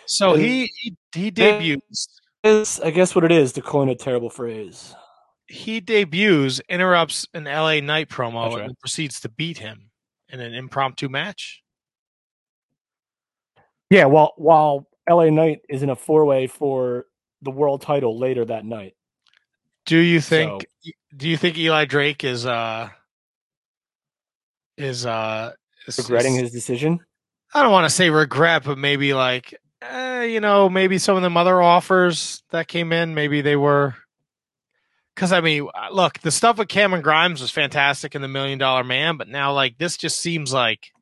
[0.05, 2.07] So he he, he debuts.
[2.43, 4.95] is I guess what it is to coin a terrible phrase.
[5.49, 9.89] He debuts, interrupts an LA Knight promo, That's and proceeds to beat him
[10.29, 11.63] in an impromptu match.
[13.89, 17.07] Yeah, while while LA Knight is in a four way for
[17.41, 18.93] the world title later that night.
[19.85, 20.67] Do you think?
[21.15, 22.89] Do you think Eli Drake is uh
[24.77, 25.53] is uh
[25.87, 26.99] is, Regretting is- his decision.
[27.53, 31.23] I don't want to say regret, but maybe like, eh, you know, maybe some of
[31.23, 33.95] the other offers that came in, maybe they were.
[35.19, 38.85] Because I mean, look, the stuff with Cameron Grimes was fantastic in the Million Dollar
[38.85, 40.93] Man, but now like this just seems like,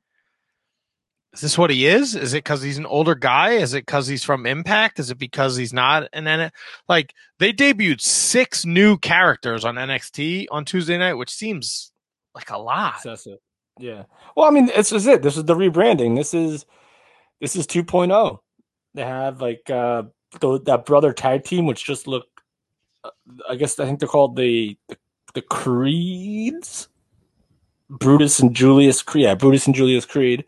[1.35, 2.15] is this what he is?
[2.15, 3.51] Is it because he's an older guy?
[3.51, 4.97] Is it because he's from Impact?
[4.97, 6.09] Is it because he's not?
[6.13, 6.49] And then,
[6.89, 11.91] like, they debuted six new characters on NXT on Tuesday night, which seems
[12.33, 12.95] like a lot.
[12.95, 13.37] Excessive.
[13.77, 14.05] Yeah.
[14.35, 15.21] Well, I mean, this is it.
[15.21, 16.15] This is the rebranding.
[16.15, 16.65] This is
[17.39, 18.39] this is 2.0.
[18.95, 20.03] They have like uh
[20.39, 22.25] the, that brother tag team, which just look.
[23.03, 23.09] Uh,
[23.49, 24.97] I guess I think they're called the the,
[25.33, 26.89] the Creeds.
[27.89, 29.23] Brutus and Julius Creed.
[29.23, 30.43] Yeah, Brutus and Julius Creed.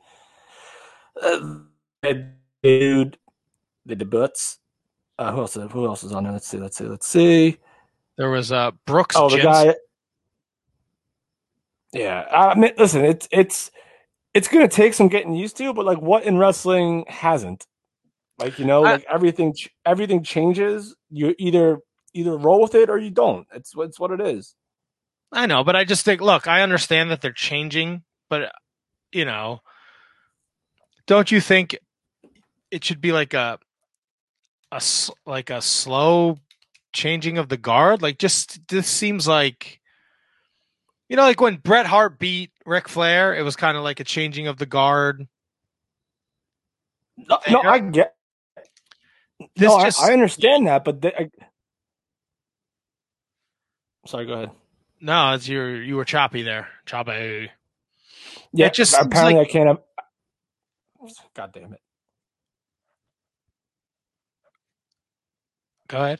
[1.21, 1.59] Uh,
[2.01, 2.25] they
[2.61, 4.59] the debuts.
[5.17, 5.53] Uh, who else?
[5.55, 6.33] Who else is on there?
[6.33, 6.57] Let's see.
[6.57, 6.85] Let's see.
[6.85, 7.57] Let's see.
[8.17, 9.15] There was uh Brooks.
[9.17, 9.67] Oh, the Jensen.
[9.69, 9.75] guy.
[11.91, 13.71] Yeah, I mean, listen, it's it's
[14.33, 17.65] it's gonna take some getting used to, but like, what in wrestling hasn't?
[18.37, 19.55] Like, you know, I- like everything
[19.85, 20.95] everything changes.
[21.09, 21.79] You're either
[22.13, 23.47] either roll with it or you don't.
[23.53, 24.55] It's it's what it is.
[25.31, 28.51] I know, but I just think, look, I understand that they're changing, but
[29.11, 29.61] you know,
[31.07, 31.77] don't you think
[32.71, 33.59] it should be like a
[34.71, 34.81] a
[35.25, 36.37] like a slow
[36.93, 38.01] changing of the guard?
[38.01, 39.79] Like, just this seems like
[41.09, 44.03] you know, like when Bret Hart beat Ric Flair, it was kind of like a
[44.03, 45.27] changing of the guard.
[47.17, 48.15] No, no I get.
[49.55, 51.29] This no, I- just- I, understand that, but they, I,
[54.05, 54.51] sorry, go ahead.
[55.01, 57.51] No, it's your you were choppy there, choppy.
[58.51, 59.67] Yeah, It just apparently like- I can't.
[59.69, 59.79] Have,
[61.35, 61.81] God damn it!
[65.87, 66.19] Go ahead.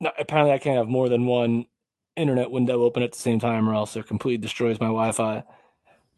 [0.00, 1.66] No, apparently I can't have more than one
[2.16, 5.42] internet window open at the same time, or else it completely destroys my Wi-Fi.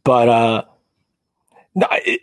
[0.05, 0.65] But uh,
[1.75, 2.23] no, it,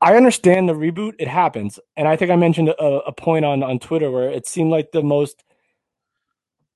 [0.00, 3.62] I understand the reboot; it happens, and I think I mentioned a, a point on
[3.62, 5.44] on Twitter where it seemed like the most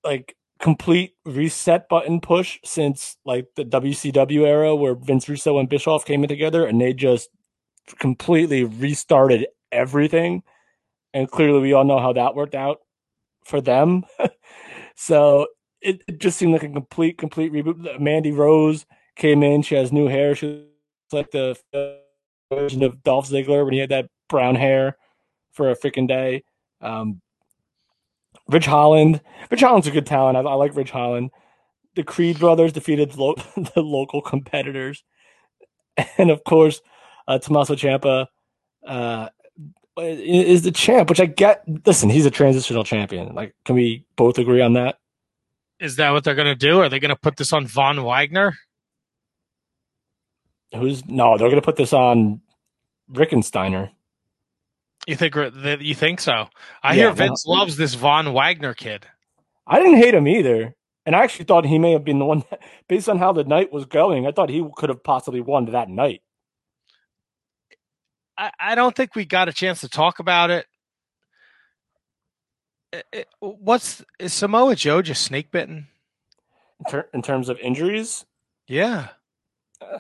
[0.05, 6.05] like complete reset button push since like the WCW era, where Vince Russo and Bischoff
[6.05, 7.29] came in together, and they just
[7.99, 10.43] completely restarted everything.
[11.13, 12.79] And clearly, we all know how that worked out
[13.45, 14.05] for them.
[14.97, 15.47] so
[15.81, 18.01] it, just seemed like a complete, complete reboot.
[18.01, 19.63] Mandy Rose came in.
[19.63, 20.35] She has new hair.
[20.35, 21.57] She looks like the
[22.53, 24.97] version of Dolph Ziggler when he had that brown hair
[25.53, 26.43] for a freaking day.
[26.81, 27.21] Um,
[28.49, 29.21] Ridge Holland.
[29.51, 30.37] Ridge Holland's a good talent.
[30.37, 31.31] I, I like Ridge Holland.
[31.95, 33.37] The Creed brothers defeated lo-
[33.75, 35.05] the local competitors.
[36.19, 36.81] And of course,
[37.29, 38.27] uh, Tommaso Ciampa
[38.87, 39.29] uh,
[39.97, 41.63] is the champ, which I get.
[41.87, 43.35] Listen, he's a transitional champion.
[43.35, 44.99] Like, can we both agree on that?
[45.81, 46.81] Is that what they're going to do?
[46.81, 48.55] Are they going to put this on Von Wagner?
[50.75, 51.39] Who's no?
[51.39, 52.41] They're going to put this on
[53.13, 53.91] Rickensteiner.
[55.07, 56.49] You think that you think so?
[56.83, 57.15] I Yeah, hear no.
[57.15, 59.07] Vince loves this Von Wagner kid.
[59.67, 60.75] I didn't hate him either,
[61.05, 62.43] and I actually thought he may have been the one.
[62.51, 65.67] That, based on how the night was going, I thought he could have possibly won
[65.67, 66.23] that night.
[68.37, 70.67] I, I don't think we got a chance to talk about it.
[72.93, 75.89] It- it- What's is Samoa Joe just snake bitten?
[76.81, 78.25] In, ter- in terms of injuries,
[78.67, 79.09] Yeah.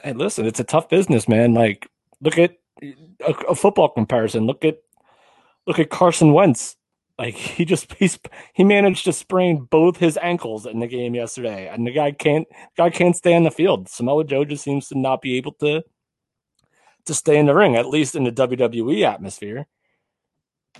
[0.02, 1.54] hey, listen, it's a tough business, man.
[1.54, 1.88] Like,
[2.20, 4.46] look at a, a football comparison.
[4.46, 4.78] Look at
[5.66, 6.76] look at Carson Wentz.
[7.18, 8.18] Like he just he's,
[8.54, 12.46] he managed to sprain both his ankles in the game yesterday, and the guy can't
[12.76, 13.88] guy can't stay on the field.
[13.88, 15.82] Samoa Joe just seems to not be able to
[17.06, 19.66] to stay in the ring, at least in the WWE atmosphere.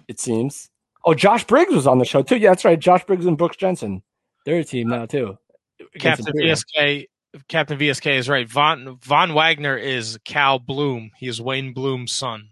[0.08, 0.70] It seems.
[1.04, 2.36] Oh, Josh Briggs was on the show too.
[2.36, 2.78] Yeah, that's right.
[2.78, 4.02] Josh Briggs and Brooks Jensen.
[4.44, 5.38] They're a team now too.
[5.98, 7.06] Captain VSK
[7.48, 8.48] Captain VSK is right.
[8.48, 11.10] Von Von Wagner is Cal Bloom.
[11.16, 12.50] He is Wayne Bloom's son.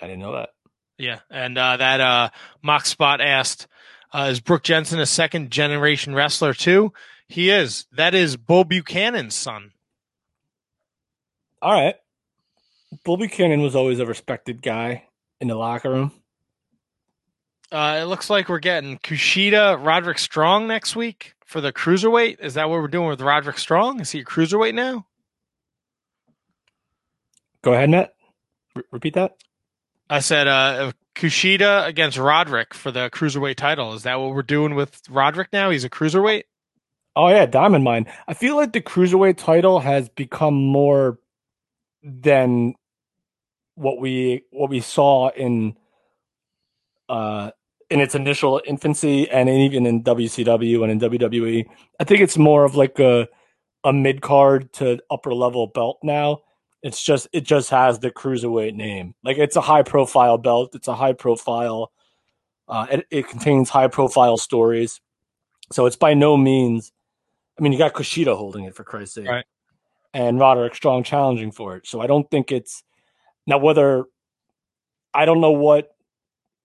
[0.00, 0.50] I didn't know that.
[0.98, 2.30] Yeah, and uh, that uh,
[2.62, 3.66] mock spot asked,
[4.12, 6.92] uh, "Is Brooke Jensen a second generation wrestler too?"
[7.28, 7.86] He is.
[7.92, 9.72] That is Bull Buchanan's son.
[11.60, 11.96] All right.
[13.04, 15.04] Bull Buchanan was always a respected guy
[15.40, 16.12] in the locker room.
[17.72, 22.38] Uh, it looks like we're getting Kushida, Roderick Strong next week for the cruiserweight.
[22.40, 24.00] Is that what we're doing with Roderick Strong?
[24.00, 25.06] Is he a cruiserweight now?
[27.62, 28.14] Go ahead, Matt.
[28.76, 29.36] Re- repeat that.
[30.08, 33.94] I said uh, Kushida against Roderick for the cruiserweight title.
[33.94, 35.70] Is that what we're doing with Roderick now?
[35.70, 36.44] He's a cruiserweight.
[37.16, 38.06] Oh yeah, Diamond Mine.
[38.28, 41.18] I feel like the cruiserweight title has become more
[42.02, 42.74] than
[43.74, 45.76] what we what we saw in
[47.08, 47.50] uh
[47.88, 51.64] in its initial infancy and even in WCW and in WWE.
[51.98, 53.28] I think it's more of like a
[53.82, 56.42] a mid card to upper level belt now.
[56.82, 59.14] It's just it just has the cruiserweight name.
[59.24, 60.74] Like it's a high profile belt.
[60.74, 61.90] It's a high profile.
[62.68, 65.00] Uh, it, it contains high profile stories.
[65.72, 66.92] So it's by no means.
[67.58, 69.44] I mean, you got Kushida holding it for Christ's sake, Right.
[70.12, 71.86] and Roderick Strong challenging for it.
[71.86, 72.82] So I don't think it's
[73.46, 74.04] now whether
[75.14, 75.88] I don't know what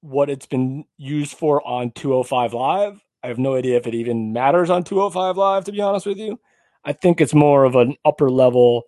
[0.01, 3.01] what it's been used for on 205 Live.
[3.23, 5.65] I have no idea if it even matters on 205 Live.
[5.65, 6.39] To be honest with you,
[6.83, 8.83] I think it's more of an upper level,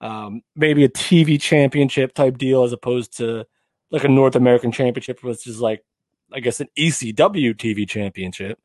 [0.00, 3.46] um, maybe a TV championship type deal as opposed to
[3.90, 5.84] like a North American championship, which is like
[6.32, 8.58] I guess an ECW TV championship.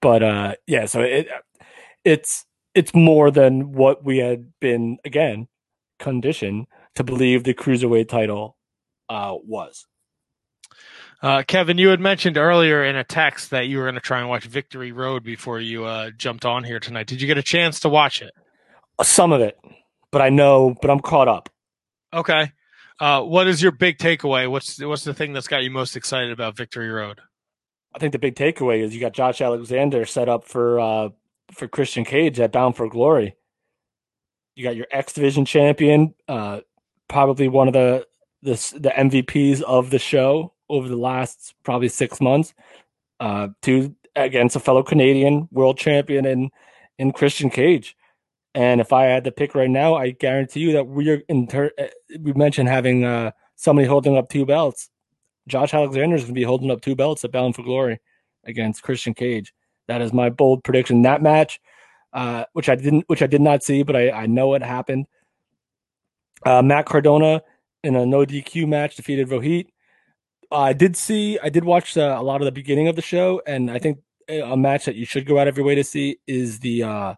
[0.00, 1.28] But uh, yeah, so it
[2.04, 5.48] it's it's more than what we had been again
[5.98, 8.56] conditioned to believe the cruiserweight title
[9.08, 9.86] uh, was.
[11.22, 14.20] Uh, Kevin, you had mentioned earlier in a text that you were going to try
[14.20, 17.06] and watch Victory Road before you uh, jumped on here tonight.
[17.06, 18.32] Did you get a chance to watch it?
[19.02, 19.58] Some of it,
[20.10, 21.48] but I know, but I'm caught up.
[22.12, 22.52] Okay.
[22.98, 24.50] Uh, what is your big takeaway?
[24.50, 27.20] What's what's the thing that's got you most excited about Victory Road?
[27.94, 31.08] I think the big takeaway is you got Josh Alexander set up for uh,
[31.52, 33.36] for Christian Cage at Bound for Glory.
[34.54, 36.60] You got your X Division champion, uh,
[37.08, 38.06] probably one of the
[38.42, 42.52] the the MVPs of the show over the last probably six months.
[43.18, 46.50] Uh, to against a fellow Canadian world champion in
[46.98, 47.96] in Christian Cage.
[48.54, 51.46] And if I had to pick right now, I guarantee you that we're in.
[51.46, 51.86] Ter- uh,
[52.20, 54.90] we mentioned having uh, somebody holding up two belts.
[55.46, 58.00] Josh Alexander is going to be holding up two belts at Bound for Glory
[58.44, 59.54] against Christian Cage.
[59.86, 61.02] That is my bold prediction.
[61.02, 61.60] That match,
[62.12, 65.06] uh, which I didn't, which I did not see, but I, I know it happened.
[66.44, 67.42] Uh, Matt Cardona
[67.84, 69.66] in a no DQ match defeated Rohit.
[70.50, 73.02] Uh, I did see, I did watch uh, a lot of the beginning of the
[73.02, 73.98] show, and I think
[74.28, 77.14] a match that you should go out of your way to see is the uh,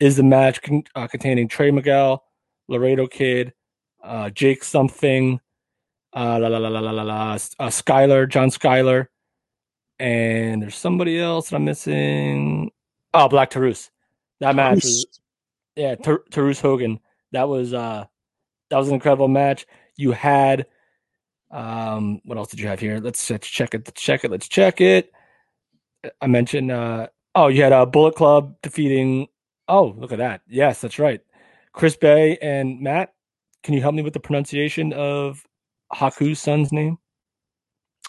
[0.00, 2.24] is the match con- uh, containing Trey Miguel,
[2.68, 3.52] Laredo Kid,
[4.02, 5.38] uh, Jake something,
[6.16, 9.06] uh, la la la la la la la, uh, Skyler, John Skyler,
[9.98, 12.70] and there's somebody else that I'm missing.
[13.12, 13.90] Oh, Black Taurus.
[14.40, 15.20] That match was,
[15.76, 16.98] yeah, Tar- Tarus Hogan.
[17.32, 18.06] That was uh,
[18.70, 19.66] that was an incredible match.
[19.96, 20.66] You had,
[21.50, 23.00] um, what else did you have here?
[23.00, 23.82] Let's, let's check it.
[23.86, 24.30] Let's check it.
[24.30, 25.12] Let's check it.
[26.22, 29.28] I mentioned, uh, oh, you had a Bullet Club defeating.
[29.70, 30.42] Oh, look at that.
[30.48, 31.20] Yes, that's right.
[31.72, 33.14] Chris Bey and Matt.
[33.62, 35.44] Can you help me with the pronunciation of
[35.92, 36.98] Haku's son's name?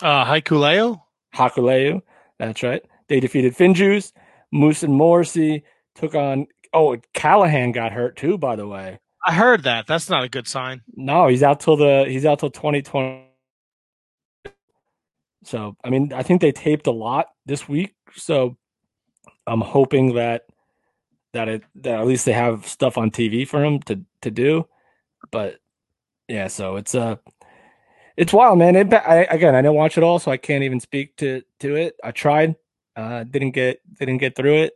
[0.01, 1.01] Uh, Haikuleo?
[1.35, 2.01] Hakuleu.
[2.39, 2.81] That's right.
[3.09, 4.11] They defeated Finjuice.
[4.51, 6.47] Moose and Morrissey took on.
[6.73, 8.97] Oh, Callihan got hurt too, by the way.
[9.27, 9.85] I heard that.
[9.85, 10.81] That's not a good sign.
[10.95, 13.27] No, he's out till the he's out till 2020.
[15.43, 18.57] So, I mean, I think they taped a lot this week, so
[19.45, 20.45] I'm hoping that
[21.33, 24.67] that it that at least they have stuff on TV for him to to do.
[25.31, 25.59] But
[26.27, 27.17] yeah, so it's uh
[28.17, 28.75] it's wild, man.
[28.75, 31.75] It, I, again, I didn't watch it all, so I can't even speak to to
[31.75, 31.95] it.
[32.03, 32.55] I tried,
[32.95, 34.73] uh, didn't get didn't get through it.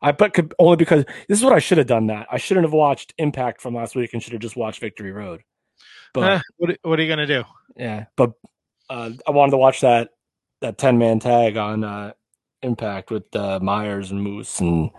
[0.00, 2.06] I but could, only because this is what I should have done.
[2.06, 5.12] That I shouldn't have watched Impact from last week and should have just watched Victory
[5.12, 5.42] Road.
[6.14, 7.44] But what, what are you going to do?
[7.76, 8.32] yeah, but
[8.88, 10.10] uh, I wanted to watch that
[10.60, 12.12] that ten man tag on uh,
[12.62, 14.90] Impact with uh, Myers and Moose and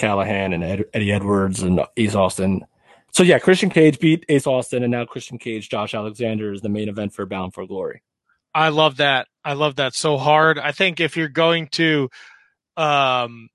[0.00, 2.64] Callihan and Ed, Eddie Edwards and Ace Austin.
[3.12, 6.68] So yeah, Christian Cage beat Ace Austin, and now Christian Cage, Josh Alexander is the
[6.68, 8.02] main event for Bound for Glory.
[8.54, 9.28] I love that.
[9.44, 10.58] I love that so hard.
[10.58, 12.08] I think if you're going to
[12.76, 13.48] um,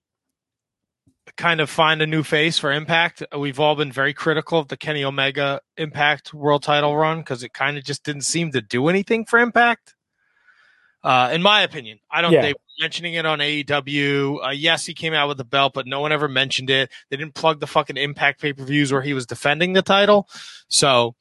[1.37, 4.77] kind of find a new face for Impact, we've all been very critical of the
[4.77, 8.87] Kenny Omega Impact World Title run because it kind of just didn't seem to do
[8.87, 9.94] anything for Impact.
[11.05, 12.31] Uh, in my opinion, I don't.
[12.33, 12.41] Yeah.
[12.41, 14.47] They were mentioning it on AEW.
[14.47, 16.91] Uh, yes, he came out with the belt, but no one ever mentioned it.
[17.09, 20.27] They didn't plug the fucking Impact pay per views where he was defending the title.
[20.67, 21.13] So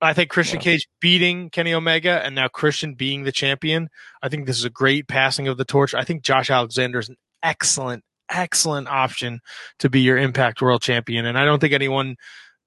[0.00, 3.88] I think Christian Cage beating Kenny Omega and now Christian being the champion.
[4.22, 5.92] I think this is a great passing of the torch.
[5.92, 9.40] I think Josh Alexander is an excellent, excellent option
[9.80, 12.14] to be your Impact World Champion, and I don't think anyone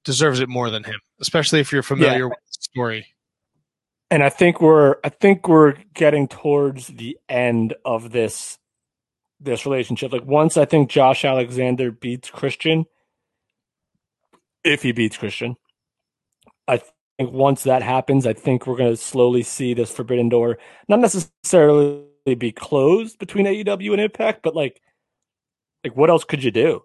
[0.04, 2.26] deserves it more than him, especially if you're familiar Yeah.
[2.26, 3.08] with the story.
[4.12, 8.58] And I think we're I think we're getting towards the end of this
[9.40, 10.12] this relationship.
[10.12, 12.86] Like once I think Josh Alexander beats Christian,
[14.64, 15.56] if he beats Christian,
[16.68, 16.82] I
[17.18, 20.58] think once that happens, I think we're going to slowly see this forbidden door
[20.88, 22.06] not necessarily
[22.38, 24.82] be closed between AEW and Impact, but like
[25.84, 26.84] like what else could you do?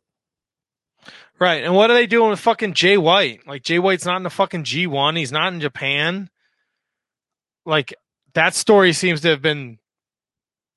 [1.41, 1.65] Right.
[1.65, 3.47] And what are they doing with fucking Jay White?
[3.47, 5.19] Like Jay White's not in the fucking G1.
[5.19, 6.31] He's not in Japan.
[7.65, 7.94] Like
[8.34, 9.78] that story seems to have been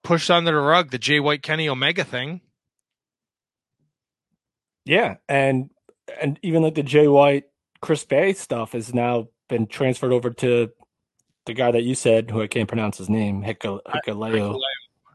[0.04, 2.42] pushed under the rug, the Jay White Kenny Omega thing.
[4.86, 5.70] Yeah, and
[6.22, 7.46] and even like the Jay White
[7.82, 10.72] Chris Bey stuff has now been transferred over to
[11.46, 14.60] the guy that you said, who I can't pronounce his name, Hika- Hikaleo.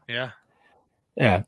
[0.07, 0.31] Yeah.
[1.15, 1.43] Yeah.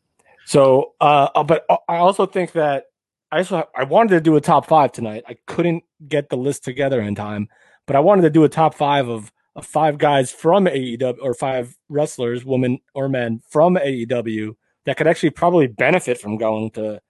[0.45, 2.85] So, uh, uh, but I also think that
[3.31, 5.23] I also I wanted to do a top five tonight.
[5.27, 7.49] I couldn't get the list together in time,
[7.87, 9.31] but I wanted to do a top five of
[9.63, 15.31] five guys from AEW or five wrestlers, women or men from AEW that could actually
[15.31, 17.01] probably benefit from going to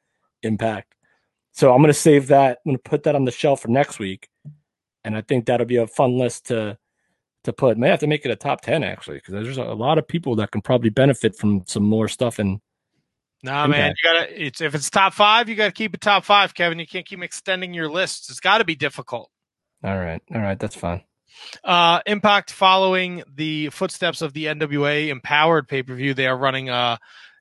[0.44, 0.94] Impact.
[1.54, 2.60] So I'm going to save that.
[2.66, 4.30] I'm going to put that on the shelf for next week,
[5.04, 6.78] and I think that'll be a fun list to
[7.46, 7.78] to put.
[7.78, 10.36] May have to make it a top ten actually, because there's a lot of people
[10.36, 12.62] that can probably benefit from some more stuff in
[13.46, 14.46] Nah, man, you gotta.
[14.46, 16.80] It's if it's top five, you gotta keep it top five, Kevin.
[16.80, 18.30] You can't keep extending your lists.
[18.32, 19.30] It's got to be difficult.
[19.84, 21.04] All right, all right, that's fine.
[21.64, 26.70] Uh, Impact following the footsteps of the NWA Empowered pay per view, they are running
[26.70, 27.00] a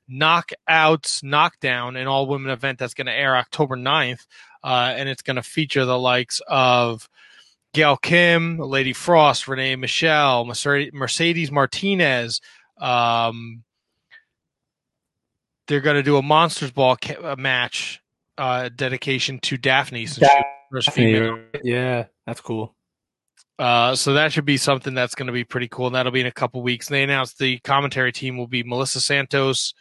[0.09, 4.25] Knockouts Knockdown, an all women event that's going to air October 9th.
[4.63, 7.07] Uh, and it's going to feature the likes of
[7.73, 12.41] Gail Kim, Lady Frost, Renee Michelle, Mercedes Martinez.
[12.77, 13.63] Um,
[15.67, 18.01] they're going to do a Monsters Ball ca- uh, match
[18.37, 20.05] uh, dedication to Daffney.
[20.05, 20.37] Since she
[20.71, 21.39] was first female.
[21.63, 22.74] Yeah, that's cool.
[23.57, 25.87] Uh, so that should be something that's going to be pretty cool.
[25.87, 26.87] And that'll be in a couple weeks.
[26.87, 29.73] And they announced the commentary team will be Melissa Santos,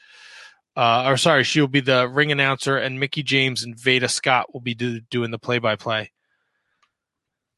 [0.76, 4.52] uh, or sorry, she will be the ring announcer, and Mickie James and Veda Scott
[4.52, 6.10] will be do, doing the play by play.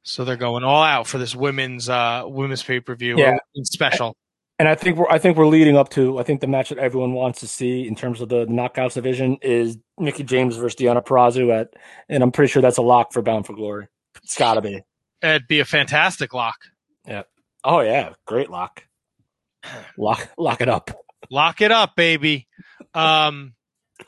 [0.03, 3.37] So they're going all out for this women's uh, women's pay per view Yeah.
[3.63, 4.17] special.
[4.59, 6.79] And I think we're I think we're leading up to I think the match that
[6.79, 11.05] everyone wants to see in terms of the knockouts division is Mickie James versus Deonna
[11.05, 11.75] Purrazzo at
[12.09, 13.89] and I'm pretty sure that's a lock for Bound for Glory.
[14.23, 14.81] It's gotta be.
[15.23, 16.57] It'd be a fantastic lock.
[17.07, 17.23] Yeah.
[17.65, 18.85] Oh yeah, great lock.
[19.99, 20.91] Lock lock it up.
[21.31, 22.47] Lock it up, baby.
[22.95, 23.55] Um,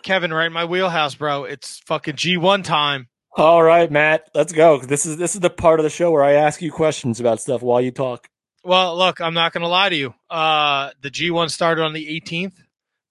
[0.02, 1.44] Kevin, right in my wheelhouse, bro.
[1.44, 3.08] It's fucking G1 time.
[3.36, 4.78] All right, Matt, let's go.
[4.78, 7.40] This is this is the part of the show where I ask you questions about
[7.40, 8.28] stuff while you talk.
[8.64, 10.14] Well, look, I'm not going to lie to you.
[10.28, 12.54] Uh, the G1 started on the 18th.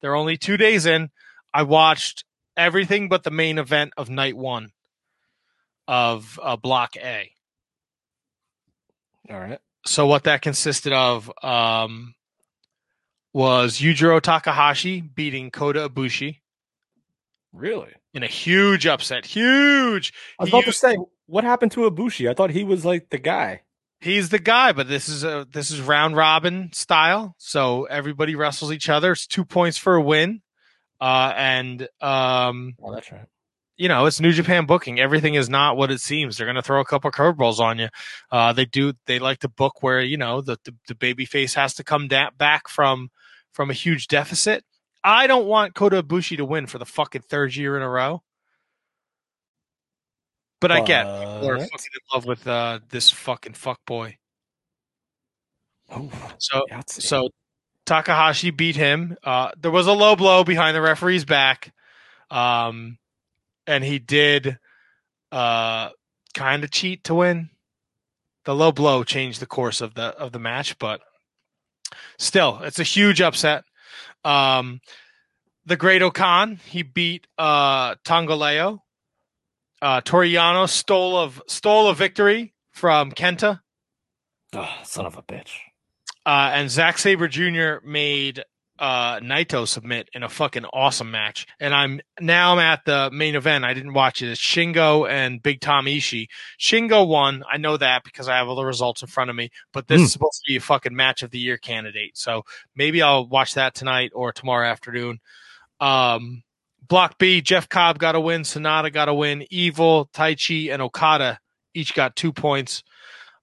[0.02, 1.10] They're only two days in.
[1.54, 4.72] I watched everything but the main event of night one
[5.88, 7.32] of uh, Block A.
[9.30, 9.60] All right.
[9.86, 12.14] So what that consisted of um,
[13.34, 16.40] was Yujiro Takahashi beating Kota Ibushi
[17.54, 17.92] Really?
[18.14, 19.26] in a huge upset.
[19.26, 20.14] Huge.
[20.40, 20.98] I was about to say,
[21.28, 22.30] what happened to Ibushi?
[22.30, 23.62] I thought he was like the guy.
[24.00, 27.36] He's the guy, but this is a this is round robin style.
[27.40, 29.14] So everybody wrestles each other.
[29.14, 30.42] It's two points for a win.
[31.02, 33.26] Uh, and um, Oh, that's right.
[33.78, 35.00] You know, it's New Japan booking.
[35.00, 36.38] Everything is not what it seems.
[36.38, 37.90] They're going to throw a couple curveballs on you.
[38.32, 38.94] Uh, they do.
[39.06, 42.08] They like to book where you know the the, the baby face has to come
[42.08, 43.10] da- back from
[43.54, 44.64] from a huge deficit.
[45.04, 48.24] I don't want Kota Ibushi to win for the fucking third year in a row.
[50.60, 54.18] But I get people are fucking in love with uh, this fucking fuck boy.
[56.40, 57.30] So so
[57.86, 59.18] Takahashi beat him.
[59.24, 61.74] Uh, there was a low blow behind the referee's back,
[62.32, 62.98] um,
[63.68, 64.58] and he did
[65.32, 65.90] uh,
[66.34, 67.50] kind of cheat to win.
[68.46, 71.02] The low blow changed the course of the of the match, but
[72.18, 73.66] still, it's a huge upset.
[74.24, 74.80] Um,
[75.66, 78.80] the Great O-Khan he beat uh, Tanga Loa.
[79.82, 83.60] Uh, Toru Yano stole of stole a victory from Kenta.
[84.54, 85.52] Oh, son of a bitch.
[86.26, 87.86] Uh, and Zack Sabre Jr.
[87.86, 88.44] made
[88.80, 91.48] uh, Naito submit in a fucking awesome match.
[91.60, 93.66] And I'm now I'm at the main event.
[93.66, 94.30] I didn't watch it.
[94.30, 96.28] It's Shingo and Big Tom Ishii.
[96.60, 97.44] Shingo won.
[97.52, 99.50] I know that because I have all the results in front of me.
[99.74, 100.06] But this Hmm.
[100.06, 102.18] is supposed to be a fucking match of the year candidate.
[102.18, 102.44] So
[102.76, 105.20] maybe I'll watch that tonight or tomorrow afternoon.
[105.80, 106.44] Um,
[106.88, 108.44] Block B, Jeff Cobb got a win.
[108.44, 109.46] Sanada got a win.
[109.50, 111.40] Evil, Taichi, and Okada
[111.74, 112.84] each got two points.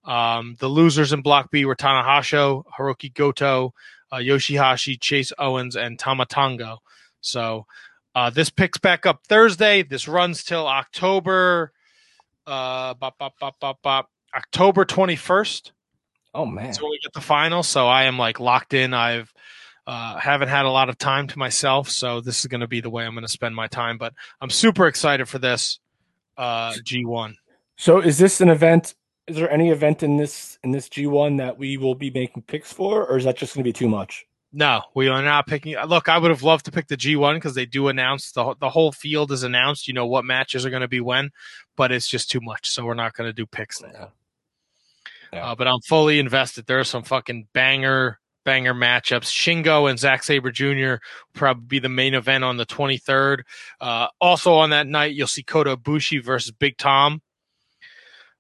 [0.05, 3.73] Um, the losers in Block B were Tanahashi, Hiroki Goto,
[4.15, 6.79] uh, Yoshihashi, Chase Owens, and Tama Tonga.
[7.21, 7.67] So
[8.15, 9.83] uh, this picks back up Thursday.
[9.83, 11.73] This runs till October,
[12.47, 15.73] uh, bop, bop, bop, bop, bop, October twenty first.
[16.33, 16.73] Oh man.
[16.73, 17.63] So we get the final.
[17.63, 18.95] So I am like locked in.
[18.95, 19.33] I've
[19.87, 22.81] uh, haven't had a lot of time to myself, so this is going to be
[22.81, 23.99] the way I'm going to spend my time.
[23.99, 25.81] But I'm super excited for this
[26.37, 27.35] uh, G1.
[27.77, 28.95] So is this an event?
[29.27, 32.43] Is there any event in this in this G one that we will be making
[32.43, 34.27] picks for, or is that just going to be too much?
[34.57, 35.75] No, we are not picking.
[35.89, 38.71] Look, I would have loved to pick the G1 because they do announce the the
[38.71, 39.89] whole field is announced.
[39.89, 41.31] You know what matches are going to be when,
[41.77, 44.11] but it's just too much, so we're not going to do picks there.
[45.33, 46.67] Uh, but I'm fully invested.
[46.67, 49.25] There are some fucking banger banger matchups.
[49.25, 50.65] Shingo and Zack Sabre Jr.
[50.67, 51.01] will
[51.33, 53.41] probably be the main event on the 23rd.
[53.81, 57.23] Uh, also on that night, you'll see Kota Ibushi versus Big Tom.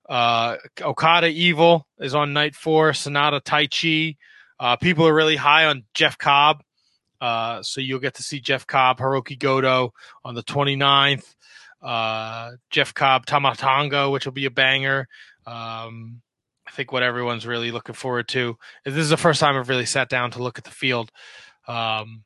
[0.08, 2.90] Uh, Okada Evil is on night four.
[2.92, 4.16] Sanada Tai Chi.
[4.58, 6.62] Uh, people are really high on Jeff Cobb.
[7.20, 9.92] Uh, so you'll get to see Jeff Cobb, Hiroki Goto
[10.24, 11.34] on the 29th.
[11.82, 15.08] Uh, Jeff Cobb, Tama Tonga, which will be a banger.
[15.46, 16.20] Um,
[16.66, 18.56] I think what everyone's really looking forward to.
[18.84, 21.10] This is the first time I've really sat down to look at the field.
[21.68, 22.24] Um,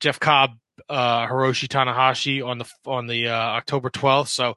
[0.00, 0.52] Jeff Cobb,
[0.88, 4.28] uh, Hiroshi Tanahashi on the on the uh, October 12th.
[4.28, 4.54] So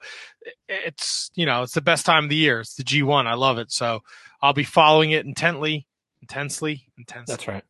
[0.67, 2.59] it's you know it's the best time of the year.
[2.61, 3.27] It's the G1.
[3.27, 3.71] I love it.
[3.71, 4.01] So
[4.41, 5.87] I'll be following it intently,
[6.21, 7.33] intensely, intensely.
[7.33, 7.63] That's right.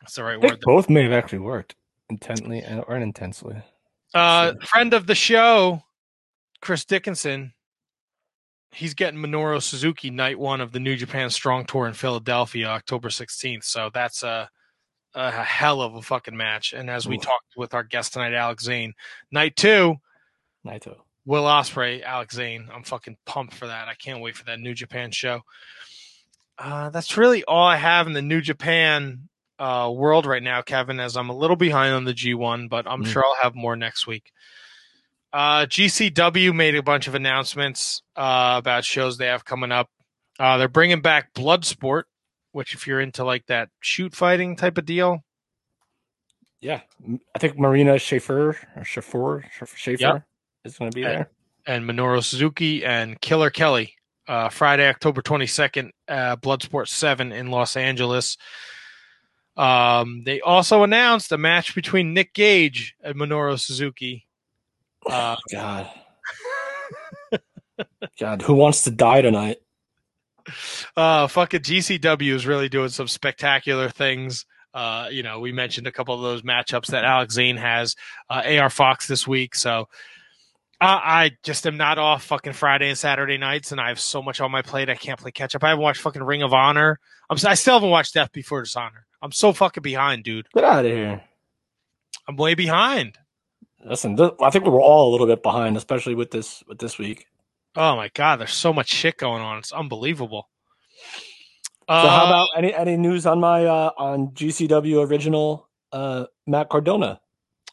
[0.00, 0.60] That's the right word.
[0.62, 1.74] both may have actually worked
[2.08, 3.56] intently and or intensely.
[4.14, 5.82] Uh, friend of the show,
[6.60, 7.52] Chris Dickinson.
[8.72, 13.08] He's getting Minoru Suzuki night one of the New Japan Strong Tour in Philadelphia, October
[13.08, 13.64] 16th.
[13.64, 14.50] So that's a,
[15.16, 16.72] a hell of a fucking match.
[16.74, 17.22] And as we Oof.
[17.22, 18.92] talked with our guest tonight, Alex Zayne,
[19.32, 19.96] night two,
[20.62, 22.68] night two, Will Ospreay, Alex Zayne.
[22.72, 23.88] I'm fucking pumped for that.
[23.88, 25.40] I can't wait for that New Japan show.
[26.58, 29.28] Uh, that's really all I have in the New Japan
[29.58, 33.02] uh, world right now, Kevin, as I'm a little behind on the G1, but I'm
[33.02, 33.06] Mm.
[33.06, 34.30] sure I'll have more next week.
[35.32, 39.88] Uh, GCW made a bunch of announcements uh, about shows they have coming up.
[40.38, 42.04] Uh, they're bringing back Bloodsport,
[42.56, 45.22] which, if you're into like that shoot fighting type of deal,
[46.62, 46.80] Yeah,
[47.34, 49.44] I think Marina Schaefer or Schaefer
[49.76, 50.22] Schaefer Yep.
[50.64, 51.30] is going to be And- there.
[51.66, 53.92] and Minoru Suzuki and Killer Kelly.
[54.26, 58.36] Uh, Friday, October 22nd, uh, Bloodsport 7 in Los Angeles.
[59.56, 64.26] Um, they also announced a match between Nick Gage and Minoru Suzuki.
[65.04, 65.90] Uh, God,
[68.18, 69.58] God, who wants to die tonight?
[70.96, 74.46] Uh, fucking GCW is really doing some spectacular things.
[74.74, 77.96] Uh, you know, we mentioned a couple of those matchups that Alex Zayne has,
[78.28, 79.54] uh, AR Fox this week.
[79.54, 79.88] So
[80.80, 84.20] uh, I just am not off fucking Friday and Saturday nights, and I have so
[84.20, 84.90] much on my plate.
[84.90, 85.64] I can't play catch up.
[85.64, 87.00] I haven't watched fucking Ring of Honor.
[87.30, 89.06] I'm, I still haven't watched Death Before Dishonor.
[89.22, 90.46] I'm so fucking behind, dude.
[90.52, 91.22] Get out of here.
[92.28, 93.16] I'm way behind.
[93.84, 96.78] Listen, th- I think we were all a little bit behind, especially with this with
[96.78, 97.26] this week.
[97.76, 99.58] Oh my god, there's so much shit going on.
[99.58, 100.48] It's unbelievable.
[101.88, 106.68] So how Uh, about any any news on my uh on GCW original uh Matt
[106.68, 107.20] Cardona?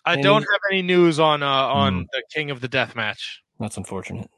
[0.06, 2.02] I any- don't have any news on uh, on Hmm.
[2.12, 3.42] the King of the Death match.
[3.60, 4.30] That's unfortunate.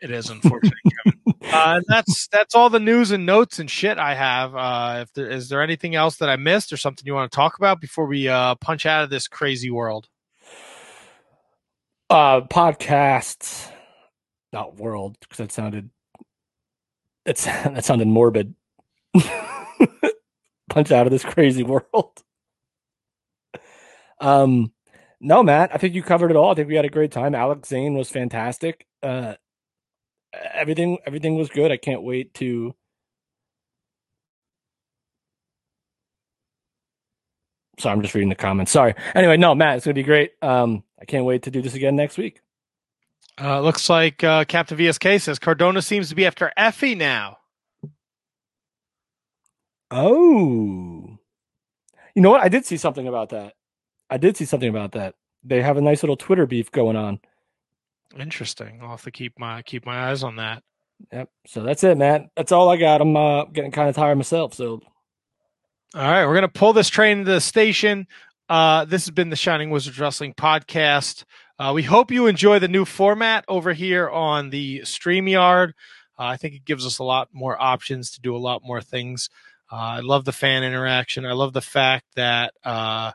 [0.00, 0.74] It is unfortunate,
[1.04, 1.18] Kevin.
[1.52, 4.54] Uh, and that's that's all the news and notes and shit I have.
[4.54, 7.36] Uh, if there is there anything else that I missed or something you want to
[7.36, 10.08] talk about before we uh, punch out of this crazy world?
[12.08, 13.70] Uh podcasts,
[14.52, 15.90] not world, because that sounded
[17.24, 18.54] it's that sounded morbid.
[20.70, 22.22] Punch out of this crazy world.
[24.20, 24.72] Um,
[25.20, 26.50] no, Matt, I think you covered it all.
[26.52, 27.34] I think we had a great time.
[27.34, 28.86] Alex Zayne was fantastic.
[29.02, 29.34] Uh,
[30.54, 31.70] everything, everything was good.
[31.70, 32.74] I can't wait to.
[37.78, 38.70] Sorry, I'm just reading the comments.
[38.70, 38.94] Sorry.
[39.14, 40.32] Anyway, no, Matt, it's gonna be great.
[40.40, 42.40] Um, I can't wait to do this again next week.
[43.40, 47.38] Uh, looks like uh, Captain VSK says Cardona seems to be after Effy now.
[49.90, 51.18] Oh,
[52.14, 52.42] you know what?
[52.42, 53.54] I did see something about that.
[54.08, 55.14] I did see something about that.
[55.44, 57.20] They have a nice little Twitter beef going on.
[58.18, 58.80] Interesting.
[58.82, 60.62] I'll have to keep my keep my eyes on that.
[61.12, 61.28] Yep.
[61.46, 62.26] So that's it, Matt.
[62.36, 63.00] That's all I got.
[63.00, 64.54] I'm uh, getting kind of tired myself.
[64.54, 64.80] So
[65.94, 68.06] All right, we're gonna pull this train to the station.
[68.48, 71.24] Uh, this has been the Shining Wizards Wrestling podcast.
[71.62, 75.68] Uh, we hope you enjoy the new format over here on the StreamYard.
[76.18, 78.80] Uh, I think it gives us a lot more options to do a lot more
[78.80, 79.28] things.
[79.70, 81.24] Uh, I love the fan interaction.
[81.24, 83.12] I love the fact that uh,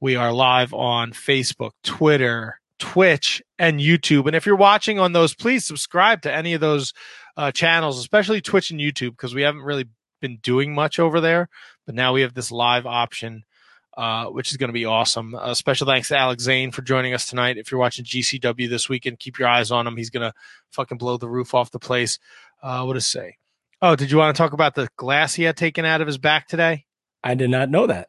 [0.00, 4.26] we are live on Facebook, Twitter, Twitch, and YouTube.
[4.26, 6.92] And if you're watching on those, please subscribe to any of those
[7.38, 9.86] uh, channels, especially Twitch and YouTube, because we haven't really
[10.20, 11.48] been doing much over there.
[11.86, 13.44] But now we have this live option,
[13.96, 15.34] uh, which is going to be awesome.
[15.34, 17.56] Uh, special thanks to Alex Zayne for joining us tonight.
[17.58, 19.96] If you're watching GCW this weekend, keep your eyes on him.
[19.96, 20.34] He's going to
[20.70, 22.18] fucking blow the roof off the place.
[22.62, 23.36] Uh, what to say?
[23.80, 26.18] Oh, did you want to talk about the glass he had taken out of his
[26.18, 26.84] back today?
[27.24, 28.08] I did not know that.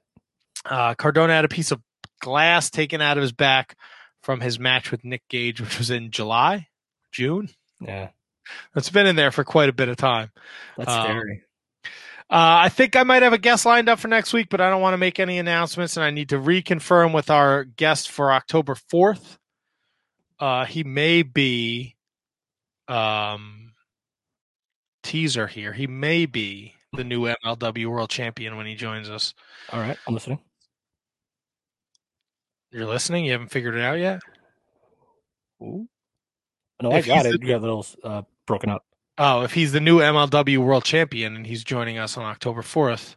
[0.66, 1.82] Uh, Cardona had a piece of
[2.22, 3.76] glass taken out of his back
[4.22, 6.68] from his match with Nick Gage, which was in July,
[7.12, 7.50] June.
[7.82, 8.10] Yeah,
[8.76, 10.32] It's been in there for quite a bit of time.
[10.78, 11.44] that's Um, scary.
[12.34, 14.68] Uh, I think I might have a guest lined up for next week, but I
[14.72, 18.32] don't want to make any announcements, and I need to reconfirm with our guest for
[18.32, 19.38] October fourth.
[20.40, 21.96] Uh, he may be,
[22.88, 23.74] um,
[25.04, 25.74] teaser here.
[25.74, 29.36] He may be the new MLW World Champion when he joins us.
[29.72, 30.40] All right, I'm listening.
[32.72, 33.26] You're listening.
[33.26, 34.22] You haven't figured it out yet.
[35.62, 35.88] Ooh.
[36.82, 37.40] No, I got it.
[37.44, 38.84] You got a little uh, broken up.
[39.18, 43.16] Oh, if he's the new MLW World Champion and he's joining us on October 4th,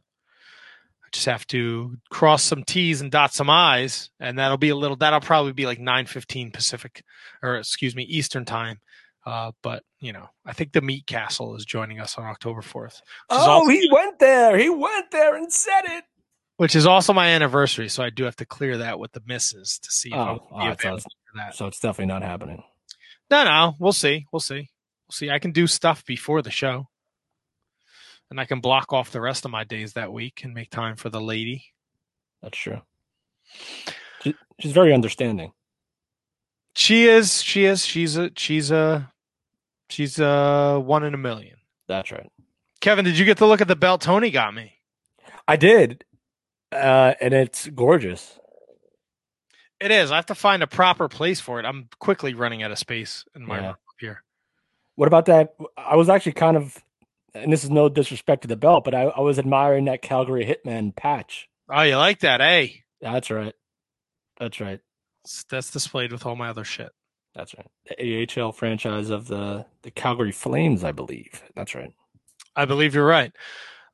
[1.05, 4.77] I just have to cross some T's and dot some I's, and that'll be a
[4.77, 4.97] little.
[4.97, 7.03] That'll probably be like 9:15 Pacific,
[7.43, 8.81] or excuse me, Eastern time.
[9.25, 13.01] Uh, but you know, I think the Meat Castle is joining us on October 4th.
[13.31, 14.59] Oh, also, he went there.
[14.59, 16.05] He went there and said it.
[16.59, 19.79] which is also my anniversary, so I do have to clear that with the misses
[19.83, 21.55] to see if I Oh, will be oh, so, it's, that.
[21.55, 22.63] so it's definitely not happening.
[23.31, 24.27] No, no, we'll see.
[24.33, 24.69] We'll see.
[25.09, 25.31] We'll see.
[25.31, 26.89] I can do stuff before the show.
[28.31, 30.97] And I can block off the rest of my days that week and make time
[30.97, 31.67] for the lady.
[32.43, 32.81] That's true.
[34.23, 35.53] She, she's very understanding.
[36.75, 39.13] She is, she is, she's a she's a
[39.89, 41.57] she's a one in a million.
[41.87, 42.31] That's right.
[42.81, 44.73] Kevin, did you get to look at the belt Tony got me?
[45.49, 46.05] I did,
[46.73, 48.39] uh, and it's gorgeous.
[49.81, 50.11] It is.
[50.11, 51.65] I have to find a proper place for it.
[51.65, 53.61] I'm quickly running out of space in my Yeah.
[53.63, 54.23] room up here.
[54.97, 55.55] What about that?
[55.77, 56.83] I was actually kind of,
[57.35, 60.45] and this is no disrespect to the belt, but I, I was admiring that Calgary
[60.45, 61.49] Hitmen patch.
[61.71, 62.69] Oh, you like that, eh?
[63.01, 63.55] That's right.
[64.39, 64.81] That's right.
[65.51, 66.91] That's displayed with all my other shit.
[67.35, 67.67] That's right.
[67.99, 71.43] The AHL franchise of the the Calgary Flames, I believe.
[71.55, 71.93] That's right.
[72.55, 73.33] I believe you're right.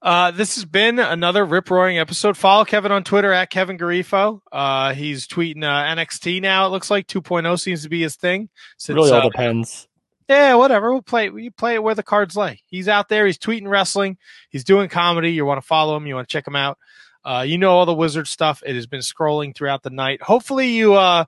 [0.00, 2.36] Uh, this has been another rip roaring episode.
[2.36, 4.40] Follow Kevin on Twitter at Kevin Garifo.
[4.50, 6.66] Uh, he's tweeting uh, NXT now.
[6.66, 8.48] It looks like 2.0 seems to be his thing.
[8.78, 9.86] Since, really, all uh, depends.
[10.33, 10.93] Yeah, whatever.
[10.93, 11.31] We'll play.
[11.31, 12.62] We play it where the cards lay.
[12.67, 13.27] He's out there.
[13.27, 14.19] He's tweeting wrestling.
[14.51, 15.33] He's doing comedy.
[15.33, 16.07] You want to follow him.
[16.07, 16.78] You want to check him out.
[17.25, 18.62] Uh, you know all the wizard stuff.
[18.67, 20.23] It has been scrolling throughout the night.
[20.23, 21.25] Hopefully, you, uh,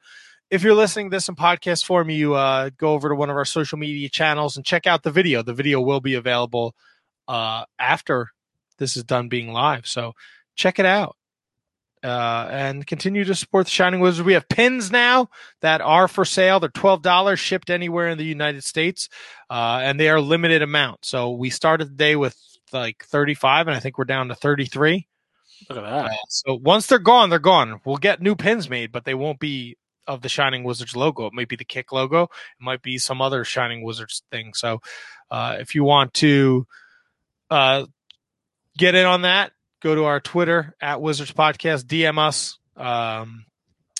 [0.50, 3.36] if you're listening to this in podcast form, you uh, go over to one of
[3.36, 5.42] our social media channels and check out the video.
[5.42, 6.74] The video will be available
[7.28, 8.30] uh, after
[8.78, 9.86] this is done being live.
[9.86, 10.14] So
[10.56, 11.16] check it out.
[12.04, 14.26] Uh, and continue to support the Shining Wizards.
[14.26, 15.30] We have pins now
[15.62, 16.60] that are for sale.
[16.60, 19.08] They're twelve dollars, shipped anywhere in the United States,
[19.48, 21.06] uh, and they are limited amount.
[21.06, 22.36] So we started the day with
[22.74, 25.08] like thirty-five, and I think we're down to thirty-three.
[25.70, 26.10] Look at that.
[26.10, 27.80] Uh, so once they're gone, they're gone.
[27.86, 31.26] We'll get new pins made, but they won't be of the Shining Wizards logo.
[31.26, 32.24] It might be the Kick logo.
[32.24, 34.52] It might be some other Shining Wizards thing.
[34.52, 34.82] So
[35.30, 36.66] uh, if you want to
[37.48, 37.86] uh,
[38.76, 39.52] get in on that,
[39.84, 42.58] go to our Twitter at Wizards Podcast, DM us.
[42.74, 43.44] Um,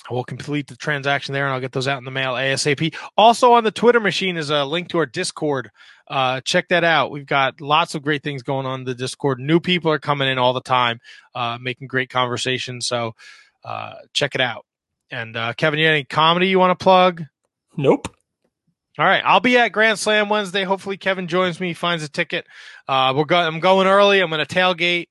[0.09, 2.95] we'll complete the transaction there, and I'll get those out in the mail ASAP.
[3.15, 5.69] Also on the Twitter machine is a link to our Discord.
[6.07, 7.11] Uh, check that out.
[7.11, 9.39] We've got lots of great things going on in the Discord.
[9.39, 10.99] New people are coming in all the time,
[11.35, 12.81] uh, making great conversation.
[12.81, 13.13] So
[13.63, 14.65] uh, check it out.
[15.11, 17.23] And uh, Kevin, you any comedy you want to plug?
[17.77, 18.07] Nope.
[18.97, 20.63] All right, I'll be at Grand Slam Wednesday.
[20.63, 22.47] Hopefully, Kevin joins me, finds a ticket.
[22.87, 24.21] Uh, we're go- I'm going early.
[24.21, 25.07] I'm going to tailgate.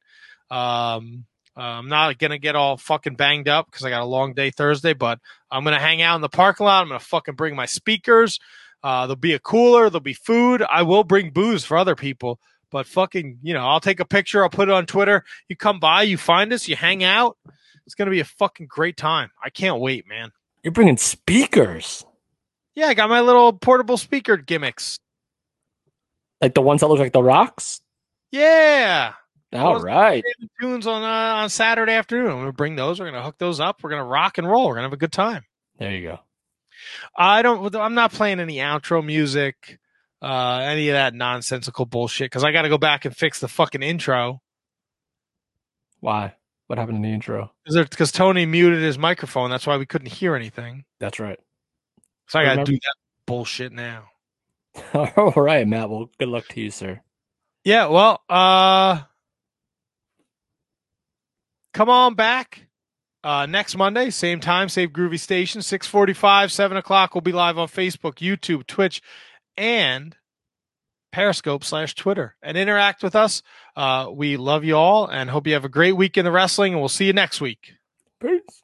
[0.50, 1.24] Um,
[1.56, 4.50] uh, I'm not to get all fucking banged up because I got a long day
[4.50, 6.82] Thursday, but I'm to hang out in the parking lot.
[6.82, 8.40] I'm to fucking bring my speakers.
[8.82, 9.88] Uh, there'll be a cooler.
[9.88, 10.62] There'll be food.
[10.68, 12.40] I will bring booze for other people,
[12.70, 14.42] but fucking, you know, I'll take a picture.
[14.42, 15.24] I'll put it on Twitter.
[15.48, 17.38] You come by, you find us, you hang out.
[17.86, 19.30] It's to be a fucking great time.
[19.42, 20.32] I can't wait, man.
[20.62, 22.04] You're bringing speakers,
[22.74, 24.98] Yeah, I got my little portable speaker gimmicks.
[26.40, 27.80] like the ones that look like the rocks.
[28.32, 29.12] Yeah.
[29.54, 30.24] All right.
[30.60, 32.30] tunes on uh, on Saturday afternoon.
[32.30, 32.98] I'm gonna bring those.
[33.00, 33.82] We're gonna hook those up.
[33.82, 34.66] We're gonna rock and roll.
[34.68, 35.44] We're gonna have a good time.
[35.78, 36.20] There you go.
[37.16, 37.74] I don't.
[37.76, 39.78] I'm not playing any outro music,
[40.20, 43.48] uh, any of that nonsensical bullshit because I got to go back and fix the
[43.48, 44.40] fucking intro
[46.00, 46.34] Why?
[46.66, 47.52] What happened in the intro?
[47.66, 49.50] because Tony muted his microphone.
[49.50, 50.84] That's why we couldn't hear anything.
[50.98, 51.38] That's right.
[52.28, 52.94] So I got to Remember- do that
[53.26, 54.06] bullshit now.
[54.94, 55.90] All right, Matt.
[55.90, 57.00] Well, good luck to you, sir.
[57.64, 57.86] Yeah.
[57.86, 59.02] Well, uh,
[61.74, 62.66] come on back.
[63.22, 67.14] Uh, next Monday, same time, same groovy station, 645, 7 o'clock.
[67.14, 69.02] We'll be live on Facebook, YouTube, Twitch,
[69.56, 70.14] and
[71.10, 72.36] Periscope slash Twitter.
[72.42, 73.42] And interact with us.
[73.76, 76.72] Uh, we love you all and hope you have a great week in the wrestling,
[76.72, 77.72] and we'll see you next week.
[78.20, 78.63] Peace.